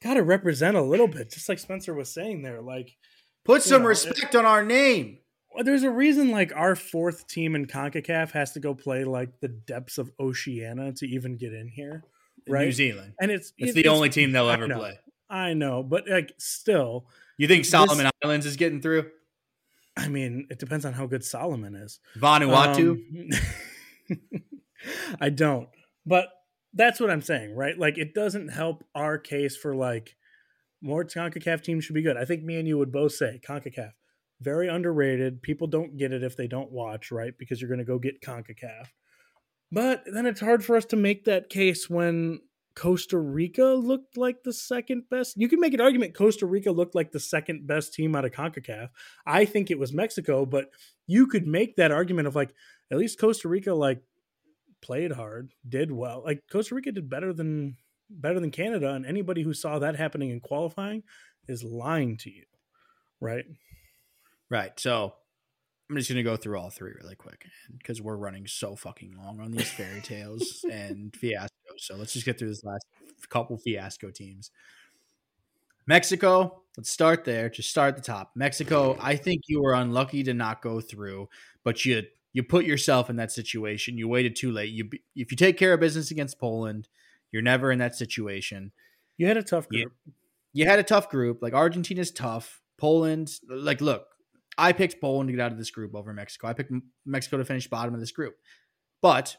got 0.02 0.14
to 0.14 0.22
represent 0.22 0.76
a 0.76 0.82
little 0.82 1.08
bit, 1.08 1.30
just 1.30 1.48
like 1.48 1.58
Spencer 1.58 1.92
was 1.92 2.12
saying 2.12 2.42
there. 2.42 2.62
Like, 2.62 2.96
put 3.44 3.62
some 3.62 3.82
know, 3.82 3.88
respect 3.88 4.34
it, 4.34 4.34
on 4.34 4.46
our 4.46 4.64
name. 4.64 5.18
Well, 5.52 5.64
there's 5.64 5.82
a 5.82 5.90
reason 5.90 6.30
like 6.30 6.54
our 6.54 6.76
fourth 6.76 7.26
team 7.26 7.54
in 7.54 7.66
CONCACAF 7.66 8.30
has 8.30 8.52
to 8.52 8.60
go 8.60 8.74
play 8.74 9.04
like 9.04 9.40
the 9.40 9.48
depths 9.48 9.98
of 9.98 10.10
Oceania 10.18 10.92
to 10.94 11.06
even 11.06 11.36
get 11.36 11.52
in 11.52 11.68
here, 11.68 12.04
right? 12.48 12.64
New 12.64 12.72
Zealand, 12.72 13.14
and 13.20 13.30
it's 13.30 13.52
it's, 13.58 13.70
it's 13.70 13.74
the 13.74 13.88
only 13.88 14.08
team 14.08 14.32
they'll 14.32 14.48
ever 14.48 14.68
play. 14.68 14.98
I 15.30 15.54
know, 15.54 15.82
but 15.82 16.08
like 16.08 16.32
still, 16.38 17.06
you 17.38 17.46
think 17.46 17.64
Solomon 17.64 18.04
this, 18.04 18.12
Islands 18.24 18.46
is 18.46 18.56
getting 18.56 18.82
through? 18.82 19.10
I 19.96 20.08
mean, 20.08 20.46
it 20.50 20.58
depends 20.58 20.84
on 20.84 20.92
how 20.92 21.06
good 21.06 21.24
Solomon 21.24 21.74
is. 21.74 22.00
Vanuatu. 22.18 23.00
Um, 24.10 24.20
I 25.20 25.30
don't, 25.30 25.68
but 26.04 26.28
that's 26.74 27.00
what 27.00 27.10
I'm 27.10 27.22
saying, 27.22 27.54
right? 27.54 27.78
Like 27.78 27.96
it 27.96 28.14
doesn't 28.14 28.48
help 28.48 28.84
our 28.94 29.18
case 29.18 29.56
for 29.56 29.74
like 29.74 30.16
more 30.82 31.04
CONCACAF 31.04 31.62
teams 31.62 31.84
should 31.84 31.94
be 31.94 32.02
good. 32.02 32.16
I 32.16 32.24
think 32.24 32.42
me 32.42 32.56
and 32.56 32.66
you 32.66 32.78
would 32.78 32.92
both 32.92 33.12
say 33.12 33.40
CONCACAF 33.46 33.92
very 34.40 34.68
underrated. 34.68 35.42
People 35.42 35.66
don't 35.66 35.96
get 35.96 36.12
it 36.12 36.22
if 36.22 36.36
they 36.36 36.46
don't 36.46 36.72
watch, 36.72 37.12
right? 37.12 37.34
Because 37.38 37.60
you're 37.60 37.68
going 37.68 37.78
to 37.78 37.84
go 37.84 37.98
get 37.98 38.22
CONCACAF. 38.22 38.86
But 39.72 40.04
then 40.12 40.26
it's 40.26 40.40
hard 40.40 40.64
for 40.64 40.76
us 40.76 40.84
to 40.86 40.96
make 40.96 41.24
that 41.24 41.48
case 41.48 41.88
when 41.88 42.40
Costa 42.74 43.18
Rica 43.18 43.64
looked 43.64 44.16
like 44.16 44.42
the 44.42 44.52
second 44.52 45.04
best. 45.10 45.36
You 45.36 45.48
can 45.48 45.60
make 45.60 45.74
an 45.74 45.80
argument 45.80 46.14
Costa 46.14 46.46
Rica 46.46 46.70
looked 46.70 46.94
like 46.94 47.12
the 47.12 47.20
second 47.20 47.66
best 47.66 47.92
team 47.94 48.14
out 48.14 48.24
of 48.24 48.32
CONCACAF. 48.32 48.88
I 49.26 49.44
think 49.44 49.70
it 49.70 49.78
was 49.78 49.92
Mexico, 49.92 50.46
but 50.46 50.70
you 51.06 51.26
could 51.26 51.46
make 51.46 51.76
that 51.76 51.90
argument 51.90 52.28
of 52.28 52.36
like 52.36 52.54
at 52.90 52.98
least 52.98 53.18
Costa 53.18 53.48
Rica 53.48 53.74
like 53.74 54.02
played 54.80 55.12
hard, 55.12 55.52
did 55.68 55.92
well. 55.92 56.22
Like 56.24 56.42
Costa 56.50 56.74
Rica 56.74 56.92
did 56.92 57.10
better 57.10 57.32
than 57.32 57.76
better 58.08 58.40
than 58.40 58.50
Canada, 58.50 58.92
and 58.92 59.06
anybody 59.06 59.42
who 59.42 59.54
saw 59.54 59.78
that 59.78 59.96
happening 59.96 60.30
in 60.30 60.40
qualifying 60.40 61.02
is 61.48 61.62
lying 61.62 62.16
to 62.18 62.30
you, 62.30 62.44
right? 63.20 63.44
Right. 64.48 64.78
So 64.80 65.14
I'm 65.90 65.96
just 65.96 66.08
gonna 66.08 66.22
go 66.22 66.36
through 66.36 66.56
all 66.56 66.70
three 66.70 66.92
really 67.02 67.16
quick 67.16 67.46
because 67.76 68.00
we're 68.00 68.16
running 68.16 68.46
so 68.46 68.76
fucking 68.76 69.16
long 69.18 69.40
on 69.40 69.50
these 69.50 69.70
fairy 69.70 70.00
tales 70.00 70.64
and 70.70 71.12
fiascos. 71.12 71.48
So 71.78 71.96
let's 71.96 72.12
just 72.12 72.24
get 72.24 72.38
through 72.38 72.50
this 72.50 72.62
last 72.62 72.86
couple 73.28 73.58
fiasco 73.58 74.10
teams. 74.10 74.52
Mexico, 75.88 76.62
let's 76.76 76.90
start 76.90 77.24
there. 77.24 77.50
Just 77.50 77.70
start 77.70 77.88
at 77.88 77.96
the 77.96 78.02
top. 78.02 78.30
Mexico, 78.36 78.96
I 79.00 79.16
think 79.16 79.42
you 79.48 79.60
were 79.60 79.74
unlucky 79.74 80.22
to 80.22 80.32
not 80.32 80.62
go 80.62 80.80
through, 80.80 81.28
but 81.64 81.84
you 81.84 82.04
you 82.32 82.44
put 82.44 82.64
yourself 82.64 83.10
in 83.10 83.16
that 83.16 83.32
situation. 83.32 83.98
You 83.98 84.06
waited 84.06 84.36
too 84.36 84.52
late. 84.52 84.70
You 84.70 84.88
if 85.16 85.32
you 85.32 85.36
take 85.36 85.56
care 85.56 85.72
of 85.72 85.80
business 85.80 86.12
against 86.12 86.38
Poland, 86.38 86.88
you're 87.32 87.42
never 87.42 87.72
in 87.72 87.80
that 87.80 87.96
situation. 87.96 88.70
You 89.16 89.26
had 89.26 89.36
a 89.36 89.42
tough 89.42 89.68
group. 89.68 89.92
You, 90.06 90.12
you 90.52 90.66
had 90.66 90.78
a 90.78 90.84
tough 90.84 91.10
group. 91.10 91.42
Like 91.42 91.52
Argentina's 91.52 92.12
tough. 92.12 92.60
Poland, 92.78 93.30
like 93.48 93.80
look, 93.80 94.06
I 94.58 94.72
picked 94.72 95.00
Poland 95.00 95.28
to 95.28 95.32
get 95.32 95.42
out 95.42 95.52
of 95.52 95.58
this 95.58 95.70
group 95.70 95.94
over 95.94 96.12
Mexico. 96.12 96.48
I 96.48 96.52
picked 96.52 96.72
Mexico 97.06 97.38
to 97.38 97.44
finish 97.44 97.68
bottom 97.68 97.94
of 97.94 98.00
this 98.00 98.12
group. 98.12 98.34
But 99.00 99.36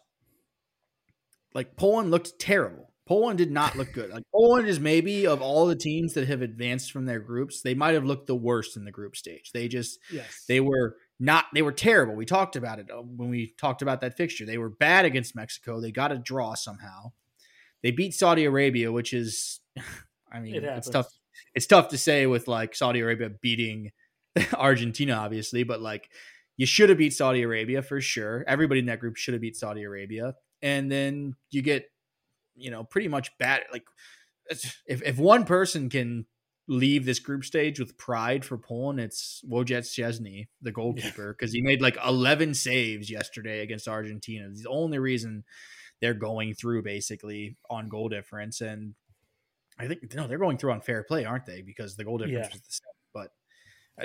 like 1.53 1.76
Poland 1.76 2.12
looked 2.12 2.39
terrible. 2.39 2.91
Poland 3.07 3.38
did 3.38 3.51
not 3.51 3.76
look 3.76 3.91
good. 3.93 4.09
Like 4.09 4.24
Poland 4.34 4.68
is 4.68 4.80
maybe 4.80 5.28
of 5.28 5.41
all 5.41 5.66
the 5.66 5.76
teams 5.76 6.14
that 6.14 6.28
have 6.28 6.41
advanced 6.41 6.91
from 6.91 7.05
their 7.05 7.20
groups, 7.20 7.62
they 7.62 7.74
might 7.74 7.93
have 7.93 8.05
looked 8.05 8.28
the 8.28 8.36
worst 8.36 8.78
in 8.78 8.86
the 8.86 8.91
group 8.91 9.16
stage. 9.16 9.51
They 9.51 9.68
just 9.68 9.99
yes. 10.12 10.45
they 10.47 10.59
were 10.59 10.95
not 11.20 11.45
they 11.53 11.62
were 11.62 11.72
terrible. 11.72 12.16
We 12.16 12.26
talked 12.26 12.55
about 12.55 12.80
it 12.80 12.89
uh, 12.89 13.01
when 13.01 13.30
we 13.30 13.53
talked 13.59 13.82
about 13.82 14.01
that 14.01 14.16
fixture. 14.16 14.45
They 14.45 14.57
were 14.57 14.70
bad 14.70 15.05
against 15.05 15.36
Mexico. 15.36 15.82
They 15.82 15.91
got 15.91 16.12
a 16.12 16.18
draw 16.18 16.53
somehow. 16.53 17.12
They 17.84 17.91
beat 17.91 18.14
Saudi 18.14 18.45
Arabia, 18.45 18.91
which 18.91 19.14
is 19.14 19.59
I 20.32 20.39
mean, 20.39 20.55
it 20.55 20.64
it's 20.64 20.89
tough 20.89 21.07
it's 21.53 21.68
tough 21.68 21.89
to 21.89 21.97
say 21.97 22.28
with 22.28 22.47
like 22.47 22.76
Saudi 22.76 23.01
Arabia 23.01 23.30
beating 23.41 23.91
Argentina 24.57 25.13
obviously, 25.13 25.63
but 25.63 25.82
like 25.82 26.09
you 26.57 26.65
should 26.65 26.89
have 26.89 26.97
beat 26.97 27.13
Saudi 27.13 27.41
Arabia 27.43 27.82
for 27.82 28.01
sure. 28.01 28.43
Everybody 28.47 28.79
in 28.79 28.86
that 28.88 28.99
group 28.99 29.17
should 29.17 29.34
have 29.34 29.41
beat 29.41 29.55
Saudi 29.55 29.84
Arabia. 29.84 30.36
And 30.61 30.91
then 30.91 31.36
you 31.49 31.61
get 31.61 31.86
you 32.55 32.71
know, 32.71 32.84
pretty 32.84 33.07
much 33.07 33.36
bad 33.38 33.61
like 33.71 33.84
if 34.49 34.82
if 34.86 35.17
one 35.17 35.45
person 35.45 35.89
can 35.89 36.25
leave 36.67 37.05
this 37.05 37.19
group 37.19 37.43
stage 37.43 37.79
with 37.79 37.97
pride 37.97 38.45
for 38.45 38.57
Poland, 38.57 38.99
it's 38.99 39.43
Wojciech 39.49 39.84
Szczesny, 39.84 40.47
the 40.61 40.71
goalkeeper, 40.71 41.34
because 41.34 41.51
he 41.51 41.61
made 41.61 41.82
like 41.82 41.97
11 42.05 42.53
saves 42.53 43.09
yesterday 43.09 43.61
against 43.61 43.88
Argentina. 43.88 44.47
It's 44.49 44.63
the 44.63 44.69
only 44.69 44.99
reason 44.99 45.43
they're 46.01 46.13
going 46.13 46.53
through 46.53 46.84
basically 46.84 47.57
on 47.69 47.89
goal 47.89 48.09
difference. 48.09 48.61
And 48.61 48.95
I 49.77 49.88
think, 49.88 50.13
no, 50.13 50.27
they're 50.27 50.38
going 50.38 50.57
through 50.57 50.71
on 50.71 50.82
fair 50.82 51.03
play, 51.03 51.25
aren't 51.25 51.45
they? 51.45 51.61
Because 51.61 51.95
the 51.95 52.05
goal 52.05 52.17
difference 52.17 52.47
yeah. 52.47 52.53
was 52.53 52.61
the 52.61 52.71
same. 52.71 52.93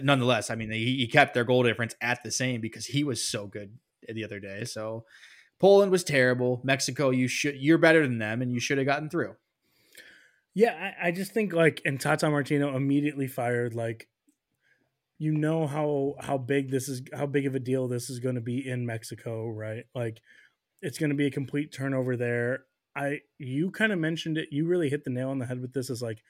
Nonetheless, 0.02 0.50
I 0.50 0.54
mean, 0.54 0.70
he, 0.70 0.96
he 0.96 1.06
kept 1.06 1.34
their 1.34 1.44
goal 1.44 1.62
difference 1.62 1.94
at 2.00 2.22
the 2.22 2.30
same 2.30 2.60
because 2.60 2.86
he 2.86 3.04
was 3.04 3.26
so 3.26 3.46
good 3.46 3.78
the 4.06 4.24
other 4.24 4.40
day. 4.40 4.64
So 4.64 5.04
Poland 5.58 5.90
was 5.90 6.04
terrible. 6.04 6.60
Mexico, 6.64 7.10
you 7.10 7.28
should, 7.28 7.56
you're 7.56 7.78
better 7.78 8.02
than 8.02 8.18
them 8.18 8.42
and 8.42 8.52
you 8.52 8.60
should 8.60 8.78
have 8.78 8.86
gotten 8.86 9.08
through. 9.08 9.36
Yeah, 10.54 10.92
I, 11.02 11.08
I 11.08 11.10
just 11.10 11.32
think 11.32 11.52
like 11.52 11.82
and 11.84 12.00
Tata 12.00 12.30
Martino 12.30 12.74
immediately 12.74 13.26
fired 13.26 13.74
like 13.74 14.08
you 15.18 15.32
know 15.32 15.66
how 15.66 16.14
how 16.18 16.38
big 16.38 16.70
this 16.70 16.88
is 16.88 17.02
how 17.12 17.26
big 17.26 17.46
of 17.46 17.54
a 17.54 17.60
deal 17.60 17.88
this 17.88 18.08
is 18.08 18.20
going 18.20 18.36
to 18.36 18.40
be 18.40 18.66
in 18.66 18.86
Mexico, 18.86 19.48
right? 19.48 19.84
Like 19.94 20.22
it's 20.80 20.96
going 20.96 21.10
to 21.10 21.16
be 21.16 21.26
a 21.26 21.30
complete 21.30 21.74
turnover 21.74 22.16
there. 22.16 22.64
I 22.96 23.20
you 23.38 23.70
kind 23.70 23.92
of 23.92 23.98
mentioned 23.98 24.38
it. 24.38 24.48
You 24.50 24.66
really 24.66 24.88
hit 24.88 25.04
the 25.04 25.10
nail 25.10 25.28
on 25.28 25.38
the 25.38 25.46
head 25.46 25.60
with 25.60 25.74
this. 25.74 25.90
Is 25.90 26.00
like, 26.00 26.22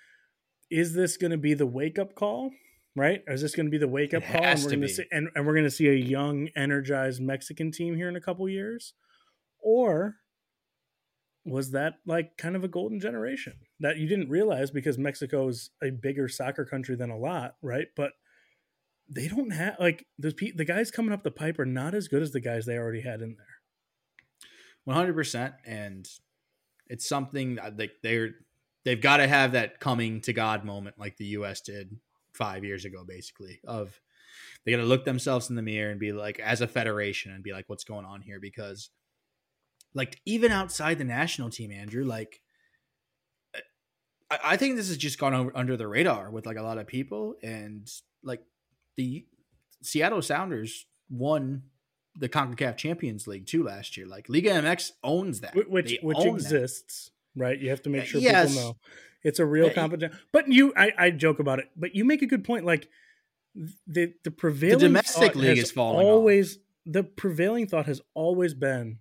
is 0.70 0.92
this 0.92 1.16
going 1.16 1.30
to 1.30 1.38
be 1.38 1.54
the 1.54 1.66
wake 1.66 1.98
up 1.98 2.16
call? 2.16 2.50
Right? 2.97 3.22
Or 3.28 3.34
is 3.34 3.42
this 3.42 3.55
going 3.55 3.66
to 3.66 3.70
be 3.70 3.78
the 3.78 3.86
wake 3.86 4.14
up 4.14 4.24
call? 4.24 4.42
And 4.42 4.62
we're 4.64 4.70
going 4.70 4.80
to 4.80 4.88
see 4.88 5.05
and, 5.12 5.28
and 5.34 5.47
we're 5.47 5.53
going 5.53 5.64
to 5.64 5.70
see 5.70 5.88
a 5.88 5.94
young, 5.94 6.49
energized 6.57 7.20
Mexican 7.20 7.70
team 7.70 7.94
here 7.94 8.09
in 8.09 8.16
a 8.16 8.20
couple 8.20 8.49
years, 8.49 8.94
or 9.61 10.16
was 11.44 11.70
that 11.70 11.94
like 12.05 12.36
kind 12.36 12.57
of 12.57 12.64
a 12.64 12.68
golden 12.68 12.99
generation 12.99 13.53
that 13.78 13.99
you 13.99 14.09
didn't 14.09 14.28
realize 14.28 14.70
because 14.72 14.99
Mexico 14.99 15.47
is 15.47 15.70
a 15.82 15.90
bigger 15.90 16.26
soccer 16.28 16.64
country 16.64 16.97
than 16.97 17.11
a 17.11 17.16
lot, 17.16 17.55
right? 17.62 17.86
But 17.94 18.12
they 19.09 19.28
don't 19.28 19.51
have 19.51 19.76
like 19.78 20.07
the 20.18 20.34
the 20.55 20.64
guys 20.64 20.90
coming 20.90 21.12
up 21.12 21.22
the 21.22 21.30
pipe 21.30 21.59
are 21.59 21.66
not 21.66 21.94
as 21.94 22.09
good 22.09 22.22
as 22.22 22.32
the 22.32 22.40
guys 22.40 22.66
they 22.66 22.76
already 22.76 23.03
had 23.03 23.20
in 23.20 23.36
there. 23.36 23.47
One 24.84 24.97
hundred 24.97 25.14
percent, 25.14 25.55
and 25.64 26.09
it's 26.88 27.09
something 27.09 27.59
uh, 27.59 27.70
that 27.76 27.90
they're 28.03 28.30
they've 28.84 29.01
got 29.01 29.18
to 29.18 29.28
have 29.28 29.53
that 29.53 29.78
coming 29.78 30.20
to 30.22 30.32
God 30.32 30.64
moment 30.64 30.99
like 30.99 31.16
the 31.16 31.26
U.S. 31.26 31.61
did 31.61 31.97
five 32.37 32.64
years 32.64 32.84
ago, 32.84 33.05
basically. 33.07 33.61
Of 33.66 34.01
they 34.64 34.72
got 34.72 34.78
to 34.78 34.84
look 34.84 35.05
themselves 35.05 35.51
in 35.51 35.57
the 35.57 35.62
mirror 35.62 35.91
and 35.91 36.01
be 36.01 36.12
like, 36.12 36.39
as 36.39 36.61
a 36.61 36.68
federation, 36.68 37.32
and 37.32 37.43
be 37.43 37.53
like, 37.53 37.68
what's 37.68 37.84
going 37.84 38.05
on 38.05 38.20
here? 38.20 38.41
Because 38.41 38.91
like 39.95 40.20
even 40.26 40.53
outside 40.53 40.99
the 40.99 41.05
national 41.05 41.51
team, 41.51 41.72
Andrew, 41.72 42.05
like 42.05 42.41
I, 44.30 44.39
I 44.45 44.57
think 44.57 44.76
this 44.76 44.89
has 44.89 44.97
just 44.97 45.18
gone 45.18 45.34
over, 45.34 45.53
under 45.55 45.76
the 45.76 45.89
radar 45.89 46.30
with 46.30 46.47
like 46.47 46.59
a 46.59 46.62
lot 46.62 46.78
of 46.78 46.87
people, 46.87 47.34
and 47.43 47.91
like 48.22 48.43
the 48.97 49.26
Seattle 49.82 50.22
Sounders 50.22 50.87
won 51.09 51.62
the 52.18 52.28
CONCACAF 52.28 52.76
Champions 52.76 53.26
League 53.26 53.47
too 53.47 53.62
last 53.62 53.97
year. 53.97 54.07
Like 54.07 54.28
Liga 54.28 54.51
MX 54.51 54.93
owns 55.03 55.41
that, 55.41 55.55
which 55.68 55.91
they 55.91 55.99
which 56.03 56.24
exists, 56.24 57.11
that. 57.34 57.43
right? 57.43 57.59
You 57.59 57.70
have 57.70 57.82
to 57.82 57.91
make 57.91 58.05
sure 58.05 58.20
yes. 58.20 58.55
people 58.55 58.68
know 58.68 58.76
it's 59.27 59.41
a 59.41 59.45
real 59.45 59.70
competition. 59.70 60.16
But 60.31 60.47
you, 60.49 60.72
I, 60.77 60.93
I 60.97 61.11
joke 61.11 61.41
about 61.41 61.59
it, 61.59 61.68
but 61.77 61.97
you 61.97 62.05
make 62.05 62.22
a 62.22 62.27
good 62.27 62.45
point. 62.45 62.64
Like 62.64 62.89
the 63.87 64.14
the 64.22 64.31
prevailing 64.31 64.79
the 64.79 64.87
domestic 64.87 65.35
league 65.35 65.59
is 65.59 65.72
falling 65.72 66.07
always. 66.07 66.57
Off. 66.57 66.62
The 66.89 67.03
prevailing 67.03 67.66
thought 67.66 67.87
has 67.87 68.01
always 68.14 68.55
been 68.55 69.01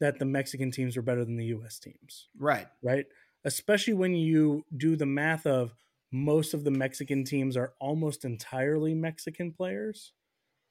that 0.00 0.18
the 0.18 0.24
Mexican 0.24 0.70
teams 0.70 0.96
are 0.96 1.02
better 1.02 1.22
than 1.22 1.36
the 1.36 1.46
U.S. 1.46 1.78
teams. 1.78 2.28
Right. 2.38 2.66
Right. 2.82 3.04
Especially 3.44 3.92
when 3.92 4.14
you 4.14 4.64
do 4.74 4.96
the 4.96 5.04
math 5.04 5.46
of 5.46 5.74
most 6.10 6.54
of 6.54 6.64
the 6.64 6.70
Mexican 6.70 7.24
teams 7.24 7.54
are 7.54 7.74
almost 7.78 8.24
entirely 8.24 8.94
Mexican 8.94 9.52
players, 9.52 10.12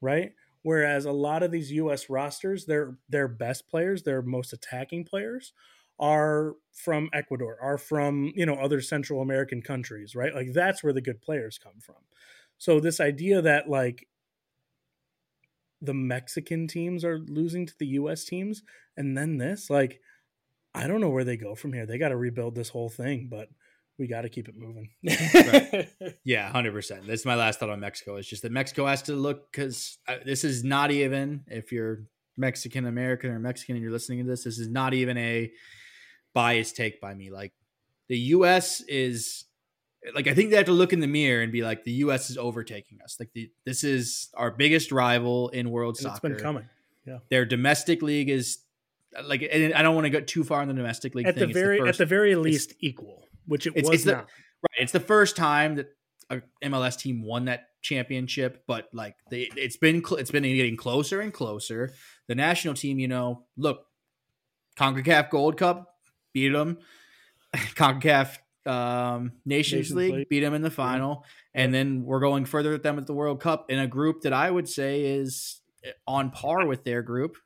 right? 0.00 0.32
Whereas 0.62 1.04
a 1.04 1.12
lot 1.12 1.44
of 1.44 1.52
these 1.52 1.70
U.S. 1.70 2.10
rosters, 2.10 2.66
their 2.66 2.98
their 3.08 3.28
best 3.28 3.68
players, 3.68 4.02
their 4.02 4.22
most 4.22 4.52
attacking 4.52 5.04
players, 5.04 5.52
are 5.98 6.54
from 6.72 7.08
Ecuador, 7.12 7.58
are 7.60 7.78
from 7.78 8.32
you 8.34 8.46
know 8.46 8.54
other 8.54 8.80
Central 8.80 9.20
American 9.20 9.62
countries, 9.62 10.14
right? 10.14 10.34
Like 10.34 10.52
that's 10.52 10.82
where 10.82 10.92
the 10.92 11.00
good 11.00 11.22
players 11.22 11.58
come 11.58 11.80
from. 11.80 11.96
So 12.58 12.80
this 12.80 13.00
idea 13.00 13.42
that 13.42 13.68
like 13.68 14.06
the 15.80 15.94
Mexican 15.94 16.66
teams 16.66 17.04
are 17.04 17.18
losing 17.18 17.66
to 17.66 17.74
the 17.78 17.86
US 17.88 18.24
teams 18.24 18.62
and 18.96 19.16
then 19.16 19.36
this 19.38 19.68
like 19.68 20.00
I 20.74 20.86
don't 20.86 21.00
know 21.00 21.10
where 21.10 21.24
they 21.24 21.36
go 21.36 21.54
from 21.54 21.72
here. 21.72 21.86
They 21.86 21.98
got 21.98 22.10
to 22.10 22.16
rebuild 22.16 22.54
this 22.54 22.68
whole 22.68 22.90
thing, 22.90 23.28
but 23.30 23.48
we 23.98 24.06
got 24.06 24.22
to 24.22 24.28
keep 24.28 24.46
it 24.48 24.56
moving. 24.56 24.90
right. 25.02 25.88
Yeah, 26.24 26.52
100%. 26.52 27.06
That's 27.06 27.24
my 27.24 27.34
last 27.34 27.60
thought 27.60 27.70
on 27.70 27.80
Mexico. 27.80 28.16
It's 28.16 28.28
just 28.28 28.42
that 28.42 28.52
Mexico 28.52 28.84
has 28.86 29.02
to 29.02 29.14
look 29.14 29.50
cuz 29.52 29.98
uh, 30.06 30.16
this 30.24 30.44
is 30.44 30.64
not 30.64 30.90
even 30.90 31.44
if 31.46 31.72
you're 31.72 32.04
Mexican 32.36 32.84
American 32.86 33.30
or 33.30 33.38
Mexican 33.38 33.76
and 33.76 33.82
you're 33.82 33.92
listening 33.92 34.18
to 34.18 34.30
this, 34.30 34.44
this 34.44 34.58
is 34.58 34.68
not 34.68 34.92
even 34.92 35.16
a 35.16 35.50
biased 36.36 36.76
take 36.76 37.00
by 37.00 37.14
me. 37.14 37.30
Like 37.30 37.54
the 38.08 38.18
US 38.18 38.82
is 38.82 39.46
like 40.14 40.26
I 40.26 40.34
think 40.34 40.50
they 40.50 40.56
have 40.56 40.66
to 40.66 40.72
look 40.72 40.92
in 40.92 41.00
the 41.00 41.06
mirror 41.06 41.42
and 41.42 41.50
be 41.50 41.62
like, 41.62 41.82
the 41.82 41.92
U.S. 41.92 42.30
is 42.30 42.38
overtaking 42.38 42.98
us. 43.02 43.16
Like 43.18 43.30
the, 43.34 43.50
this 43.64 43.82
is 43.82 44.28
our 44.34 44.50
biggest 44.50 44.92
rival 44.92 45.48
in 45.48 45.70
world 45.70 45.96
and 45.96 46.02
soccer. 46.02 46.14
It's 46.14 46.20
been 46.20 46.36
coming. 46.36 46.68
Yeah, 47.06 47.18
their 47.30 47.44
domestic 47.44 48.02
league 48.02 48.28
is 48.28 48.58
like, 49.24 49.48
and 49.50 49.72
I 49.74 49.82
don't 49.82 49.94
want 49.94 50.04
to 50.04 50.10
go 50.10 50.20
too 50.20 50.44
far 50.44 50.62
in 50.62 50.68
the 50.68 50.74
domestic 50.74 51.14
league. 51.14 51.26
At 51.26 51.36
thing. 51.36 51.48
the 51.48 51.54
very, 51.54 51.78
the 51.78 51.86
first, 51.86 52.00
at 52.00 52.04
the 52.04 52.08
very 52.08 52.36
least, 52.36 52.74
equal, 52.80 53.24
which 53.46 53.66
it 53.66 53.72
it's, 53.74 53.88
was 53.88 53.94
it's 53.94 54.04
the, 54.04 54.12
not. 54.12 54.26
Right, 54.62 54.82
it's 54.82 54.92
the 54.92 55.00
first 55.00 55.36
time 55.36 55.76
that 55.76 55.88
a 56.30 56.42
MLS 56.62 56.98
team 56.98 57.22
won 57.22 57.46
that 57.46 57.68
championship, 57.82 58.64
but 58.66 58.88
like 58.92 59.16
they, 59.30 59.48
it's 59.56 59.76
been 59.76 60.02
it's 60.12 60.30
been 60.30 60.42
getting 60.42 60.76
closer 60.76 61.20
and 61.20 61.32
closer. 61.32 61.94
The 62.28 62.34
national 62.34 62.74
team, 62.74 62.98
you 62.98 63.08
know, 63.08 63.44
look, 63.56 63.86
Concacaf 64.76 65.30
Gold 65.30 65.56
Cup 65.56 65.95
beat 66.36 66.52
them. 66.52 66.76
Concacaf 67.56 68.36
um, 68.66 69.32
Nations, 69.46 69.90
Nations 69.90 69.96
League, 69.96 70.12
League, 70.12 70.28
beat 70.28 70.40
them 70.40 70.52
in 70.52 70.60
the 70.60 70.70
final, 70.70 71.24
yeah. 71.54 71.62
and 71.62 71.72
then 71.72 72.04
we're 72.04 72.20
going 72.20 72.44
further 72.44 72.72
with 72.72 72.82
them 72.82 72.98
at 72.98 73.06
the 73.06 73.14
World 73.14 73.40
Cup 73.40 73.70
in 73.70 73.78
a 73.78 73.86
group 73.86 74.20
that 74.22 74.34
I 74.34 74.50
would 74.50 74.68
say 74.68 75.04
is 75.04 75.62
on 76.06 76.30
par 76.30 76.66
with 76.66 76.84
their 76.84 77.00
group. 77.00 77.38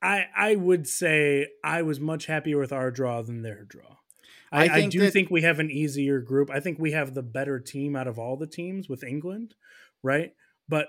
I 0.00 0.26
I 0.36 0.54
would 0.54 0.86
say 0.86 1.48
I 1.64 1.82
was 1.82 1.98
much 1.98 2.26
happier 2.26 2.58
with 2.58 2.72
our 2.72 2.92
draw 2.92 3.20
than 3.22 3.42
their 3.42 3.64
draw. 3.64 3.96
I, 4.52 4.68
I, 4.68 4.74
I 4.74 4.86
do 4.86 5.00
that, 5.00 5.12
think 5.12 5.28
we 5.30 5.42
have 5.42 5.58
an 5.58 5.70
easier 5.70 6.20
group. 6.20 6.50
I 6.50 6.60
think 6.60 6.78
we 6.78 6.92
have 6.92 7.14
the 7.14 7.22
better 7.22 7.58
team 7.58 7.96
out 7.96 8.06
of 8.06 8.18
all 8.18 8.36
the 8.36 8.46
teams 8.46 8.88
with 8.88 9.02
England, 9.02 9.54
right? 10.02 10.32
But 10.68 10.86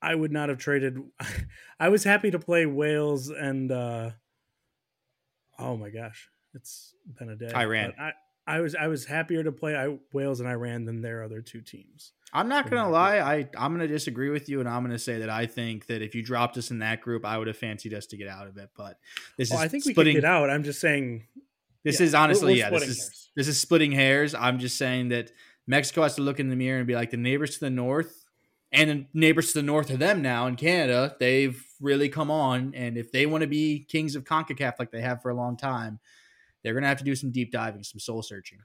I 0.00 0.14
would 0.14 0.32
not 0.32 0.48
have 0.48 0.58
traded. 0.58 0.98
I 1.80 1.90
was 1.90 2.04
happy 2.04 2.30
to 2.30 2.38
play 2.38 2.64
Wales 2.64 3.28
and. 3.28 3.70
uh 3.70 4.10
Oh 5.58 5.76
my 5.76 5.90
gosh, 5.90 6.28
it's 6.54 6.94
been 7.18 7.30
a 7.30 7.36
day. 7.36 7.52
Iran. 7.54 7.94
I, 7.98 8.12
I 8.46 8.60
was 8.60 8.74
I 8.74 8.88
was 8.88 9.04
happier 9.04 9.44
to 9.44 9.52
play 9.52 9.98
Wales 10.12 10.40
and 10.40 10.48
Iran 10.48 10.84
than 10.84 11.00
their 11.00 11.22
other 11.22 11.40
two 11.40 11.60
teams. 11.60 12.12
I'm 12.32 12.48
not 12.48 12.70
gonna 12.70 12.90
lie, 12.90 13.18
I 13.18 13.48
I'm 13.56 13.72
gonna 13.72 13.86
disagree 13.86 14.30
with 14.30 14.48
you, 14.48 14.60
and 14.60 14.68
I'm 14.68 14.82
gonna 14.82 14.98
say 14.98 15.18
that 15.18 15.30
I 15.30 15.46
think 15.46 15.86
that 15.86 16.02
if 16.02 16.14
you 16.14 16.22
dropped 16.22 16.56
us 16.56 16.70
in 16.70 16.80
that 16.80 17.02
group, 17.02 17.24
I 17.24 17.38
would 17.38 17.46
have 17.46 17.56
fancied 17.56 17.94
us 17.94 18.06
to 18.06 18.16
get 18.16 18.28
out 18.28 18.48
of 18.48 18.56
it. 18.56 18.70
But 18.76 18.98
this 19.36 19.50
well, 19.50 19.60
is 19.60 19.64
I 19.64 19.68
think 19.68 19.84
splitting, 19.84 20.10
we 20.10 20.14
could 20.14 20.22
get 20.22 20.30
out. 20.30 20.50
I'm 20.50 20.64
just 20.64 20.80
saying. 20.80 21.26
This 21.84 22.00
yeah, 22.00 22.06
is 22.06 22.14
honestly, 22.14 22.58
yeah, 22.58 22.70
this 22.70 22.82
is 22.82 22.98
hairs. 22.98 23.30
this 23.36 23.48
is 23.48 23.60
splitting 23.60 23.92
hairs. 23.92 24.34
I'm 24.34 24.58
just 24.60 24.78
saying 24.78 25.08
that 25.08 25.30
Mexico 25.66 26.02
has 26.02 26.14
to 26.14 26.22
look 26.22 26.40
in 26.40 26.48
the 26.48 26.56
mirror 26.56 26.78
and 26.78 26.86
be 26.86 26.94
like 26.94 27.10
the 27.10 27.16
neighbors 27.16 27.54
to 27.54 27.60
the 27.60 27.70
north 27.70 28.24
and 28.72 28.90
the 28.90 29.06
neighbors 29.12 29.52
to 29.52 29.58
the 29.58 29.62
north 29.62 29.90
of 29.90 29.98
them 29.98 30.22
now 30.22 30.46
in 30.46 30.56
Canada. 30.56 31.16
They've 31.20 31.62
really 31.82 32.08
come 32.08 32.30
on, 32.30 32.72
and 32.74 32.96
if 32.96 33.12
they 33.12 33.26
want 33.26 33.42
to 33.42 33.48
be 33.48 33.84
kings 33.88 34.16
of 34.16 34.24
Concacaf 34.24 34.74
like 34.78 34.90
they 34.90 35.02
have 35.02 35.20
for 35.20 35.30
a 35.30 35.34
long 35.34 35.56
time 35.58 36.00
they're 36.62 36.74
going 36.74 36.82
to 36.82 36.88
have 36.88 36.98
to 36.98 37.04
do 37.04 37.14
some 37.14 37.30
deep 37.30 37.52
diving, 37.52 37.82
some 37.82 37.98
soul 37.98 38.22
searching. 38.22 38.58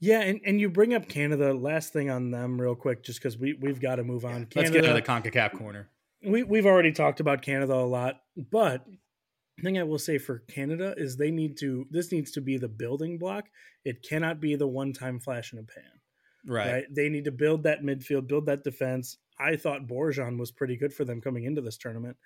Yeah, 0.00 0.20
and, 0.20 0.40
and 0.46 0.60
you 0.60 0.70
bring 0.70 0.94
up 0.94 1.08
Canada. 1.08 1.52
Last 1.52 1.92
thing 1.92 2.08
on 2.08 2.30
them, 2.30 2.60
real 2.60 2.76
quick, 2.76 3.02
just 3.02 3.18
because 3.18 3.36
we 3.36 3.54
we've 3.54 3.80
got 3.80 3.96
to 3.96 4.04
move 4.04 4.24
on. 4.24 4.30
Yeah, 4.40 4.44
Canada, 4.46 4.56
let's 4.56 4.70
get 4.70 4.82
to 4.86 4.92
the 4.94 5.30
Concacaf 5.30 5.58
corner. 5.58 5.88
We 6.24 6.44
we've 6.44 6.66
already 6.66 6.92
talked 6.92 7.18
about 7.18 7.42
Canada 7.42 7.74
a 7.74 7.82
lot, 7.82 8.20
but 8.36 8.86
the 9.56 9.62
thing 9.64 9.76
I 9.76 9.82
will 9.82 9.98
say 9.98 10.18
for 10.18 10.38
Canada 10.48 10.94
is 10.96 11.16
they 11.16 11.32
need 11.32 11.58
to. 11.58 11.84
This 11.90 12.12
needs 12.12 12.30
to 12.32 12.40
be 12.40 12.58
the 12.58 12.68
building 12.68 13.18
block. 13.18 13.46
It 13.84 14.04
cannot 14.08 14.40
be 14.40 14.54
the 14.54 14.68
one 14.68 14.92
time 14.92 15.18
flash 15.18 15.52
in 15.52 15.58
a 15.58 15.64
pan. 15.64 15.82
Right. 16.46 16.72
right. 16.72 16.84
They 16.94 17.08
need 17.08 17.24
to 17.24 17.32
build 17.32 17.64
that 17.64 17.82
midfield, 17.82 18.28
build 18.28 18.46
that 18.46 18.62
defense. 18.62 19.18
I 19.40 19.56
thought 19.56 19.86
Borjan 19.86 20.38
was 20.38 20.50
pretty 20.50 20.76
good 20.76 20.92
for 20.92 21.04
them 21.04 21.20
coming 21.20 21.44
into 21.44 21.60
this 21.60 21.76
tournament. 21.76 22.16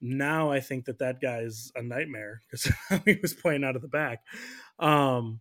Now 0.00 0.50
I 0.50 0.60
think 0.60 0.86
that 0.86 0.98
that 1.00 1.20
guy 1.20 1.40
is 1.40 1.72
a 1.74 1.82
nightmare 1.82 2.40
because 2.50 2.72
he 3.04 3.18
was 3.20 3.34
playing 3.34 3.64
out 3.64 3.76
of 3.76 3.82
the 3.82 3.88
back. 3.88 4.20
Um, 4.78 5.40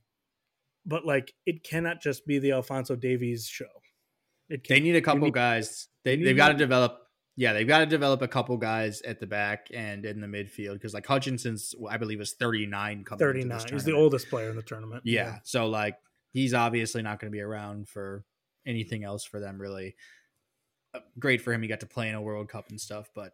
but 0.86 1.06
like, 1.06 1.34
it 1.46 1.64
cannot 1.64 2.02
just 2.02 2.26
be 2.26 2.40
the 2.40 2.52
Alphonso 2.52 2.96
Davies 2.96 3.48
show. 3.48 3.66
It 4.50 4.68
they 4.68 4.80
need 4.80 4.96
a 4.96 5.02
couple 5.02 5.26
need, 5.26 5.34
guys. 5.34 5.88
They 6.04 6.16
they've 6.16 6.36
got 6.36 6.50
to 6.50 6.56
develop. 6.56 7.00
Yeah, 7.36 7.54
they've 7.54 7.68
got 7.68 7.80
to 7.80 7.86
develop 7.86 8.22
a 8.22 8.28
couple 8.28 8.58
guys 8.58 9.02
at 9.04 9.20
the 9.20 9.28
back 9.28 9.68
and 9.74 10.06
in 10.06 10.20
the 10.20 10.28
midfield 10.28 10.74
because 10.74 10.94
like 10.94 11.06
Hutchinson's, 11.06 11.76
I 11.88 11.98
believe, 11.98 12.20
is 12.20 12.34
thirty 12.34 12.66
nine. 12.66 13.06
Thirty 13.18 13.44
nine. 13.44 13.62
He's 13.72 13.84
the 13.84 13.94
oldest 13.94 14.30
player 14.30 14.50
in 14.50 14.56
the 14.56 14.64
tournament. 14.64 15.04
Yeah, 15.06 15.26
yeah. 15.26 15.36
so 15.44 15.68
like 15.68 15.96
he's 16.32 16.54
obviously 16.54 17.02
not 17.04 17.20
going 17.20 17.32
to 17.32 17.36
be 17.36 17.42
around 17.42 17.88
for 17.88 18.26
anything 18.66 19.04
else 19.04 19.24
for 19.24 19.40
them 19.40 19.62
really. 19.62 19.96
Great 21.20 21.42
for 21.42 21.54
him. 21.54 21.62
He 21.62 21.68
got 21.68 21.82
to 21.82 21.86
play 21.86 22.10
in 22.10 22.16
a 22.16 22.22
World 22.22 22.50
Cup 22.50 22.70
and 22.70 22.80
stuff, 22.80 23.10
but 23.14 23.34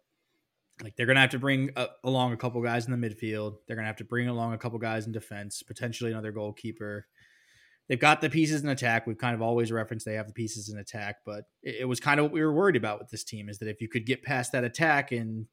like 0.84 0.96
they're 0.96 1.06
gonna 1.06 1.22
have 1.22 1.30
to 1.32 1.40
bring 1.40 1.72
uh, 1.76 1.88
along 2.04 2.34
a 2.34 2.38
couple 2.38 2.62
guys 2.62 2.86
in 2.88 3.00
the 3.00 3.10
midfield. 3.10 3.58
They're 3.66 3.76
gonna 3.76 3.88
have 3.88 3.96
to 3.98 4.04
bring 4.04 4.28
along 4.28 4.54
a 4.54 4.58
couple 4.58 4.78
guys 4.80 5.06
in 5.06 5.14
defense, 5.14 5.64
potentially 5.64 6.12
another 6.12 6.32
goalkeeper. 6.32 7.08
They've 7.88 8.00
got 8.00 8.20
the 8.20 8.30
pieces 8.30 8.64
in 8.64 8.70
attack. 8.70 9.06
We've 9.06 9.18
kind 9.18 9.36
of 9.36 9.42
always 9.42 9.72
referenced 9.72 10.06
they 10.06 10.16
have 10.16 10.28
the 10.28 10.34
pieces 10.34 10.70
in 10.70 10.80
attack, 10.80 11.18
but 11.24 11.46
it, 11.62 11.76
it 11.82 11.86
was 11.86 12.00
kind 12.00 12.20
of 12.20 12.26
what 12.26 12.34
we 12.34 12.42
were 12.42 12.54
worried 12.54 12.76
about 12.76 13.00
with 13.00 13.10
this 13.10 13.24
team 13.24 13.48
is 13.48 13.60
that 13.60 13.70
if 13.70 13.80
you 13.80 13.88
could 13.88 14.06
get 14.06 14.24
past 14.24 14.52
that 14.52 14.64
attack 14.64 15.12
and 15.12 15.46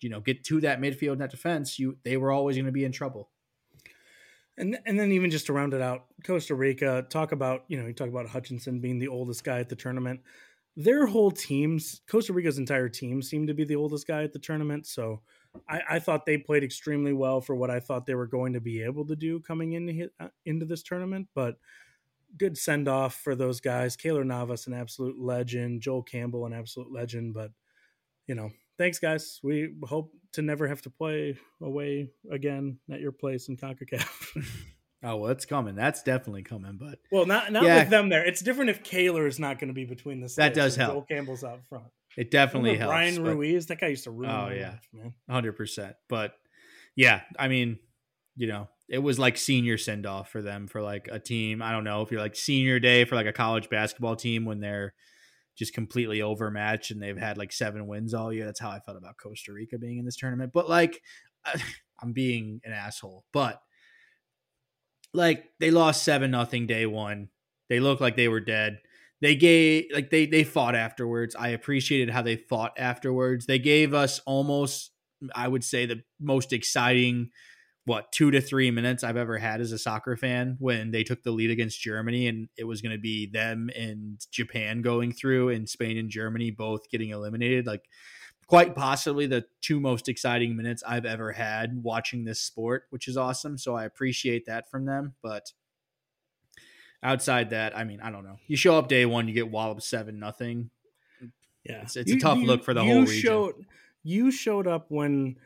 you 0.00 0.08
know 0.08 0.20
get 0.20 0.44
to 0.44 0.60
that 0.62 0.80
midfield 0.80 1.12
and 1.12 1.20
that 1.20 1.30
defense, 1.30 1.78
you 1.78 1.98
they 2.04 2.16
were 2.16 2.32
always 2.32 2.56
going 2.56 2.66
to 2.66 2.72
be 2.72 2.84
in 2.84 2.92
trouble. 2.92 3.28
And 4.56 4.78
and 4.86 4.98
then 4.98 5.12
even 5.12 5.30
just 5.30 5.46
to 5.46 5.52
round 5.52 5.74
it 5.74 5.82
out, 5.82 6.06
Costa 6.24 6.54
Rica. 6.54 7.04
Talk 7.10 7.32
about 7.32 7.64
you 7.68 7.78
know 7.78 7.86
you 7.86 7.92
talk 7.92 8.08
about 8.08 8.28
Hutchinson 8.28 8.80
being 8.80 8.98
the 8.98 9.08
oldest 9.08 9.44
guy 9.44 9.58
at 9.60 9.68
the 9.68 9.76
tournament 9.76 10.20
their 10.76 11.06
whole 11.06 11.30
teams, 11.30 12.00
Costa 12.08 12.32
Rica's 12.32 12.58
entire 12.58 12.88
team, 12.88 13.22
seemed 13.22 13.48
to 13.48 13.54
be 13.54 13.64
the 13.64 13.76
oldest 13.76 14.06
guy 14.06 14.22
at 14.22 14.32
the 14.32 14.38
tournament. 14.38 14.86
So 14.86 15.20
I, 15.68 15.82
I, 15.90 15.98
thought 15.98 16.26
they 16.26 16.38
played 16.38 16.62
extremely 16.62 17.12
well 17.12 17.40
for 17.40 17.56
what 17.56 17.70
I 17.70 17.80
thought 17.80 18.06
they 18.06 18.14
were 18.14 18.26
going 18.26 18.52
to 18.52 18.60
be 18.60 18.82
able 18.82 19.06
to 19.06 19.16
do 19.16 19.40
coming 19.40 19.72
into 19.72 20.10
uh, 20.20 20.28
into 20.46 20.64
this 20.64 20.82
tournament. 20.82 21.28
But 21.34 21.56
good 22.36 22.56
send 22.56 22.88
off 22.88 23.14
for 23.14 23.34
those 23.34 23.60
guys. 23.60 23.96
Keylor 23.96 24.24
Navas, 24.24 24.66
an 24.66 24.74
absolute 24.74 25.18
legend. 25.18 25.82
Joel 25.82 26.02
Campbell, 26.02 26.46
an 26.46 26.52
absolute 26.52 26.92
legend. 26.92 27.34
But 27.34 27.50
you 28.26 28.34
know, 28.34 28.50
thanks 28.78 28.98
guys. 28.98 29.40
We 29.42 29.74
hope 29.84 30.12
to 30.34 30.42
never 30.42 30.68
have 30.68 30.82
to 30.82 30.90
play 30.90 31.36
away 31.60 32.10
again 32.30 32.78
at 32.90 33.00
your 33.00 33.12
place 33.12 33.48
in 33.48 33.56
Concacaf. 33.56 34.44
oh 35.02 35.16
well, 35.16 35.30
it's 35.30 35.46
coming. 35.46 35.74
That's 35.74 36.02
definitely 36.02 36.42
coming. 36.42 36.78
But 36.78 36.98
well, 37.10 37.26
not 37.26 37.52
not 37.52 37.64
yeah. 37.64 37.80
with 37.80 37.90
them 37.90 38.08
there. 38.08 38.24
It's 38.24 38.40
different 38.40 38.70
if 38.70 38.82
Keylor 38.82 39.26
is 39.26 39.38
not 39.38 39.58
going 39.58 39.68
to 39.68 39.74
be 39.74 39.84
between 39.84 40.20
the. 40.20 40.32
That 40.36 40.54
does 40.54 40.76
help. 40.76 40.92
Joel 40.92 41.02
Campbell's 41.02 41.44
out 41.44 41.60
front. 41.68 41.84
It 42.16 42.30
definitely 42.30 42.76
helps. 42.76 42.90
Ryan 42.90 43.22
but, 43.22 43.30
Ruiz, 43.30 43.66
that 43.66 43.80
guy 43.80 43.88
used 43.88 44.04
to 44.04 44.10
ruin. 44.10 44.30
Oh 44.30 44.48
yeah, 44.48 44.74
man, 44.92 45.14
hundred 45.28 45.52
percent. 45.52 45.94
But 46.08 46.34
yeah, 46.96 47.20
I 47.38 47.48
mean, 47.48 47.78
you 48.36 48.46
know, 48.46 48.68
it 48.88 48.98
was 48.98 49.18
like 49.18 49.36
senior 49.36 49.78
send 49.78 50.06
off 50.06 50.30
for 50.30 50.42
them 50.42 50.66
for 50.66 50.82
like 50.82 51.08
a 51.10 51.20
team. 51.20 51.62
I 51.62 51.72
don't 51.72 51.84
know 51.84 52.02
if 52.02 52.10
you're 52.10 52.20
like 52.20 52.36
senior 52.36 52.80
day 52.80 53.04
for 53.04 53.14
like 53.14 53.26
a 53.26 53.32
college 53.32 53.70
basketball 53.70 54.16
team 54.16 54.44
when 54.44 54.60
they're 54.60 54.94
just 55.56 55.74
completely 55.74 56.22
overmatched 56.22 56.90
and 56.90 57.02
they've 57.02 57.16
had 57.16 57.38
like 57.38 57.52
seven 57.52 57.86
wins 57.86 58.14
all 58.14 58.32
year. 58.32 58.44
That's 58.46 58.60
how 58.60 58.70
I 58.70 58.80
felt 58.80 58.96
about 58.96 59.16
Costa 59.22 59.52
Rica 59.52 59.78
being 59.78 59.98
in 59.98 60.04
this 60.04 60.16
tournament. 60.16 60.52
But 60.52 60.68
like, 60.68 61.00
I'm 62.02 62.12
being 62.12 62.60
an 62.64 62.72
asshole, 62.72 63.24
but 63.32 63.60
like 65.12 65.44
they 65.58 65.70
lost 65.70 66.04
seven 66.04 66.30
nothing 66.30 66.66
day 66.66 66.86
one. 66.86 67.28
They 67.68 67.80
looked 67.80 68.00
like 68.00 68.16
they 68.16 68.28
were 68.28 68.40
dead 68.40 68.80
they 69.20 69.36
gave 69.36 69.86
like 69.92 70.10
they 70.10 70.26
they 70.26 70.44
fought 70.44 70.74
afterwards. 70.74 71.36
I 71.36 71.48
appreciated 71.48 72.10
how 72.10 72.22
they 72.22 72.36
fought 72.36 72.72
afterwards. 72.78 73.46
They 73.46 73.58
gave 73.58 73.92
us 73.94 74.20
almost 74.26 74.92
I 75.34 75.48
would 75.48 75.64
say 75.64 75.86
the 75.86 76.02
most 76.18 76.52
exciting 76.52 77.30
what 77.84 78.12
two 78.12 78.30
to 78.30 78.40
three 78.40 78.70
minutes 78.70 79.04
I've 79.04 79.16
ever 79.16 79.38
had 79.38 79.60
as 79.60 79.72
a 79.72 79.78
soccer 79.78 80.16
fan 80.16 80.56
when 80.58 80.90
they 80.90 81.02
took 81.02 81.22
the 81.22 81.32
lead 81.32 81.50
against 81.50 81.80
Germany 81.80 82.28
and 82.28 82.48
it 82.56 82.64
was 82.64 82.80
going 82.80 82.94
to 82.94 83.00
be 83.00 83.26
them 83.26 83.70
and 83.76 84.20
Japan 84.30 84.80
going 84.80 85.12
through 85.12 85.50
and 85.50 85.68
Spain 85.68 85.98
and 85.98 86.10
Germany 86.10 86.50
both 86.50 86.88
getting 86.90 87.10
eliminated. 87.10 87.66
Like 87.66 87.82
quite 88.50 88.74
possibly 88.74 89.26
the 89.26 89.44
two 89.60 89.78
most 89.78 90.08
exciting 90.08 90.56
minutes 90.56 90.82
I've 90.84 91.04
ever 91.04 91.30
had 91.30 91.84
watching 91.84 92.24
this 92.24 92.40
sport, 92.40 92.86
which 92.90 93.06
is 93.06 93.16
awesome. 93.16 93.56
So 93.56 93.76
I 93.76 93.84
appreciate 93.84 94.46
that 94.46 94.68
from 94.68 94.86
them. 94.86 95.14
But 95.22 95.52
outside 97.00 97.50
that, 97.50 97.78
I 97.78 97.84
mean, 97.84 98.00
I 98.00 98.10
don't 98.10 98.24
know. 98.24 98.38
You 98.48 98.56
show 98.56 98.76
up 98.76 98.88
day 98.88 99.06
one, 99.06 99.28
you 99.28 99.34
get 99.34 99.52
walloped 99.52 99.84
seven 99.84 100.18
nothing. 100.18 100.70
Yeah, 101.64 101.82
it's, 101.82 101.94
it's 101.94 102.10
you, 102.10 102.16
a 102.16 102.20
tough 102.20 102.38
you, 102.38 102.46
look 102.46 102.64
for 102.64 102.74
the 102.74 102.82
whole 102.82 103.02
region. 103.02 103.22
Showed, 103.22 103.54
you 104.02 104.32
showed 104.32 104.66
up 104.66 104.86
when 104.88 105.36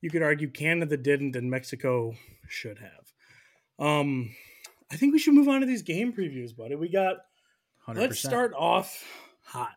you 0.00 0.08
could 0.08 0.22
argue 0.22 0.48
Canada 0.48 0.96
didn't 0.96 1.36
and 1.36 1.50
Mexico 1.50 2.14
should 2.48 2.78
have. 2.78 3.86
Um, 3.86 4.30
I 4.90 4.96
think 4.96 5.12
we 5.12 5.18
should 5.18 5.34
move 5.34 5.48
on 5.48 5.60
to 5.60 5.66
these 5.66 5.82
game 5.82 6.14
previews, 6.14 6.56
buddy. 6.56 6.76
We 6.76 6.88
got. 6.88 7.16
let 7.88 8.12
us 8.12 8.20
start 8.20 8.54
off 8.56 9.04
hot. 9.42 9.74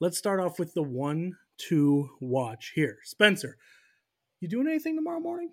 Let's 0.00 0.16
start 0.16 0.40
off 0.40 0.58
with 0.58 0.72
the 0.72 0.82
one 0.82 1.36
two 1.56 2.10
watch 2.20 2.72
here, 2.74 2.98
Spencer. 3.04 3.56
You 4.40 4.48
doing 4.48 4.66
anything 4.66 4.96
tomorrow 4.96 5.20
morning? 5.20 5.50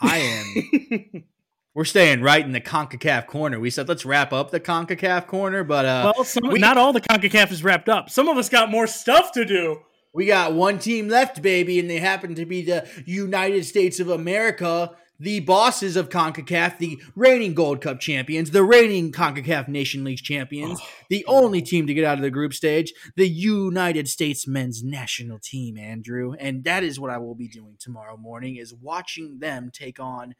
I 0.00 0.18
am 0.18 1.24
we're 1.76 1.84
staying 1.84 2.22
right 2.22 2.42
in 2.42 2.52
the 2.52 2.60
CONCACAF 2.60 3.26
corner. 3.26 3.60
We 3.60 3.68
said 3.68 3.86
let's 3.86 4.06
wrap 4.06 4.32
up 4.32 4.50
the 4.50 4.58
CONCACAF 4.58 5.26
corner, 5.26 5.62
but 5.62 5.84
uh, 5.84 6.12
well, 6.16 6.24
some, 6.24 6.48
we, 6.48 6.58
not 6.58 6.78
all 6.78 6.94
the 6.94 7.02
CONCACAF 7.02 7.52
is 7.52 7.62
wrapped 7.62 7.90
up. 7.90 8.08
Some 8.08 8.28
of 8.28 8.38
us 8.38 8.48
got 8.48 8.70
more 8.70 8.86
stuff 8.86 9.32
to 9.32 9.44
do. 9.44 9.80
We 10.14 10.24
got 10.24 10.54
one 10.54 10.78
team 10.78 11.10
left, 11.10 11.42
baby, 11.42 11.78
and 11.78 11.90
they 11.90 11.98
happen 11.98 12.34
to 12.36 12.46
be 12.46 12.62
the 12.62 12.88
United 13.04 13.66
States 13.66 14.00
of 14.00 14.08
America, 14.08 14.92
the 15.18 15.40
bosses 15.40 15.96
of 15.96 16.08
CONCACAF, 16.08 16.78
the 16.78 17.00
reigning 17.14 17.54
Gold 17.54 17.80
Cup 17.80 18.00
champions, 18.00 18.50
the 18.50 18.62
reigning 18.62 19.12
CONCACAF 19.12 19.68
Nation 19.68 20.04
League 20.04 20.18
champions, 20.18 20.80
oh, 20.82 20.88
the 21.08 21.24
only 21.26 21.62
team 21.62 21.86
to 21.86 21.94
get 21.94 22.04
out 22.04 22.18
of 22.18 22.22
the 22.22 22.30
group 22.30 22.54
stage, 22.54 22.92
the 23.16 23.28
United 23.28 24.08
States 24.08 24.46
men's 24.46 24.82
national 24.82 25.38
team, 25.38 25.76
Andrew. 25.76 26.34
And 26.38 26.64
that 26.64 26.82
is 26.82 27.00
what 27.00 27.10
I 27.10 27.18
will 27.18 27.34
be 27.34 27.48
doing 27.48 27.76
tomorrow 27.78 28.16
morning 28.16 28.56
is 28.56 28.74
watching 28.74 29.38
them 29.38 29.70
take 29.72 30.00
on 30.00 30.34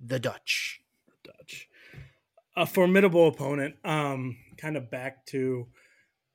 the 0.00 0.18
Dutch. 0.18 0.80
The 1.06 1.32
Dutch. 1.32 1.68
A 2.56 2.66
formidable 2.66 3.28
opponent. 3.28 3.76
Um, 3.84 4.36
kind 4.56 4.76
of 4.76 4.90
back 4.90 5.26
to 5.26 5.66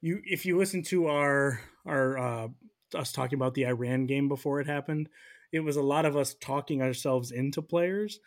you 0.01 0.21
if 0.23 0.45
you 0.45 0.57
listen 0.57 0.83
to 0.83 1.07
our 1.07 1.59
our 1.85 2.17
uh 2.17 2.47
us 2.93 3.11
talking 3.11 3.37
about 3.37 3.53
the 3.53 3.65
Iran 3.65 4.05
game 4.05 4.27
before 4.27 4.59
it 4.59 4.67
happened, 4.67 5.09
it 5.51 5.59
was 5.61 5.77
a 5.77 5.81
lot 5.81 6.05
of 6.05 6.15
us 6.15 6.35
talking 6.41 6.81
ourselves 6.81 7.31
into 7.31 7.61
players, 7.61 8.19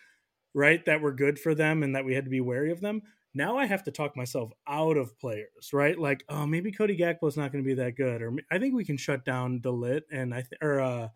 right? 0.54 0.84
That 0.86 1.00
were 1.00 1.12
good 1.12 1.38
for 1.38 1.54
them 1.54 1.82
and 1.82 1.94
that 1.94 2.04
we 2.04 2.14
had 2.14 2.24
to 2.24 2.30
be 2.30 2.40
wary 2.40 2.70
of 2.70 2.80
them. 2.80 3.02
Now 3.34 3.58
I 3.58 3.66
have 3.66 3.82
to 3.84 3.90
talk 3.90 4.16
myself 4.16 4.52
out 4.68 4.96
of 4.96 5.18
players, 5.18 5.72
right? 5.72 5.98
Like, 5.98 6.24
oh, 6.28 6.46
maybe 6.46 6.70
Cody 6.70 6.96
Gakpo 6.96 7.26
is 7.26 7.36
not 7.36 7.50
going 7.50 7.64
to 7.64 7.68
be 7.68 7.74
that 7.74 7.96
good, 7.96 8.22
or 8.22 8.32
I 8.50 8.58
think 8.58 8.74
we 8.74 8.84
can 8.84 8.96
shut 8.96 9.24
down 9.24 9.60
De 9.60 9.68
Ligt 9.68 10.02
and 10.12 10.32
I 10.32 10.42
th- 10.42 10.60
or 10.62 10.80
uh, 10.80 11.08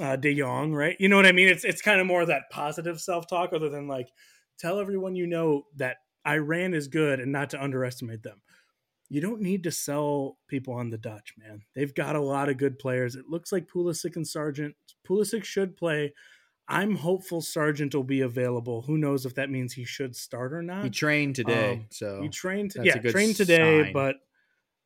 uh, 0.00 0.16
De 0.16 0.34
Jong, 0.38 0.74
right? 0.74 0.96
You 1.00 1.08
know 1.08 1.16
what 1.16 1.26
I 1.26 1.32
mean? 1.32 1.48
It's 1.48 1.64
it's 1.64 1.80
kind 1.80 1.98
of 1.98 2.06
more 2.06 2.26
that 2.26 2.50
positive 2.50 3.00
self 3.00 3.26
talk, 3.26 3.54
other 3.54 3.70
than 3.70 3.88
like 3.88 4.10
tell 4.58 4.78
everyone 4.78 5.16
you 5.16 5.26
know 5.26 5.64
that 5.76 5.96
Iran 6.26 6.74
is 6.74 6.88
good 6.88 7.20
and 7.20 7.32
not 7.32 7.50
to 7.50 7.62
underestimate 7.62 8.22
them. 8.22 8.42
You 9.10 9.20
don't 9.20 9.40
need 9.40 9.64
to 9.64 9.72
sell 9.72 10.38
people 10.46 10.72
on 10.72 10.90
the 10.90 10.96
Dutch, 10.96 11.34
man. 11.36 11.62
They've 11.74 11.94
got 11.94 12.14
a 12.14 12.20
lot 12.20 12.48
of 12.48 12.58
good 12.58 12.78
players. 12.78 13.16
It 13.16 13.28
looks 13.28 13.50
like 13.50 13.66
Pulisic 13.66 14.14
and 14.14 14.26
Sargent. 14.26 14.76
Pulisic 15.06 15.42
should 15.42 15.76
play. 15.76 16.14
I'm 16.68 16.94
hopeful 16.94 17.40
Sargent 17.40 17.92
will 17.92 18.04
be 18.04 18.20
available. 18.20 18.82
Who 18.82 18.96
knows 18.96 19.26
if 19.26 19.34
that 19.34 19.50
means 19.50 19.72
he 19.72 19.84
should 19.84 20.14
start 20.14 20.52
or 20.52 20.62
not? 20.62 20.84
He 20.84 20.90
trained 20.90 21.34
today, 21.34 21.72
um, 21.72 21.86
so 21.90 22.22
he 22.22 22.28
trained. 22.28 22.70
To, 22.72 22.84
yeah, 22.84 22.98
trained 22.98 23.34
today, 23.34 23.82
sign. 23.82 23.92
but 23.92 24.16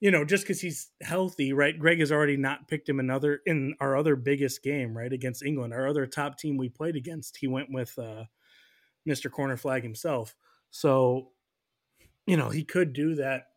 you 0.00 0.10
know, 0.10 0.24
just 0.24 0.44
because 0.44 0.62
he's 0.62 0.90
healthy, 1.02 1.52
right? 1.52 1.78
Greg 1.78 2.00
has 2.00 2.10
already 2.10 2.38
not 2.38 2.68
picked 2.68 2.88
him 2.88 3.00
another 3.00 3.42
in 3.44 3.74
our 3.80 3.94
other 3.94 4.16
biggest 4.16 4.62
game, 4.62 4.96
right, 4.96 5.12
against 5.12 5.44
England, 5.44 5.74
our 5.74 5.86
other 5.86 6.06
top 6.06 6.38
team 6.38 6.56
we 6.56 6.70
played 6.70 6.96
against. 6.96 7.36
He 7.36 7.46
went 7.46 7.70
with 7.70 7.98
uh, 7.98 8.24
Mr. 9.06 9.30
Corner 9.30 9.58
Flag 9.58 9.82
himself, 9.82 10.34
so 10.70 11.32
you 12.26 12.38
know 12.38 12.48
he 12.48 12.64
could 12.64 12.94
do 12.94 13.16
that 13.16 13.48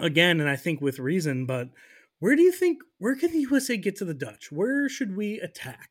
again, 0.00 0.40
and 0.40 0.48
I 0.48 0.56
think 0.56 0.80
with 0.80 0.98
reason. 0.98 1.46
But 1.46 1.68
where 2.18 2.36
do 2.36 2.42
you 2.42 2.52
think 2.52 2.82
where 2.98 3.16
can 3.16 3.32
the 3.32 3.40
USA 3.40 3.76
get 3.76 3.96
to 3.96 4.04
the 4.04 4.14
Dutch? 4.14 4.50
Where 4.50 4.88
should 4.88 5.16
we 5.16 5.40
attack? 5.40 5.90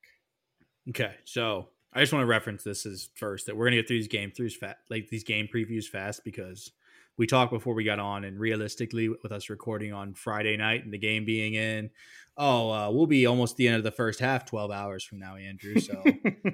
Okay, 0.89 1.15
so 1.25 1.69
I 1.93 2.01
just 2.01 2.13
want 2.13 2.23
to 2.23 2.27
reference 2.27 2.63
this 2.63 2.85
as 2.85 3.09
first 3.15 3.45
that 3.45 3.55
we're 3.55 3.65
gonna 3.65 3.77
get 3.77 3.87
through 3.87 3.97
these 3.97 4.07
game 4.07 4.31
throughs 4.31 4.53
fast, 4.53 4.77
like 4.89 5.09
these 5.09 5.23
game 5.23 5.47
previews 5.53 5.85
fast 5.85 6.23
because 6.23 6.71
we 7.17 7.27
talked 7.27 7.51
before 7.51 7.73
we 7.73 7.83
got 7.83 7.99
on, 7.99 8.23
and 8.23 8.39
realistically, 8.39 9.09
with 9.09 9.31
us 9.31 9.49
recording 9.49 9.91
on 9.91 10.13
Friday 10.13 10.55
night 10.55 10.83
and 10.83 10.93
the 10.93 10.97
game 10.97 11.25
being 11.25 11.53
in, 11.53 11.89
oh, 12.37 12.71
uh, 12.71 12.89
we'll 12.89 13.07
be 13.07 13.25
almost 13.25 13.57
the 13.57 13.67
end 13.67 13.77
of 13.77 13.83
the 13.83 13.91
first 13.91 14.19
half, 14.19 14.45
twelve 14.45 14.71
hours 14.71 15.03
from 15.03 15.19
now, 15.19 15.35
Andrew. 15.35 15.79
So 15.79 16.01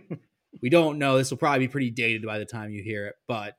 we 0.62 0.70
don't 0.70 0.98
know. 0.98 1.18
This 1.18 1.30
will 1.30 1.38
probably 1.38 1.68
be 1.68 1.72
pretty 1.72 1.92
dated 1.92 2.26
by 2.26 2.40
the 2.40 2.46
time 2.46 2.72
you 2.72 2.82
hear 2.82 3.08
it, 3.08 3.16
but 3.28 3.58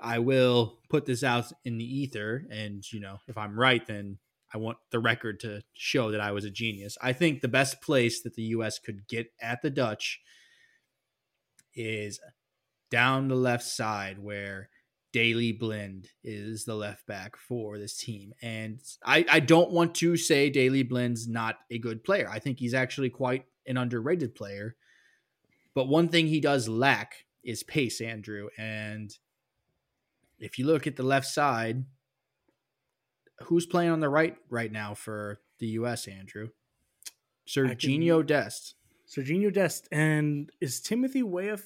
I 0.00 0.18
will 0.18 0.78
put 0.88 1.06
this 1.06 1.22
out 1.22 1.52
in 1.64 1.78
the 1.78 1.84
ether, 1.84 2.44
and 2.50 2.84
you 2.92 3.00
know, 3.00 3.18
if 3.28 3.38
I'm 3.38 3.58
right, 3.58 3.86
then 3.86 4.18
I 4.52 4.58
want 4.58 4.78
the 4.90 5.00
record 5.00 5.40
to 5.40 5.62
show 5.72 6.10
that 6.10 6.20
I 6.20 6.32
was 6.32 6.44
a 6.44 6.50
genius. 6.50 6.96
I 7.02 7.12
think 7.12 7.40
the 7.40 7.48
best 7.48 7.80
place 7.80 8.22
that 8.22 8.34
the 8.34 8.42
U.S. 8.42 8.78
could 8.78 9.08
get 9.08 9.32
at 9.40 9.62
the 9.62 9.70
Dutch 9.70 10.20
is 11.74 12.20
down 12.90 13.28
the 13.28 13.34
left 13.34 13.64
side 13.64 14.18
where 14.20 14.68
Daley 15.12 15.52
Blind 15.52 16.08
is 16.22 16.64
the 16.64 16.74
left 16.74 17.06
back 17.06 17.36
for 17.36 17.78
this 17.78 17.96
team. 17.96 18.32
And 18.42 18.80
I, 19.04 19.24
I 19.30 19.40
don't 19.40 19.70
want 19.70 19.94
to 19.96 20.16
say 20.16 20.50
Daley 20.50 20.82
Blind's 20.82 21.28
not 21.28 21.56
a 21.70 21.78
good 21.78 22.02
player. 22.04 22.28
I 22.30 22.38
think 22.38 22.58
he's 22.58 22.74
actually 22.74 23.10
quite 23.10 23.44
an 23.66 23.76
underrated 23.76 24.34
player. 24.34 24.76
But 25.74 25.88
one 25.88 26.08
thing 26.08 26.26
he 26.26 26.40
does 26.40 26.68
lack 26.68 27.26
is 27.44 27.62
pace, 27.62 28.00
Andrew. 28.00 28.48
And 28.58 29.16
if 30.38 30.58
you 30.58 30.66
look 30.66 30.86
at 30.86 30.96
the 30.96 31.02
left 31.02 31.26
side, 31.26 31.84
who's 33.44 33.66
playing 33.66 33.90
on 33.90 34.00
the 34.00 34.08
right 34.08 34.36
right 34.48 34.70
now 34.70 34.94
for 34.94 35.40
the 35.58 35.66
US, 35.68 36.06
Andrew? 36.06 36.48
Serginho 37.48 38.24
Dest. 38.24 38.74
Serginho 39.06 39.52
Dest. 39.52 39.88
And 39.92 40.50
is 40.60 40.80
Timothy 40.80 41.22
Weah 41.22 41.58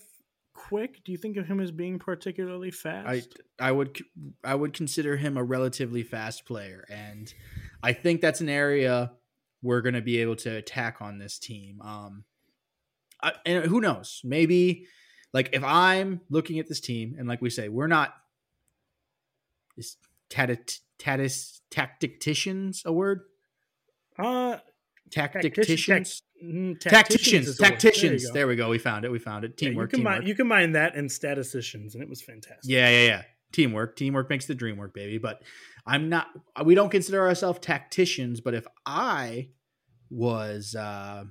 quick? 0.55 1.05
Do 1.05 1.13
you 1.13 1.19
think 1.19 1.37
of 1.37 1.47
him 1.47 1.61
as 1.61 1.71
being 1.71 1.99
particularly 1.99 2.71
fast? 2.71 3.39
I 3.61 3.69
I 3.69 3.73
would 3.73 3.99
I 4.45 4.55
would 4.55 4.73
consider 4.73 5.17
him 5.17 5.37
a 5.37 5.45
relatively 5.45 6.03
fast 6.03 6.47
player, 6.47 6.85
and 6.91 7.33
I 7.83 7.93
think 7.93 8.21
that's 8.21 8.41
an 8.41 8.49
area 8.49 9.13
we're 9.63 9.81
going 9.81 9.95
to 9.95 10.03
be 10.03 10.19
able 10.19 10.37
to 10.37 10.57
attack 10.57 10.99
on 11.01 11.19
this 11.19 11.39
team. 11.39 11.81
Um, 11.83 12.25
I, 13.23 13.33
and 13.45 13.65
who 13.65 13.81
knows? 13.81 14.21
Maybe 14.25 14.87
like 15.33 15.51
if 15.53 15.65
I'm 15.65 16.21
looking 16.31 16.59
at 16.59 16.69
this 16.69 16.81
team, 16.81 17.17
and 17.19 17.29
like 17.29 17.43
we 17.43 17.51
say, 17.51 17.69
we're 17.69 17.87
not 17.87 18.15
is 19.79 19.97
tatis 20.31 20.81
tatis 20.99 21.61
tacticians 21.71 22.83
a 22.85 22.93
word? 22.93 23.21
Uh 24.19 24.59
tacticians. 25.11 26.23
Mm, 26.45 26.79
Tacticians, 26.79 27.49
is 27.49 27.57
the 27.57 27.63
word. 27.65 27.71
tacticians. 27.71 28.31
There, 28.31 28.47
we 28.47 28.55
go. 28.57 28.69
We 28.69 28.79
found 28.79 29.05
it. 29.05 29.11
We 29.11 29.19
found 29.19 29.45
it. 29.45 29.55
Yeah, 29.61 29.71
Teamwork. 29.71 29.91
you 29.93 29.97
combine 29.99 30.13
teamwork. 30.15 30.29
you 30.29 30.35
combine 30.35 30.73
that 30.73 30.95
and 30.95 31.11
statisticians, 31.11 31.95
and 31.95 32.03
it 32.03 32.09
was 32.09 32.23
fantastic. 32.23 32.61
Yeah, 32.65 32.89
yeah, 32.89 33.07
yeah. 33.07 33.23
Teamwork. 33.53 33.97
Teamwork 33.97 34.29
makes 34.31 34.47
the 34.47 34.55
dream 34.55 34.77
work, 34.77 34.95
baby. 34.95 35.19
But 35.19 35.43
I'm 35.87 36.09
not. 36.09 36.27
We 36.65 36.75
don't 36.75 36.91
consider 36.91 37.27
ourselves 37.27 37.59
tacticians. 37.61 38.41
But 38.41 38.55
if 38.55 38.67
I 38.87 39.49
was 40.11 40.75
uh, 40.77 41.25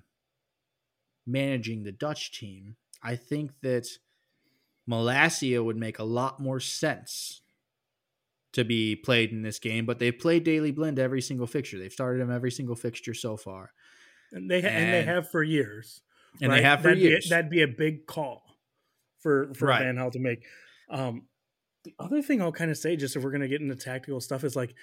managing 1.25 1.83
the 1.83 1.91
Dutch 1.91 2.37
team, 2.37 2.75
I 3.03 3.15
think 3.15 3.51
that 3.61 3.87
Malacia 4.89 5.63
would 5.63 5.77
make 5.77 5.99
a 5.99 6.03
lot 6.03 6.39
more 6.41 6.59
sense 6.59 7.41
to 8.57 8.65
be 8.65 8.95
played 8.95 9.31
in 9.31 9.41
this 9.41 9.59
game. 9.59 9.85
But 9.85 9.99
they've 9.99 10.17
played 10.17 10.43
Daley 10.43 10.71
Blind 10.71 10.99
every 10.99 11.21
single 11.21 11.47
fixture. 11.47 11.79
They've 11.79 11.91
started 11.91 12.21
him 12.21 12.31
every 12.31 12.51
single 12.51 12.75
fixture 12.75 13.13
so 13.13 13.37
far, 13.37 13.71
and 14.31 14.51
they 14.51 14.61
ha- 14.61 14.67
and, 14.67 14.93
they 14.93 15.03
have 15.03 15.29
for 15.31 15.41
years. 15.41 16.01
and 16.41 16.51
right? 16.51 16.57
they 16.57 16.63
have 16.63 16.81
for 16.81 16.89
that'd 16.89 16.99
years. 17.01 17.25
Be 17.25 17.27
a, 17.27 17.29
that'd 17.29 17.51
be 17.51 17.61
a 17.61 17.67
big 17.67 18.05
call 18.05 18.43
for 19.19 19.53
for 19.53 19.67
Right. 19.67 19.83
Van 19.83 19.95
Gaal 19.95 20.11
to 20.11 20.19
make. 20.19 20.43
Um, 20.89 21.23
the 21.83 21.93
other 21.99 22.21
thing 22.21 22.41
I'll 22.41 22.51
kind 22.51 22.71
of 22.71 22.77
say, 22.77 22.95
just 22.95 23.15
if 23.15 23.23
we're 23.23 23.31
going 23.31 23.41
to 23.41 23.47
get 23.47 23.61
into 23.61 23.75
tactical 23.75 24.19
stuff, 24.19 24.43
is 24.43 24.55
like 24.55 24.73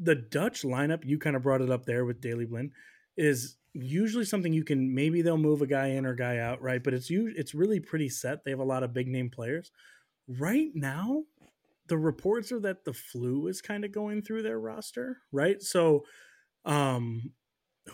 the 0.00 0.14
Dutch 0.16 0.62
lineup. 0.62 1.04
You 1.04 1.18
kind 1.18 1.36
of 1.36 1.42
brought 1.42 1.60
it 1.60 1.70
up 1.70 1.84
there 1.86 2.04
with 2.04 2.20
Daley 2.20 2.46
Blind 2.46 2.72
is 3.16 3.56
usually 3.74 4.24
something 4.24 4.52
you 4.52 4.64
can 4.64 4.94
maybe 4.94 5.22
they'll 5.22 5.36
move 5.36 5.62
a 5.62 5.66
guy 5.66 5.88
in 5.88 6.06
or 6.06 6.14
guy 6.14 6.38
out, 6.38 6.62
right? 6.62 6.82
But 6.82 6.94
it's 6.94 7.10
you 7.10 7.32
it's 7.36 7.54
really 7.54 7.80
pretty 7.80 8.08
set. 8.08 8.44
They 8.44 8.50
have 8.50 8.60
a 8.60 8.64
lot 8.64 8.82
of 8.82 8.92
big 8.92 9.08
name 9.08 9.30
players. 9.30 9.70
Right 10.26 10.70
now, 10.74 11.24
the 11.88 11.98
reports 11.98 12.50
are 12.52 12.60
that 12.60 12.84
the 12.84 12.92
flu 12.92 13.46
is 13.46 13.60
kind 13.60 13.84
of 13.84 13.92
going 13.92 14.22
through 14.22 14.42
their 14.42 14.58
roster, 14.58 15.18
right? 15.32 15.60
So 15.62 16.04
um 16.64 17.32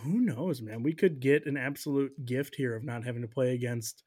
who 0.02 0.20
knows, 0.20 0.62
man? 0.62 0.84
We 0.84 0.92
could 0.94 1.18
get 1.20 1.46
an 1.46 1.56
absolute 1.56 2.12
gift 2.24 2.54
here 2.54 2.76
of 2.76 2.84
not 2.84 3.04
having 3.04 3.22
to 3.22 3.28
play 3.28 3.54
against 3.54 4.04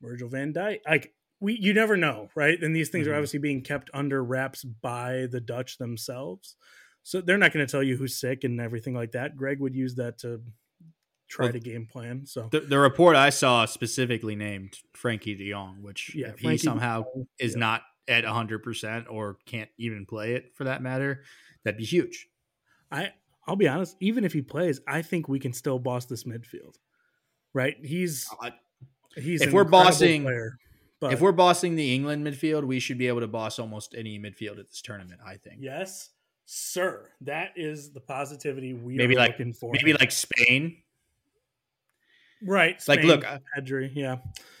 Virgil 0.00 0.28
van 0.28 0.52
Dijk. 0.52 0.78
Like 0.88 1.12
we, 1.40 1.58
you 1.60 1.74
never 1.74 1.96
know, 1.96 2.28
right? 2.36 2.62
And 2.62 2.74
these 2.74 2.88
things 2.88 3.08
are 3.08 3.10
Mhm. 3.10 3.16
obviously 3.16 3.40
being 3.40 3.62
kept 3.62 3.90
under 3.92 4.22
wraps 4.22 4.62
by 4.62 5.26
the 5.30 5.40
Dutch 5.40 5.78
themselves, 5.78 6.56
so 7.02 7.20
they're 7.20 7.36
not 7.36 7.52
going 7.52 7.66
to 7.66 7.70
tell 7.70 7.82
you 7.82 7.96
who's 7.96 8.16
sick 8.18 8.44
and 8.44 8.60
everything 8.60 8.94
like 8.94 9.12
that. 9.12 9.36
Greg 9.36 9.58
would 9.60 9.74
use 9.74 9.96
that 9.96 10.18
to 10.18 10.40
try 11.28 11.46
Well, 11.46 11.52
to 11.54 11.60
game 11.60 11.86
plan. 11.86 12.24
So 12.26 12.48
the, 12.52 12.60
the 12.60 12.78
report 12.78 13.16
I 13.16 13.30
saw 13.30 13.64
specifically 13.66 14.36
named 14.36 14.78
Frenkie 14.96 15.36
De 15.36 15.50
Jong, 15.50 15.82
which 15.82 16.14
Yeah, 16.14 16.28
if 16.28 16.38
he 16.38 16.46
Frenkie 16.46 16.52
de 16.58 16.58
somehow 16.64 17.04
is 17.40 17.54
yeah. 17.54 17.58
not 17.58 17.82
at 18.08 18.24
100% 18.24 19.06
or 19.10 19.38
can't 19.46 19.70
even 19.78 20.04
play 20.06 20.34
it 20.34 20.52
for 20.54 20.64
that 20.64 20.82
matter, 20.82 21.22
that'd 21.64 21.78
be 21.78 21.84
huge. 21.84 22.28
I, 22.90 23.12
I'll 23.46 23.56
be 23.56 23.68
honest. 23.68 23.96
Even 24.00 24.24
if 24.24 24.32
he 24.32 24.42
plays, 24.42 24.80
I 24.86 25.02
think 25.02 25.28
we 25.28 25.38
can 25.38 25.52
still 25.52 25.78
boss 25.78 26.06
this 26.06 26.24
midfield. 26.24 26.76
Right? 27.52 27.76
He's 27.82 28.28
Uh, 28.42 28.50
he's 29.16 29.40
if 29.42 29.48
an 29.48 29.54
we're 29.54 29.64
bossing- 29.64 30.24
player, 30.24 30.58
but 31.00 31.12
if 31.12 31.20
we're 31.20 31.32
bossing 31.32 31.76
the 31.76 31.94
England 31.94 32.26
midfield, 32.26 32.64
we 32.64 32.80
should 32.80 32.98
be 32.98 33.06
able 33.08 33.20
to 33.20 33.28
boss 33.28 33.58
almost 33.58 33.94
any 33.96 34.18
midfield 34.18 34.58
at 34.58 34.68
this 34.70 34.80
tournament, 34.82 35.20
I 35.24 35.36
think. 35.36 35.58
yes, 35.60 36.10
sir, 36.46 37.10
that 37.22 37.52
is 37.56 37.92
the 37.92 38.00
positivity 38.00 38.72
we 38.74 38.96
Maybe 38.96 39.14
are 39.14 39.18
like- 39.20 39.32
looking 39.38 39.52
for. 39.52 39.70
Maybe 39.72 39.92
like 39.92 40.10
Spain. 40.10 40.78
right, 42.42 42.82
Like, 42.88 43.02
look, 43.04 43.24
I- 43.24 43.40
Pedri, 43.58 43.90
yeah. 43.94 44.16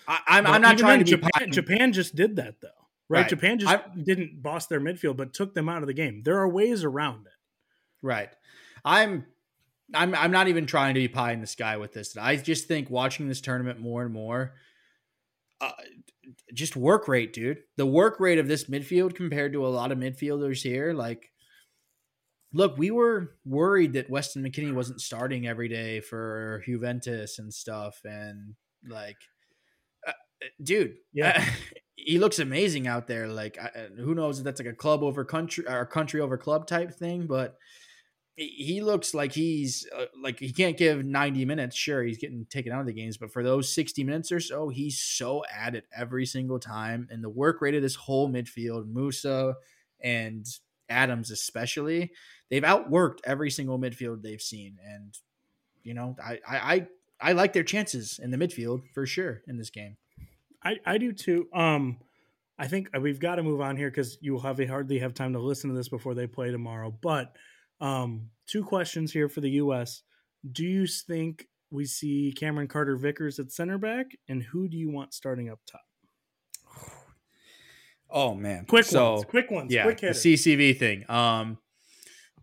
I, 0.06 0.20
I'm, 0.26 0.44
But 0.44 0.50
I'm 0.54 0.62
not 0.62 0.78
trying 0.78 0.98
to 1.00 1.04
be 1.04 1.10
Japan, 1.10 1.50
Japan 1.52 1.92
just 1.92 2.14
did 2.14 2.36
that 2.36 2.60
though, 2.60 2.68
right? 3.08 3.20
Right. 3.20 3.28
Japan 3.28 3.58
just 3.58 3.72
I- 3.72 3.82
didn't 4.02 4.42
boss 4.42 4.66
their 4.66 4.80
midfield, 4.80 5.16
but 5.16 5.32
took 5.34 5.54
them 5.54 5.68
out 5.68 5.82
of 5.82 5.86
the 5.86 5.94
game. 5.94 6.22
There 6.24 6.38
are 6.38 6.48
ways 6.48 6.84
around 6.84 7.26
it. 7.26 7.32
Right. 8.02 8.30
I'm 8.84 9.26
I'm 9.94 10.14
I'm 10.14 10.30
not 10.30 10.48
even 10.48 10.66
trying 10.66 10.94
to 10.94 11.00
be 11.00 11.08
pie 11.08 11.32
in 11.32 11.40
the 11.40 11.46
sky 11.46 11.76
with 11.76 11.92
this. 11.92 12.16
I 12.16 12.36
just 12.36 12.68
think 12.68 12.90
watching 12.90 13.28
this 13.28 13.40
tournament 13.40 13.80
more 13.80 14.02
and 14.02 14.12
more 14.12 14.54
uh, 15.60 15.70
just 16.52 16.74
work 16.76 17.06
rate, 17.08 17.32
dude. 17.32 17.58
The 17.76 17.86
work 17.86 18.18
rate 18.20 18.38
of 18.38 18.48
this 18.48 18.64
midfield 18.64 19.14
compared 19.14 19.52
to 19.52 19.66
a 19.66 19.68
lot 19.68 19.92
of 19.92 19.98
midfielders 19.98 20.62
here 20.62 20.92
like 20.92 21.30
Look, 22.56 22.78
we 22.78 22.92
were 22.92 23.34
worried 23.44 23.94
that 23.94 24.08
Weston 24.08 24.44
McKennie 24.44 24.72
wasn't 24.72 25.00
starting 25.00 25.44
every 25.48 25.68
day 25.68 25.98
for 26.00 26.62
Juventus 26.64 27.40
and 27.40 27.52
stuff 27.52 27.98
and 28.04 28.54
like 28.88 29.16
uh, 30.06 30.12
dude, 30.62 30.94
Yeah. 31.12 31.44
he 32.04 32.18
looks 32.18 32.38
amazing 32.38 32.86
out 32.86 33.06
there. 33.06 33.28
Like, 33.28 33.58
I, 33.58 33.88
who 33.96 34.14
knows 34.14 34.38
if 34.38 34.44
that's 34.44 34.60
like 34.60 34.68
a 34.68 34.74
club 34.74 35.02
over 35.02 35.24
country 35.24 35.66
or 35.66 35.86
country 35.86 36.20
over 36.20 36.36
club 36.36 36.66
type 36.66 36.92
thing, 36.92 37.26
but 37.26 37.56
he- 38.36 38.82
looks 38.82 39.14
like 39.14 39.32
he's 39.32 39.86
uh, 39.96 40.06
like 40.20 40.38
he 40.38 40.52
can't 40.52 40.76
give 40.76 41.04
90 41.04 41.44
minutes. 41.44 41.76
Sure, 41.76 42.02
he's 42.02 42.18
getting 42.18 42.46
taken 42.50 42.72
out 42.72 42.80
of 42.80 42.86
the 42.86 42.92
games, 42.92 43.16
but 43.16 43.32
for 43.32 43.42
those 43.42 43.72
60 43.72 44.04
minutes 44.04 44.32
or 44.32 44.40
so, 44.40 44.68
he's 44.68 44.98
so 44.98 45.44
at 45.46 45.74
it 45.74 45.86
every 45.96 46.26
single 46.26 46.58
time. 46.58 47.08
And 47.10 47.22
the 47.22 47.30
work 47.30 47.60
rate 47.60 47.74
of 47.74 47.82
this 47.82 47.94
whole 47.94 48.28
midfield, 48.28 48.92
Musah 48.92 49.54
and 50.02 50.46
Adams 50.88 51.30
especially, 51.30 52.12
they've 52.50 52.62
outworked 52.62 53.20
every 53.24 53.50
single 53.50 53.78
midfield 53.78 54.22
they've 54.22 54.42
seen. 54.42 54.78
And 54.84 55.16
you 55.82 55.94
know, 55.94 56.16
I 56.22 56.40
I 56.46 56.56
I, 56.74 56.86
I 57.20 57.32
like 57.32 57.52
their 57.52 57.62
chances 57.62 58.18
in 58.22 58.30
the 58.30 58.36
midfield 58.36 58.82
for 58.92 59.06
sure 59.06 59.42
in 59.46 59.56
this 59.56 59.70
game. 59.70 59.96
I, 60.64 60.76
I 60.86 60.98
do 60.98 61.12
too. 61.12 61.48
Um, 61.52 61.98
I 62.58 62.68
think 62.68 62.88
we've 62.98 63.18
got 63.18 63.36
to 63.36 63.42
move 63.42 63.60
on 63.60 63.76
here 63.76 63.90
because 63.90 64.16
you 64.20 64.32
will 64.32 64.40
have 64.40 64.58
hardly 64.68 64.98
have 65.00 65.14
time 65.14 65.32
to 65.32 65.40
listen 65.40 65.70
to 65.70 65.76
this 65.76 65.88
before 65.88 66.14
they 66.14 66.26
play 66.26 66.50
tomorrow. 66.50 66.90
But 67.02 67.36
um, 67.80 68.30
two 68.46 68.64
questions 68.64 69.12
here 69.12 69.28
for 69.28 69.40
the 69.40 69.50
U.S. 69.50 70.02
Do 70.50 70.64
you 70.64 70.86
think 70.86 71.46
we 71.70 71.84
see 71.84 72.32
Cameron 72.36 72.68
Carter 72.68 72.96
Vickers 72.96 73.38
at 73.38 73.50
center 73.50 73.78
back, 73.78 74.06
and 74.28 74.42
who 74.42 74.68
do 74.68 74.76
you 74.76 74.90
want 74.90 75.14
starting 75.14 75.50
up 75.50 75.60
top? 75.70 75.82
Oh 78.10 78.32
man, 78.32 78.64
Quick 78.66 78.84
so, 78.84 79.14
ones, 79.14 79.24
quick 79.24 79.50
ones, 79.50 79.72
yeah, 79.74 79.82
quick 79.82 79.98
the. 80.00 80.08
CCV 80.10 80.78
thing. 80.78 81.04
Um, 81.10 81.58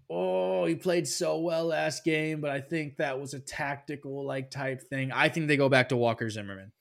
oh, 0.09 0.65
he 0.65 0.75
played 0.75 1.07
so 1.07 1.39
well 1.39 1.67
last 1.67 2.03
game, 2.03 2.41
but 2.41 2.49
I 2.49 2.59
think 2.59 2.97
that 2.97 3.21
was 3.21 3.33
a 3.33 3.39
tactical 3.39 4.25
like 4.25 4.51
type 4.51 4.81
thing. 4.89 5.13
I 5.13 5.29
think 5.29 5.47
they 5.47 5.55
go 5.55 5.69
back 5.69 5.89
to 5.89 5.95
Walker 5.95 6.29
Zimmerman. 6.29 6.73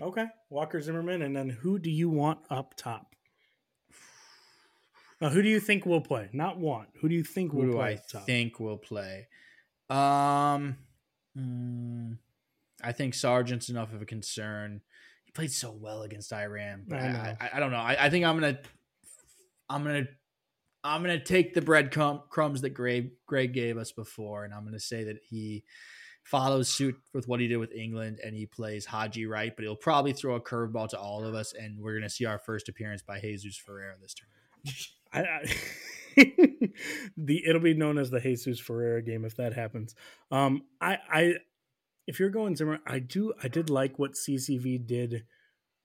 Okay, 0.00 0.26
Walker 0.48 0.80
Zimmerman, 0.80 1.22
and 1.22 1.36
then 1.36 1.48
who 1.48 1.78
do 1.78 1.90
you 1.90 2.08
want 2.08 2.40
up 2.48 2.74
top? 2.76 3.14
Now, 5.20 5.28
who 5.28 5.42
do 5.42 5.48
you 5.48 5.60
think 5.60 5.84
will 5.84 6.00
play? 6.00 6.30
Not 6.32 6.58
want. 6.58 6.88
Who 7.00 7.08
do 7.08 7.14
you 7.14 7.24
think 7.24 7.52
Who 7.52 7.58
will 7.58 7.66
do 7.66 7.72
play 7.72 8.00
I 8.14 8.18
think 8.20 8.58
will 8.58 8.78
play? 8.78 9.28
Um, 9.90 10.76
mm, 11.36 12.16
I 12.82 12.92
think 12.92 13.14
Sargent's 13.14 13.68
enough 13.68 13.92
of 13.92 14.00
a 14.00 14.06
concern. 14.06 14.80
He 15.24 15.32
played 15.32 15.50
so 15.50 15.72
well 15.72 16.02
against 16.02 16.32
Iran. 16.32 16.84
But 16.88 17.00
I 17.00 17.02
I. 17.02 17.36
I, 17.40 17.50
I 17.54 17.60
don't 17.60 17.70
know. 17.70 17.78
I, 17.78 18.06
I 18.06 18.10
think 18.10 18.24
I'm 18.24 18.40
gonna, 18.40 18.58
I'm 19.68 19.84
gonna, 19.84 20.06
I'm 20.82 21.02
gonna 21.02 21.22
take 21.22 21.52
the 21.52 21.60
bread 21.60 21.92
crumb, 21.92 22.22
crumbs 22.30 22.62
that 22.62 22.70
Greg 22.70 23.10
Greg 23.26 23.52
gave 23.52 23.76
us 23.76 23.92
before, 23.92 24.44
and 24.46 24.54
I'm 24.54 24.64
gonna 24.64 24.80
say 24.80 25.04
that 25.04 25.18
he 25.28 25.64
follows 26.22 26.68
suit 26.68 26.96
with 27.12 27.26
what 27.26 27.40
he 27.40 27.48
did 27.48 27.56
with 27.56 27.72
England, 27.72 28.18
and 28.24 28.36
he 28.36 28.46
plays 28.46 28.86
Haji 28.86 29.26
Wright, 29.26 29.54
but 29.54 29.64
he'll 29.64 29.76
probably 29.76 30.12
throw 30.12 30.34
a 30.34 30.40
curveball 30.40 30.88
to 30.90 30.98
all 30.98 31.24
of 31.24 31.34
us, 31.34 31.52
and 31.52 31.78
we're 31.80 31.94
gonna 31.94 32.10
see 32.10 32.24
our 32.24 32.38
first 32.38 32.68
appearance 32.68 33.02
by 33.02 33.18
Jesus 33.18 33.56
Ferreira 33.56 33.96
this 34.00 34.14
I 35.12 35.42
the 37.16 37.42
it'll 37.46 37.60
be 37.60 37.74
known 37.74 37.98
as 37.98 38.10
the 38.10 38.20
Jesus 38.20 38.60
Ferreira 38.60 39.02
game 39.02 39.24
if 39.24 39.36
that 39.36 39.54
happens. 39.54 39.94
Um, 40.30 40.62
I, 40.80 40.98
I, 41.12 41.34
if 42.06 42.20
you're 42.20 42.30
going 42.30 42.56
Zimmer, 42.56 42.80
I 42.86 42.98
do, 42.98 43.32
I 43.42 43.48
did 43.48 43.70
like 43.70 43.98
what 43.98 44.12
CCV 44.12 44.86
did 44.86 45.24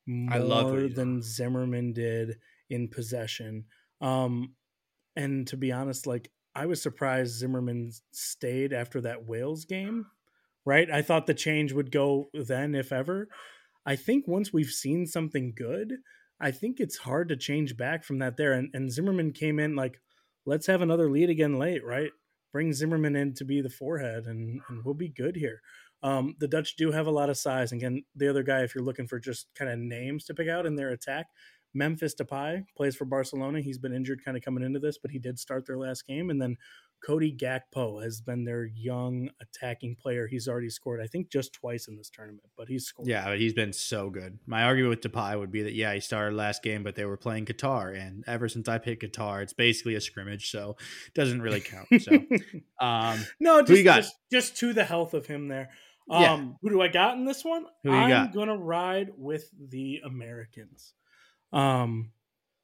more 0.05 0.33
I 0.33 0.37
love 0.39 0.71
what 0.71 0.81
he 0.81 0.87
than 0.89 1.21
Zimmerman 1.21 1.93
did 1.93 2.37
in 2.69 2.87
possession. 2.87 3.65
Um, 4.01 4.53
and 5.15 5.47
to 5.47 5.57
be 5.57 5.71
honest, 5.71 6.05
like 6.05 6.31
I 6.53 6.65
was 6.67 6.81
surprised 6.81 7.39
Zimmerman 7.39 7.91
stayed 8.11 8.73
after 8.73 9.01
that 9.01 9.25
Wales 9.25 9.65
game. 9.65 10.05
Right, 10.65 10.89
I 10.89 11.03
thought 11.03 11.27
the 11.27 11.35
change 11.35 11.73
would 11.73 11.91
go 11.91 12.29
then, 12.33 12.73
if 12.73 12.91
ever. 12.91 13.27
I 13.85 13.95
think 13.95 14.27
once 14.27 14.51
we've 14.51 14.71
seen 14.71 15.05
something 15.05 15.53
good, 15.55 15.93
I 16.39 16.49
think 16.51 16.79
it's 16.79 16.97
hard 16.97 17.29
to 17.29 17.37
change 17.37 17.77
back 17.77 18.03
from 18.03 18.17
that 18.19 18.35
there. 18.35 18.53
And, 18.53 18.69
and 18.73 18.91
Zimmerman 18.91 19.31
came 19.31 19.59
in 19.59 19.75
like, 19.75 20.01
let's 20.45 20.65
have 20.67 20.81
another 20.81 21.09
lead 21.09 21.29
again 21.29 21.59
late, 21.59 21.85
right? 21.85 22.09
Bring 22.51 22.73
Zimmerman 22.73 23.15
in 23.15 23.35
to 23.35 23.45
be 23.45 23.61
the 23.61 23.69
forehead, 23.69 24.25
and, 24.25 24.59
and 24.69 24.83
we'll 24.83 24.95
be 24.95 25.09
good 25.09 25.35
here. 25.35 25.61
Um, 26.01 26.35
the 26.39 26.47
Dutch 26.47 26.75
do 26.77 26.91
have 26.91 27.07
a 27.07 27.11
lot 27.11 27.29
of 27.29 27.37
size. 27.37 27.71
Again, 27.71 28.03
the 28.15 28.29
other 28.29 28.43
guy, 28.43 28.61
if 28.61 28.73
you're 28.73 28.83
looking 28.83 29.07
for 29.07 29.19
just 29.19 29.47
kind 29.55 29.71
of 29.71 29.77
names 29.79 30.25
to 30.25 30.33
pick 30.33 30.47
out 30.47 30.65
in 30.65 30.75
their 30.75 30.89
attack, 30.89 31.27
Memphis 31.75 32.15
Depay 32.15 32.65
plays 32.75 32.95
for 32.95 33.05
Barcelona. 33.05 33.61
He's 33.61 33.77
been 33.77 33.93
injured 33.93 34.23
kind 34.23 34.35
of 34.37 34.43
coming 34.43 34.63
into 34.63 34.79
this, 34.79 34.97
but 34.97 35.11
he 35.11 35.19
did 35.19 35.37
start 35.37 35.67
their 35.67 35.77
last 35.77 36.07
game. 36.07 36.29
And 36.29 36.41
then 36.41 36.57
Cody 37.05 37.35
Gakpo 37.35 38.01
has 38.01 38.21
been 38.21 38.45
their 38.45 38.65
young 38.65 39.29
attacking 39.39 39.95
player. 39.95 40.25
He's 40.27 40.47
already 40.47 40.69
scored, 40.69 41.01
I 41.01 41.07
think, 41.07 41.29
just 41.29 41.53
twice 41.53 41.87
in 41.87 41.97
this 41.97 42.09
tournament, 42.09 42.47
but 42.57 42.67
he's 42.67 42.85
scored. 42.85 43.07
Yeah, 43.07 43.25
but 43.25 43.39
he's 43.39 43.53
been 43.53 43.73
so 43.73 44.09
good. 44.09 44.39
My 44.47 44.63
argument 44.63 44.89
with 44.89 45.11
Depay 45.11 45.37
would 45.37 45.51
be 45.51 45.61
that 45.63 45.73
yeah, 45.73 45.93
he 45.93 45.99
started 45.99 46.35
last 46.35 46.63
game, 46.63 46.81
but 46.81 46.95
they 46.95 47.05
were 47.05 47.17
playing 47.17 47.45
Qatar, 47.45 47.95
and 47.95 48.23
ever 48.25 48.49
since 48.49 48.67
I 48.67 48.79
picked 48.79 49.03
Qatar, 49.03 49.43
it's 49.43 49.53
basically 49.53 49.93
a 49.95 50.01
scrimmage, 50.01 50.49
so 50.49 50.77
it 51.07 51.13
doesn't 51.13 51.41
really 51.41 51.61
count. 51.61 51.87
So, 52.01 52.11
um, 52.81 53.23
no, 53.39 53.61
just, 53.61 53.83
just, 53.83 54.15
just 54.31 54.57
to 54.57 54.73
the 54.73 54.85
health 54.85 55.13
of 55.13 55.27
him 55.27 55.47
there. 55.47 55.69
Um, 56.09 56.21
yeah. 56.21 56.45
Who 56.61 56.69
do 56.69 56.81
I 56.81 56.87
got 56.87 57.17
in 57.17 57.25
this 57.25 57.43
one? 57.43 57.65
I'm 57.87 58.31
gonna 58.31 58.57
ride 58.57 59.11
with 59.17 59.49
the 59.69 60.01
Americans. 60.03 60.93
Um, 61.55 62.11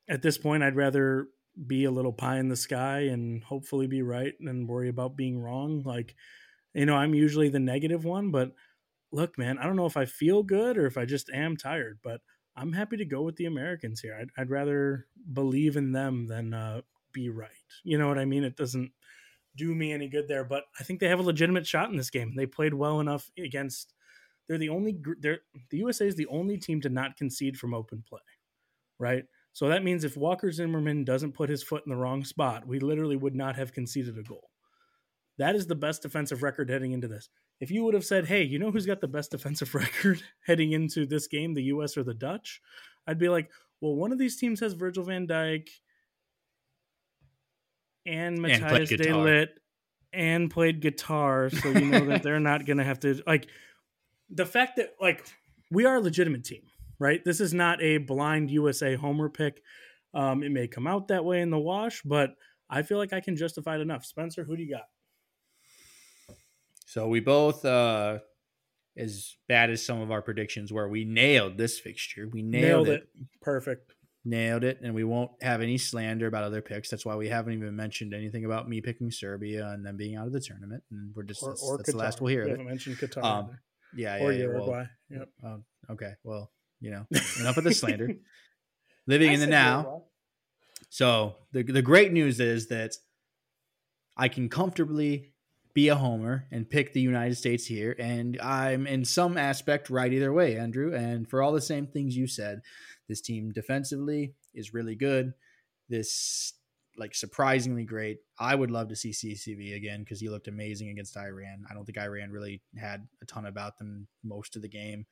at 0.07 0.21
this 0.21 0.37
point, 0.37 0.61
I'd 0.61 0.75
rather 0.75 1.27
be 1.67 1.85
a 1.85 1.91
little 1.91 2.13
pie 2.13 2.37
in 2.37 2.49
the 2.49 2.55
sky 2.55 3.01
and 3.01 3.43
hopefully 3.43 3.87
be 3.87 4.01
right 4.01 4.33
and 4.39 4.67
worry 4.67 4.89
about 4.89 5.17
being 5.17 5.39
wrong. 5.39 5.81
Like, 5.83 6.15
you 6.73 6.85
know, 6.85 6.95
I'm 6.95 7.15
usually 7.15 7.49
the 7.49 7.59
negative 7.59 8.05
one, 8.05 8.31
but 8.31 8.51
look, 9.11 9.37
man, 9.37 9.57
I 9.57 9.63
don't 9.63 9.75
know 9.75 9.85
if 9.85 9.97
I 9.97 10.05
feel 10.05 10.43
good 10.43 10.77
or 10.77 10.85
if 10.85 10.97
I 10.97 11.05
just 11.05 11.29
am 11.31 11.57
tired, 11.57 11.99
but 12.03 12.21
I'm 12.55 12.73
happy 12.73 12.97
to 12.97 13.05
go 13.05 13.21
with 13.21 13.35
the 13.37 13.45
Americans 13.45 14.01
here. 14.01 14.17
I'd, 14.19 14.29
I'd 14.37 14.49
rather 14.49 15.07
believe 15.33 15.77
in 15.77 15.91
them 15.91 16.27
than 16.27 16.53
uh, 16.53 16.81
be 17.13 17.29
right. 17.29 17.49
You 17.83 17.97
know 17.97 18.07
what 18.07 18.19
I 18.19 18.25
mean? 18.25 18.43
It 18.43 18.55
doesn't 18.57 18.91
do 19.55 19.73
me 19.73 19.91
any 19.91 20.07
good 20.07 20.27
there, 20.27 20.43
but 20.43 20.63
I 20.79 20.83
think 20.83 20.99
they 20.99 21.07
have 21.07 21.19
a 21.19 21.23
legitimate 21.23 21.67
shot 21.67 21.89
in 21.89 21.97
this 21.97 22.09
game. 22.09 22.33
They 22.35 22.45
played 22.45 22.73
well 22.73 22.99
enough 22.99 23.29
against. 23.37 23.93
They're 24.47 24.57
the 24.57 24.69
only. 24.69 24.99
They're 25.19 25.39
the 25.69 25.77
USA 25.77 26.07
is 26.07 26.15
the 26.15 26.27
only 26.27 26.57
team 26.57 26.81
to 26.81 26.89
not 26.89 27.17
concede 27.17 27.57
from 27.57 27.73
open 27.73 28.03
play, 28.07 28.19
right? 29.01 29.23
So 29.53 29.67
that 29.67 29.83
means 29.83 30.05
if 30.05 30.15
Walker 30.15 30.51
Zimmerman 30.51 31.03
doesn't 31.03 31.33
put 31.33 31.49
his 31.49 31.63
foot 31.63 31.83
in 31.85 31.89
the 31.89 31.97
wrong 31.97 32.23
spot, 32.23 32.65
we 32.65 32.79
literally 32.79 33.17
would 33.17 33.35
not 33.35 33.55
have 33.57 33.73
conceded 33.73 34.17
a 34.17 34.23
goal. 34.23 34.49
That 35.37 35.55
is 35.55 35.67
the 35.67 35.75
best 35.75 36.03
defensive 36.03 36.43
record 36.43 36.69
heading 36.69 36.91
into 36.91 37.07
this. 37.07 37.29
If 37.59 37.71
you 37.71 37.83
would 37.83 37.93
have 37.93 38.05
said, 38.05 38.27
hey, 38.27 38.43
you 38.43 38.59
know 38.59 38.71
who's 38.71 38.85
got 38.85 39.01
the 39.01 39.07
best 39.07 39.31
defensive 39.31 39.73
record 39.75 40.21
heading 40.45 40.71
into 40.71 41.05
this 41.05 41.27
game, 41.27 41.53
the 41.53 41.63
US 41.63 41.97
or 41.97 42.03
the 42.03 42.13
Dutch? 42.13 42.61
I'd 43.07 43.19
be 43.19 43.29
like, 43.29 43.49
well, 43.81 43.95
one 43.95 44.11
of 44.11 44.19
these 44.19 44.37
teams 44.37 44.59
has 44.59 44.73
Virgil 44.73 45.03
van 45.03 45.27
Dijk 45.27 45.67
and 48.05 48.39
Matthijs 48.39 48.89
de 48.89 49.09
Ligt 49.09 49.47
and 50.13 50.51
played 50.51 50.81
Qatar. 50.81 51.51
So 51.61 51.69
you 51.69 51.87
know 51.87 52.05
that 52.05 52.23
they're 52.23 52.39
not 52.39 52.65
going 52.65 52.77
to 52.77 52.83
have 52.83 52.99
to, 53.01 53.21
like, 53.25 53.47
the 54.29 54.45
fact 54.45 54.77
that, 54.77 54.95
like, 55.01 55.25
we 55.71 55.85
are 55.85 55.95
a 55.95 55.99
legitimate 55.99 56.45
team 56.45 56.61
right? 57.01 57.25
This 57.25 57.41
is 57.41 57.51
not 57.51 57.81
a 57.81 57.97
blind 57.97 58.51
USA 58.51 58.95
homer 58.95 59.27
pick. 59.27 59.63
Um, 60.13 60.43
it 60.43 60.51
may 60.51 60.67
come 60.67 60.85
out 60.85 61.07
that 61.07 61.25
way 61.25 61.41
in 61.41 61.49
the 61.49 61.57
wash, 61.57 62.03
but 62.03 62.35
I 62.69 62.83
feel 62.83 62.99
like 62.99 63.11
I 63.11 63.21
can 63.21 63.35
justify 63.35 63.75
it 63.75 63.81
enough. 63.81 64.05
Spencer, 64.05 64.43
who 64.43 64.55
do 64.55 64.61
you 64.61 64.69
got? 64.69 64.85
So 66.85 67.07
we 67.07 67.19
both, 67.19 67.65
uh, 67.65 68.19
as 68.95 69.35
bad 69.47 69.71
as 69.71 69.83
some 69.83 69.99
of 69.99 70.11
our 70.11 70.21
predictions 70.21 70.71
were, 70.71 70.87
we 70.87 71.03
nailed 71.03 71.57
this 71.57 71.79
fixture. 71.79 72.29
We 72.31 72.43
nailed, 72.43 72.85
nailed 72.85 72.87
it. 72.89 73.09
it. 73.19 73.27
Perfect. 73.41 73.95
Nailed 74.23 74.63
it. 74.63 74.79
And 74.83 74.93
we 74.93 75.03
won't 75.03 75.31
have 75.41 75.61
any 75.61 75.79
slander 75.79 76.27
about 76.27 76.43
other 76.43 76.61
picks. 76.61 76.89
That's 76.89 77.05
why 77.05 77.15
we 77.15 77.29
haven't 77.29 77.53
even 77.53 77.75
mentioned 77.75 78.13
anything 78.13 78.45
about 78.45 78.69
me 78.69 78.79
picking 78.79 79.09
Serbia 79.09 79.69
and 79.69 79.83
them 79.83 79.97
being 79.97 80.17
out 80.17 80.27
of 80.27 80.33
the 80.33 80.41
tournament. 80.41 80.83
And 80.91 81.15
we're 81.15 81.23
just, 81.23 81.41
or, 81.41 81.49
that's, 81.49 81.63
or 81.63 81.77
that's 81.77 81.91
the 81.91 81.97
last 81.97 82.21
we'll 82.21 82.31
hear. 82.31 82.43
We 82.43 82.51
haven't 82.51 82.67
mentioned 82.67 82.97
Qatar. 82.97 83.23
Um, 83.23 83.57
yeah, 83.95 84.19
Or 84.19 84.31
yeah, 84.31 84.43
Uruguay. 84.43 84.67
Well, 84.69 84.87
yep. 85.09 85.29
Um, 85.43 85.63
okay. 85.89 86.11
Well, 86.23 86.51
you 86.81 86.91
know, 86.91 87.05
enough 87.39 87.57
of 87.57 87.63
the 87.63 87.73
slander. 87.73 88.09
Living 89.07 89.31
in 89.31 89.39
the 89.39 89.47
now. 89.47 90.03
So 90.89 91.35
the 91.53 91.63
the 91.63 91.81
great 91.81 92.11
news 92.11 92.39
is 92.39 92.67
that 92.67 92.95
I 94.17 94.27
can 94.27 94.49
comfortably 94.49 95.33
be 95.73 95.87
a 95.87 95.95
homer 95.95 96.47
and 96.51 96.69
pick 96.69 96.91
the 96.91 96.99
United 96.99 97.35
States 97.35 97.65
here, 97.65 97.95
and 97.97 98.39
I'm 98.41 98.85
in 98.85 99.05
some 99.05 99.37
aspect 99.37 99.89
right 99.89 100.11
either 100.11 100.33
way, 100.33 100.57
Andrew. 100.57 100.93
And 100.93 101.29
for 101.29 101.41
all 101.41 101.53
the 101.53 101.61
same 101.61 101.87
things 101.87 102.17
you 102.17 102.27
said, 102.27 102.61
this 103.07 103.21
team 103.21 103.51
defensively 103.51 104.33
is 104.53 104.73
really 104.73 104.95
good. 104.95 105.33
This 105.87 106.53
like 106.97 107.15
surprisingly 107.15 107.85
great. 107.85 108.19
I 108.37 108.53
would 108.53 108.69
love 108.69 108.89
to 108.89 108.95
see 108.95 109.11
CCV 109.11 109.75
again 109.75 110.01
because 110.01 110.19
he 110.19 110.29
looked 110.29 110.49
amazing 110.49 110.89
against 110.89 111.15
Iran. 111.15 111.63
I 111.69 111.73
don't 111.73 111.85
think 111.85 111.97
Iran 111.97 112.31
really 112.31 112.61
had 112.77 113.07
a 113.21 113.25
ton 113.25 113.45
about 113.45 113.77
them 113.77 114.07
most 114.23 114.57
of 114.57 114.61
the 114.61 114.67
game 114.67 115.05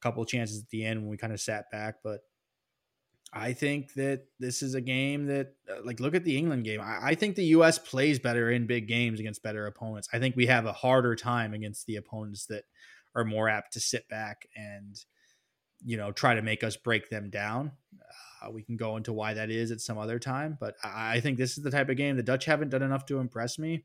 couple 0.00 0.24
chances 0.24 0.62
at 0.62 0.68
the 0.70 0.84
end 0.84 1.00
when 1.00 1.10
we 1.10 1.16
kind 1.16 1.32
of 1.32 1.40
sat 1.40 1.70
back, 1.70 1.96
but 2.02 2.20
I 3.32 3.52
think 3.52 3.94
that 3.94 4.24
this 4.40 4.62
is 4.62 4.74
a 4.74 4.80
game 4.80 5.26
that, 5.26 5.54
uh, 5.70 5.80
like, 5.84 6.00
look 6.00 6.16
at 6.16 6.24
the 6.24 6.36
England 6.36 6.64
game. 6.64 6.80
I, 6.80 6.98
I, 7.10 7.14
think 7.14 7.36
the 7.36 7.44
U.S. 7.44 7.78
plays 7.78 8.18
better 8.18 8.50
in 8.50 8.66
big 8.66 8.88
games 8.88 9.20
against 9.20 9.42
better 9.42 9.66
opponents. 9.66 10.08
I 10.12 10.18
think 10.18 10.34
we 10.34 10.46
have 10.46 10.66
a 10.66 10.72
harder 10.72 11.14
time 11.14 11.54
against 11.54 11.86
the 11.86 11.96
opponents 11.96 12.46
that 12.46 12.64
are 13.14 13.24
more 13.24 13.48
apt 13.48 13.74
to 13.74 13.80
sit 13.80 14.08
back 14.08 14.48
and, 14.56 14.96
you 15.84 15.96
know, 15.96 16.10
try 16.10 16.34
to 16.34 16.42
make 16.42 16.64
us 16.64 16.76
break 16.76 17.08
them 17.08 17.30
down. 17.30 17.70
Uh, 18.42 18.50
we 18.50 18.64
can 18.64 18.76
go 18.76 18.96
into 18.96 19.12
why 19.12 19.34
that 19.34 19.50
is 19.50 19.70
at 19.70 19.80
some 19.80 19.98
other 19.98 20.18
time, 20.18 20.56
but 20.58 20.74
I, 20.82 21.16
I 21.16 21.20
think 21.20 21.38
this 21.38 21.56
is 21.56 21.62
the 21.62 21.70
type 21.70 21.88
of 21.88 21.96
game 21.96 22.16
the 22.16 22.24
Dutch 22.24 22.46
haven't 22.46 22.70
done 22.70 22.82
enough 22.82 23.06
to 23.06 23.18
impress 23.18 23.60
me. 23.60 23.84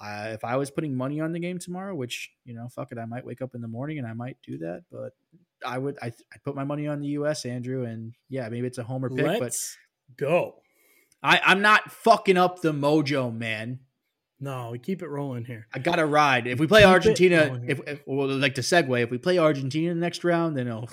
Uh, 0.00 0.30
if 0.32 0.44
I 0.44 0.56
was 0.56 0.70
putting 0.70 0.96
money 0.96 1.20
on 1.20 1.32
the 1.32 1.40
game 1.40 1.58
tomorrow, 1.58 1.94
which 1.94 2.30
you 2.44 2.54
know, 2.54 2.68
fuck 2.68 2.90
it, 2.92 2.98
I 2.98 3.04
might 3.04 3.24
wake 3.24 3.42
up 3.42 3.54
in 3.54 3.60
the 3.60 3.68
morning 3.68 3.98
and 3.98 4.06
I 4.06 4.14
might 4.14 4.38
do 4.42 4.58
that, 4.58 4.84
but 4.90 5.12
I 5.64 5.78
would 5.78 5.98
I 6.00 6.06
I 6.06 6.38
put 6.44 6.54
my 6.54 6.64
money 6.64 6.86
on 6.86 7.00
the 7.00 7.08
U.S. 7.08 7.44
Andrew, 7.44 7.84
and 7.84 8.14
yeah, 8.28 8.48
maybe 8.48 8.66
it's 8.66 8.78
a 8.78 8.82
homer 8.82 9.10
pick, 9.10 9.26
Let's 9.40 9.76
but 10.08 10.16
go. 10.16 10.54
I 11.22 11.40
I'm 11.44 11.60
not 11.60 11.92
fucking 11.92 12.36
up 12.36 12.62
the 12.62 12.72
mojo, 12.72 13.34
man. 13.34 13.80
No, 14.42 14.70
we 14.70 14.78
keep 14.78 15.02
it 15.02 15.08
rolling 15.08 15.44
here. 15.44 15.66
I 15.74 15.80
got 15.80 15.96
to 15.96 16.06
ride. 16.06 16.46
If 16.46 16.58
we 16.58 16.66
play 16.66 16.80
keep 16.80 16.88
Argentina, 16.88 17.60
if, 17.66 17.78
if 17.86 18.00
well, 18.06 18.26
like 18.26 18.54
to 18.54 18.62
segue, 18.62 19.02
if 19.02 19.10
we 19.10 19.18
play 19.18 19.38
Argentina 19.38 19.92
the 19.92 20.00
next 20.00 20.24
round, 20.24 20.56
then 20.56 20.66
oh, 20.68 20.86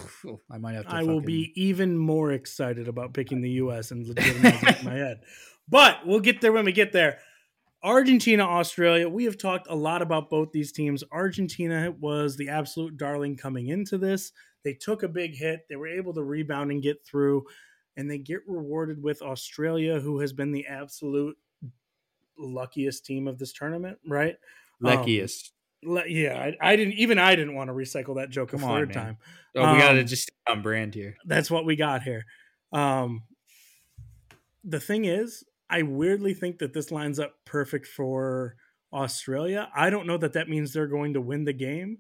I 0.51 0.57
might 0.57 0.73
have 0.73 0.84
to. 0.84 0.89
I 0.89 0.99
fucking... 0.99 1.07
will 1.07 1.21
be 1.21 1.53
even 1.55 1.97
more 1.97 2.34
excited 2.34 2.89
about 2.89 3.13
picking 3.13 3.41
the 3.41 3.51
U.S. 3.51 3.91
and 3.91 4.05
legitimately 4.07 4.84
my 4.84 4.95
head. 4.95 5.21
But 5.69 6.05
we'll 6.05 6.19
get 6.19 6.41
there 6.41 6.51
when 6.51 6.65
we 6.65 6.73
get 6.73 6.91
there. 6.91 7.19
Argentina, 7.84 8.44
Australia. 8.44 9.08
We 9.08 9.26
have 9.26 9.38
talked 9.38 9.68
a 9.70 9.76
lot 9.76 10.02
about 10.02 10.30
both 10.30 10.52
these 10.52 10.72
teams. 10.72 11.04
Argentina 11.12 11.94
was 11.99 12.36
the 12.36 12.49
absolute 12.49 12.98
darling 12.98 13.38
coming 13.38 13.68
into 13.68 13.98
this. 13.98 14.32
They 14.64 14.74
took 14.74 15.04
a 15.04 15.08
big 15.08 15.36
hit. 15.36 15.62
They 15.70 15.76
were 15.76 15.88
able 15.88 16.14
to 16.16 16.24
rebound 16.24 16.72
and 16.72 16.82
get 16.82 17.06
through, 17.06 17.45
and 17.95 18.10
they 18.10 18.18
get 18.18 18.41
rewarded 18.48 19.02
with 19.02 19.22
Australia, 19.22 19.99
who 19.99 20.20
has 20.20 20.34
been 20.34 20.52
the 20.52 20.68
absolute 20.68 21.38
luckiest 22.38 23.06
team 23.06 23.28
of 23.28 23.38
this 23.38 23.54
tournament, 23.54 23.98
right? 24.08 24.36
Luckiest. 24.82 25.54
Um, 25.86 26.02
yeah, 26.08 26.52
I, 26.62 26.72
I, 26.72 26.76
didn't 26.76 26.95
even 26.95 27.20
I 27.20 27.36
didn't 27.36 27.56
want 27.56 27.70
to 27.70 27.74
recycle 27.74 28.16
that 28.16 28.30
joke 28.30 28.52
Come 28.52 28.64
a 28.64 28.68
third 28.68 28.90
on, 28.90 29.04
time. 29.04 29.18
Oh, 29.56 29.62
we 29.62 29.68
um, 29.68 29.80
got 29.80 29.91
to 29.94 30.04
just 30.04 30.32
on 30.49 30.62
brand 30.62 30.95
here. 30.95 31.16
That's 31.26 31.52
what 31.52 31.66
we 31.66 31.76
got 31.76 32.02
here. 32.02 32.26
Um, 32.74 33.24
the 34.64 34.80
thing 34.80 35.06
is, 35.06 35.44
I 35.69 35.81
weirdly 35.81 36.34
think 36.34 36.60
that 36.60 36.73
this 36.73 36.91
lines 36.91 37.19
up 37.19 37.34
perfect 37.45 37.88
for 37.88 38.56
Australia. 38.94 39.69
I 39.76 39.89
don't 39.89 40.07
know 40.07 40.18
that 40.18 40.34
that 40.34 40.49
means 40.49 40.72
they're 40.72 40.88
going 40.88 41.14
to 41.14 41.22
win 41.22 41.44
the 41.44 41.53
game, 41.53 41.98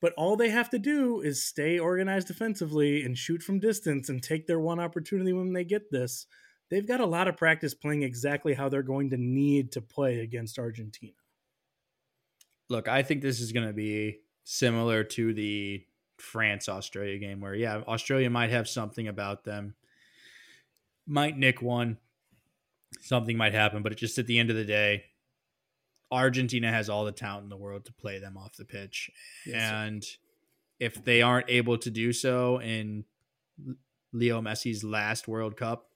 but 0.00 0.14
all 0.16 0.36
they 0.36 0.50
have 0.50 0.70
to 0.70 0.78
do 0.78 1.20
is 1.20 1.44
stay 1.44 1.78
organized 1.78 2.28
defensively 2.28 3.02
and 3.02 3.16
shoot 3.16 3.42
from 3.42 3.58
distance 3.60 4.08
and 4.08 4.22
take 4.22 4.46
their 4.46 4.60
one 4.60 4.80
opportunity 4.80 5.32
when 5.32 5.52
they 5.52 5.64
get 5.64 5.90
this. 5.90 6.26
They've 6.70 6.86
got 6.86 7.00
a 7.00 7.06
lot 7.06 7.28
of 7.28 7.36
practice 7.36 7.74
playing 7.74 8.02
exactly 8.02 8.54
how 8.54 8.68
they're 8.68 8.82
going 8.82 9.10
to 9.10 9.18
need 9.18 9.72
to 9.72 9.82
play 9.82 10.20
against 10.20 10.58
Argentina. 10.58 11.12
Look, 12.70 12.88
I 12.88 13.02
think 13.02 13.20
this 13.20 13.40
is 13.40 13.52
going 13.52 13.66
to 13.66 13.74
be 13.74 14.20
similar 14.44 15.04
to 15.04 15.34
the 15.34 15.84
France 16.18 16.68
Australia 16.68 17.18
game 17.18 17.40
where, 17.40 17.54
yeah, 17.54 17.82
Australia 17.86 18.30
might 18.30 18.50
have 18.50 18.68
something 18.68 19.08
about 19.08 19.44
them, 19.44 19.74
might 21.06 21.36
nick 21.36 21.60
one, 21.60 21.98
something 23.00 23.36
might 23.36 23.54
happen, 23.54 23.82
but 23.82 23.92
it 23.92 23.98
just 23.98 24.18
at 24.18 24.26
the 24.26 24.38
end 24.38 24.50
of 24.50 24.56
the 24.56 24.64
day, 24.64 25.04
Argentina 26.10 26.70
has 26.70 26.88
all 26.88 27.04
the 27.04 27.12
talent 27.12 27.44
in 27.44 27.50
the 27.50 27.56
world 27.56 27.84
to 27.86 27.92
play 27.92 28.18
them 28.18 28.36
off 28.36 28.56
the 28.56 28.64
pitch. 28.64 29.10
Yes, 29.46 29.56
and 29.62 30.04
sir. 30.04 30.16
if 30.80 31.04
they 31.04 31.22
aren't 31.22 31.50
able 31.50 31.78
to 31.78 31.90
do 31.90 32.12
so 32.12 32.60
in 32.60 33.04
Leo 34.12 34.40
Messi's 34.40 34.84
last 34.84 35.26
World 35.26 35.56
Cup, 35.56 35.90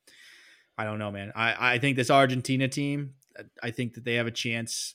I 0.76 0.84
don't 0.84 0.98
know, 0.98 1.10
man. 1.10 1.32
I, 1.34 1.74
I 1.74 1.78
think 1.78 1.96
this 1.96 2.10
Argentina 2.10 2.68
team, 2.68 3.14
I 3.62 3.70
think 3.70 3.94
that 3.94 4.04
they 4.04 4.14
have 4.14 4.26
a 4.26 4.32
chance 4.32 4.94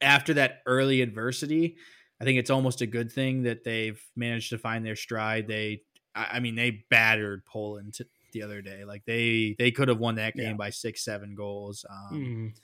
after 0.00 0.34
that 0.34 0.62
early 0.66 1.02
adversity. 1.02 1.76
I 2.20 2.24
think 2.24 2.38
it's 2.38 2.50
almost 2.50 2.80
a 2.80 2.86
good 2.86 3.12
thing 3.12 3.44
that 3.44 3.64
they've 3.64 4.00
managed 4.16 4.50
to 4.50 4.58
find 4.58 4.84
their 4.84 4.96
stride. 4.96 5.46
They, 5.46 5.82
I 6.14 6.40
mean, 6.40 6.56
they 6.56 6.84
battered 6.90 7.44
Poland 7.46 7.94
to, 7.94 8.06
the 8.32 8.42
other 8.42 8.62
day. 8.62 8.84
Like 8.84 9.04
they 9.04 9.54
they 9.58 9.70
could 9.70 9.88
have 9.88 9.98
won 9.98 10.16
that 10.16 10.34
game 10.34 10.50
yeah. 10.50 10.54
by 10.54 10.70
six 10.70 11.04
seven 11.04 11.34
goals. 11.34 11.84
Um, 11.88 12.18
mm. 12.18 12.58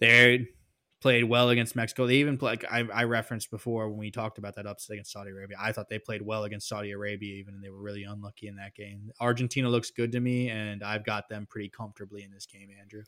They're 0.00 0.40
played 1.00 1.24
well 1.24 1.50
against 1.50 1.76
Mexico. 1.76 2.06
They 2.06 2.16
even 2.16 2.38
play, 2.38 2.52
like 2.52 2.64
I, 2.70 2.84
I 2.92 3.04
referenced 3.04 3.50
before 3.50 3.88
when 3.88 3.98
we 3.98 4.10
talked 4.10 4.38
about 4.38 4.56
that 4.56 4.66
upset 4.66 4.94
against 4.94 5.12
Saudi 5.12 5.30
Arabia. 5.30 5.56
I 5.60 5.72
thought 5.72 5.88
they 5.88 5.98
played 5.98 6.22
well 6.22 6.44
against 6.44 6.68
Saudi 6.68 6.90
Arabia, 6.90 7.34
even 7.34 7.54
and 7.54 7.62
they 7.62 7.70
were 7.70 7.82
really 7.82 8.04
unlucky 8.04 8.48
in 8.48 8.56
that 8.56 8.74
game. 8.74 9.10
Argentina 9.20 9.68
looks 9.68 9.90
good 9.90 10.12
to 10.12 10.20
me, 10.20 10.50
and 10.50 10.82
I've 10.82 11.04
got 11.04 11.28
them 11.28 11.46
pretty 11.48 11.68
comfortably 11.68 12.22
in 12.22 12.30
this 12.30 12.46
game, 12.46 12.68
Andrew. 12.80 13.02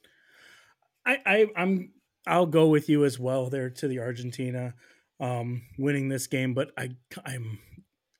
I, 1.06 1.18
I 1.24 1.46
I'm 1.56 1.92
I'll 2.26 2.46
go 2.46 2.68
with 2.68 2.88
you 2.88 3.04
as 3.04 3.18
well 3.18 3.48
there 3.48 3.70
to 3.70 3.88
the 3.88 4.00
Argentina 4.00 4.74
um, 5.20 5.62
winning 5.78 6.08
this 6.08 6.26
game, 6.26 6.54
but 6.54 6.70
I 6.76 6.90
I'm 7.24 7.58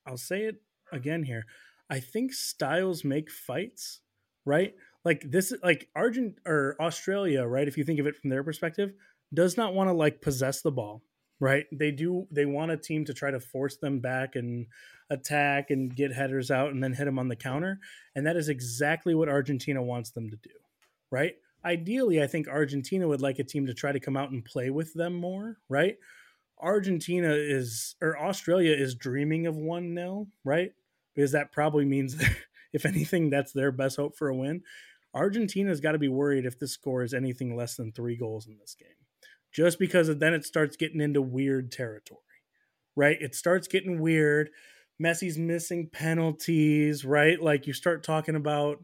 I'll 0.05 0.17
say 0.17 0.41
it 0.43 0.55
again 0.91 1.23
here. 1.23 1.45
I 1.89 1.99
think 1.99 2.33
styles 2.33 3.03
make 3.03 3.31
fights, 3.31 4.01
right? 4.45 4.73
Like 5.03 5.23
this 5.25 5.53
like 5.63 5.89
Argent 5.95 6.35
or 6.45 6.75
Australia, 6.79 7.45
right? 7.45 7.67
If 7.67 7.77
you 7.77 7.83
think 7.83 7.99
of 7.99 8.07
it 8.07 8.15
from 8.15 8.29
their 8.29 8.43
perspective, 8.43 8.93
does 9.33 9.57
not 9.57 9.73
want 9.73 9.89
to 9.89 9.93
like 9.93 10.21
possess 10.21 10.61
the 10.61 10.71
ball, 10.71 11.03
right? 11.39 11.65
They 11.71 11.91
do 11.91 12.27
they 12.31 12.45
want 12.45 12.71
a 12.71 12.77
team 12.77 13.05
to 13.05 13.13
try 13.13 13.31
to 13.31 13.39
force 13.39 13.77
them 13.77 13.99
back 13.99 14.35
and 14.35 14.67
attack 15.09 15.71
and 15.71 15.95
get 15.95 16.13
headers 16.13 16.51
out 16.51 16.71
and 16.71 16.83
then 16.83 16.93
hit 16.93 17.05
them 17.05 17.19
on 17.19 17.27
the 17.27 17.35
counter, 17.35 17.79
and 18.15 18.25
that 18.27 18.37
is 18.37 18.49
exactly 18.49 19.15
what 19.15 19.29
Argentina 19.29 19.81
wants 19.81 20.11
them 20.11 20.29
to 20.29 20.37
do, 20.37 20.55
right? 21.11 21.33
Ideally, 21.65 22.21
I 22.21 22.27
think 22.27 22.47
Argentina 22.47 23.07
would 23.07 23.21
like 23.21 23.39
a 23.39 23.43
team 23.43 23.65
to 23.65 23.73
try 23.73 23.91
to 23.91 23.99
come 23.99 24.15
out 24.15 24.31
and 24.31 24.45
play 24.45 24.69
with 24.69 24.93
them 24.93 25.13
more, 25.13 25.57
right? 25.67 25.97
Argentina 26.61 27.33
is 27.33 27.95
or 28.01 28.19
Australia 28.19 28.75
is 28.75 28.95
dreaming 28.95 29.47
of 29.47 29.55
1-0, 29.55 30.27
right? 30.43 30.71
Because 31.19 31.33
that 31.33 31.51
probably 31.51 31.85
means 31.85 32.15
if 32.73 32.85
anything 32.85 33.29
that's 33.29 33.51
their 33.51 33.71
best 33.71 33.97
hope 33.97 34.15
for 34.15 34.29
a 34.29 34.35
win. 34.35 34.61
Argentina's 35.13 35.81
got 35.81 35.93
to 35.93 35.97
be 35.97 36.07
worried 36.07 36.45
if 36.45 36.59
the 36.59 36.67
score 36.67 37.03
is 37.03 37.13
anything 37.13 37.55
less 37.55 37.75
than 37.75 37.91
3 37.91 38.15
goals 38.15 38.47
in 38.47 38.57
this 38.59 38.75
game 38.79 38.95
just 39.51 39.79
because 39.79 40.15
then 40.17 40.33
it 40.33 40.45
starts 40.45 40.77
getting 40.77 41.01
into 41.01 41.21
weird 41.21 41.71
territory, 41.71 42.19
right? 42.95 43.17
It 43.19 43.35
starts 43.35 43.67
getting 43.67 43.99
weird. 43.99 44.49
Messi's 45.01 45.37
missing 45.37 45.89
penalties, 45.91 47.05
right? 47.05 47.41
Like 47.41 47.65
you 47.65 47.73
start 47.73 48.03
talking 48.03 48.35
about 48.35 48.83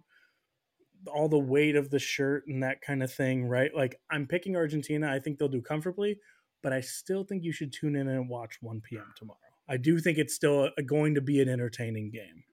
all 1.13 1.29
the 1.29 1.37
weight 1.37 1.75
of 1.75 1.89
the 1.91 1.99
shirt 1.99 2.47
and 2.47 2.63
that 2.63 2.81
kind 2.81 3.03
of 3.03 3.13
thing, 3.13 3.45
right? 3.45 3.75
Like 3.75 3.99
I'm 4.09 4.25
picking 4.25 4.55
Argentina. 4.55 5.11
I 5.11 5.19
think 5.19 5.37
they'll 5.37 5.47
do 5.47 5.61
comfortably, 5.61 6.19
but 6.63 6.73
I 6.73 6.81
still 6.81 7.23
think 7.23 7.43
you 7.43 7.51
should 7.51 7.73
tune 7.73 7.95
in 7.95 8.07
and 8.07 8.29
watch 8.29 8.57
1 8.61 8.81
p.m. 8.81 9.13
tomorrow. 9.15 9.37
I 9.67 9.77
do 9.77 9.99
think 9.99 10.17
it's 10.17 10.35
still 10.35 10.69
a, 10.77 10.83
going 10.83 11.15
to 11.15 11.21
be 11.21 11.41
an 11.41 11.49
entertaining 11.49 12.11
game. 12.11 12.43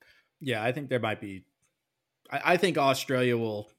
Yeah, 0.41 0.63
I 0.63 0.73
think 0.73 0.89
there 0.89 1.01
might 1.01 1.21
be. 1.21 1.45
I, 2.31 2.41
I 2.53 2.57
think 2.57 2.79
Australia 2.79 3.37
will. 3.37 3.71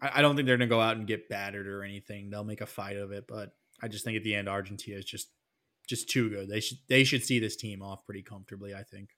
I, 0.00 0.18
I 0.18 0.22
don't 0.22 0.36
think 0.36 0.46
they're 0.46 0.56
going 0.56 0.68
to 0.68 0.74
go 0.74 0.80
out 0.80 0.96
and 0.96 1.06
get 1.06 1.28
battered 1.28 1.66
or 1.66 1.82
anything. 1.82 2.30
They'll 2.30 2.44
make 2.44 2.60
a 2.60 2.66
fight 2.66 2.96
of 2.96 3.12
it, 3.12 3.26
but 3.28 3.52
I 3.82 3.88
just 3.88 4.04
think 4.04 4.16
at 4.16 4.24
the 4.24 4.34
end 4.34 4.48
Argentina 4.48 4.98
is 4.98 5.04
just 5.04 5.28
just 5.88 6.08
too 6.08 6.30
good. 6.30 6.48
They 6.48 6.60
should 6.60 6.78
they 6.88 7.04
should 7.04 7.24
see 7.24 7.38
this 7.38 7.56
team 7.56 7.82
off 7.82 8.04
pretty 8.04 8.22
comfortably. 8.22 8.74
I 8.74 8.82
think. 8.82 9.10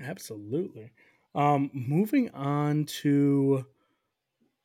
Absolutely. 0.00 0.92
Um, 1.34 1.70
moving 1.72 2.30
on 2.30 2.84
to 2.84 3.66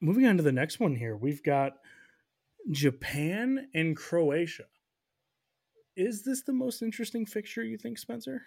moving 0.01 0.25
on 0.25 0.37
to 0.37 0.43
the 0.43 0.51
next 0.51 0.79
one 0.79 0.95
here, 0.95 1.15
we've 1.15 1.43
got 1.43 1.73
Japan 2.71 3.67
and 3.73 3.95
Croatia. 3.95 4.65
Is 5.97 6.21
this 6.21 6.43
the 6.43 6.53
most 6.53 6.83
interesting 6.83 7.25
fixture 7.25 7.63
you 7.63 7.75
think, 7.75 7.97
Spencer? 7.97 8.43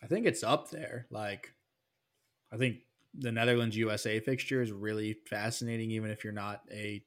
I 0.00 0.06
think 0.06 0.26
it's 0.26 0.44
up 0.44 0.70
there. 0.70 1.06
Like, 1.10 1.52
I 2.52 2.56
think 2.56 2.76
the 3.18 3.32
Netherlands 3.32 3.76
USA 3.76 4.20
fixture 4.20 4.62
is 4.62 4.70
really 4.70 5.16
fascinating, 5.28 5.90
even 5.90 6.10
if 6.10 6.22
you're 6.22 6.32
not 6.32 6.60
a 6.70 7.02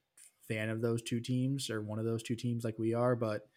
fan 0.46 0.68
of 0.68 0.82
those 0.82 1.00
two 1.00 1.20
teams 1.20 1.70
or 1.70 1.80
one 1.80 1.98
of 1.98 2.04
those 2.04 2.22
two 2.22 2.36
teams 2.36 2.64
like 2.64 2.78
we 2.78 2.92
are, 2.92 3.16
but 3.16 3.48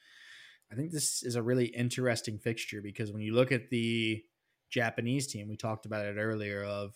I 0.72 0.76
think 0.76 0.92
this 0.92 1.22
is 1.22 1.36
a 1.36 1.44
really 1.44 1.66
interesting 1.66 2.40
fixture 2.40 2.82
because 2.82 3.12
when 3.12 3.22
you 3.22 3.34
look 3.34 3.52
at 3.52 3.70
the 3.70 4.24
Japanese 4.70 5.28
team, 5.28 5.50
we 5.50 5.58
talked 5.58 5.86
about 5.86 6.06
it 6.06 6.16
earlier 6.18 6.64
of 6.64 6.94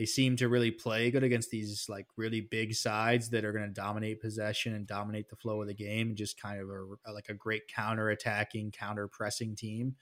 they 0.00 0.06
seem 0.06 0.34
to 0.34 0.48
really 0.48 0.70
play 0.70 1.10
good 1.10 1.22
against 1.22 1.50
these 1.50 1.84
like 1.86 2.06
really 2.16 2.40
big 2.40 2.74
sides 2.74 3.28
that 3.28 3.44
are 3.44 3.52
going 3.52 3.66
to 3.66 3.70
dominate 3.70 4.18
possession 4.18 4.74
and 4.74 4.86
dominate 4.86 5.28
the 5.28 5.36
flow 5.36 5.60
of 5.60 5.68
the 5.68 5.74
game 5.74 6.08
and 6.08 6.16
just 6.16 6.40
kind 6.40 6.58
of 6.58 6.70
a, 6.70 7.12
like 7.12 7.28
a 7.28 7.34
great 7.34 7.68
counter 7.68 8.08
attacking, 8.08 8.70
counter 8.70 9.08
pressing 9.08 9.54
team. 9.54 9.96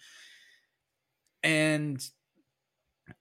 And 1.43 2.01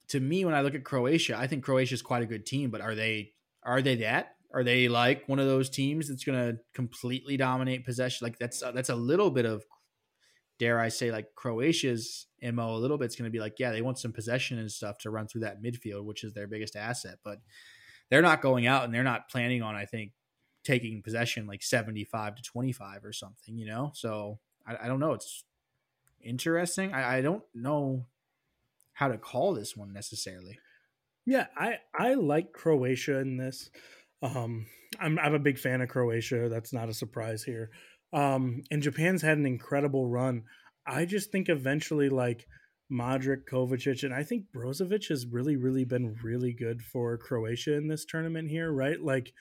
to 0.09 0.19
me, 0.19 0.45
when 0.45 0.53
I 0.53 0.61
look 0.61 0.75
at 0.75 0.83
Croatia, 0.83 1.35
I 1.35 1.47
think 1.47 1.63
Croatia 1.63 1.95
is 1.95 2.03
quite 2.03 2.21
a 2.21 2.27
good 2.27 2.45
team, 2.45 2.69
but 2.69 2.81
are 2.81 2.93
they 2.93 3.31
are 3.63 3.81
they 3.81 3.95
that? 3.95 4.35
Are 4.53 4.63
they 4.63 4.87
like 4.87 5.27
one 5.27 5.39
of 5.39 5.47
those 5.47 5.71
teams 5.71 6.07
that's 6.07 6.25
going 6.25 6.37
to 6.37 6.59
completely 6.75 7.37
dominate 7.37 7.85
possession? 7.85 8.23
Like 8.23 8.37
that's 8.37 8.61
uh, 8.61 8.71
that's 8.71 8.89
a 8.89 8.95
little 8.95 9.31
bit 9.31 9.47
of 9.47 9.65
dare 10.59 10.79
I 10.79 10.89
say 10.89 11.11
like 11.11 11.35
Croatia's 11.35 12.27
mo 12.41 12.75
a 12.75 12.77
little 12.77 12.97
bit. 12.97 13.05
It's 13.05 13.15
going 13.15 13.29
to 13.29 13.31
be 13.31 13.39
like 13.39 13.59
yeah, 13.59 13.71
they 13.71 13.81
want 13.81 13.99
some 13.99 14.13
possession 14.13 14.59
and 14.59 14.71
stuff 14.71 14.97
to 14.99 15.09
run 15.09 15.27
through 15.27 15.41
that 15.41 15.61
midfield, 15.61 16.05
which 16.05 16.23
is 16.23 16.33
their 16.33 16.47
biggest 16.47 16.75
asset, 16.75 17.19
but 17.23 17.39
they're 18.09 18.21
not 18.21 18.41
going 18.41 18.67
out 18.67 18.85
and 18.85 18.93
they're 18.93 19.03
not 19.03 19.29
planning 19.29 19.61
on 19.61 19.75
I 19.75 19.85
think 19.85 20.11
taking 20.67 21.01
possession 21.01 21.47
like 21.47 21.63
75 21.63 22.35
to 22.35 22.41
25 22.43 23.05
or 23.05 23.13
something, 23.13 23.57
you 23.57 23.65
know? 23.65 23.91
So 23.95 24.39
I, 24.67 24.75
I 24.83 24.87
don't 24.87 24.99
know. 24.99 25.13
It's 25.13 25.45
interesting. 26.21 26.93
I, 26.93 27.17
I 27.17 27.21
don't 27.21 27.43
know 27.55 28.05
how 28.91 29.07
to 29.07 29.17
call 29.17 29.53
this 29.53 29.77
one 29.77 29.93
necessarily. 29.93 30.59
Yeah, 31.25 31.47
I 31.57 31.79
I 31.93 32.13
like 32.13 32.53
Croatia 32.53 33.19
in 33.19 33.37
this. 33.37 33.69
Um, 34.21 34.65
I'm 34.99 35.19
I'm 35.19 35.33
a 35.33 35.39
big 35.39 35.59
fan 35.59 35.81
of 35.81 35.89
Croatia. 35.89 36.49
That's 36.49 36.73
not 36.73 36.89
a 36.89 36.93
surprise 36.93 37.43
here. 37.43 37.69
Um, 38.13 38.63
and 38.71 38.81
Japan's 38.81 39.21
had 39.21 39.37
an 39.37 39.45
incredible 39.45 40.07
run. 40.07 40.43
I 40.85 41.05
just 41.05 41.31
think 41.31 41.49
eventually, 41.49 42.09
like 42.09 42.47
Modric, 42.91 43.43
Kovacic, 43.51 44.03
and 44.03 44.13
I 44.13 44.23
think 44.23 44.45
Brozovic 44.55 45.09
has 45.09 45.27
really, 45.27 45.55
really 45.57 45.83
been 45.83 46.15
really 46.23 46.53
good 46.53 46.81
for 46.81 47.17
Croatia 47.17 47.73
in 47.73 47.87
this 47.87 48.05
tournament 48.05 48.49
here, 48.49 48.71
right? 48.71 48.99
Like, 48.99 49.33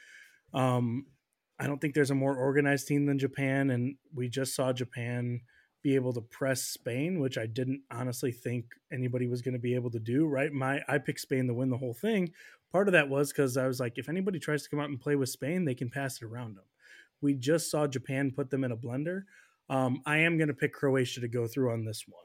um, 0.53 1.07
I 1.59 1.67
don't 1.67 1.81
think 1.81 1.95
there's 1.95 2.11
a 2.11 2.17
more 2.17 2.37
organized 2.37 2.89
team 2.89 3.07
than 3.07 3.19
Japan, 3.19 3.71
and 3.71 3.97
we 4.15 4.29
just 4.29 4.55
saw 4.55 4.73
Japan 4.73 5.41
be 5.83 5.95
able 5.95 6.13
to 6.13 6.21
press 6.21 6.63
Spain, 6.63 7.21
which 7.21 7.39
I 7.39 7.47
didn't 7.47 7.83
honestly 7.93 8.33
think 8.33 8.65
anybody 8.93 9.29
was 9.29 9.43
going 9.43 9.55
to 9.55 9.61
be 9.61 9.77
able 9.77 9.91
to 9.93 10.01
do. 10.01 10.27
Right, 10.27 10.53
my 10.53 10.81
I 10.89 10.99
picked 10.99 11.21
Spain 11.21 11.47
to 11.47 11.55
win 11.55 11.71
the 11.71 11.79
whole 11.79 11.95
thing. 11.95 12.33
Part 12.73 12.89
of 12.89 12.93
that 12.93 13.09
was 13.09 13.33
because 13.33 13.57
I 13.57 13.69
was 13.69 13.79
like, 13.79 13.93
if 13.97 14.09
anybody 14.09 14.41
tries 14.41 14.65
to 14.65 14.69
come 14.69 14.81
out 14.81 14.89
and 14.89 15.01
play 15.01 15.15
with 15.15 15.29
Spain, 15.29 15.65
they 15.65 15.77
can 15.77 15.89
pass 15.89 16.21
it 16.21 16.25
around 16.25 16.57
them. 16.57 16.65
We 17.27 17.35
just 17.35 17.71
saw 17.71 17.87
Japan 17.87 18.33
put 18.35 18.51
them 18.51 18.65
in 18.65 18.73
a 18.73 18.77
blender. 18.77 19.23
Um, 19.69 20.01
I 20.07 20.19
am 20.19 20.39
going 20.39 20.49
to 20.49 20.55
pick 20.55 20.73
Croatia 20.73 21.21
to 21.21 21.29
go 21.29 21.47
through 21.47 21.73
on 21.73 21.85
this 21.85 22.05
one. 22.09 22.23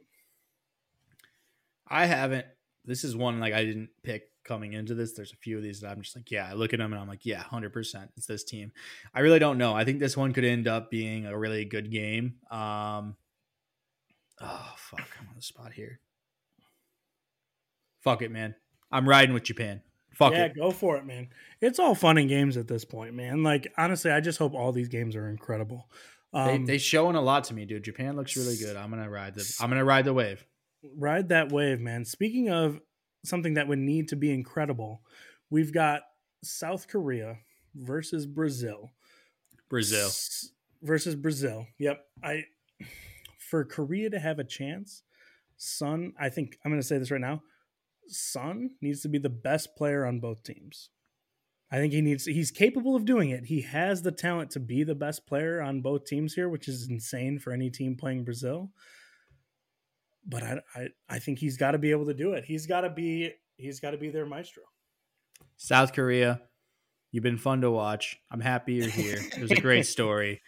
I 1.88 2.06
haven't. 2.06 2.46
This 2.86 3.04
is 3.04 3.16
one 3.16 3.40
like 3.40 3.54
I 3.54 3.66
didn't 3.66 3.90
pick 4.04 4.24
coming 4.44 4.74
into 4.74 4.96
this. 4.96 5.14
There's 5.14 5.34
a 5.34 5.38
few 5.38 5.58
of 5.58 5.64
these 5.64 5.82
that 5.82 5.92
I'm 5.92 6.02
just 6.02 6.16
like, 6.16 6.32
yeah, 6.32 6.48
I 6.50 6.54
look 6.54 6.74
at 6.74 6.80
them 6.80 6.94
and 6.94 7.02
I'm 7.02 7.08
like, 7.08 7.26
yeah, 7.26 7.44
100%. 7.44 8.10
It's 8.16 8.26
this 8.26 8.44
team. 8.44 8.72
I 9.14 9.20
really 9.20 9.40
don't 9.40 9.58
know. 9.58 9.74
I 9.74 9.84
think 9.84 10.00
this 10.00 10.16
one 10.16 10.34
could 10.34 10.46
end 10.46 10.68
up 10.68 10.90
being 10.90 11.26
a 11.26 11.38
really 11.38 11.66
good 11.66 11.92
game. 11.92 12.36
Um, 12.50 13.18
Oh 14.44 14.74
fuck! 14.76 15.08
I'm 15.20 15.28
on 15.28 15.36
the 15.36 15.42
spot 15.42 15.74
here. 15.74 16.00
Fuck 18.00 18.24
it, 18.24 18.32
man. 18.32 18.56
I'm 18.92 19.08
riding 19.08 19.34
with 19.34 19.44
Japan. 19.44 19.82
Fuck 20.14 20.34
yeah, 20.34 20.46
it. 20.46 20.56
go 20.56 20.72
for 20.72 20.98
it, 20.98 21.06
man. 21.06 21.30
It's 21.62 21.80
all 21.80 21.96
fun 21.96 22.18
and 22.18 22.28
games 22.28 22.58
at 22.58 22.68
this 22.68 22.84
point, 22.86 23.14
man. 23.14 23.44
Like 23.44 23.72
honestly, 23.78 24.12
I 24.12 24.20
just 24.20 24.38
hope 24.38 24.54
all 24.54 24.72
these 24.72 24.90
games 24.90 25.16
are 25.16 25.30
incredible. 25.30 25.90
Um, 26.34 26.66
they 26.66 26.74
they 26.74 26.78
showing 26.78 27.16
a 27.16 27.22
lot 27.22 27.46
to 27.46 27.54
me, 27.54 27.66
dude. 27.66 27.84
Japan 27.84 28.16
looks 28.16 28.36
really 28.36 28.58
good. 28.58 28.76
I'm 28.76 28.90
gonna 28.90 29.10
ride 29.10 29.36
the. 29.36 29.58
I'm 29.62 29.70
gonna 29.70 29.86
ride 29.86 30.06
the 30.06 30.14
wave. 30.14 30.46
Ride 30.98 31.30
that 31.30 31.52
wave, 31.52 31.80
man. 31.80 32.06
Speaking 32.06 32.50
of 32.50 32.80
something 33.24 33.54
that 33.54 33.68
would 33.68 33.80
need 33.80 34.10
to 34.10 34.16
be 34.16 34.34
incredible, 34.34 35.02
we've 35.50 35.74
got 35.74 36.02
South 36.44 36.88
Korea 36.88 37.38
versus 37.76 38.26
Brazil. 38.26 38.92
Brazil 39.70 40.08
S- 40.08 40.52
versus 40.82 41.16
Brazil. 41.16 41.68
Yep. 41.80 42.04
I 42.24 42.46
for 43.38 43.64
Korea 43.64 44.10
to 44.10 44.20
have 44.20 44.40
a 44.40 44.44
chance, 44.44 45.04
Son, 45.58 46.14
I 46.20 46.30
think 46.30 46.58
I'm 46.64 46.72
going 46.72 46.82
to 46.82 46.88
say 46.88 46.98
this 46.98 47.12
right 47.12 47.22
now. 47.22 47.44
Son 48.08 48.72
needs 48.82 49.02
to 49.02 49.10
be 49.10 49.18
the 49.18 49.30
best 49.30 49.76
player 49.76 50.06
on 50.06 50.20
both 50.20 50.44
teams. 50.44 50.90
I 51.72 51.78
think 51.78 51.94
he 51.94 52.02
needs 52.02 52.26
he's 52.26 52.52
capable 52.52 52.96
of 52.96 53.06
doing 53.06 53.30
it. 53.30 53.46
He 53.46 53.62
has 53.62 54.02
the 54.02 54.12
talent 54.12 54.52
to 54.52 54.60
be 54.60 54.84
the 54.84 54.96
best 54.96 55.26
player 55.26 55.62
on 55.62 55.82
both 55.82 56.06
teams 56.06 56.34
here, 56.34 56.50
which 56.50 56.68
is 56.68 56.90
insane 56.90 57.40
for 57.40 57.54
any 57.54 57.70
team 57.70 57.96
playing 57.96 58.26
Brazil. 58.26 58.72
But 60.28 60.44
I 60.44 60.62
I, 60.76 60.88
I 61.10 61.20
think 61.20 61.40
he's 61.40 61.58
got 61.58 61.72
to 61.72 61.78
be 61.78 61.92
able 61.92 62.08
to 62.08 62.14
do 62.14 62.34
it. 62.34 62.44
He's 62.44 62.68
got 62.68 62.82
to 62.82 62.90
be 62.90 63.32
he's 63.56 63.80
got 63.80 63.92
to 63.92 63.98
be 63.98 64.10
their 64.10 64.26
maestro. 64.26 64.64
South 65.56 65.94
Korea, 65.94 66.42
you've 67.12 67.24
been 67.24 67.38
fun 67.38 67.62
to 67.62 67.72
watch. 67.72 68.20
I'm 68.30 68.42
happy 68.42 68.74
you're 68.74 68.90
here. 68.90 69.18
It 69.18 69.42
was 69.42 69.52
a 69.52 69.62
great 69.62 69.86
story. 69.86 70.42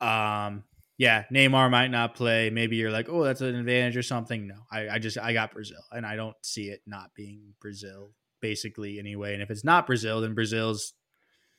Um, 0.00 0.64
yeah, 0.98 1.24
Neymar 1.32 1.70
might 1.70 1.90
not 1.90 2.14
play. 2.14 2.50
Maybe 2.50 2.76
you're 2.76 2.90
like, 2.90 3.08
oh, 3.08 3.22
that's 3.22 3.42
an 3.42 3.54
advantage 3.54 3.96
or 3.96 4.02
something. 4.02 4.46
No, 4.46 4.56
I, 4.70 4.88
I 4.88 4.98
just 4.98 5.18
I 5.18 5.32
got 5.32 5.52
Brazil, 5.52 5.82
and 5.92 6.06
I 6.06 6.16
don't 6.16 6.36
see 6.42 6.68
it 6.68 6.80
not 6.86 7.10
being 7.14 7.54
Brazil 7.60 8.12
basically 8.40 8.98
anyway. 8.98 9.34
And 9.34 9.42
if 9.42 9.50
it's 9.50 9.64
not 9.64 9.86
Brazil, 9.86 10.20
then 10.20 10.34
Brazil's 10.34 10.94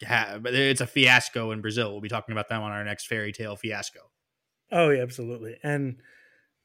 ha- 0.06 0.40
it's 0.46 0.82
a 0.82 0.88
fiasco 0.88 1.52
in 1.52 1.62
Brazil. 1.62 1.92
We'll 1.92 2.02
be 2.02 2.10
talking 2.10 2.34
about 2.34 2.50
them 2.50 2.62
on 2.62 2.72
our 2.72 2.84
next 2.84 3.08
fairy 3.08 3.32
tale 3.32 3.56
fiasco. 3.56 4.00
Oh 4.72 4.90
yeah, 4.90 5.02
absolutely. 5.02 5.58
And 5.64 5.98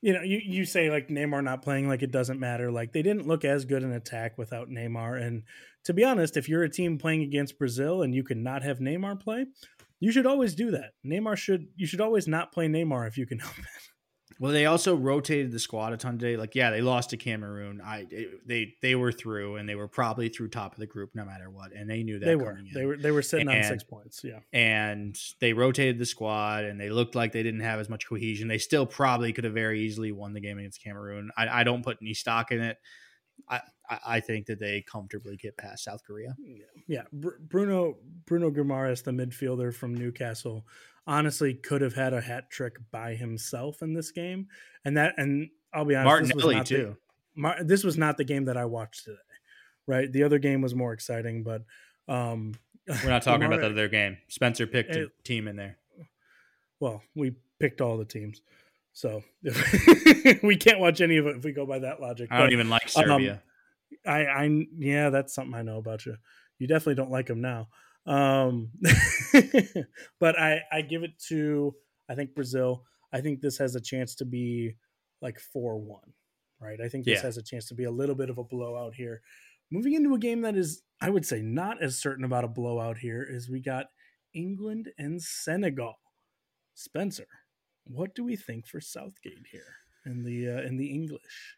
you 0.00 0.12
know, 0.12 0.22
you, 0.22 0.40
you 0.44 0.64
say 0.64 0.90
like 0.90 1.08
Neymar 1.08 1.44
not 1.44 1.62
playing 1.62 1.88
like 1.88 2.02
it 2.02 2.10
doesn't 2.10 2.40
matter. 2.40 2.72
Like 2.72 2.92
they 2.92 3.02
didn't 3.02 3.28
look 3.28 3.44
as 3.44 3.64
good 3.64 3.84
in 3.84 3.92
attack 3.92 4.36
without 4.36 4.68
Neymar. 4.68 5.22
And 5.22 5.44
to 5.84 5.92
be 5.92 6.04
honest, 6.04 6.36
if 6.36 6.48
you're 6.48 6.64
a 6.64 6.68
team 6.68 6.98
playing 6.98 7.22
against 7.22 7.58
Brazil 7.58 8.02
and 8.02 8.14
you 8.14 8.24
can 8.24 8.42
not 8.42 8.62
have 8.62 8.78
Neymar 8.80 9.20
play, 9.20 9.46
you 10.02 10.10
should 10.10 10.26
always 10.26 10.56
do 10.56 10.72
that. 10.72 10.94
Neymar 11.06 11.36
should 11.36 11.68
you 11.76 11.86
should 11.86 12.00
always 12.00 12.26
not 12.26 12.50
play 12.50 12.66
Neymar 12.66 13.06
if 13.06 13.16
you 13.16 13.24
can 13.24 13.38
help 13.46 13.56
it. 13.56 13.64
Well, 14.40 14.50
they 14.50 14.66
also 14.66 14.96
rotated 14.96 15.52
the 15.52 15.60
squad 15.60 15.92
a 15.92 15.96
ton 15.96 16.18
today. 16.18 16.36
Like, 16.36 16.56
yeah, 16.56 16.70
they 16.70 16.80
lost 16.80 17.10
to 17.10 17.16
Cameroon. 17.16 17.80
I 17.80 18.06
they 18.44 18.74
they 18.82 18.96
were 18.96 19.12
through, 19.12 19.56
and 19.56 19.68
they 19.68 19.76
were 19.76 19.86
probably 19.86 20.28
through 20.28 20.48
top 20.48 20.72
of 20.72 20.80
the 20.80 20.86
group 20.88 21.10
no 21.14 21.24
matter 21.24 21.48
what, 21.48 21.70
and 21.72 21.88
they 21.88 22.02
knew 22.02 22.18
that 22.18 22.26
they 22.26 22.34
were. 22.34 22.58
in. 22.58 22.68
They 22.74 22.84
were 22.84 22.96
they 22.96 23.12
were 23.12 23.22
sitting 23.22 23.48
and, 23.48 23.58
on 23.58 23.64
six 23.64 23.84
points. 23.84 24.22
Yeah, 24.24 24.40
and 24.52 25.16
they 25.40 25.52
rotated 25.52 26.00
the 26.00 26.06
squad, 26.06 26.64
and 26.64 26.80
they 26.80 26.90
looked 26.90 27.14
like 27.14 27.30
they 27.30 27.44
didn't 27.44 27.60
have 27.60 27.78
as 27.78 27.88
much 27.88 28.08
cohesion. 28.08 28.48
They 28.48 28.58
still 28.58 28.86
probably 28.86 29.32
could 29.32 29.44
have 29.44 29.54
very 29.54 29.82
easily 29.82 30.10
won 30.10 30.32
the 30.32 30.40
game 30.40 30.58
against 30.58 30.82
Cameroon. 30.82 31.30
I, 31.36 31.60
I 31.60 31.62
don't 31.62 31.84
put 31.84 31.98
any 32.02 32.14
stock 32.14 32.50
in 32.50 32.60
it. 32.60 32.78
I, 33.48 33.60
I 33.88 34.20
think 34.20 34.46
that 34.46 34.58
they 34.58 34.82
comfortably 34.82 35.36
get 35.36 35.56
past 35.56 35.84
South 35.84 36.02
Korea. 36.04 36.34
Yeah, 36.38 36.64
yeah. 36.86 37.02
Br- 37.12 37.38
Bruno 37.40 37.96
Bruno 38.26 38.50
Guimaraes, 38.50 39.02
the 39.02 39.10
midfielder 39.10 39.74
from 39.74 39.94
Newcastle, 39.94 40.64
honestly 41.06 41.54
could 41.54 41.82
have 41.82 41.94
had 41.94 42.14
a 42.14 42.20
hat 42.20 42.50
trick 42.50 42.76
by 42.90 43.14
himself 43.14 43.82
in 43.82 43.92
this 43.94 44.10
game, 44.10 44.48
and 44.84 44.96
that 44.96 45.14
and 45.18 45.50
I'll 45.72 45.84
be 45.84 45.94
honest, 45.94 46.34
Martinelli 46.34 46.58
this 46.60 46.68
too. 46.68 46.96
The, 47.34 47.40
Mar- 47.40 47.64
this 47.64 47.82
was 47.84 47.98
not 47.98 48.16
the 48.16 48.24
game 48.24 48.44
that 48.46 48.56
I 48.56 48.64
watched 48.64 49.04
today. 49.04 49.16
Right, 49.86 50.12
the 50.12 50.22
other 50.22 50.38
game 50.38 50.60
was 50.60 50.74
more 50.74 50.92
exciting, 50.92 51.42
but 51.42 51.62
um, 52.06 52.54
we're 52.86 53.10
not 53.10 53.22
talking 53.24 53.44
about 53.44 53.60
the 53.60 53.70
other 53.70 53.88
game. 53.88 54.16
Spencer 54.28 54.66
picked 54.66 54.94
it, 54.94 55.10
a 55.18 55.22
team 55.22 55.48
in 55.48 55.56
there. 55.56 55.78
Well, 56.78 57.02
we 57.14 57.34
picked 57.58 57.80
all 57.80 57.96
the 57.98 58.04
teams, 58.04 58.42
so 58.92 59.22
we 60.42 60.56
can't 60.56 60.78
watch 60.78 61.00
any 61.00 61.16
of 61.16 61.26
it 61.26 61.36
if 61.36 61.44
we 61.44 61.52
go 61.52 61.66
by 61.66 61.80
that 61.80 62.00
logic. 62.00 62.28
I 62.30 62.38
don't 62.38 62.46
but, 62.46 62.52
even 62.52 62.70
like 62.70 62.88
Serbia. 62.88 63.32
Um, 63.32 63.38
I, 64.06 64.24
I, 64.24 64.66
yeah, 64.78 65.10
that's 65.10 65.34
something 65.34 65.54
I 65.54 65.62
know 65.62 65.78
about 65.78 66.06
you. 66.06 66.16
You 66.58 66.66
definitely 66.66 66.96
don't 66.96 67.10
like 67.10 67.26
them 67.26 67.40
now. 67.40 67.68
Um, 68.06 68.70
but 70.20 70.38
I, 70.38 70.62
I 70.70 70.82
give 70.82 71.02
it 71.02 71.18
to, 71.28 71.74
I 72.08 72.14
think 72.14 72.34
Brazil. 72.34 72.84
I 73.12 73.20
think 73.20 73.40
this 73.40 73.58
has 73.58 73.74
a 73.74 73.80
chance 73.80 74.14
to 74.16 74.24
be 74.24 74.74
like 75.20 75.38
4 75.38 75.78
1, 75.78 76.00
right? 76.60 76.80
I 76.80 76.88
think 76.88 77.04
this 77.04 77.18
yeah. 77.18 77.22
has 77.22 77.36
a 77.36 77.42
chance 77.42 77.66
to 77.68 77.74
be 77.74 77.84
a 77.84 77.90
little 77.90 78.14
bit 78.14 78.30
of 78.30 78.38
a 78.38 78.44
blowout 78.44 78.94
here. 78.94 79.22
Moving 79.70 79.94
into 79.94 80.14
a 80.14 80.18
game 80.18 80.42
that 80.42 80.56
is, 80.56 80.82
I 81.00 81.10
would 81.10 81.24
say, 81.24 81.40
not 81.40 81.82
as 81.82 81.98
certain 81.98 82.24
about 82.24 82.44
a 82.44 82.48
blowout 82.48 82.98
here 82.98 83.26
is 83.28 83.48
we 83.48 83.60
got 83.60 83.86
England 84.34 84.90
and 84.98 85.22
Senegal. 85.22 85.94
Spencer, 86.74 87.26
what 87.84 88.14
do 88.14 88.24
we 88.24 88.36
think 88.36 88.66
for 88.66 88.80
Southgate 88.80 89.46
here 89.50 89.76
in 90.06 90.24
the 90.24 90.48
uh, 90.48 90.62
in 90.62 90.76
the 90.76 90.90
English? 90.90 91.56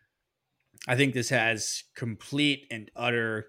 I 0.87 0.97
think 0.97 1.15
this 1.15 1.31
has 1.31 1.85
complete 1.97 2.67
and 2.71 2.91
utter 2.95 3.47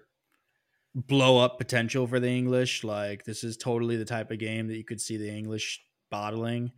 blow 0.94 1.38
up 1.38 1.58
potential 1.58 2.06
for 2.06 2.18
the 2.18 2.30
English. 2.30 2.82
Like 2.84 3.24
this 3.24 3.44
is 3.44 3.56
totally 3.56 3.96
the 3.96 4.04
type 4.04 4.30
of 4.30 4.38
game 4.38 4.68
that 4.68 4.76
you 4.76 4.84
could 4.84 5.00
see 5.00 5.16
the 5.16 5.30
English 5.30 5.82
bottling 6.10 6.72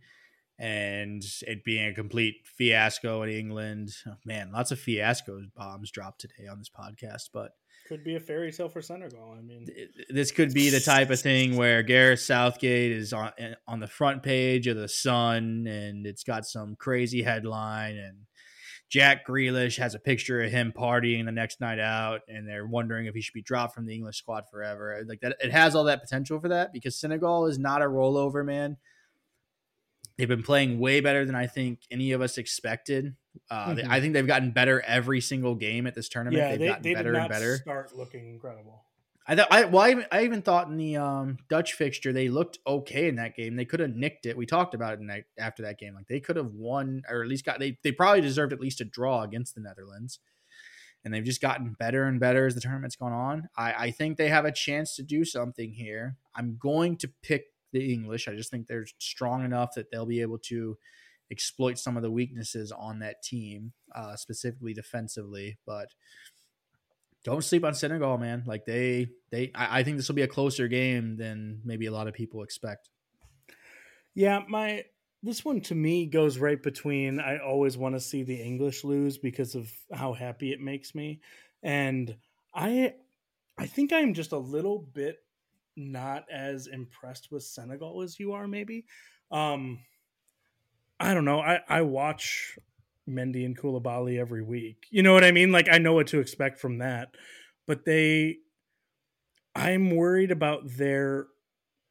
and 0.59 1.23
it 1.47 1.63
being 1.63 1.87
a 1.87 1.93
complete 1.93 2.35
fiasco 2.43 3.23
in 3.23 3.29
England. 3.29 3.91
Oh, 4.05 4.15
man, 4.25 4.51
lots 4.51 4.71
of 4.71 4.79
fiascos 4.79 5.53
bombs 5.55 5.89
dropped 5.89 6.19
today 6.19 6.47
on 6.47 6.57
this 6.57 6.69
podcast, 6.69 7.29
but 7.33 7.53
could 7.87 8.03
be 8.03 8.15
a 8.15 8.19
fairy 8.19 8.51
tale 8.51 8.69
for 8.69 8.81
Senegal. 8.81 9.35
I 9.37 9.41
mean, 9.41 9.65
this 10.09 10.31
could 10.31 10.53
be 10.53 10.69
the 10.69 10.81
type 10.81 11.09
of 11.09 11.19
thing 11.19 11.55
where 11.55 11.81
Gareth 11.81 12.19
Southgate 12.19 12.91
is 12.91 13.13
on 13.13 13.31
eh, 13.39 13.55
on 13.67 13.79
the 13.79 13.87
front 13.87 14.21
page 14.21 14.67
of 14.67 14.75
the 14.75 14.89
Sun, 14.89 15.65
and 15.65 16.05
it's 16.05 16.23
got 16.23 16.45
some 16.45 16.75
crazy 16.75 17.23
headline, 17.23 17.95
and 17.95 18.17
Jack 18.89 19.25
Grealish 19.27 19.77
has 19.77 19.93
a 19.93 19.99
picture 19.99 20.41
of 20.41 20.51
him 20.51 20.73
partying 20.75 21.25
the 21.25 21.31
next 21.31 21.61
night 21.61 21.79
out, 21.79 22.21
and 22.27 22.47
they're 22.47 22.65
wondering 22.65 23.05
if 23.05 23.13
he 23.13 23.21
should 23.21 23.35
be 23.35 23.41
dropped 23.41 23.75
from 23.75 23.85
the 23.85 23.93
English 23.93 24.17
squad 24.17 24.49
forever. 24.49 25.03
Like 25.07 25.21
that, 25.21 25.37
it 25.39 25.51
has 25.51 25.75
all 25.75 25.83
that 25.83 26.01
potential 26.01 26.39
for 26.39 26.49
that 26.49 26.73
because 26.73 26.95
Senegal 26.95 27.45
is 27.45 27.59
not 27.59 27.83
a 27.83 27.85
rollover, 27.85 28.43
man. 28.43 28.77
They've 30.17 30.27
been 30.27 30.43
playing 30.43 30.79
way 30.79 31.01
better 31.01 31.23
than 31.23 31.35
I 31.35 31.47
think 31.47 31.79
any 31.91 32.11
of 32.11 32.21
us 32.21 32.37
expected. 32.37 33.15
Uh, 33.49 33.67
mm-hmm. 33.67 33.75
they, 33.75 33.83
I 33.85 34.01
think 34.01 34.13
they've 34.13 34.27
gotten 34.27 34.51
better 34.51 34.81
every 34.81 35.21
single 35.21 35.55
game 35.55 35.85
at 35.85 35.93
this 35.93 36.09
tournament. 36.09 36.37
Yeah, 36.37 36.49
they've 36.49 36.59
they, 36.59 36.67
gotten 36.67 36.83
they 36.83 36.93
better 36.95 37.13
and 37.13 37.29
better. 37.29 37.57
Start 37.57 37.95
looking 37.95 38.27
incredible. 38.27 38.83
I 39.29 39.35
thought 39.35 39.47
I 39.51 39.65
well, 39.65 39.83
I 39.83 39.91
even, 39.91 40.05
I 40.11 40.23
even 40.23 40.41
thought 40.41 40.69
in 40.69 40.77
the 40.77 40.97
um, 40.97 41.37
Dutch 41.49 41.73
fixture 41.73 42.11
they 42.11 42.29
looked 42.29 42.57
okay 42.65 43.07
in 43.07 43.17
that 43.17 43.35
game. 43.35 43.55
They 43.55 43.63
could 43.63 43.79
have 43.79 43.95
nicked 43.95 44.25
it. 44.25 44.35
We 44.35 44.47
talked 44.47 44.73
about 44.73 44.93
it 44.93 45.01
in 45.01 45.07
that, 45.07 45.25
after 45.37 45.61
that 45.63 45.77
game. 45.77 45.93
Like 45.93 46.07
they 46.07 46.19
could 46.19 46.35
have 46.35 46.53
won 46.53 47.03
or 47.07 47.21
at 47.21 47.27
least 47.27 47.45
got 47.45 47.59
they 47.59 47.77
they 47.83 47.91
probably 47.91 48.21
deserved 48.21 48.53
at 48.53 48.59
least 48.59 48.81
a 48.81 48.85
draw 48.85 49.21
against 49.21 49.53
the 49.53 49.61
Netherlands. 49.61 50.19
And 51.05 51.13
they've 51.13 51.23
just 51.23 51.41
gotten 51.41 51.75
better 51.77 52.05
and 52.05 52.19
better 52.19 52.47
as 52.47 52.55
the 52.55 52.61
tournament's 52.61 52.95
gone 52.95 53.13
on. 53.13 53.49
I, 53.55 53.73
I 53.73 53.91
think 53.91 54.17
they 54.17 54.29
have 54.29 54.45
a 54.45 54.51
chance 54.51 54.95
to 54.95 55.03
do 55.03 55.23
something 55.23 55.71
here. 55.73 56.17
I'm 56.35 56.57
going 56.59 56.97
to 56.97 57.11
pick 57.21 57.45
the 57.71 57.93
English. 57.93 58.27
I 58.27 58.35
just 58.35 58.49
think 58.49 58.67
they're 58.67 58.87
strong 58.97 59.45
enough 59.45 59.75
that 59.75 59.91
they'll 59.91 60.07
be 60.07 60.21
able 60.21 60.39
to 60.39 60.75
exploit 61.31 61.77
some 61.77 61.95
of 61.95 62.03
the 62.03 62.11
weaknesses 62.11 62.71
on 62.71 62.99
that 62.99 63.21
team, 63.23 63.73
uh, 63.95 64.15
specifically 64.15 64.73
defensively. 64.73 65.57
But 65.65 65.93
don't 67.23 67.43
sleep 67.43 67.63
on 67.63 67.73
Senegal, 67.73 68.17
man. 68.17 68.43
Like 68.45 68.65
they, 68.65 69.09
they, 69.31 69.51
I, 69.53 69.79
I 69.79 69.83
think 69.83 69.97
this 69.97 70.07
will 70.07 70.15
be 70.15 70.21
a 70.21 70.27
closer 70.27 70.67
game 70.67 71.17
than 71.17 71.61
maybe 71.63 71.85
a 71.85 71.91
lot 71.91 72.07
of 72.07 72.13
people 72.13 72.43
expect. 72.43 72.89
Yeah, 74.15 74.41
my 74.47 74.85
this 75.21 75.43
one 75.43 75.61
to 75.61 75.75
me 75.75 76.05
goes 76.05 76.37
right 76.37 76.61
between. 76.61 77.19
I 77.19 77.39
always 77.39 77.77
want 77.77 77.95
to 77.95 77.99
see 77.99 78.23
the 78.23 78.41
English 78.41 78.83
lose 78.83 79.17
because 79.17 79.55
of 79.55 79.71
how 79.93 80.13
happy 80.13 80.51
it 80.51 80.61
makes 80.61 80.95
me, 80.95 81.21
and 81.61 82.15
I, 82.53 82.93
I 83.57 83.65
think 83.67 83.93
I 83.93 83.99
am 83.99 84.13
just 84.13 84.31
a 84.31 84.37
little 84.37 84.79
bit 84.79 85.17
not 85.75 86.25
as 86.31 86.67
impressed 86.67 87.31
with 87.31 87.43
Senegal 87.43 88.01
as 88.01 88.19
you 88.19 88.33
are. 88.33 88.47
Maybe, 88.47 88.85
um, 89.31 89.79
I 90.99 91.13
don't 91.13 91.25
know. 91.25 91.39
I 91.41 91.59
I 91.67 91.81
watch 91.83 92.57
Mendy 93.09 93.45
and 93.45 93.57
Koulibaly 93.57 94.19
every 94.19 94.43
week. 94.43 94.85
You 94.91 95.03
know 95.03 95.13
what 95.13 95.23
I 95.23 95.31
mean? 95.31 95.51
Like 95.51 95.67
I 95.71 95.77
know 95.77 95.93
what 95.93 96.07
to 96.07 96.19
expect 96.19 96.59
from 96.59 96.79
that. 96.79 97.09
But 97.67 97.85
they 97.85 98.37
I'm 99.55 99.95
worried 99.95 100.31
about 100.31 100.61
their 100.77 101.27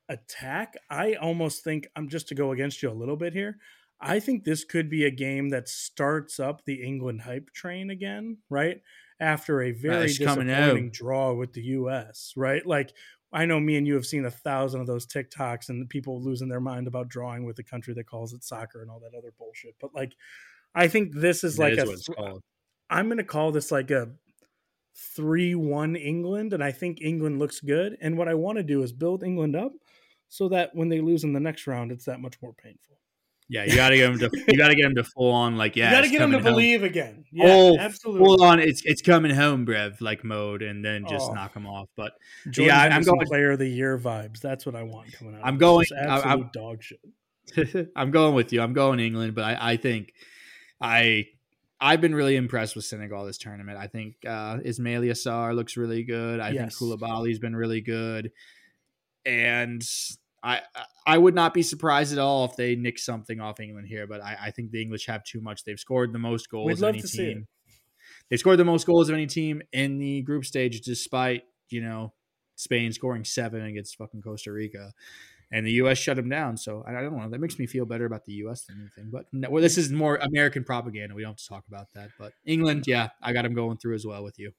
attack. 0.09 0.75
I 0.91 1.15
almost 1.15 1.65
think 1.65 1.89
I'm 1.97 2.09
just 2.09 2.29
to 2.29 2.35
go 2.35 2.53
against 2.53 2.83
you 2.83 2.91
a 2.91 2.93
little 2.93 3.17
bit 3.17 3.33
here. 3.33 3.59
I 4.01 4.21
think 4.21 4.45
this 4.45 4.65
could 4.65 4.89
be 4.89 5.05
a 5.05 5.11
game 5.11 5.49
that 5.51 5.69
starts 5.69 6.39
up 6.39 6.65
the 6.65 6.83
England 6.83 7.23
hype 7.23 7.51
train 7.53 7.91
again, 7.91 8.39
right? 8.49 8.81
After 9.21 9.61
a 9.63 9.73
very 9.73 10.07
disappointing 10.07 10.91
draw 10.91 11.35
with 11.35 11.53
the 11.53 11.63
US, 11.63 12.33
right? 12.37 12.65
Like 12.65 12.93
I 13.33 13.45
know 13.45 13.61
me 13.61 13.77
and 13.77 13.87
you 13.87 13.95
have 13.95 14.07
seen 14.07 14.25
a 14.25 14.31
thousand 14.31 14.81
of 14.81 14.87
those 14.87 15.07
TikToks 15.07 15.69
and 15.69 15.89
people 15.89 16.23
losing 16.23 16.49
their 16.49 16.61
mind 16.61 16.87
about 16.87 17.09
drawing 17.09 17.45
with 17.45 17.59
a 17.59 17.65
country 17.65 17.93
that 17.95 18.07
calls 18.07 18.33
it 18.33 18.45
soccer 18.45 18.81
and 18.81 18.91
all 18.91 19.01
that 19.01 19.19
other 19.19 19.33
bullshit. 19.37 19.75
But 19.81 19.95
like 19.95 20.13
I 20.75 20.89
think 20.89 21.15
this 21.15 21.45
is 21.45 21.59
like 21.59 21.79
is 21.79 22.09
a. 22.17 22.35
I'm 22.91 23.07
going 23.07 23.19
to 23.19 23.25
call 23.25 23.53
this 23.53 23.71
like 23.71 23.91
a 23.91 24.11
three-one 25.17 25.97
England, 25.97 26.53
and 26.53 26.65
I 26.65 26.73
think 26.73 27.01
England 27.03 27.39
looks 27.39 27.61
good. 27.61 27.97
And 28.01 28.17
what 28.17 28.29
I 28.29 28.35
want 28.35 28.59
to 28.59 28.65
do 28.65 28.83
is 28.83 28.93
build 28.93 29.23
England 29.23 29.57
up 29.57 29.73
so 30.29 30.49
that 30.49 30.75
when 30.75 30.89
they 30.89 31.01
lose 31.01 31.25
in 31.25 31.33
the 31.33 31.41
next 31.41 31.67
round, 31.67 31.93
it's 31.93 32.05
that 32.07 32.21
much 32.21 32.41
more 32.43 32.53
painful. 32.55 32.99
Yeah, 33.51 33.65
you 33.65 33.77
gotta 33.77 33.97
get 33.97 34.09
them 34.09 34.31
to 34.31 34.45
you 34.49 34.59
gotta 34.59 34.75
get 34.75 34.83
them 34.83 34.95
to 34.97 35.05
full 35.05 35.33
on 35.33 35.57
like 35.57 35.75
yeah. 35.75 35.89
You 35.89 35.97
gotta 35.97 36.09
get 36.11 36.19
them 36.19 36.33
to 36.33 36.39
home. 36.39 36.45
believe 36.45 36.83
again. 36.83 37.25
Yeah, 37.33 37.47
oh, 37.49 37.77
absolutely. 37.79 38.27
Full 38.27 38.43
on, 38.43 38.61
it's 38.61 38.83
it's 38.85 39.01
coming 39.01 39.35
home, 39.35 39.65
Brev, 39.65 40.01
like 40.03 40.23
mode, 40.23 40.63
and 40.63 40.85
then 40.85 41.07
just 41.09 41.31
oh. 41.31 41.33
knock 41.33 41.55
them 41.55 41.67
off. 41.67 41.89
But 41.97 42.13
Jordan 42.51 42.67
yeah, 42.67 42.95
I'm 42.95 43.03
going 43.03 43.27
player 43.27 43.53
of 43.53 43.59
the 43.59 43.69
year 43.69 43.99
vibes. 43.99 44.41
That's 44.41 44.67
what 44.67 44.75
I 44.75 44.83
want 44.83 45.13
coming 45.13 45.35
out. 45.35 45.41
I'm 45.45 45.57
going 45.57 45.87
absolute 45.97 46.27
I'm, 46.27 46.51
dog 46.53 46.83
shit. 46.83 47.91
I'm 47.97 48.11
going 48.11 48.35
with 48.35 48.53
you. 48.53 48.61
I'm 48.61 48.75
going 48.75 49.01
England, 49.01 49.35
but 49.35 49.45
I, 49.45 49.73
I 49.73 49.77
think 49.79 50.13
I 50.81 51.27
I've 51.81 52.01
been 52.01 52.15
really 52.15 52.37
impressed 52.37 52.75
with 52.75 52.85
Senegal 52.85 53.25
this 53.25 53.39
tournament. 53.39 53.79
I 53.79 53.87
think 53.87 54.17
uh, 54.27 54.59
Ismaila 54.59 55.13
Sarr 55.13 55.55
looks 55.55 55.77
really 55.77 56.03
good. 56.03 56.41
I 56.41 56.51
yes. 56.51 56.79
think 56.79 57.01
Koulibaly's 57.01 57.39
been 57.39 57.55
really 57.55 57.81
good, 57.81 58.33
and 59.25 59.83
I 60.43 60.63
I 61.07 61.19
would 61.19 61.35
not 61.35 61.55
be 61.55 61.63
surprised 61.63 62.13
at 62.13 62.19
all 62.19 62.45
if 62.47 62.57
they 62.57 62.75
nick 62.75 62.99
something 62.99 63.41
off 63.41 63.61
England 63.61 63.87
here. 63.87 64.07
But 64.07 64.23
I, 64.23 64.37
I 64.47 64.51
think 64.51 64.73
the 64.73 64.83
English 64.83 65.07
have 65.07 65.25
too 65.25 65.41
much. 65.41 65.65
They've 65.65 65.79
scored 65.79 66.13
the 66.13 66.19
most 66.19 66.51
goals 66.51 66.83
of 66.83 66.89
any 66.89 67.03
team. 67.03 67.47
They 68.31 68.37
scored 68.37 68.59
the 68.59 68.65
most 68.65 68.87
goals 68.87 69.09
of 69.09 69.15
any 69.15 69.27
team 69.27 69.63
in 69.73 69.99
the 69.99 70.23
group 70.23 70.45
stage, 70.45 70.81
despite 70.81 71.45
you 71.71 71.81
know 71.81 72.13
Spain 72.57 72.93
scoring 72.93 73.25
seven 73.25 73.63
against 73.63 73.97
fucking 73.97 74.23
Costa 74.23 74.53
Rica 74.53 74.93
and 75.51 75.67
the 75.67 75.73
U.S. 75.73 75.99
shut 75.99 76.17
them 76.17 76.29
down. 76.29 76.57
So 76.57 76.85
I, 76.87 76.93
don't 76.93 77.17
know. 77.17 77.29
That 77.29 77.41
makes 77.41 77.59
me 77.59 77.67
feel 77.67 77.87
better 77.87 78.05
about 78.05 78.25
the 78.25 78.33
U.S. 78.35 78.65
than 78.65 78.81
anything. 78.81 79.11
But 79.11 79.27
no, 79.33 79.51
well, 79.51 79.63
this 79.63 79.79
is 79.79 79.91
more 79.91 80.17
American 80.17 80.65
propaganda. 80.65 81.15
We 81.15 81.23
don't 81.23 81.33
have 81.33 81.39
to 81.39 81.49
talk 81.49 81.65
about 81.69 81.89
that. 81.95 82.11
But 82.19 82.33
England, 82.45 82.85
yeah, 82.87 83.09
I 83.23 83.33
got 83.33 83.43
them 83.43 83.55
going 83.55 83.79
through 83.79 83.95
as 83.95 84.07
well 84.07 84.23
with 84.23 84.39
you. 84.39 84.53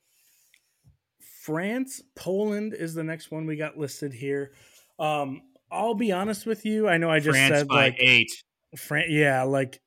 France, 1.43 2.01
Poland 2.15 2.73
is 2.73 2.93
the 2.93 3.03
next 3.03 3.31
one 3.31 3.45
we 3.45 3.55
got 3.55 3.77
listed 3.77 4.13
here. 4.13 4.53
Um, 4.97 5.41
I'll 5.71 5.95
be 5.95 6.11
honest 6.11 6.45
with 6.45 6.65
you. 6.65 6.87
I 6.87 6.97
know 6.97 7.09
I 7.09 7.19
just 7.19 7.37
France 7.37 7.53
said 7.53 7.67
by 7.67 7.87
like 7.87 7.97
eight. 7.99 8.31
Fran- 8.75 9.09
yeah, 9.09 9.43
like 9.43 9.79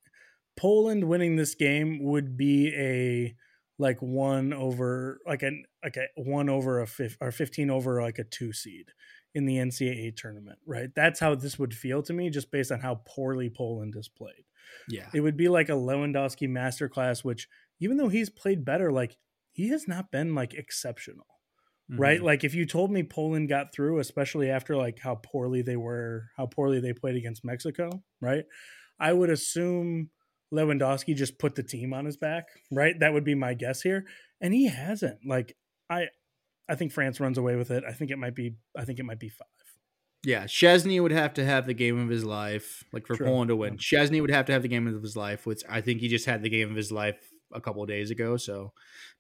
Poland 0.57 1.05
winning 1.05 1.37
this 1.37 1.55
game 1.55 2.03
would 2.03 2.37
be 2.37 2.75
a 2.75 3.35
like 3.79 4.01
one 4.01 4.53
over 4.53 5.19
like 5.27 5.43
an 5.43 5.65
like 5.83 5.97
a 5.97 6.07
one 6.17 6.49
over 6.49 6.81
a 6.81 6.87
fifth 6.87 7.17
or 7.21 7.33
15 7.33 7.71
over 7.71 8.01
like 8.01 8.19
a 8.19 8.25
two 8.25 8.53
seed 8.53 8.87
in 9.35 9.47
the 9.47 9.57
NCAA 9.57 10.17
tournament, 10.17 10.59
right? 10.67 10.91
That's 10.95 11.21
how 11.21 11.35
this 11.35 11.59
would 11.59 11.75
feel 11.75 12.03
to 12.03 12.13
me, 12.13 12.31
just 12.31 12.51
based 12.51 12.73
on 12.73 12.81
how 12.81 13.03
poorly 13.07 13.51
Poland 13.51 13.95
has 13.95 14.09
played. 14.09 14.45
Yeah. 14.89 15.09
It 15.15 15.21
would 15.21 15.37
be 15.37 15.49
like 15.49 15.69
a 15.69 15.73
Lewandowski 15.73 16.49
masterclass, 16.49 17.25
which 17.25 17.49
even 17.81 17.97
though 17.97 18.09
he's 18.09 18.31
played 18.31 18.65
better, 18.65 18.93
like 18.93 19.17
he 19.53 19.69
has 19.69 19.89
not 19.89 20.11
been 20.11 20.35
like 20.35 20.55
exceptional. 20.55 21.27
Right? 21.89 22.21
Mhm. 22.21 22.25
Like 22.25 22.45
if 22.45 22.55
you 22.55 22.65
told 22.65 22.91
me 22.91 23.03
Poland 23.03 23.49
got 23.49 23.75
through, 23.75 23.99
especially 23.99 24.49
after 24.49 24.77
like 24.77 24.99
how 24.99 25.17
poorly 25.17 25.63
they 25.63 25.77
were, 25.77 26.31
how 26.37 26.47
poorly 26.47 26.81
they 26.81 26.93
played 26.93 27.17
against 27.17 27.45
Mexico, 27.45 27.91
right? 28.21 28.45
I 28.99 29.13
would 29.13 29.31
assume 29.31 30.11
Lewandowski 30.55 31.15
just 31.15 31.39
put 31.39 31.55
the 31.55 31.63
team 31.63 31.93
on 31.93 32.05
his 32.07 32.17
back, 32.17 32.47
right? 32.71 32.99
That 32.99 33.13
would 33.13 33.25
be 33.25 33.35
my 33.35 33.55
guess 33.55 33.83
here. 33.83 34.07
And 34.41 34.55
he 34.55 34.69
hasn't. 34.69 35.19
Like 35.27 35.57
I 35.91 36.09
I 36.69 36.75
think 36.75 36.93
France 36.93 37.21
runs 37.21 37.39
away 37.39 37.57
with 37.57 37.71
it. 37.71 37.85
I 37.87 37.93
think 37.93 38.11
it 38.11 38.19
might 38.19 38.35
be 38.35 38.55
I 38.77 38.85
think 38.85 38.99
it 38.99 39.05
might 39.05 39.19
be 39.19 39.29
5. 39.29 39.47
Yeah, 40.25 40.45
Szczęsny 40.45 41.03
would 41.03 41.11
have 41.11 41.35
to 41.35 41.45
have 41.45 41.67
the 41.67 41.75
game 41.75 41.99
of 41.99 42.09
his 42.09 42.25
life, 42.25 42.85
like 42.93 43.07
for 43.09 43.17
True, 43.17 43.27
Poland 43.27 43.49
to 43.49 43.57
win. 43.57 43.75
yeah. 43.75 43.79
Szczęsny 43.79 44.21
would 44.21 44.31
have 44.31 44.47
to 44.47 44.53
have 44.53 44.63
the 44.63 44.69
game 44.69 44.87
of 44.87 45.03
his 45.03 45.17
life, 45.17 45.47
which 45.47 45.63
I 45.69 45.81
think 45.81 46.01
he 46.01 46.07
just 46.09 46.27
had 46.27 46.43
the 46.43 46.49
game 46.49 46.71
of 46.71 46.77
his 46.77 46.93
life 46.93 47.19
a 47.53 47.61
couple 47.61 47.83
of 47.83 47.89
days 47.89 48.11
ago, 48.11 48.37
so 48.37 48.73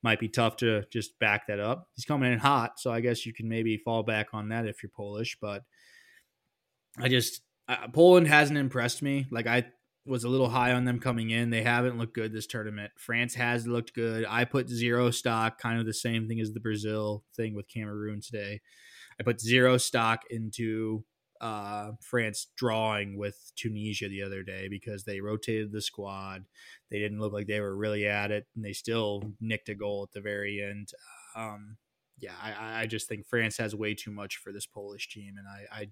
might 0.03 0.21
be 0.21 0.29
tough 0.29 0.57
to 0.59 0.85
just 0.93 1.19
back 1.19 1.49
that 1.49 1.59
up. 1.59 1.89
He's 1.97 2.05
coming 2.05 2.33
in 2.33 2.39
hot, 2.39 2.79
so 2.79 2.93
I 2.93 3.01
guess 3.01 3.27
you 3.27 3.35
can 3.35 3.49
maybe 3.49 3.77
fall 3.79 4.05
back 4.05 4.29
on 4.33 4.49
that 4.51 4.67
if 4.67 4.83
you're 4.83 4.91
Polish, 4.91 5.37
but 5.41 5.65
I 6.99 7.09
just 7.09 7.43
uh, 7.69 7.89
Poland 7.93 8.29
hasn't 8.29 8.59
impressed 8.59 9.03
me. 9.03 9.27
Like 9.31 9.47
I 9.49 9.67
was 10.05 10.25
a 10.25 10.29
little 10.29 10.49
high 10.49 10.73
on 10.73 10.85
them 10.85 10.99
coming 10.99 11.31
in. 11.31 11.51
They 11.51 11.63
haven't 11.63 11.99
looked 11.99 12.15
good 12.15 12.33
this 12.33 12.47
tournament. 12.47 12.93
France 12.99 13.35
has 13.35 13.67
looked 13.67 13.95
good. 13.95 14.25
I 14.29 14.45
put 14.45 14.69
zero 14.69 15.11
stock, 15.11 15.59
kind 15.59 15.79
of 15.79 15.87
the 15.87 15.95
same 15.95 16.27
thing 16.27 16.41
as 16.41 16.53
the 16.53 16.61
Brazil 16.61 17.25
thing 17.37 17.55
with 17.55 17.69
Cameroon 17.69 18.21
today. 18.21 18.61
I 19.21 19.23
put 19.23 19.41
zero 19.41 19.79
stock 19.79 20.23
into 20.31 21.05
uh, 21.41 21.93
France 22.01 22.49
drawing 22.57 23.17
with 23.17 23.53
Tunisia 23.57 24.09
the 24.09 24.23
other 24.23 24.43
day 24.43 24.69
because 24.69 25.05
they 25.05 25.21
rotated 25.21 25.73
the 25.73 25.83
squad. 25.83 26.45
They 26.91 26.99
didn't 26.99 27.21
look 27.21 27.33
like 27.33 27.47
they 27.47 27.61
were 27.61 27.77
really 27.77 28.07
at 28.07 28.31
it, 28.31 28.47
and 28.55 28.65
they 28.65 28.73
still 28.73 29.23
nicked 29.41 29.69
a 29.69 29.75
goal 29.75 30.05
at 30.09 30.13
the 30.13 30.21
very 30.21 30.63
end. 30.63 30.91
Um, 31.37 31.77
yeah, 32.19 32.35
I, 32.41 32.83
I 32.83 32.87
just 32.87 33.09
think 33.09 33.27
France 33.27 33.57
has 33.59 33.75
way 33.75 33.95
too 33.95 34.13
much 34.13 34.37
for 34.37 34.53
this 34.53 34.67
Polish 34.67 35.09
team, 35.09 35.35
and 35.37 35.47
I, 35.49 35.83
I 35.83 35.87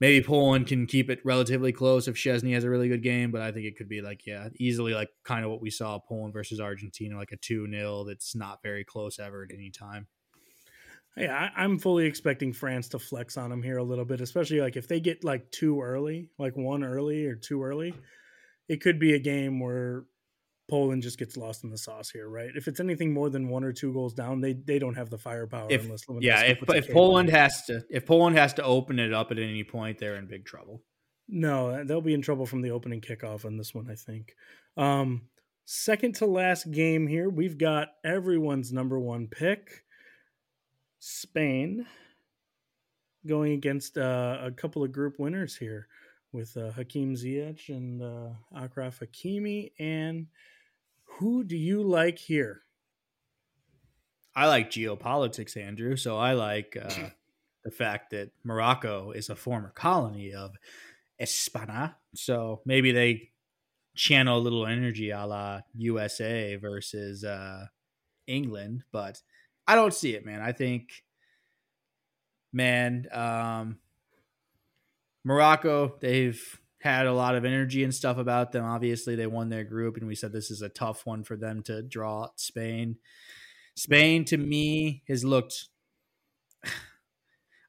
maybe 0.00 0.24
Poland 0.24 0.66
can 0.66 0.86
keep 0.86 1.10
it 1.10 1.20
relatively 1.24 1.72
close 1.72 2.08
if 2.08 2.16
Szczęsny 2.16 2.52
has 2.54 2.64
a 2.64 2.70
really 2.70 2.88
good 2.88 3.02
game, 3.02 3.30
but 3.30 3.40
I 3.40 3.52
think 3.52 3.66
it 3.66 3.76
could 3.76 3.88
be 3.88 4.02
like, 4.02 4.26
yeah, 4.26 4.48
easily 4.58 4.94
like 4.94 5.08
kind 5.24 5.44
of 5.44 5.50
what 5.50 5.62
we 5.62 5.70
saw 5.70 5.98
Poland 5.98 6.32
versus 6.32 6.60
Argentina, 6.60 7.16
like 7.16 7.32
a 7.32 7.36
2 7.36 7.68
0 7.70 8.04
that's 8.04 8.34
not 8.34 8.62
very 8.62 8.84
close 8.84 9.18
ever 9.18 9.44
at 9.44 9.54
any 9.54 9.70
time. 9.70 10.06
Yeah, 11.16 11.34
I, 11.34 11.62
I'm 11.62 11.78
fully 11.78 12.04
expecting 12.04 12.52
France 12.52 12.88
to 12.90 12.98
flex 12.98 13.38
on 13.38 13.48
them 13.48 13.62
here 13.62 13.78
a 13.78 13.84
little 13.84 14.04
bit, 14.04 14.20
especially 14.20 14.60
like 14.60 14.76
if 14.76 14.86
they 14.86 15.00
get 15.00 15.24
like 15.24 15.50
too 15.50 15.80
early, 15.80 16.28
like 16.38 16.56
one 16.56 16.84
early 16.84 17.24
or 17.26 17.36
two 17.36 17.62
early, 17.62 17.94
it 18.68 18.82
could 18.82 18.98
be 18.98 19.14
a 19.14 19.18
game 19.18 19.58
where 19.58 20.04
Poland 20.68 21.02
just 21.02 21.18
gets 21.18 21.36
lost 21.36 21.62
in 21.64 21.70
the 21.70 21.78
sauce 21.78 22.10
here, 22.10 22.28
right? 22.28 22.50
If 22.54 22.66
it's 22.66 22.80
anything 22.80 23.12
more 23.12 23.30
than 23.30 23.48
one 23.48 23.62
or 23.62 23.72
two 23.72 23.92
goals 23.92 24.14
down, 24.14 24.40
they 24.40 24.52
they 24.54 24.78
don't 24.78 24.96
have 24.96 25.10
the 25.10 25.18
firepower. 25.18 25.68
If, 25.70 25.84
unless 25.84 26.04
yeah, 26.20 26.40
if, 26.42 26.58
if 26.68 26.90
Poland 26.92 27.30
has 27.30 27.64
to 27.66 27.84
if 27.88 28.06
Poland 28.06 28.36
has 28.36 28.52
to 28.54 28.64
open 28.64 28.98
it 28.98 29.12
up 29.12 29.30
at 29.30 29.38
any 29.38 29.64
point, 29.64 29.98
they're 29.98 30.16
in 30.16 30.26
big 30.26 30.44
trouble. 30.44 30.82
no, 31.28 31.84
they'll 31.84 32.00
be 32.00 32.14
in 32.14 32.22
trouble 32.22 32.46
from 32.46 32.62
the 32.62 32.70
opening 32.70 33.00
kickoff 33.00 33.44
on 33.44 33.56
this 33.56 33.74
one, 33.74 33.88
I 33.90 33.94
think. 33.94 34.34
Um, 34.76 35.28
second 35.64 36.14
to 36.16 36.26
last 36.26 36.70
game 36.70 37.06
here, 37.06 37.28
we've 37.28 37.58
got 37.58 37.88
everyone's 38.04 38.72
number 38.72 38.98
one 38.98 39.26
pick, 39.28 39.84
Spain, 40.98 41.86
going 43.26 43.52
against 43.52 43.98
uh, 43.98 44.38
a 44.42 44.50
couple 44.50 44.84
of 44.84 44.92
group 44.92 45.18
winners 45.18 45.56
here 45.56 45.88
with 46.32 46.56
uh, 46.56 46.70
Hakeem 46.72 47.14
Ziyech 47.14 47.68
and 47.68 48.02
uh, 48.02 48.28
Achraf 48.54 49.00
Hakimi. 49.00 49.72
And 49.78 50.26
who 51.18 51.44
do 51.44 51.56
you 51.56 51.82
like 51.82 52.18
here? 52.18 52.62
I 54.34 54.48
like 54.48 54.70
geopolitics, 54.70 55.56
Andrew. 55.56 55.96
So 55.96 56.18
I 56.18 56.34
like 56.34 56.76
uh, 56.80 57.08
the 57.64 57.70
fact 57.70 58.10
that 58.10 58.30
Morocco 58.44 59.12
is 59.12 59.30
a 59.30 59.36
former 59.36 59.70
colony 59.70 60.32
of 60.34 60.52
España. 61.20 61.94
So 62.14 62.60
maybe 62.66 62.92
they 62.92 63.30
channel 63.94 64.38
a 64.38 64.40
little 64.40 64.66
energy 64.66 65.10
a 65.10 65.24
la 65.24 65.60
USA 65.74 66.56
versus 66.56 67.24
uh, 67.24 67.66
England, 68.26 68.84
but 68.92 69.22
I 69.66 69.74
don't 69.74 69.94
see 69.94 70.14
it, 70.14 70.26
man. 70.26 70.42
I 70.42 70.52
think, 70.52 71.02
man, 72.52 73.06
um, 73.10 73.78
Morocco, 75.24 75.96
they've 76.00 76.60
had 76.80 77.06
a 77.06 77.12
lot 77.12 77.34
of 77.34 77.44
energy 77.44 77.84
and 77.84 77.94
stuff 77.94 78.18
about 78.18 78.52
them. 78.52 78.64
Obviously, 78.64 79.16
they 79.16 79.26
won 79.26 79.48
their 79.48 79.64
group, 79.64 79.96
and 79.96 80.06
we 80.06 80.14
said 80.14 80.32
this 80.32 80.50
is 80.50 80.62
a 80.62 80.68
tough 80.68 81.06
one 81.06 81.24
for 81.24 81.36
them 81.36 81.62
to 81.64 81.82
draw 81.82 82.28
Spain. 82.36 82.96
Spain, 83.74 84.24
to 84.26 84.36
me, 84.36 85.02
has 85.08 85.24
looked. 85.24 85.68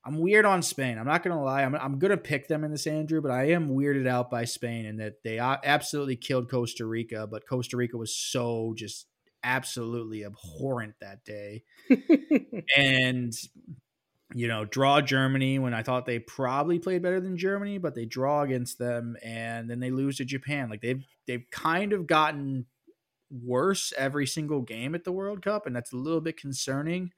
I'm 0.05 0.19
weird 0.19 0.45
on 0.45 0.61
Spain. 0.61 0.97
I'm 0.97 1.05
not 1.05 1.21
gonna 1.21 1.43
lie. 1.43 1.63
I'm 1.63 1.75
I'm 1.75 1.99
gonna 1.99 2.15
pick 2.15 2.47
them 2.47 2.63
in 2.63 2.71
this, 2.71 2.87
Andrew, 2.87 3.21
but 3.21 3.31
I 3.31 3.49
am 3.49 3.69
weirded 3.69 4.07
out 4.07 4.31
by 4.31 4.45
Spain 4.45 4.85
and 4.85 5.01
that 5.01 5.21
they 5.21 5.37
absolutely 5.37 6.15
killed 6.15 6.49
Costa 6.49 6.85
Rica. 6.85 7.27
But 7.27 7.45
Costa 7.45 7.75
Rica 7.75 7.97
was 7.97 8.15
so 8.15 8.73
just 8.77 9.07
absolutely 9.43 10.23
abhorrent 10.23 10.93
that 11.01 11.23
day 11.25 11.63
and 12.77 13.33
you 14.37 14.47
know 14.47 14.65
draw 14.65 15.01
germany 15.01 15.57
when 15.57 15.73
i 15.73 15.81
thought 15.81 16.05
they 16.05 16.19
probably 16.19 16.79
played 16.79 17.01
better 17.01 17.19
than 17.19 17.37
germany 17.37 17.77
but 17.77 17.95
they 17.95 18.05
draw 18.05 18.41
against 18.41 18.77
them 18.77 19.15
and 19.23 19.69
then 19.69 19.79
they 19.79 19.89
lose 19.89 20.17
to 20.17 20.25
japan. 20.25 20.69
Like 20.69 20.81
they've 20.81 21.03
they've 21.25 21.45
kind 21.51 21.93
of 21.93 22.07
gotten 22.07 22.65
worse 23.29 23.91
every 23.97 24.25
single 24.25 24.61
game 24.61 24.95
at 24.95 25.03
the 25.03 25.11
world 25.11 25.41
cup 25.41 25.65
and 25.65 25.75
that's 25.75 25.93
a 25.93 25.97
little 25.97 26.21
bit 26.21 26.37
concerning. 26.37 27.11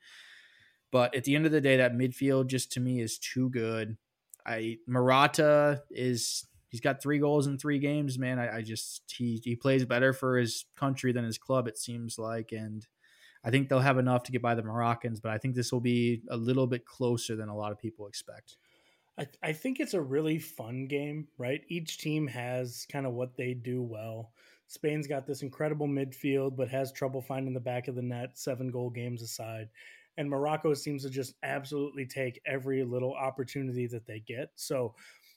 But 0.91 1.14
at 1.16 1.24
the 1.24 1.36
end 1.36 1.46
of 1.46 1.52
the 1.52 1.62
day 1.62 1.78
that 1.78 1.94
midfield 1.94 2.48
just 2.48 2.72
to 2.74 2.80
me 2.80 3.00
is 3.02 3.20
too 3.20 3.50
good. 3.50 3.98
I 4.46 4.78
Morata 4.88 5.84
is 5.91 6.48
he's 6.70 6.82
got 6.82 7.02
three 7.02 7.20
goals 7.20 7.46
in 7.46 7.58
three 7.58 7.80
games 7.80 8.18
man. 8.18 8.40
I, 8.40 8.58
I 8.58 8.62
just 8.62 9.14
he, 9.16 9.41
he 9.44 9.56
plays 9.56 9.86
better 9.86 10.14
for 10.14 10.38
his 10.38 10.66
country 10.76 11.12
than 11.12 11.26
his 11.26 11.38
club 11.38 11.68
it 11.68 11.78
seems 11.78 12.18
like 12.18 12.52
and 12.52 12.86
I 13.44 13.52
think 13.52 13.70
they'll 13.70 13.80
have 13.80 13.98
enough 13.98 14.24
to 14.24 14.32
get 14.32 14.41
by 14.41 14.56
the 14.56 14.64
Moroccans, 14.64 15.22
but 15.22 15.32
I 15.32 15.38
think 15.38 15.56
this 15.56 15.72
will 15.72 15.80
be 15.80 16.22
a 16.30 16.38
little 16.38 16.68
bit 16.68 16.86
closer 16.86 17.36
than 17.36 17.49
a 17.49 17.56
lot 17.56 17.72
of 17.72 17.80
people 17.80 18.07
expect. 18.07 18.57
I, 19.18 19.28
I 19.44 19.53
think 19.53 19.80
it's 19.80 19.94
a 19.94 20.02
really 20.02 20.40
fun 20.40 20.88
game, 20.88 21.28
right? 21.38 21.61
Each 21.68 21.98
team 21.98 22.28
has 22.28 22.86
kind 22.91 23.06
of 23.06 23.14
what 23.14 23.36
they 23.38 23.53
do 23.53 23.82
well. 23.82 24.32
Spain's 24.68 25.07
got 25.07 25.26
this 25.26 25.41
incredible 25.41 25.88
midfield, 25.88 26.56
but 26.56 26.70
has 26.70 26.91
trouble 26.91 27.22
finding 27.22 27.53
the 27.53 27.60
back 27.60 27.88
of 27.88 27.95
the 27.95 28.02
net, 28.02 28.38
seven 28.38 28.72
goal 28.72 28.90
games 28.90 29.22
aside. 29.22 29.70
And 30.18 30.30
Morocco 30.30 30.74
seems 30.74 31.03
to 31.03 31.10
just 31.10 31.34
absolutely 31.44 32.06
take 32.06 32.41
every 32.45 32.84
little 32.84 33.14
opportunity 33.14 33.88
that 33.88 34.06
they 34.06 34.20
get. 34.20 34.52
So 34.56 34.94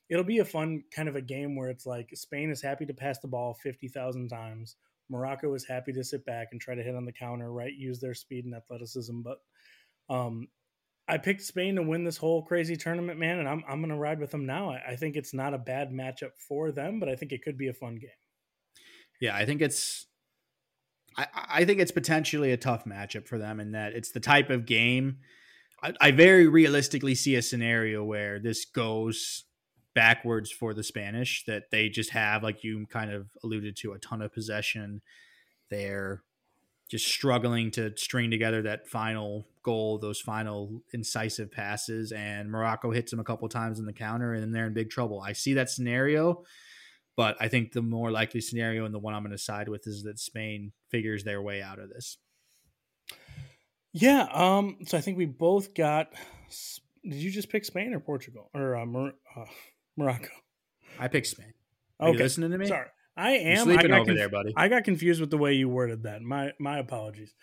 it'll 0.08 0.24
be 0.24 0.40
a 0.40 0.44
fun 0.44 0.82
kind 0.94 1.08
of 1.08 1.16
a 1.16 1.22
game 1.22 1.56
where 1.56 1.70
it's 1.70 1.86
like 1.86 2.10
Spain 2.14 2.50
is 2.50 2.60
happy 2.60 2.84
to 2.86 2.94
pass 2.94 3.18
the 3.20 3.28
ball 3.28 3.54
50,000 3.54 4.28
times. 4.28 4.76
Morocco 5.12 5.54
is 5.54 5.66
happy 5.66 5.92
to 5.92 6.02
sit 6.02 6.24
back 6.24 6.48
and 6.52 6.60
try 6.60 6.74
to 6.74 6.82
hit 6.82 6.96
on 6.96 7.04
the 7.04 7.12
counter, 7.12 7.52
right? 7.52 7.72
Use 7.72 8.00
their 8.00 8.14
speed 8.14 8.44
and 8.44 8.54
athleticism. 8.54 9.20
But 9.22 9.38
um, 10.08 10.48
I 11.06 11.18
picked 11.18 11.42
Spain 11.42 11.76
to 11.76 11.82
win 11.82 12.04
this 12.04 12.16
whole 12.16 12.42
crazy 12.42 12.76
tournament, 12.76 13.18
man, 13.18 13.38
and 13.38 13.48
I'm 13.48 13.62
I'm 13.68 13.80
gonna 13.80 13.98
ride 13.98 14.18
with 14.18 14.30
them 14.30 14.46
now. 14.46 14.70
I, 14.70 14.92
I 14.92 14.96
think 14.96 15.16
it's 15.16 15.34
not 15.34 15.54
a 15.54 15.58
bad 15.58 15.90
matchup 15.90 16.32
for 16.48 16.72
them, 16.72 16.98
but 16.98 17.08
I 17.08 17.14
think 17.14 17.32
it 17.32 17.42
could 17.42 17.58
be 17.58 17.68
a 17.68 17.74
fun 17.74 17.96
game. 17.96 18.10
Yeah, 19.20 19.36
I 19.36 19.44
think 19.44 19.62
it's 19.62 20.06
I, 21.16 21.26
I 21.34 21.64
think 21.64 21.78
it's 21.78 21.92
potentially 21.92 22.52
a 22.52 22.56
tough 22.56 22.84
matchup 22.84 23.28
for 23.28 23.38
them 23.38 23.60
in 23.60 23.72
that 23.72 23.92
it's 23.92 24.10
the 24.10 24.20
type 24.20 24.50
of 24.50 24.66
game 24.66 25.18
I, 25.82 25.92
I 26.00 26.10
very 26.12 26.46
realistically 26.46 27.14
see 27.14 27.34
a 27.34 27.42
scenario 27.42 28.04
where 28.04 28.38
this 28.38 28.64
goes 28.64 29.44
backwards 29.94 30.50
for 30.50 30.74
the 30.74 30.82
Spanish 30.82 31.44
that 31.46 31.70
they 31.70 31.88
just 31.88 32.10
have, 32.10 32.42
like 32.42 32.64
you 32.64 32.86
kind 32.86 33.12
of 33.12 33.28
alluded 33.44 33.76
to, 33.76 33.92
a 33.92 33.98
ton 33.98 34.22
of 34.22 34.32
possession. 34.32 35.02
They're 35.70 36.22
just 36.90 37.06
struggling 37.06 37.70
to 37.72 37.96
string 37.96 38.30
together 38.30 38.62
that 38.62 38.86
final 38.86 39.46
goal, 39.62 39.98
those 39.98 40.20
final 40.20 40.82
incisive 40.92 41.50
passes, 41.50 42.12
and 42.12 42.50
Morocco 42.50 42.90
hits 42.90 43.10
them 43.10 43.20
a 43.20 43.24
couple 43.24 43.48
times 43.48 43.78
in 43.78 43.86
the 43.86 43.92
counter, 43.92 44.34
and 44.34 44.54
they're 44.54 44.66
in 44.66 44.74
big 44.74 44.90
trouble. 44.90 45.20
I 45.20 45.32
see 45.32 45.54
that 45.54 45.70
scenario, 45.70 46.44
but 47.16 47.36
I 47.40 47.48
think 47.48 47.72
the 47.72 47.82
more 47.82 48.10
likely 48.10 48.40
scenario 48.40 48.84
and 48.84 48.94
the 48.94 48.98
one 48.98 49.14
I'm 49.14 49.22
going 49.22 49.32
to 49.32 49.38
side 49.38 49.68
with 49.68 49.86
is 49.86 50.02
that 50.02 50.18
Spain 50.18 50.72
figures 50.90 51.24
their 51.24 51.40
way 51.40 51.62
out 51.62 51.78
of 51.78 51.88
this. 51.88 52.18
Yeah, 53.94 54.26
um, 54.32 54.78
so 54.86 54.96
I 54.96 55.02
think 55.02 55.18
we 55.18 55.26
both 55.26 55.74
got 55.74 56.12
did 57.04 57.14
you 57.14 57.30
just 57.30 57.48
pick 57.50 57.64
Spain 57.64 57.94
or 57.94 58.00
Portugal 58.00 58.50
or 58.54 58.76
uh, 58.76 58.84
uh, 58.84 59.44
Morocco? 59.96 60.28
I 60.98 61.08
picked 61.08 61.26
Spain. 61.26 61.52
Are 62.00 62.08
okay. 62.08 62.18
you 62.18 62.24
listening 62.24 62.50
to 62.50 62.58
me? 62.58 62.66
Sorry. 62.66 62.88
I 63.16 63.30
am 63.32 63.68
You're 63.68 63.76
sleeping 63.76 63.92
I 63.92 63.96
over 63.96 64.06
conf- 64.06 64.18
there, 64.18 64.28
buddy. 64.28 64.52
I 64.56 64.68
got 64.68 64.84
confused 64.84 65.20
with 65.20 65.30
the 65.30 65.38
way 65.38 65.54
you 65.54 65.68
worded 65.68 66.04
that. 66.04 66.22
My 66.22 66.52
my 66.58 66.78
apologies. 66.78 67.34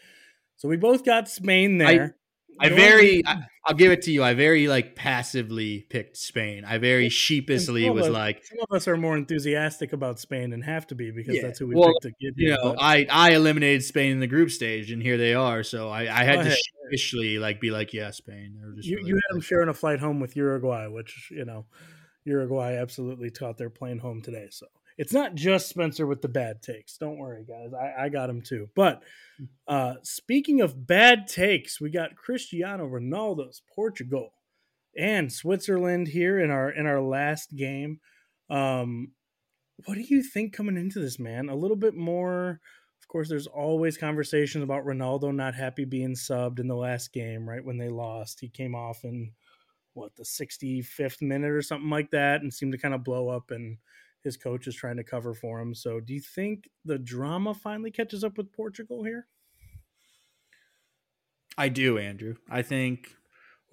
So 0.57 0.67
we 0.67 0.77
both 0.77 1.05
got 1.05 1.29
Spain 1.29 1.77
there. 1.77 2.15
I, 2.59 2.65
I 2.65 2.69
very, 2.69 3.25
I, 3.25 3.45
will 3.67 3.75
give 3.75 3.93
it 3.93 4.01
to 4.01 4.11
you. 4.11 4.21
I 4.21 4.33
very 4.33 4.67
like 4.67 4.95
passively 4.95 5.85
picked 5.89 6.17
Spain. 6.17 6.65
I 6.65 6.77
very 6.77 7.07
sheepishly 7.07 7.89
was 7.89 8.07
us, 8.07 8.11
like. 8.11 8.43
Some 8.43 8.57
of 8.69 8.75
us 8.75 8.87
are 8.87 8.97
more 8.97 9.15
enthusiastic 9.15 9.93
about 9.93 10.19
Spain 10.19 10.51
and 10.51 10.63
have 10.65 10.85
to 10.87 10.95
be 10.95 11.11
because 11.11 11.35
yeah. 11.35 11.43
that's 11.43 11.59
who 11.59 11.67
we 11.67 11.75
well, 11.75 11.93
picked 12.01 12.01
to 12.01 12.09
get 12.09 12.33
here. 12.35 12.49
You 12.49 12.55
know, 12.55 12.73
but. 12.73 12.81
I 12.81 13.05
I 13.09 13.31
eliminated 13.31 13.83
Spain 13.83 14.11
in 14.11 14.19
the 14.19 14.27
group 14.27 14.51
stage, 14.51 14.91
and 14.91 15.01
here 15.01 15.17
they 15.17 15.33
are. 15.33 15.63
So 15.63 15.87
I, 15.87 16.01
I 16.01 16.23
had 16.25 16.43
to 16.43 16.51
sheepishly 16.51 17.39
like 17.39 17.61
be 17.61 17.71
like, 17.71 17.93
yeah, 17.93 18.11
Spain. 18.11 18.59
you 18.81 18.97
really 18.97 19.09
you 19.09 19.15
had 19.15 19.35
them 19.35 19.41
sharing 19.41 19.69
a 19.69 19.73
flight 19.73 19.99
home 19.99 20.19
with 20.19 20.35
Uruguay, 20.35 20.87
which 20.87 21.29
you 21.31 21.45
know, 21.45 21.67
Uruguay 22.25 22.75
absolutely 22.75 23.29
taught 23.29 23.57
their 23.57 23.69
plane 23.69 23.99
home 23.99 24.21
today. 24.21 24.47
So 24.51 24.67
it's 24.97 25.13
not 25.13 25.35
just 25.35 25.69
Spencer 25.69 26.05
with 26.05 26.21
the 26.21 26.27
bad 26.27 26.61
takes. 26.61 26.97
Don't 26.97 27.17
worry, 27.17 27.45
guys. 27.47 27.71
I, 27.73 28.05
I 28.05 28.09
got 28.09 28.29
him 28.29 28.41
too. 28.41 28.69
But 28.75 29.01
uh, 29.67 29.95
speaking 30.03 30.61
of 30.61 30.85
bad 30.85 31.27
takes, 31.27 31.79
we 31.79 31.89
got 31.89 32.17
Cristiano 32.17 32.85
Ronaldo's 32.85 33.61
Portugal 33.73 34.33
and 34.97 35.31
Switzerland 35.31 36.09
here 36.09 36.37
in 36.39 36.51
our 36.51 36.69
in 36.69 36.85
our 36.85 37.01
last 37.01 37.55
game. 37.55 37.99
Um, 38.49 39.13
what 39.85 39.95
do 39.95 40.01
you 40.01 40.21
think 40.21 40.51
coming 40.51 40.75
into 40.75 40.99
this, 40.99 41.17
man? 41.17 41.47
A 41.47 41.55
little 41.55 41.77
bit 41.77 41.95
more. 41.95 42.59
Of 43.01 43.07
course, 43.07 43.29
there's 43.29 43.47
always 43.47 43.97
conversations 43.97 44.63
about 44.63 44.85
Ronaldo 44.85 45.33
not 45.33 45.55
happy 45.55 45.85
being 45.85 46.15
subbed 46.15 46.59
in 46.59 46.67
the 46.67 46.75
last 46.75 47.13
game, 47.13 47.47
right 47.47 47.63
when 47.63 47.77
they 47.77 47.87
lost. 47.87 48.41
He 48.41 48.49
came 48.49 48.75
off 48.75 49.05
in 49.05 49.31
what 49.99 50.15
the 50.15 50.23
65th 50.23 51.21
minute 51.21 51.51
or 51.51 51.61
something 51.61 51.89
like 51.89 52.11
that, 52.11 52.41
and 52.41 52.53
seemed 52.53 52.71
to 52.71 52.77
kind 52.77 52.93
of 52.93 53.03
blow 53.03 53.29
up 53.29 53.51
and 53.51 53.77
his 54.23 54.37
coach 54.37 54.67
is 54.67 54.75
trying 54.75 54.97
to 54.97 55.03
cover 55.03 55.33
for 55.33 55.59
him. 55.59 55.73
So, 55.73 55.99
do 55.99 56.13
you 56.13 56.19
think 56.19 56.69
the 56.85 56.99
drama 56.99 57.53
finally 57.53 57.91
catches 57.91 58.23
up 58.23 58.37
with 58.37 58.51
Portugal 58.51 59.03
here? 59.03 59.27
I 61.57 61.69
do, 61.69 61.97
Andrew. 61.97 62.35
I 62.49 62.61
think. 62.61 63.15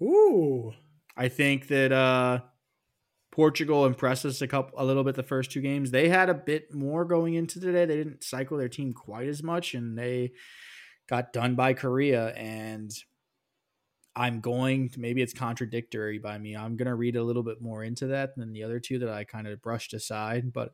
Ooh. 0.01 0.73
I 1.15 1.29
think 1.29 1.67
that 1.69 1.91
uh, 1.91 2.41
Portugal 3.31 3.85
impressed 3.85 4.25
us 4.25 4.41
a 4.41 4.47
couple, 4.47 4.79
a 4.79 4.85
little 4.85 5.03
bit 5.03 5.15
the 5.15 5.23
first 5.23 5.51
two 5.51 5.61
games. 5.61 5.89
They 5.89 6.09
had 6.09 6.29
a 6.29 6.33
bit 6.33 6.73
more 6.73 7.05
going 7.05 7.33
into 7.33 7.59
today. 7.59 7.85
They 7.85 7.97
didn't 7.97 8.23
cycle 8.23 8.57
their 8.57 8.69
team 8.69 8.93
quite 8.93 9.27
as 9.27 9.41
much, 9.41 9.73
and 9.73 9.97
they 9.97 10.33
got 11.09 11.33
done 11.33 11.55
by 11.55 11.73
Korea. 11.73 12.27
And 12.35 12.91
I'm 14.17 14.41
going 14.41 14.89
to, 14.89 14.99
maybe 14.99 15.21
it's 15.21 15.31
contradictory 15.31 16.17
by 16.17 16.39
me. 16.39 16.55
I'm 16.55 16.75
going 16.75 16.87
to 16.87 16.95
read 16.95 17.15
a 17.15 17.23
little 17.23 17.43
bit 17.43 17.61
more 17.61 17.83
into 17.83 18.07
that 18.07 18.35
than 18.35 18.51
the 18.51 18.63
other 18.63 18.79
two 18.79 18.97
that 18.99 19.09
I 19.09 19.23
kind 19.23 19.47
of 19.47 19.61
brushed 19.61 19.93
aside. 19.93 20.51
But 20.51 20.73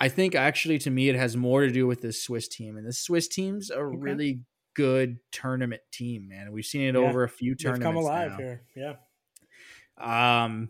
I 0.00 0.08
think 0.08 0.36
actually 0.36 0.78
to 0.78 0.90
me, 0.90 1.08
it 1.08 1.16
has 1.16 1.36
more 1.36 1.62
to 1.62 1.72
do 1.72 1.88
with 1.88 2.02
this 2.02 2.22
Swiss 2.22 2.46
team. 2.46 2.76
And 2.76 2.86
the 2.86 2.92
Swiss 2.92 3.26
team's 3.26 3.70
a 3.70 3.78
okay. 3.78 3.96
really 3.96 4.40
good 4.74 5.18
tournament 5.32 5.82
team, 5.90 6.28
man. 6.28 6.52
We've 6.52 6.64
seen 6.64 6.82
it 6.82 6.94
yeah. 6.94 7.08
over 7.08 7.24
a 7.24 7.28
few 7.28 7.56
tournaments. 7.56 7.84
They've 7.84 7.94
come 7.94 7.96
alive 7.96 8.30
now. 8.32 8.36
here. 8.36 8.62
Yeah. 8.76 10.44
Um, 10.44 10.68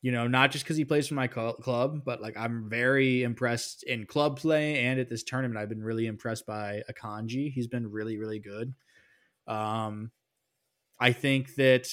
you 0.00 0.12
know, 0.12 0.28
not 0.28 0.50
just 0.50 0.64
because 0.64 0.78
he 0.78 0.86
plays 0.86 1.08
for 1.08 1.14
my 1.14 1.26
club, 1.26 2.04
but 2.06 2.22
like 2.22 2.38
I'm 2.38 2.70
very 2.70 3.22
impressed 3.22 3.82
in 3.82 4.06
club 4.06 4.38
play 4.38 4.78
and 4.84 4.98
at 4.98 5.10
this 5.10 5.24
tournament. 5.24 5.58
I've 5.58 5.68
been 5.68 5.82
really 5.82 6.06
impressed 6.06 6.46
by 6.46 6.84
Akanji. 6.90 7.52
He's 7.52 7.66
been 7.66 7.90
really, 7.90 8.16
really 8.16 8.38
good. 8.38 8.72
Um, 9.46 10.10
I 10.98 11.12
think 11.12 11.54
that 11.56 11.88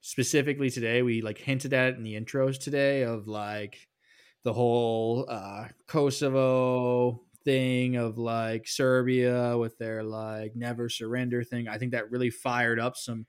specifically 0.00 0.70
today, 0.70 1.02
we 1.02 1.22
like 1.22 1.38
hinted 1.38 1.72
at 1.72 1.88
it 1.88 1.96
in 1.96 2.02
the 2.02 2.14
intros 2.14 2.58
today 2.58 3.02
of 3.02 3.28
like 3.28 3.88
the 4.44 4.52
whole 4.52 5.26
uh, 5.28 5.68
Kosovo 5.86 7.22
thing 7.44 7.96
of 7.96 8.18
like 8.18 8.66
Serbia 8.66 9.56
with 9.56 9.78
their 9.78 10.02
like 10.02 10.54
never 10.56 10.88
surrender 10.88 11.44
thing. 11.44 11.68
I 11.68 11.78
think 11.78 11.92
that 11.92 12.10
really 12.10 12.30
fired 12.30 12.80
up 12.80 12.96
some 12.96 13.26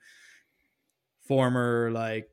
former 1.28 1.92
like 1.92 2.30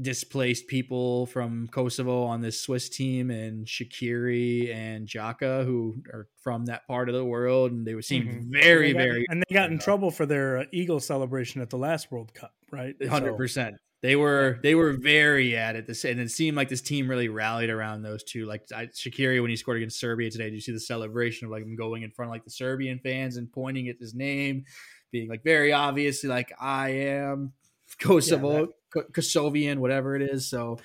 displaced 0.00 0.68
people 0.68 1.26
from 1.26 1.68
Kosovo 1.68 2.22
on 2.22 2.40
this 2.40 2.60
Swiss 2.60 2.88
team 2.88 3.30
and 3.30 3.66
Shaqiri 3.66 4.74
and 4.74 5.06
Xhaka 5.06 5.66
who 5.66 6.02
are 6.12 6.28
from 6.42 6.66
that 6.66 6.86
part 6.86 7.08
of 7.08 7.14
the 7.14 7.24
world 7.24 7.72
and 7.72 7.86
they 7.86 7.94
were 7.94 8.02
seemed 8.02 8.28
mm-hmm. 8.28 8.52
very 8.52 8.90
and 8.90 8.98
got, 8.98 9.02
very 9.02 9.26
and 9.28 9.44
they 9.48 9.54
got 9.54 9.70
in 9.70 9.78
trouble 9.78 10.10
for 10.10 10.24
their 10.24 10.58
uh, 10.58 10.64
eagle 10.72 10.98
celebration 10.98 11.60
at 11.60 11.68
the 11.68 11.76
last 11.76 12.10
World 12.10 12.32
Cup, 12.32 12.54
right? 12.70 12.98
100%. 12.98 13.48
So. 13.50 13.70
They 14.00 14.16
were 14.16 14.58
they 14.64 14.74
were 14.74 14.94
very 14.94 15.56
at 15.56 15.76
it 15.76 15.86
this 15.86 16.04
and 16.04 16.18
it 16.18 16.28
seemed 16.28 16.56
like 16.56 16.68
this 16.68 16.80
team 16.80 17.08
really 17.08 17.28
rallied 17.28 17.70
around 17.70 18.02
those 18.02 18.24
two. 18.24 18.46
Like 18.46 18.64
I, 18.74 18.86
Shaqiri 18.86 19.40
when 19.40 19.50
he 19.50 19.56
scored 19.56 19.76
against 19.76 20.00
Serbia 20.00 20.28
today, 20.28 20.44
did 20.44 20.54
you 20.54 20.60
see 20.60 20.72
the 20.72 20.80
celebration 20.80 21.46
of 21.46 21.52
like 21.52 21.62
him 21.62 21.76
going 21.76 22.02
in 22.02 22.10
front 22.10 22.28
of 22.28 22.32
like 22.32 22.44
the 22.44 22.50
Serbian 22.50 22.98
fans 22.98 23.36
and 23.36 23.52
pointing 23.52 23.88
at 23.88 24.00
his 24.00 24.12
name, 24.12 24.64
being 25.12 25.28
like 25.28 25.44
very 25.44 25.72
obviously 25.72 26.28
like 26.28 26.50
I 26.58 26.88
am 26.88 27.52
Kosovo, 28.00 28.52
yeah, 28.52 28.60
that- 28.62 28.68
Kosovian, 29.12 29.78
whatever 29.78 30.16
it 30.16 30.22
is. 30.22 30.48
So 30.48 30.78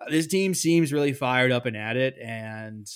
uh, 0.00 0.10
this 0.10 0.26
team 0.26 0.54
seems 0.54 0.92
really 0.92 1.12
fired 1.12 1.52
up 1.52 1.66
and 1.66 1.76
at 1.76 1.96
it. 1.96 2.16
And 2.22 2.86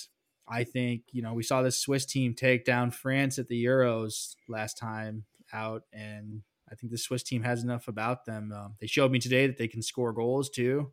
I 0.47 0.63
think, 0.63 1.03
you 1.11 1.21
know, 1.21 1.33
we 1.33 1.43
saw 1.43 1.61
this 1.61 1.79
Swiss 1.79 2.05
team 2.05 2.33
take 2.33 2.65
down 2.65 2.91
France 2.91 3.37
at 3.37 3.47
the 3.47 3.63
Euros 3.63 4.35
last 4.47 4.77
time 4.77 5.25
out. 5.53 5.83
And 5.91 6.41
I 6.71 6.75
think 6.75 6.91
the 6.91 6.97
Swiss 6.97 7.23
team 7.23 7.43
has 7.43 7.63
enough 7.63 7.87
about 7.87 8.25
them. 8.25 8.51
Um, 8.51 8.75
they 8.79 8.87
showed 8.87 9.11
me 9.11 9.19
today 9.19 9.47
that 9.47 9.57
they 9.57 9.67
can 9.67 9.81
score 9.81 10.13
goals 10.13 10.49
too. 10.49 10.91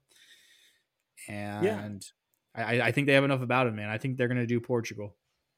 And 1.28 1.64
yeah. 1.64 1.88
I, 2.54 2.80
I 2.80 2.92
think 2.92 3.06
they 3.06 3.14
have 3.14 3.24
enough 3.24 3.42
about 3.42 3.66
it, 3.66 3.74
man. 3.74 3.88
I 3.88 3.98
think 3.98 4.16
they're 4.16 4.28
going 4.28 4.38
to 4.38 4.46
do 4.46 4.60
Portugal. 4.60 5.16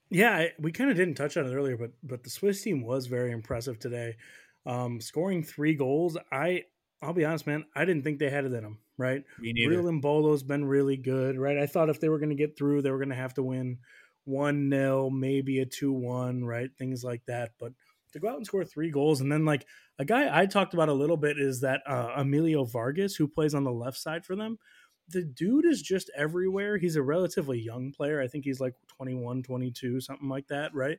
Yeah, 0.09 0.47
we 0.59 0.71
kind 0.71 0.91
of 0.91 0.97
didn't 0.97 1.15
touch 1.17 1.37
on 1.37 1.47
it 1.47 1.55
earlier, 1.55 1.77
but 1.77 1.91
but 2.03 2.23
the 2.23 2.31
Swiss 2.31 2.63
team 2.63 2.85
was 2.87 3.07
very 3.07 3.33
impressive 3.33 3.79
today. 3.79 4.17
Um, 4.65 5.01
scoring 5.01 5.43
three 5.43 5.75
goals, 5.75 6.17
I 6.31 6.65
I'll 7.03 7.13
be 7.13 7.25
honest, 7.25 7.47
man. 7.47 7.65
I 7.75 7.85
didn't 7.85 8.03
think 8.03 8.19
they 8.19 8.31
had 8.31 8.45
it 8.45 8.53
in 8.53 8.63
them. 8.63 8.79
Right, 8.99 9.25
Breel 9.39 9.89
Embolo's 9.89 10.43
been 10.43 10.65
really 10.65 10.97
good. 10.97 11.39
Right, 11.39 11.59
I 11.59 11.67
thought 11.67 11.91
if 11.91 12.01
they 12.01 12.09
were 12.09 12.19
going 12.19 12.31
to 12.31 12.35
get 12.35 12.57
through, 12.57 12.83
they 12.83 12.91
were 12.91 12.99
going 12.99 13.11
to 13.11 13.15
have 13.15 13.35
to 13.35 13.43
win 13.43 13.79
one 14.25 14.71
0 14.71 15.11
maybe 15.11 15.61
a 15.61 15.67
two 15.67 15.93
one, 15.93 16.45
right, 16.45 16.71
things 16.79 17.05
like 17.05 17.25
that. 17.27 17.53
But 17.61 17.73
to 18.13 18.21
go 18.21 18.29
out 18.29 18.37
and 18.37 18.47
score 18.47 18.65
three 18.65 18.91
goals, 18.91 19.21
and 19.21 19.31
then 19.31 19.45
like 19.45 19.67
a 19.99 20.05
guy 20.05 20.37
I 20.37 20.47
talked 20.47 20.75
about 20.75 20.89
a 20.89 20.95
little 20.95 21.17
bit 21.17 21.39
is 21.39 21.61
that 21.61 21.83
uh, 21.87 22.13
Emilio 22.17 22.65
Vargas, 22.65 23.17
who 23.17 23.29
plays 23.29 23.55
on 23.55 23.65
the 23.65 23.73
left 23.73 23.99
side 23.99 24.25
for 24.25 24.37
them. 24.37 24.59
The 25.09 25.23
dude 25.23 25.67
is 25.67 25.83
just 25.83 26.11
everywhere. 26.17 26.79
He's 26.79 26.97
a 26.97 27.03
relatively 27.03 27.61
young 27.61 27.93
player. 27.93 28.21
I 28.21 28.27
think 28.27 28.45
he's 28.45 28.59
like 28.59 28.75
21, 28.97 29.45
22, 29.45 30.01
something 30.01 30.29
like 30.29 30.49
that, 30.49 30.75
right? 30.75 30.99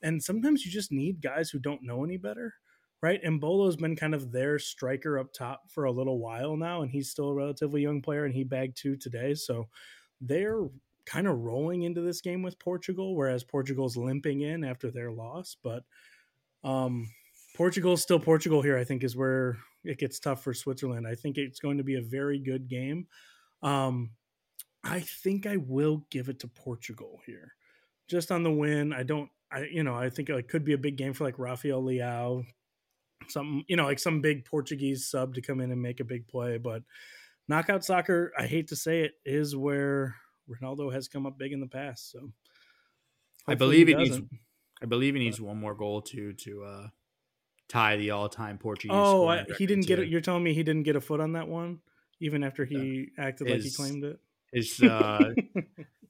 And 0.00 0.22
sometimes 0.22 0.64
you 0.64 0.70
just 0.70 0.92
need 0.92 1.20
guys 1.20 1.50
who 1.50 1.58
don't 1.58 1.82
know 1.82 2.04
any 2.04 2.18
better 2.18 2.54
right? 3.02 3.22
Embolo's 3.22 3.76
been 3.76 3.96
kind 3.96 4.14
of 4.14 4.32
their 4.32 4.58
striker 4.58 5.18
up 5.18 5.32
top 5.32 5.70
for 5.70 5.84
a 5.84 5.92
little 5.92 6.18
while 6.18 6.56
now, 6.56 6.82
and 6.82 6.90
he's 6.90 7.10
still 7.10 7.28
a 7.28 7.34
relatively 7.34 7.82
young 7.82 8.02
player, 8.02 8.24
and 8.24 8.34
he 8.34 8.44
bagged 8.44 8.76
two 8.76 8.96
today. 8.96 9.34
So 9.34 9.68
they're 10.20 10.66
kind 11.06 11.26
of 11.26 11.38
rolling 11.38 11.82
into 11.82 12.00
this 12.00 12.20
game 12.20 12.42
with 12.42 12.58
Portugal, 12.58 13.14
whereas 13.14 13.44
Portugal's 13.44 13.96
limping 13.96 14.40
in 14.40 14.64
after 14.64 14.90
their 14.90 15.10
loss. 15.10 15.56
But 15.62 15.84
um, 16.64 17.08
Portugal's 17.56 18.02
still 18.02 18.20
Portugal 18.20 18.62
here, 18.62 18.76
I 18.76 18.84
think, 18.84 19.04
is 19.04 19.16
where 19.16 19.58
it 19.84 19.98
gets 19.98 20.18
tough 20.18 20.42
for 20.42 20.52
Switzerland. 20.52 21.06
I 21.06 21.14
think 21.14 21.38
it's 21.38 21.60
going 21.60 21.78
to 21.78 21.84
be 21.84 21.96
a 21.96 22.02
very 22.02 22.38
good 22.38 22.68
game. 22.68 23.06
Um, 23.62 24.10
I 24.84 25.00
think 25.00 25.46
I 25.46 25.56
will 25.56 26.04
give 26.10 26.28
it 26.28 26.40
to 26.40 26.48
Portugal 26.48 27.20
here. 27.26 27.54
Just 28.08 28.30
on 28.30 28.42
the 28.42 28.50
win. 28.50 28.92
I 28.92 29.02
don't 29.02 29.30
I 29.50 29.64
you 29.70 29.82
know, 29.82 29.94
I 29.94 30.10
think 30.10 30.28
it 30.28 30.48
could 30.48 30.64
be 30.64 30.74
a 30.74 30.78
big 30.78 30.96
game 30.96 31.12
for 31.12 31.24
like 31.24 31.38
Rafael 31.38 31.82
Leao, 31.82 32.44
some 33.28 33.64
you 33.68 33.76
know 33.76 33.84
like 33.84 33.98
some 33.98 34.20
big 34.20 34.44
Portuguese 34.44 35.06
sub 35.06 35.34
to 35.34 35.40
come 35.40 35.60
in 35.60 35.70
and 35.70 35.82
make 35.82 36.00
a 36.00 36.04
big 36.04 36.28
play. 36.28 36.58
But 36.58 36.82
knockout 37.48 37.84
soccer, 37.84 38.32
I 38.38 38.46
hate 38.46 38.68
to 38.68 38.76
say 38.76 39.02
it, 39.02 39.12
is 39.24 39.56
where 39.56 40.16
Ronaldo 40.48 40.92
has 40.92 41.08
come 41.08 41.26
up 41.26 41.38
big 41.38 41.52
in 41.52 41.60
the 41.60 41.66
past. 41.66 42.10
So 42.10 42.30
I 43.46 43.54
believe 43.54 43.88
he, 43.88 43.94
he 43.94 44.02
needs. 44.02 44.20
I 44.82 44.86
believe 44.86 45.14
he 45.14 45.20
needs 45.20 45.38
but, 45.38 45.46
one 45.46 45.58
more 45.58 45.74
goal 45.74 46.02
to 46.02 46.32
to 46.32 46.64
uh, 46.64 46.88
tie 47.68 47.96
the 47.96 48.10
all-time 48.10 48.58
Portuguese. 48.58 48.94
Oh, 48.94 49.26
I, 49.26 49.44
he 49.58 49.66
didn't 49.66 49.86
get 49.86 49.98
it. 49.98 50.08
You're 50.08 50.20
telling 50.20 50.42
me 50.42 50.54
he 50.54 50.62
didn't 50.62 50.84
get 50.84 50.96
a 50.96 51.00
foot 51.00 51.20
on 51.20 51.32
that 51.32 51.48
one, 51.48 51.80
even 52.20 52.44
after 52.44 52.64
he 52.64 53.08
uh, 53.18 53.22
acted 53.22 53.48
his, 53.48 53.56
like 53.56 53.62
he 53.64 53.70
claimed 53.76 54.04
it. 54.04 54.20
His 54.52 54.80
uh, 54.82 55.32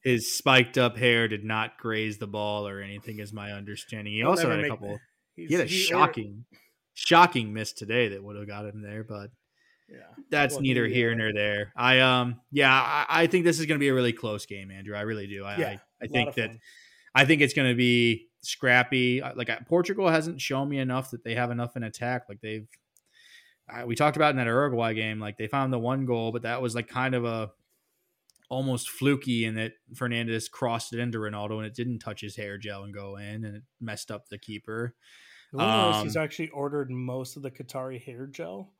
his 0.02 0.32
spiked 0.32 0.78
up 0.78 0.96
hair 0.96 1.28
did 1.28 1.44
not 1.44 1.78
graze 1.78 2.18
the 2.18 2.26
ball 2.26 2.68
or 2.68 2.80
anything, 2.80 3.18
is 3.18 3.32
my 3.32 3.52
understanding. 3.52 4.12
He 4.12 4.22
also 4.22 4.50
had 4.50 4.60
a 4.60 4.68
couple. 4.68 4.98
He 5.34 5.52
had 5.54 5.66
a 5.66 5.68
shocking. 5.68 6.44
Or, 6.52 6.58
shocking 6.98 7.52
miss 7.52 7.72
today 7.72 8.08
that 8.08 8.22
would 8.22 8.36
have 8.36 8.48
got 8.48 8.66
him 8.66 8.82
there, 8.82 9.04
but 9.04 9.30
yeah, 9.88 9.98
that's 10.30 10.54
well, 10.54 10.62
neither 10.62 10.86
here 10.86 11.14
nor 11.14 11.32
there. 11.32 11.72
I 11.76 12.00
um 12.00 12.40
yeah, 12.50 12.72
I, 12.72 13.22
I 13.22 13.26
think 13.26 13.44
this 13.44 13.60
is 13.60 13.66
going 13.66 13.78
to 13.78 13.82
be 13.82 13.88
a 13.88 13.94
really 13.94 14.12
close 14.12 14.46
game, 14.46 14.70
Andrew. 14.70 14.96
I 14.96 15.02
really 15.02 15.26
do. 15.26 15.44
I 15.44 15.56
yeah, 15.56 15.68
I, 15.68 16.04
I 16.04 16.06
think 16.08 16.34
that 16.34 16.50
fun. 16.50 16.60
I 17.14 17.24
think 17.24 17.40
it's 17.40 17.54
going 17.54 17.68
to 17.68 17.76
be 17.76 18.26
scrappy. 18.42 19.22
Like 19.34 19.50
Portugal 19.68 20.08
hasn't 20.08 20.40
shown 20.40 20.68
me 20.68 20.78
enough 20.78 21.12
that 21.12 21.24
they 21.24 21.34
have 21.34 21.50
enough 21.50 21.76
in 21.76 21.84
attack. 21.84 22.24
Like 22.28 22.40
they've 22.40 22.68
I, 23.68 23.84
we 23.84 23.94
talked 23.94 24.16
about 24.16 24.30
in 24.30 24.36
that 24.36 24.46
Uruguay 24.46 24.94
game, 24.94 25.20
like 25.20 25.38
they 25.38 25.46
found 25.46 25.72
the 25.72 25.78
one 25.78 26.04
goal, 26.04 26.32
but 26.32 26.42
that 26.42 26.60
was 26.60 26.74
like 26.74 26.88
kind 26.88 27.14
of 27.14 27.24
a 27.24 27.50
almost 28.50 28.90
fluky 28.90 29.44
in 29.44 29.54
that 29.56 29.72
Fernandes 29.94 30.50
crossed 30.50 30.92
it 30.92 31.00
into 31.00 31.18
Ronaldo 31.18 31.58
and 31.58 31.66
it 31.66 31.74
didn't 31.74 31.98
touch 31.98 32.22
his 32.22 32.36
hair 32.36 32.56
gel 32.56 32.84
and 32.84 32.94
go 32.94 33.16
in 33.16 33.44
and 33.44 33.56
it 33.56 33.62
messed 33.80 34.10
up 34.10 34.28
the 34.28 34.38
keeper. 34.38 34.94
Um, 35.54 36.04
he's 36.04 36.16
actually 36.16 36.50
ordered 36.50 36.90
most 36.90 37.36
of 37.36 37.42
the 37.42 37.50
Qatari 37.50 38.00
hair 38.02 38.26
gel, 38.26 38.70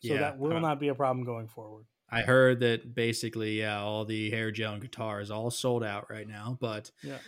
so 0.00 0.14
Yeah, 0.14 0.20
that 0.20 0.38
will 0.38 0.56
uh, 0.56 0.60
not 0.60 0.80
be 0.80 0.88
a 0.88 0.94
problem 0.94 1.24
going 1.24 1.48
forward. 1.48 1.84
I 2.10 2.22
heard 2.22 2.60
that 2.60 2.94
basically, 2.94 3.58
yeah, 3.58 3.80
all 3.80 4.04
the 4.04 4.30
hair 4.30 4.50
gel 4.50 4.74
in 4.74 4.80
Qatar 4.80 5.20
is 5.20 5.30
all 5.30 5.50
sold 5.50 5.82
out 5.82 6.10
right 6.10 6.28
now. 6.28 6.56
But 6.60 6.90
Yeah. 7.02 7.18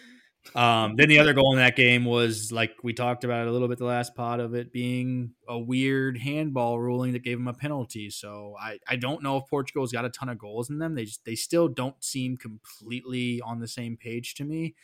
um, 0.54 0.94
then 0.96 1.08
the 1.08 1.18
other 1.18 1.34
goal 1.34 1.52
in 1.52 1.58
that 1.58 1.74
game 1.76 2.04
was 2.04 2.52
like 2.52 2.72
we 2.84 2.92
talked 2.92 3.24
about 3.24 3.48
a 3.48 3.50
little 3.50 3.68
bit 3.68 3.78
the 3.78 3.84
last 3.84 4.14
pod 4.14 4.38
of 4.38 4.54
it 4.54 4.72
being 4.72 5.32
a 5.48 5.58
weird 5.58 6.18
handball 6.18 6.78
ruling 6.78 7.12
that 7.14 7.24
gave 7.24 7.38
him 7.38 7.48
a 7.48 7.54
penalty. 7.54 8.10
So 8.10 8.54
I, 8.60 8.78
I 8.86 8.96
don't 8.96 9.22
know 9.22 9.38
if 9.38 9.44
Portugal's 9.50 9.92
got 9.92 10.04
a 10.04 10.10
ton 10.10 10.28
of 10.28 10.38
goals 10.38 10.70
in 10.70 10.78
them. 10.78 10.94
They 10.94 11.04
just, 11.06 11.24
they 11.24 11.34
still 11.34 11.68
don't 11.68 12.02
seem 12.02 12.36
completely 12.36 13.40
on 13.40 13.58
the 13.58 13.68
same 13.68 13.96
page 13.96 14.34
to 14.36 14.44
me. 14.44 14.76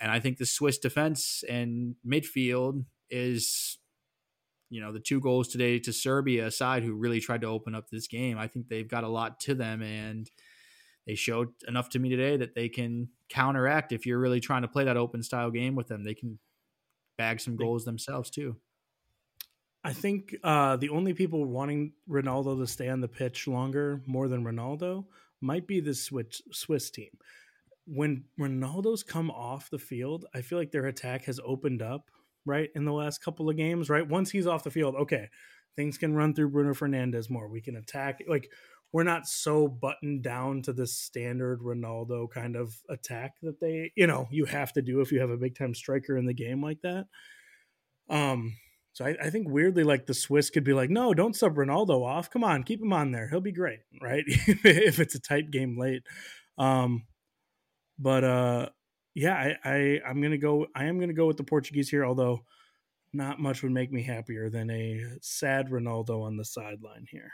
And 0.00 0.10
I 0.10 0.18
think 0.18 0.38
the 0.38 0.46
Swiss 0.46 0.78
defense 0.78 1.44
and 1.48 1.94
midfield 2.06 2.86
is 3.12 3.78
you 4.70 4.80
know 4.80 4.90
the 4.90 5.00
two 5.00 5.20
goals 5.20 5.48
today 5.48 5.78
to 5.78 5.92
Serbia 5.92 6.50
side 6.50 6.82
who 6.82 6.94
really 6.94 7.20
tried 7.20 7.42
to 7.42 7.46
open 7.46 7.74
up 7.74 7.90
this 7.90 8.08
game. 8.08 8.38
I 8.38 8.48
think 8.48 8.68
they've 8.68 8.88
got 8.88 9.04
a 9.04 9.08
lot 9.08 9.38
to 9.40 9.54
them 9.54 9.82
and 9.82 10.28
they 11.06 11.14
showed 11.14 11.50
enough 11.68 11.90
to 11.90 11.98
me 11.98 12.08
today 12.08 12.36
that 12.38 12.54
they 12.54 12.68
can 12.68 13.08
counteract 13.28 13.92
if 13.92 14.06
you're 14.06 14.18
really 14.18 14.40
trying 14.40 14.62
to 14.62 14.68
play 14.68 14.84
that 14.84 14.96
open 14.96 15.22
style 15.22 15.50
game 15.50 15.74
with 15.74 15.88
them. 15.88 16.04
They 16.04 16.14
can 16.14 16.38
bag 17.18 17.40
some 17.40 17.56
goals 17.56 17.84
themselves 17.84 18.30
too. 18.30 18.56
I 19.84 19.92
think 19.92 20.36
uh, 20.44 20.76
the 20.76 20.90
only 20.90 21.12
people 21.12 21.44
wanting 21.44 21.92
Ronaldo 22.08 22.58
to 22.58 22.66
stay 22.66 22.88
on 22.88 23.00
the 23.00 23.08
pitch 23.08 23.48
longer, 23.48 24.00
more 24.06 24.28
than 24.28 24.44
Ronaldo, 24.44 25.06
might 25.40 25.66
be 25.66 25.80
the 25.80 25.94
Swiss, 25.94 26.40
Swiss 26.52 26.90
team. 26.90 27.10
When 27.86 28.24
Ronaldo's 28.38 29.02
come 29.02 29.30
off 29.30 29.70
the 29.70 29.78
field, 29.78 30.24
I 30.32 30.40
feel 30.40 30.56
like 30.56 30.70
their 30.70 30.86
attack 30.86 31.24
has 31.24 31.40
opened 31.44 31.82
up, 31.82 32.10
right, 32.44 32.70
in 32.74 32.84
the 32.84 32.92
last 32.92 33.22
couple 33.24 33.48
of 33.48 33.56
games, 33.56 33.88
right? 33.90 34.06
Once 34.06 34.30
he's 34.30 34.46
off 34.46 34.64
the 34.64 34.70
field, 34.70 34.94
okay, 34.94 35.28
things 35.76 35.98
can 35.98 36.14
run 36.14 36.34
through 36.34 36.50
Bruno 36.50 36.74
Fernandes 36.74 37.30
more. 37.30 37.48
We 37.48 37.60
can 37.60 37.76
attack. 37.76 38.22
Like, 38.28 38.50
we're 38.92 39.04
not 39.04 39.26
so 39.26 39.68
buttoned 39.68 40.22
down 40.22 40.62
to 40.62 40.72
this 40.72 40.98
standard 40.98 41.60
Ronaldo 41.60 42.30
kind 42.30 42.56
of 42.56 42.74
attack 42.90 43.36
that 43.42 43.58
they, 43.58 43.90
you 43.96 44.06
know, 44.06 44.28
you 44.30 44.44
have 44.44 44.72
to 44.74 44.82
do 44.82 45.00
if 45.00 45.10
you 45.10 45.20
have 45.20 45.30
a 45.30 45.36
big 45.38 45.56
time 45.56 45.74
striker 45.74 46.16
in 46.16 46.26
the 46.26 46.34
game 46.34 46.62
like 46.62 46.82
that. 46.82 47.06
Um, 48.10 48.54
so 48.92 49.06
I, 49.06 49.16
I 49.22 49.30
think 49.30 49.48
weirdly, 49.48 49.84
like 49.84 50.06
the 50.06 50.14
Swiss 50.14 50.50
could 50.50 50.64
be 50.64 50.74
like, 50.74 50.90
no, 50.90 51.14
don't 51.14 51.34
sub 51.34 51.56
Ronaldo 51.56 52.04
off. 52.04 52.30
Come 52.30 52.44
on, 52.44 52.62
keep 52.62 52.82
him 52.82 52.92
on 52.92 53.12
there. 53.12 53.28
He'll 53.28 53.40
be 53.40 53.52
great, 53.52 53.80
right? 54.02 54.24
if 54.26 55.00
it's 55.00 55.14
a 55.14 55.20
tight 55.20 55.50
game 55.50 55.78
late. 55.78 56.02
Um, 56.58 57.04
but 57.98 58.24
uh, 58.24 58.68
yeah, 59.14 59.54
I, 59.64 59.70
I 59.70 60.00
I'm 60.06 60.20
gonna 60.20 60.38
go. 60.38 60.66
I 60.74 60.84
am 60.84 60.98
gonna 60.98 61.12
go 61.12 61.26
with 61.26 61.36
the 61.36 61.44
Portuguese 61.44 61.88
here. 61.88 62.04
Although 62.04 62.40
not 63.12 63.40
much 63.40 63.62
would 63.62 63.72
make 63.72 63.92
me 63.92 64.02
happier 64.02 64.48
than 64.48 64.70
a 64.70 65.04
sad 65.20 65.68
Ronaldo 65.68 66.22
on 66.22 66.36
the 66.36 66.44
sideline 66.44 67.06
here. 67.10 67.30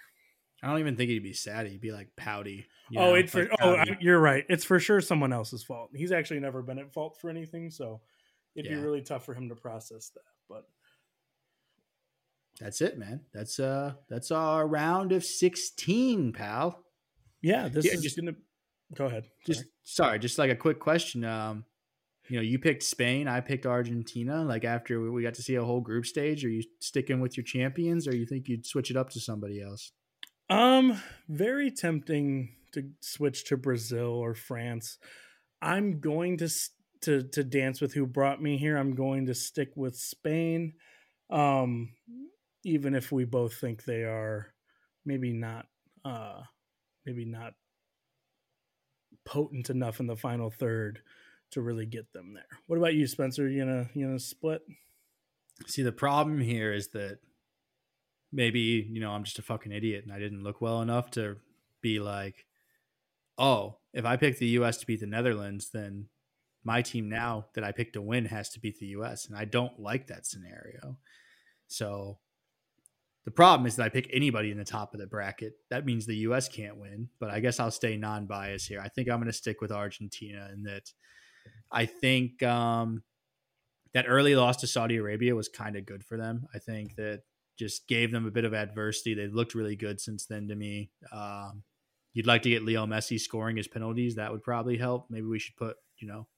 I 0.62 0.68
don't 0.68 0.80
even 0.80 0.96
think 0.96 1.10
he'd 1.10 1.22
be 1.22 1.34
sad. 1.34 1.68
He'd 1.68 1.80
be 1.80 1.92
like 1.92 2.08
pouty. 2.16 2.66
you 2.90 2.98
oh, 2.98 3.10
know, 3.10 3.14
it 3.14 3.30
for 3.30 3.42
like 3.42 3.50
oh, 3.60 3.76
pouty. 3.76 3.92
I, 3.92 3.96
you're 4.00 4.18
right. 4.18 4.44
It's 4.48 4.64
for 4.64 4.80
sure 4.80 5.00
someone 5.00 5.32
else's 5.32 5.62
fault. 5.62 5.90
He's 5.94 6.10
actually 6.10 6.40
never 6.40 6.62
been 6.62 6.80
at 6.80 6.92
fault 6.92 7.16
for 7.20 7.30
anything, 7.30 7.70
so 7.70 8.00
it'd 8.56 8.68
Yeah. 8.68 8.78
be 8.78 8.82
really 8.82 9.02
tough 9.02 9.24
for 9.24 9.34
him 9.34 9.48
to 9.50 9.54
process 9.54 10.10
that. 10.14 10.22
But 10.48 10.64
that's 12.58 12.80
it, 12.80 12.98
man. 12.98 13.20
That's 13.32 13.60
uh 13.60 13.92
that's 14.08 14.32
our 14.32 14.66
round 14.66 15.12
of 15.12 15.24
sixteen, 15.24 16.32
pal. 16.32 16.84
yeah, 17.40 17.68
this 17.68 17.84
Yeah, 17.84 17.92
is 17.92 18.02
just- 18.02 18.16
gonna 18.16 18.34
go 18.94 19.06
ahead. 19.06 19.26
Just 19.46 19.60
Sorry. 19.60 19.70
sorry, 20.10 20.18
just 20.18 20.38
like 20.38 20.50
a 20.50 20.56
quick 20.56 20.80
question. 20.80 21.24
Um, 21.24 21.64
you 22.28 22.36
know, 22.36 22.42
you 22.42 22.58
picked 22.58 22.82
Spain, 22.82 23.26
I 23.26 23.40
picked 23.40 23.66
Argentina. 23.66 24.44
Like 24.44 24.64
after 24.64 25.10
we 25.10 25.22
got 25.22 25.34
to 25.34 25.42
see 25.42 25.54
a 25.54 25.64
whole 25.64 25.80
group 25.80 26.06
stage, 26.06 26.44
are 26.44 26.50
you 26.50 26.62
sticking 26.80 27.20
with 27.20 27.36
your 27.36 27.44
champions, 27.44 28.06
or 28.06 28.14
you 28.14 28.26
think 28.26 28.48
you'd 28.48 28.66
switch 28.66 28.90
it 28.90 28.96
up 28.96 29.10
to 29.10 29.20
somebody 29.20 29.62
else? 29.62 29.92
Um, 30.50 31.00
very 31.28 31.70
tempting 31.70 32.50
to 32.72 32.90
switch 33.00 33.44
to 33.46 33.56
Brazil 33.56 34.10
or 34.10 34.34
France. 34.34 34.98
I'm 35.62 36.00
going 36.00 36.36
to 36.38 36.48
to 37.02 37.22
to 37.22 37.44
dance 37.44 37.80
with 37.80 37.94
who 37.94 38.06
brought 38.06 38.42
me 38.42 38.58
here. 38.58 38.76
I'm 38.76 38.94
going 38.94 39.26
to 39.26 39.34
stick 39.34 39.70
with 39.76 39.96
Spain. 39.96 40.74
Um, 41.30 41.94
even 42.64 42.94
if 42.94 43.12
we 43.12 43.24
both 43.24 43.54
think 43.54 43.84
they 43.84 44.02
are 44.02 44.52
maybe 45.04 45.32
not 45.32 45.66
uh 46.04 46.40
maybe 47.06 47.24
not 47.24 47.54
potent 49.28 49.68
enough 49.68 50.00
in 50.00 50.06
the 50.06 50.16
final 50.16 50.50
third 50.50 51.02
to 51.50 51.60
really 51.60 51.84
get 51.84 52.12
them 52.14 52.32
there. 52.32 52.58
What 52.66 52.78
about 52.78 52.94
you, 52.94 53.06
Spencer? 53.06 53.46
You 53.46 53.64
gonna 53.64 53.90
you 53.92 54.06
gonna 54.06 54.18
split? 54.18 54.62
See, 55.66 55.82
the 55.82 55.92
problem 55.92 56.40
here 56.40 56.72
is 56.72 56.88
that 56.88 57.18
maybe, 58.32 58.88
you 58.90 59.00
know, 59.00 59.10
I'm 59.10 59.24
just 59.24 59.38
a 59.38 59.42
fucking 59.42 59.72
idiot 59.72 60.04
and 60.04 60.12
I 60.12 60.18
didn't 60.18 60.44
look 60.44 60.62
well 60.62 60.80
enough 60.80 61.10
to 61.12 61.36
be 61.82 62.00
like, 62.00 62.46
oh, 63.36 63.76
if 63.92 64.06
I 64.06 64.16
pick 64.16 64.38
the 64.38 64.46
US 64.60 64.78
to 64.78 64.86
beat 64.86 65.00
the 65.00 65.06
Netherlands, 65.06 65.70
then 65.72 66.08
my 66.64 66.80
team 66.80 67.08
now 67.10 67.46
that 67.54 67.64
I 67.64 67.72
picked 67.72 67.94
to 67.94 68.02
win 68.02 68.26
has 68.26 68.48
to 68.50 68.60
beat 68.60 68.78
the 68.78 68.86
US. 68.98 69.26
And 69.26 69.36
I 69.36 69.44
don't 69.44 69.78
like 69.78 70.06
that 70.06 70.26
scenario. 70.26 70.96
So 71.66 72.18
the 73.24 73.30
problem 73.30 73.66
is 73.66 73.76
that 73.76 73.84
I 73.84 73.88
pick 73.88 74.08
anybody 74.12 74.50
in 74.50 74.58
the 74.58 74.64
top 74.64 74.94
of 74.94 75.00
the 75.00 75.06
bracket. 75.06 75.52
That 75.70 75.84
means 75.84 76.06
the 76.06 76.16
US 76.16 76.48
can't 76.48 76.78
win, 76.78 77.08
but 77.20 77.30
I 77.30 77.40
guess 77.40 77.60
I'll 77.60 77.70
stay 77.70 77.96
non 77.96 78.26
biased 78.26 78.68
here. 78.68 78.80
I 78.80 78.88
think 78.88 79.08
I'm 79.08 79.18
going 79.18 79.26
to 79.26 79.32
stick 79.32 79.60
with 79.60 79.72
Argentina 79.72 80.48
in 80.52 80.62
that 80.64 80.90
I 81.70 81.86
think 81.86 82.42
um, 82.42 83.02
that 83.94 84.06
early 84.08 84.34
loss 84.34 84.56
to 84.58 84.66
Saudi 84.66 84.96
Arabia 84.96 85.34
was 85.34 85.48
kind 85.48 85.76
of 85.76 85.86
good 85.86 86.04
for 86.04 86.16
them. 86.16 86.46
I 86.54 86.58
think 86.58 86.96
that 86.96 87.22
just 87.58 87.88
gave 87.88 88.12
them 88.12 88.26
a 88.26 88.30
bit 88.30 88.44
of 88.44 88.54
adversity. 88.54 89.14
They've 89.14 89.32
looked 89.32 89.54
really 89.54 89.76
good 89.76 90.00
since 90.00 90.26
then 90.26 90.48
to 90.48 90.54
me. 90.54 90.90
Um, 91.12 91.64
you'd 92.14 92.26
like 92.26 92.42
to 92.42 92.50
get 92.50 92.64
Leo 92.64 92.86
Messi 92.86 93.20
scoring 93.20 93.56
his 93.56 93.68
penalties. 93.68 94.14
That 94.14 94.32
would 94.32 94.42
probably 94.42 94.78
help. 94.78 95.06
Maybe 95.10 95.26
we 95.26 95.38
should 95.38 95.56
put, 95.56 95.76
you 95.98 96.08
know, 96.08 96.28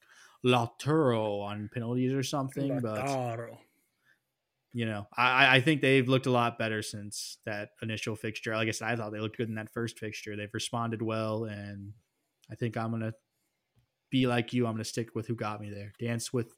Lautaro 0.45 1.43
on 1.43 1.69
penalties 1.73 2.13
or 2.13 2.23
something. 2.23 2.81
But 2.81 3.07
Lautaro. 3.07 3.59
You 4.73 4.87
know, 4.87 5.07
I, 5.17 5.57
I 5.57 5.61
think 5.61 5.81
they've 5.81 6.09
looked 6.09 6.27
a 6.27 6.31
lot 6.31 6.59
better 6.59 6.83
since 6.83 7.39
that 7.45 7.71
initial 7.83 8.15
fixture. 8.17 8.55
Like 8.55 8.69
I 8.69 8.73
said, 8.73 8.89
I 8.89 8.97
thought 8.97 9.13
they 9.13 9.21
looked 9.21 9.37
good 9.37 9.49
in 9.49 9.57
that 9.57 9.73
first 9.73 9.99
fixture. 9.99 10.37
They've 10.37 10.53
responded 10.55 11.03
well, 11.03 11.45
and 11.45 11.93
I 12.51 12.55
think 12.55 12.77
I'm 12.77 12.91
gonna 12.91 13.15
be 14.11 14.27
like 14.27 14.53
you. 14.53 14.67
I'm 14.67 14.75
gonna 14.75 14.85
stick 14.85 15.15
with 15.15 15.27
who 15.27 15.35
got 15.35 15.61
me 15.61 15.71
there. 15.71 15.93
Dance 15.99 16.33
with, 16.33 16.53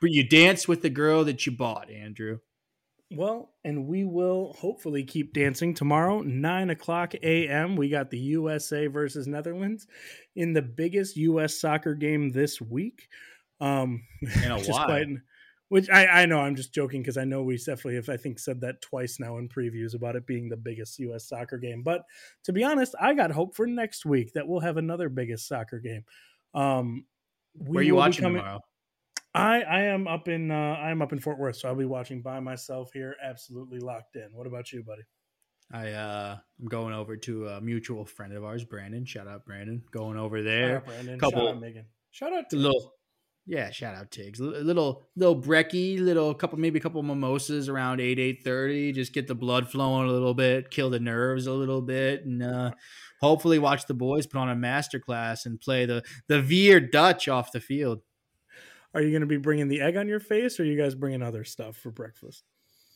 but 0.00 0.10
you 0.10 0.28
dance 0.28 0.68
with 0.68 0.82
the 0.82 0.90
girl 0.90 1.24
that 1.24 1.46
you 1.46 1.52
bought, 1.52 1.90
Andrew. 1.90 2.38
Well, 3.10 3.54
and 3.64 3.86
we 3.86 4.04
will 4.04 4.52
hopefully 4.58 5.02
keep 5.02 5.32
dancing 5.32 5.72
tomorrow, 5.72 6.20
9 6.20 6.68
o'clock 6.68 7.14
a.m. 7.14 7.74
We 7.74 7.88
got 7.88 8.10
the 8.10 8.18
USA 8.18 8.86
versus 8.86 9.26
Netherlands 9.26 9.86
in 10.36 10.52
the 10.52 10.60
biggest 10.60 11.16
U.S. 11.16 11.58
soccer 11.58 11.94
game 11.94 12.32
this 12.32 12.60
week. 12.60 13.08
Um, 13.62 14.02
In 14.44 14.50
a 14.50 14.58
while. 14.60 14.84
quite- 14.84 15.06
which 15.68 15.88
I, 15.90 16.06
I 16.22 16.26
know 16.26 16.40
I'm 16.40 16.56
just 16.56 16.72
joking 16.74 17.02
because 17.02 17.16
I 17.16 17.24
know 17.24 17.42
we 17.42 17.56
definitely 17.56 17.96
have, 17.96 18.08
I 18.08 18.16
think, 18.16 18.38
said 18.38 18.60
that 18.62 18.80
twice 18.82 19.18
now 19.20 19.38
in 19.38 19.48
previews 19.48 19.94
about 19.94 20.16
it 20.16 20.26
being 20.26 20.48
the 20.48 20.56
biggest 20.56 20.98
U.S. 21.00 21.28
soccer 21.28 21.58
game. 21.58 21.82
But 21.82 22.02
to 22.44 22.52
be 22.52 22.64
honest, 22.64 22.94
I 23.00 23.14
got 23.14 23.30
hope 23.30 23.54
for 23.54 23.66
next 23.66 24.06
week 24.06 24.32
that 24.32 24.46
we'll 24.48 24.60
have 24.60 24.76
another 24.76 25.08
biggest 25.08 25.46
soccer 25.46 25.78
game. 25.78 26.04
Um, 26.54 27.04
Where 27.54 27.80
are 27.80 27.82
you 27.82 27.94
watching 27.96 28.22
coming- 28.22 28.40
tomorrow? 28.42 28.60
I 29.34 29.60
I 29.60 29.80
am 29.82 30.08
up 30.08 30.26
in 30.28 30.50
uh, 30.50 30.54
I 30.80 30.90
am 30.90 31.02
up 31.02 31.12
in 31.12 31.20
Fort 31.20 31.38
Worth, 31.38 31.56
so 31.56 31.68
I'll 31.68 31.74
be 31.74 31.84
watching 31.84 32.22
by 32.22 32.40
myself 32.40 32.90
here, 32.94 33.14
absolutely 33.22 33.78
locked 33.78 34.16
in. 34.16 34.28
What 34.32 34.46
about 34.46 34.72
you, 34.72 34.82
buddy? 34.82 35.02
I 35.70 35.90
uh, 35.92 36.38
I'm 36.58 36.66
going 36.66 36.94
over 36.94 37.14
to 37.18 37.48
a 37.48 37.60
mutual 37.60 38.06
friend 38.06 38.32
of 38.32 38.42
ours, 38.42 38.64
Brandon. 38.64 39.04
Shout 39.04 39.28
out, 39.28 39.44
Brandon. 39.44 39.82
Going 39.92 40.16
over 40.16 40.38
Shout 40.38 40.44
there. 40.46 40.76
out, 40.78 40.86
Brandon. 40.86 41.20
couple- 41.20 41.40
Shout 41.40 41.48
out, 41.56 41.60
Megan. 41.60 41.84
Shout 42.10 42.32
out 42.32 42.48
to 42.50 42.56
little 42.56 42.94
yeah 43.48 43.70
shout 43.70 43.94
out 43.94 44.10
tiggs 44.10 44.40
a 44.40 44.44
little 44.44 45.02
little 45.16 45.40
brecky 45.40 45.98
little 45.98 46.34
couple 46.34 46.58
maybe 46.58 46.78
a 46.78 46.82
couple 46.82 47.02
mimosas 47.02 47.68
around 47.68 48.00
8 48.00 48.18
8.30 48.44 48.94
just 48.94 49.14
get 49.14 49.26
the 49.26 49.34
blood 49.34 49.70
flowing 49.70 50.08
a 50.08 50.12
little 50.12 50.34
bit 50.34 50.70
kill 50.70 50.90
the 50.90 51.00
nerves 51.00 51.46
a 51.46 51.52
little 51.52 51.80
bit 51.80 52.26
and 52.26 52.42
uh 52.42 52.70
hopefully 53.22 53.58
watch 53.58 53.86
the 53.86 53.94
boys 53.94 54.26
put 54.26 54.38
on 54.38 54.50
a 54.50 54.54
master 54.54 55.00
class 55.00 55.46
and 55.46 55.60
play 55.60 55.86
the 55.86 56.04
the 56.28 56.42
veer 56.42 56.78
dutch 56.78 57.28
off 57.28 57.52
the 57.52 57.60
field 57.60 58.02
Are 58.94 59.00
you 59.02 59.10
going 59.10 59.20
to 59.22 59.26
be 59.26 59.38
bringing 59.38 59.68
the 59.68 59.80
egg 59.80 59.96
on 59.96 60.08
your 60.08 60.20
face, 60.20 60.58
or 60.60 60.64
you 60.64 60.76
guys 60.76 60.94
bringing 60.94 61.22
other 61.22 61.44
stuff 61.44 61.76
for 61.76 61.90
breakfast? 61.90 62.44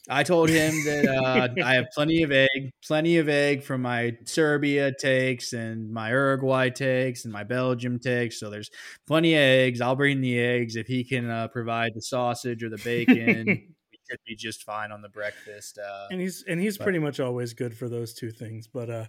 I 0.09 0.23
told 0.23 0.49
him 0.49 0.73
that 0.85 1.07
uh 1.07 1.49
i 1.65 1.75
have 1.75 1.87
plenty 1.95 2.23
of 2.23 2.33
egg 2.33 2.71
plenty 2.85 3.19
of 3.19 3.29
egg 3.29 3.63
from 3.63 3.83
my 3.83 4.13
serbia 4.25 4.93
takes 4.93 5.53
and 5.53 5.91
my 5.93 6.11
uruguay 6.11 6.69
takes 6.69 7.25
and 7.25 7.33
my 7.33 7.45
belgium 7.45 7.99
takes 7.99 8.39
so 8.41 8.51
there's 8.51 8.71
plenty 9.07 9.35
of 9.35 9.41
eggs 9.41 9.81
i'll 9.81 9.97
bring 9.97 10.21
the 10.21 10.39
eggs 10.39 10.77
if 10.77 10.87
he 10.87 11.05
can 11.05 11.31
uh, 11.31 11.47
provide 11.49 11.93
the 11.95 12.03
sausage 12.03 12.63
or 12.65 12.69
the 12.69 12.81
bacon 12.85 13.47
we 13.93 13.99
should 14.11 14.21
be 14.27 14.35
just 14.35 14.65
fine 14.65 14.91
on 14.93 15.03
the 15.03 15.09
breakfast. 15.09 15.79
Uh, 15.79 16.07
and 16.11 16.21
he's 16.21 16.45
and 16.49 16.61
he's 16.61 16.77
but- 16.79 16.85
pretty 16.85 16.99
much 16.99 17.21
always 17.21 17.55
good 17.55 17.77
for 17.77 17.89
those 17.89 18.13
two 18.13 18.31
things. 18.31 18.67
But 18.67 18.91
uh, 18.91 19.07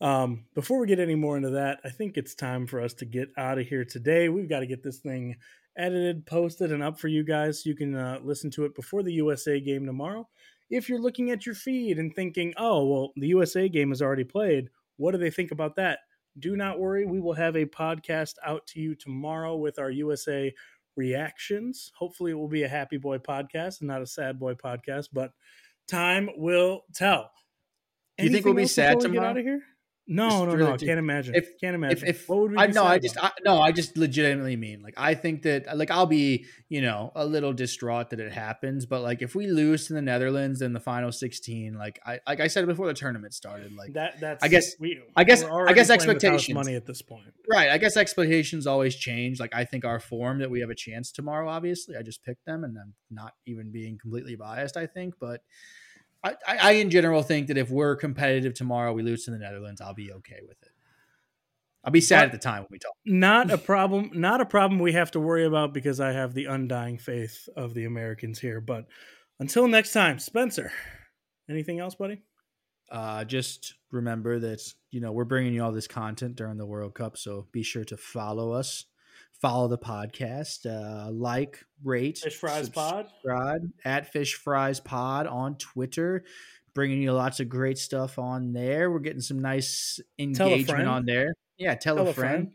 um, 0.00 0.44
before 0.54 0.78
we 0.78 0.86
get 0.86 1.00
any 1.00 1.14
more 1.14 1.36
into 1.36 1.50
that, 1.50 1.80
I 1.84 1.90
think 1.90 2.16
it's 2.16 2.34
time 2.34 2.66
for 2.66 2.80
us 2.80 2.94
to 2.94 3.04
get 3.04 3.28
out 3.36 3.58
of 3.58 3.66
here 3.66 3.84
today. 3.84 4.28
We've 4.28 4.48
got 4.48 4.60
to 4.60 4.66
get 4.66 4.82
this 4.82 4.98
thing 4.98 5.36
edited, 5.76 6.26
posted, 6.26 6.72
and 6.72 6.82
up 6.82 6.98
for 6.98 7.08
you 7.08 7.24
guys. 7.24 7.66
You 7.66 7.74
can 7.74 7.94
uh, 7.94 8.18
listen 8.22 8.50
to 8.52 8.64
it 8.64 8.74
before 8.74 9.02
the 9.02 9.12
USA 9.14 9.60
game 9.60 9.86
tomorrow. 9.86 10.28
If 10.70 10.88
you're 10.88 11.00
looking 11.00 11.30
at 11.30 11.46
your 11.46 11.54
feed 11.54 11.98
and 11.98 12.14
thinking, 12.14 12.54
"Oh, 12.56 12.86
well, 12.86 13.12
the 13.16 13.28
USA 13.28 13.68
game 13.68 13.92
is 13.92 14.02
already 14.02 14.24
played," 14.24 14.70
what 14.96 15.12
do 15.12 15.18
they 15.18 15.30
think 15.30 15.50
about 15.50 15.76
that? 15.76 16.00
Do 16.38 16.56
not 16.56 16.78
worry. 16.78 17.06
We 17.06 17.20
will 17.20 17.34
have 17.34 17.56
a 17.56 17.66
podcast 17.66 18.34
out 18.44 18.66
to 18.68 18.80
you 18.80 18.94
tomorrow 18.94 19.56
with 19.56 19.78
our 19.78 19.90
USA 19.90 20.52
reactions. 20.96 21.92
Hopefully, 21.96 22.32
it 22.32 22.34
will 22.34 22.48
be 22.48 22.64
a 22.64 22.68
happy 22.68 22.96
boy 22.96 23.18
podcast 23.18 23.80
and 23.80 23.88
not 23.88 24.02
a 24.02 24.06
sad 24.06 24.38
boy 24.38 24.54
podcast, 24.54 25.08
but 25.12 25.32
time 25.86 26.28
will 26.36 26.84
tell. 26.94 27.30
Do 28.18 28.24
you 28.24 28.30
think 28.30 28.44
we'll 28.44 28.54
be 28.54 28.66
sad 28.66 28.96
we 28.96 29.02
get 29.02 29.08
tomorrow? 29.08 29.30
out 29.30 29.38
of 29.38 29.44
here? 29.44 29.62
No, 30.08 30.28
Just 30.28 30.38
no, 30.38 30.52
really 30.52 30.68
no. 30.68 30.74
I 30.74 30.76
can't 30.76 30.98
imagine. 31.00 31.34
if- 31.34 31.58
can't 31.60 31.74
imagine. 31.74 32.06
if 32.06 32.28
what 32.28 32.38
would 32.38 32.50
we 32.52 32.58
I 32.58 32.68
no, 32.68 32.84
I 32.84 32.98
just? 33.00 33.16
I, 33.20 33.32
no, 33.44 33.60
I 33.60 33.72
just 33.72 33.96
legitimately 33.96 34.54
mean 34.54 34.80
like 34.80 34.94
I 34.96 35.14
think 35.14 35.42
that 35.42 35.76
like 35.76 35.90
I'll 35.90 36.06
be 36.06 36.44
you 36.68 36.80
know 36.80 37.10
a 37.16 37.26
little 37.26 37.52
distraught 37.52 38.10
that 38.10 38.20
it 38.20 38.30
happens, 38.32 38.86
but 38.86 39.02
like 39.02 39.20
if 39.20 39.34
we 39.34 39.48
lose 39.48 39.88
to 39.88 39.94
the 39.94 40.02
Netherlands 40.02 40.62
in 40.62 40.72
the 40.72 40.78
final 40.80 41.10
sixteen, 41.10 41.74
like 41.74 41.98
I 42.06 42.20
like 42.26 42.38
I 42.38 42.46
said 42.46 42.66
before 42.66 42.86
the 42.86 42.94
tournament 42.94 43.34
started, 43.34 43.72
like 43.74 43.94
that. 43.94 44.20
That's 44.20 44.44
I 44.44 44.48
guess- 44.48 44.76
we. 44.78 45.00
I 45.16 45.24
guess- 45.24 45.42
I 45.42 45.72
guess 45.72 45.88
playing 45.88 45.98
with 46.00 46.22
house 46.22 46.24
expectations. 46.24 46.54
money 46.54 46.76
at 46.76 46.86
this 46.86 47.02
point. 47.02 47.32
right, 47.50 47.70
I 47.70 47.78
guess 47.78 47.96
expectations 47.96 48.66
always 48.68 48.94
change. 48.94 49.40
Like 49.40 49.54
I 49.56 49.64
think 49.64 49.84
our 49.84 49.98
form 49.98 50.38
that 50.38 50.50
we 50.50 50.60
have 50.60 50.70
a 50.70 50.74
chance 50.76 51.10
tomorrow. 51.10 51.48
Obviously, 51.48 51.96
I 51.96 52.02
just 52.02 52.22
picked 52.22 52.44
them, 52.46 52.62
and 52.62 52.76
I'm 52.78 52.94
not 53.10 53.32
even 53.46 53.72
being 53.72 53.98
completely 54.00 54.36
biased. 54.36 54.76
I 54.76 54.86
think, 54.86 55.14
but. 55.20 55.40
I, 56.26 56.34
I, 56.46 56.56
I 56.56 56.70
in 56.72 56.90
general 56.90 57.22
think 57.22 57.48
that 57.48 57.56
if 57.58 57.70
we're 57.70 57.96
competitive 57.96 58.54
tomorrow, 58.54 58.92
we 58.92 59.02
lose 59.02 59.24
to 59.24 59.30
the 59.30 59.38
Netherlands, 59.38 59.80
I'll 59.80 59.94
be 59.94 60.12
okay 60.12 60.40
with 60.42 60.56
it. 60.62 60.70
I'll 61.84 61.92
be 61.92 62.00
sad 62.00 62.20
But- 62.20 62.24
at 62.26 62.32
the 62.32 62.38
time 62.38 62.62
when 62.62 62.68
we 62.72 62.78
talk. 62.78 62.92
Not 63.04 63.50
a 63.50 63.58
problem. 63.72 64.10
Not 64.14 64.40
a 64.40 64.46
problem 64.46 64.80
we 64.80 64.92
have 64.92 65.10
to 65.12 65.20
worry 65.20 65.44
about 65.44 65.72
because 65.72 66.00
I 66.00 66.12
have 66.12 66.34
the 66.34 66.46
undying 66.46 66.98
faith 66.98 67.48
of 67.56 67.74
the 67.74 67.84
Americans 67.84 68.40
here. 68.40 68.60
But 68.60 68.86
until 69.38 69.68
next 69.68 69.92
time, 69.92 70.18
Spencer. 70.18 70.72
Anything 71.48 71.78
else, 71.78 71.94
buddy? 71.94 72.22
uh, 72.90 73.24
just 73.24 73.74
remember 73.90 74.38
that 74.38 74.60
you 74.92 75.00
know 75.00 75.10
we're 75.12 75.24
bringing 75.24 75.52
you 75.54 75.62
all 75.62 75.72
this 75.72 75.88
content 75.88 76.36
during 76.36 76.56
the 76.56 76.66
World 76.66 76.94
Cup, 76.94 77.16
so 77.16 77.46
be 77.52 77.62
sure 77.64 77.84
to 77.84 77.96
follow 77.96 78.52
us, 78.52 78.84
follow 79.40 79.68
the 79.68 79.78
podcast, 79.78 80.66
uh, 80.66 81.10
like, 81.10 81.64
rate, 81.84 82.18
Fish 82.18 82.36
Fries 82.36 82.68
Pod. 82.68 83.06
at 83.84 84.12
Fish 84.12 84.34
Fries 84.34 84.80
Pod 84.80 85.26
on 85.26 85.56
Twitter. 85.56 86.24
Bringing 86.74 87.00
you 87.00 87.12
lots 87.12 87.40
of 87.40 87.48
great 87.48 87.78
stuff 87.78 88.18
on 88.18 88.52
there. 88.52 88.90
We're 88.90 88.98
getting 88.98 89.22
some 89.22 89.40
nice 89.40 89.98
engagement 90.18 90.86
on 90.86 91.06
there. 91.06 91.34
Yeah, 91.56 91.74
tell, 91.74 91.96
Tell 91.96 92.08
a 92.08 92.12
friend. 92.12 92.52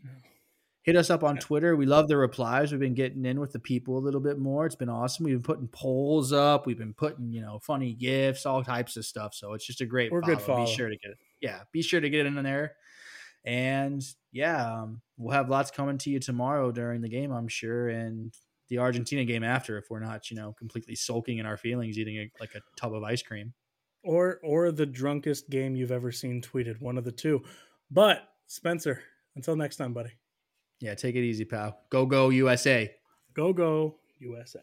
Hit 0.84 0.96
us 0.96 1.10
up 1.10 1.24
on 1.24 1.38
Twitter. 1.38 1.76
We 1.76 1.86
love 1.86 2.08
the 2.08 2.18
replies. 2.18 2.72
We've 2.72 2.80
been 2.80 2.94
getting 2.96 3.26
in 3.26 3.40
with 3.40 3.52
the 3.52 3.60
people 3.60 3.98
a 3.98 4.00
little 4.00 4.20
bit 4.20 4.38
more. 4.40 4.66
It's 4.66 4.76
been 4.76 4.90
awesome. 4.90 5.26
We've 5.26 5.36
been 5.36 5.44
putting 5.44 5.68
polls 5.68 6.34
up. 6.34 6.66
We've 6.66 6.78
been 6.78 6.94
putting, 6.94 7.32
you 7.32 7.42
know, 7.42 7.60
funny 7.60 7.94
gifs, 7.94 8.46
all 8.46 8.64
types 8.64 8.98
of 8.98 9.06
stuff. 9.06 9.34
So 9.34 9.54
it's 9.54 9.66
just 9.66 9.82
a 9.82 9.86
great 9.86 10.12
We're 10.12 10.22
follow. 10.22 10.36
good 10.36 10.44
follow. 10.44 10.66
Be 10.66 10.72
sure 10.72 10.90
to 10.90 10.98
get 10.98 11.12
it. 11.12 11.18
Yeah, 11.40 11.62
be 11.72 11.82
sure 11.82 12.00
to 12.02 12.10
get 12.10 12.26
in 12.26 12.36
there. 12.44 12.76
And 13.44 14.04
yeah, 14.32 14.82
um, 14.82 15.02
we'll 15.18 15.34
have 15.34 15.50
lots 15.50 15.72
coming 15.72 15.98
to 16.00 16.10
you 16.10 16.20
tomorrow 16.20 16.72
during 16.72 17.02
the 17.02 17.10
game, 17.10 17.32
I'm 17.32 17.48
sure, 17.48 17.90
and 17.90 18.34
the 18.70 18.78
Argentina 18.80 19.26
game 19.26 19.44
after 19.44 19.78
if 19.78 19.86
we're 19.90 20.00
not, 20.00 20.30
you 20.30 20.38
know, 20.38 20.54
completely 20.54 20.96
sulking 20.96 21.40
in 21.40 21.46
our 21.46 21.58
feelings, 21.58 21.98
eating 21.98 22.18
a, 22.18 22.32
like 22.40 22.56
a 22.56 22.62
tub 22.80 22.94
of 22.94 23.04
ice 23.04 23.22
cream. 23.22 23.54
Or 24.04 24.40
or 24.44 24.72
the 24.72 24.86
drunkest 24.86 25.50
game 25.50 25.76
you've 25.76 25.92
ever 25.92 26.12
seen 26.12 26.42
tweeted. 26.42 26.82
One 26.82 26.98
of 26.98 27.04
the 27.04 27.12
two. 27.12 27.44
But 27.92 28.28
Spencer, 28.48 29.04
until 29.36 29.56
next 29.56 29.76
time, 29.76 29.94
buddy. 29.94 30.12
Yeah, 30.80 30.96
take 30.96 31.16
it 31.16 31.22
easy, 31.24 31.46
pal. 31.46 31.78
Go, 31.92 32.08
go, 32.08 32.30
USA. 32.30 32.92
Go 33.34 33.54
go 33.54 33.98
USA. 34.20 34.60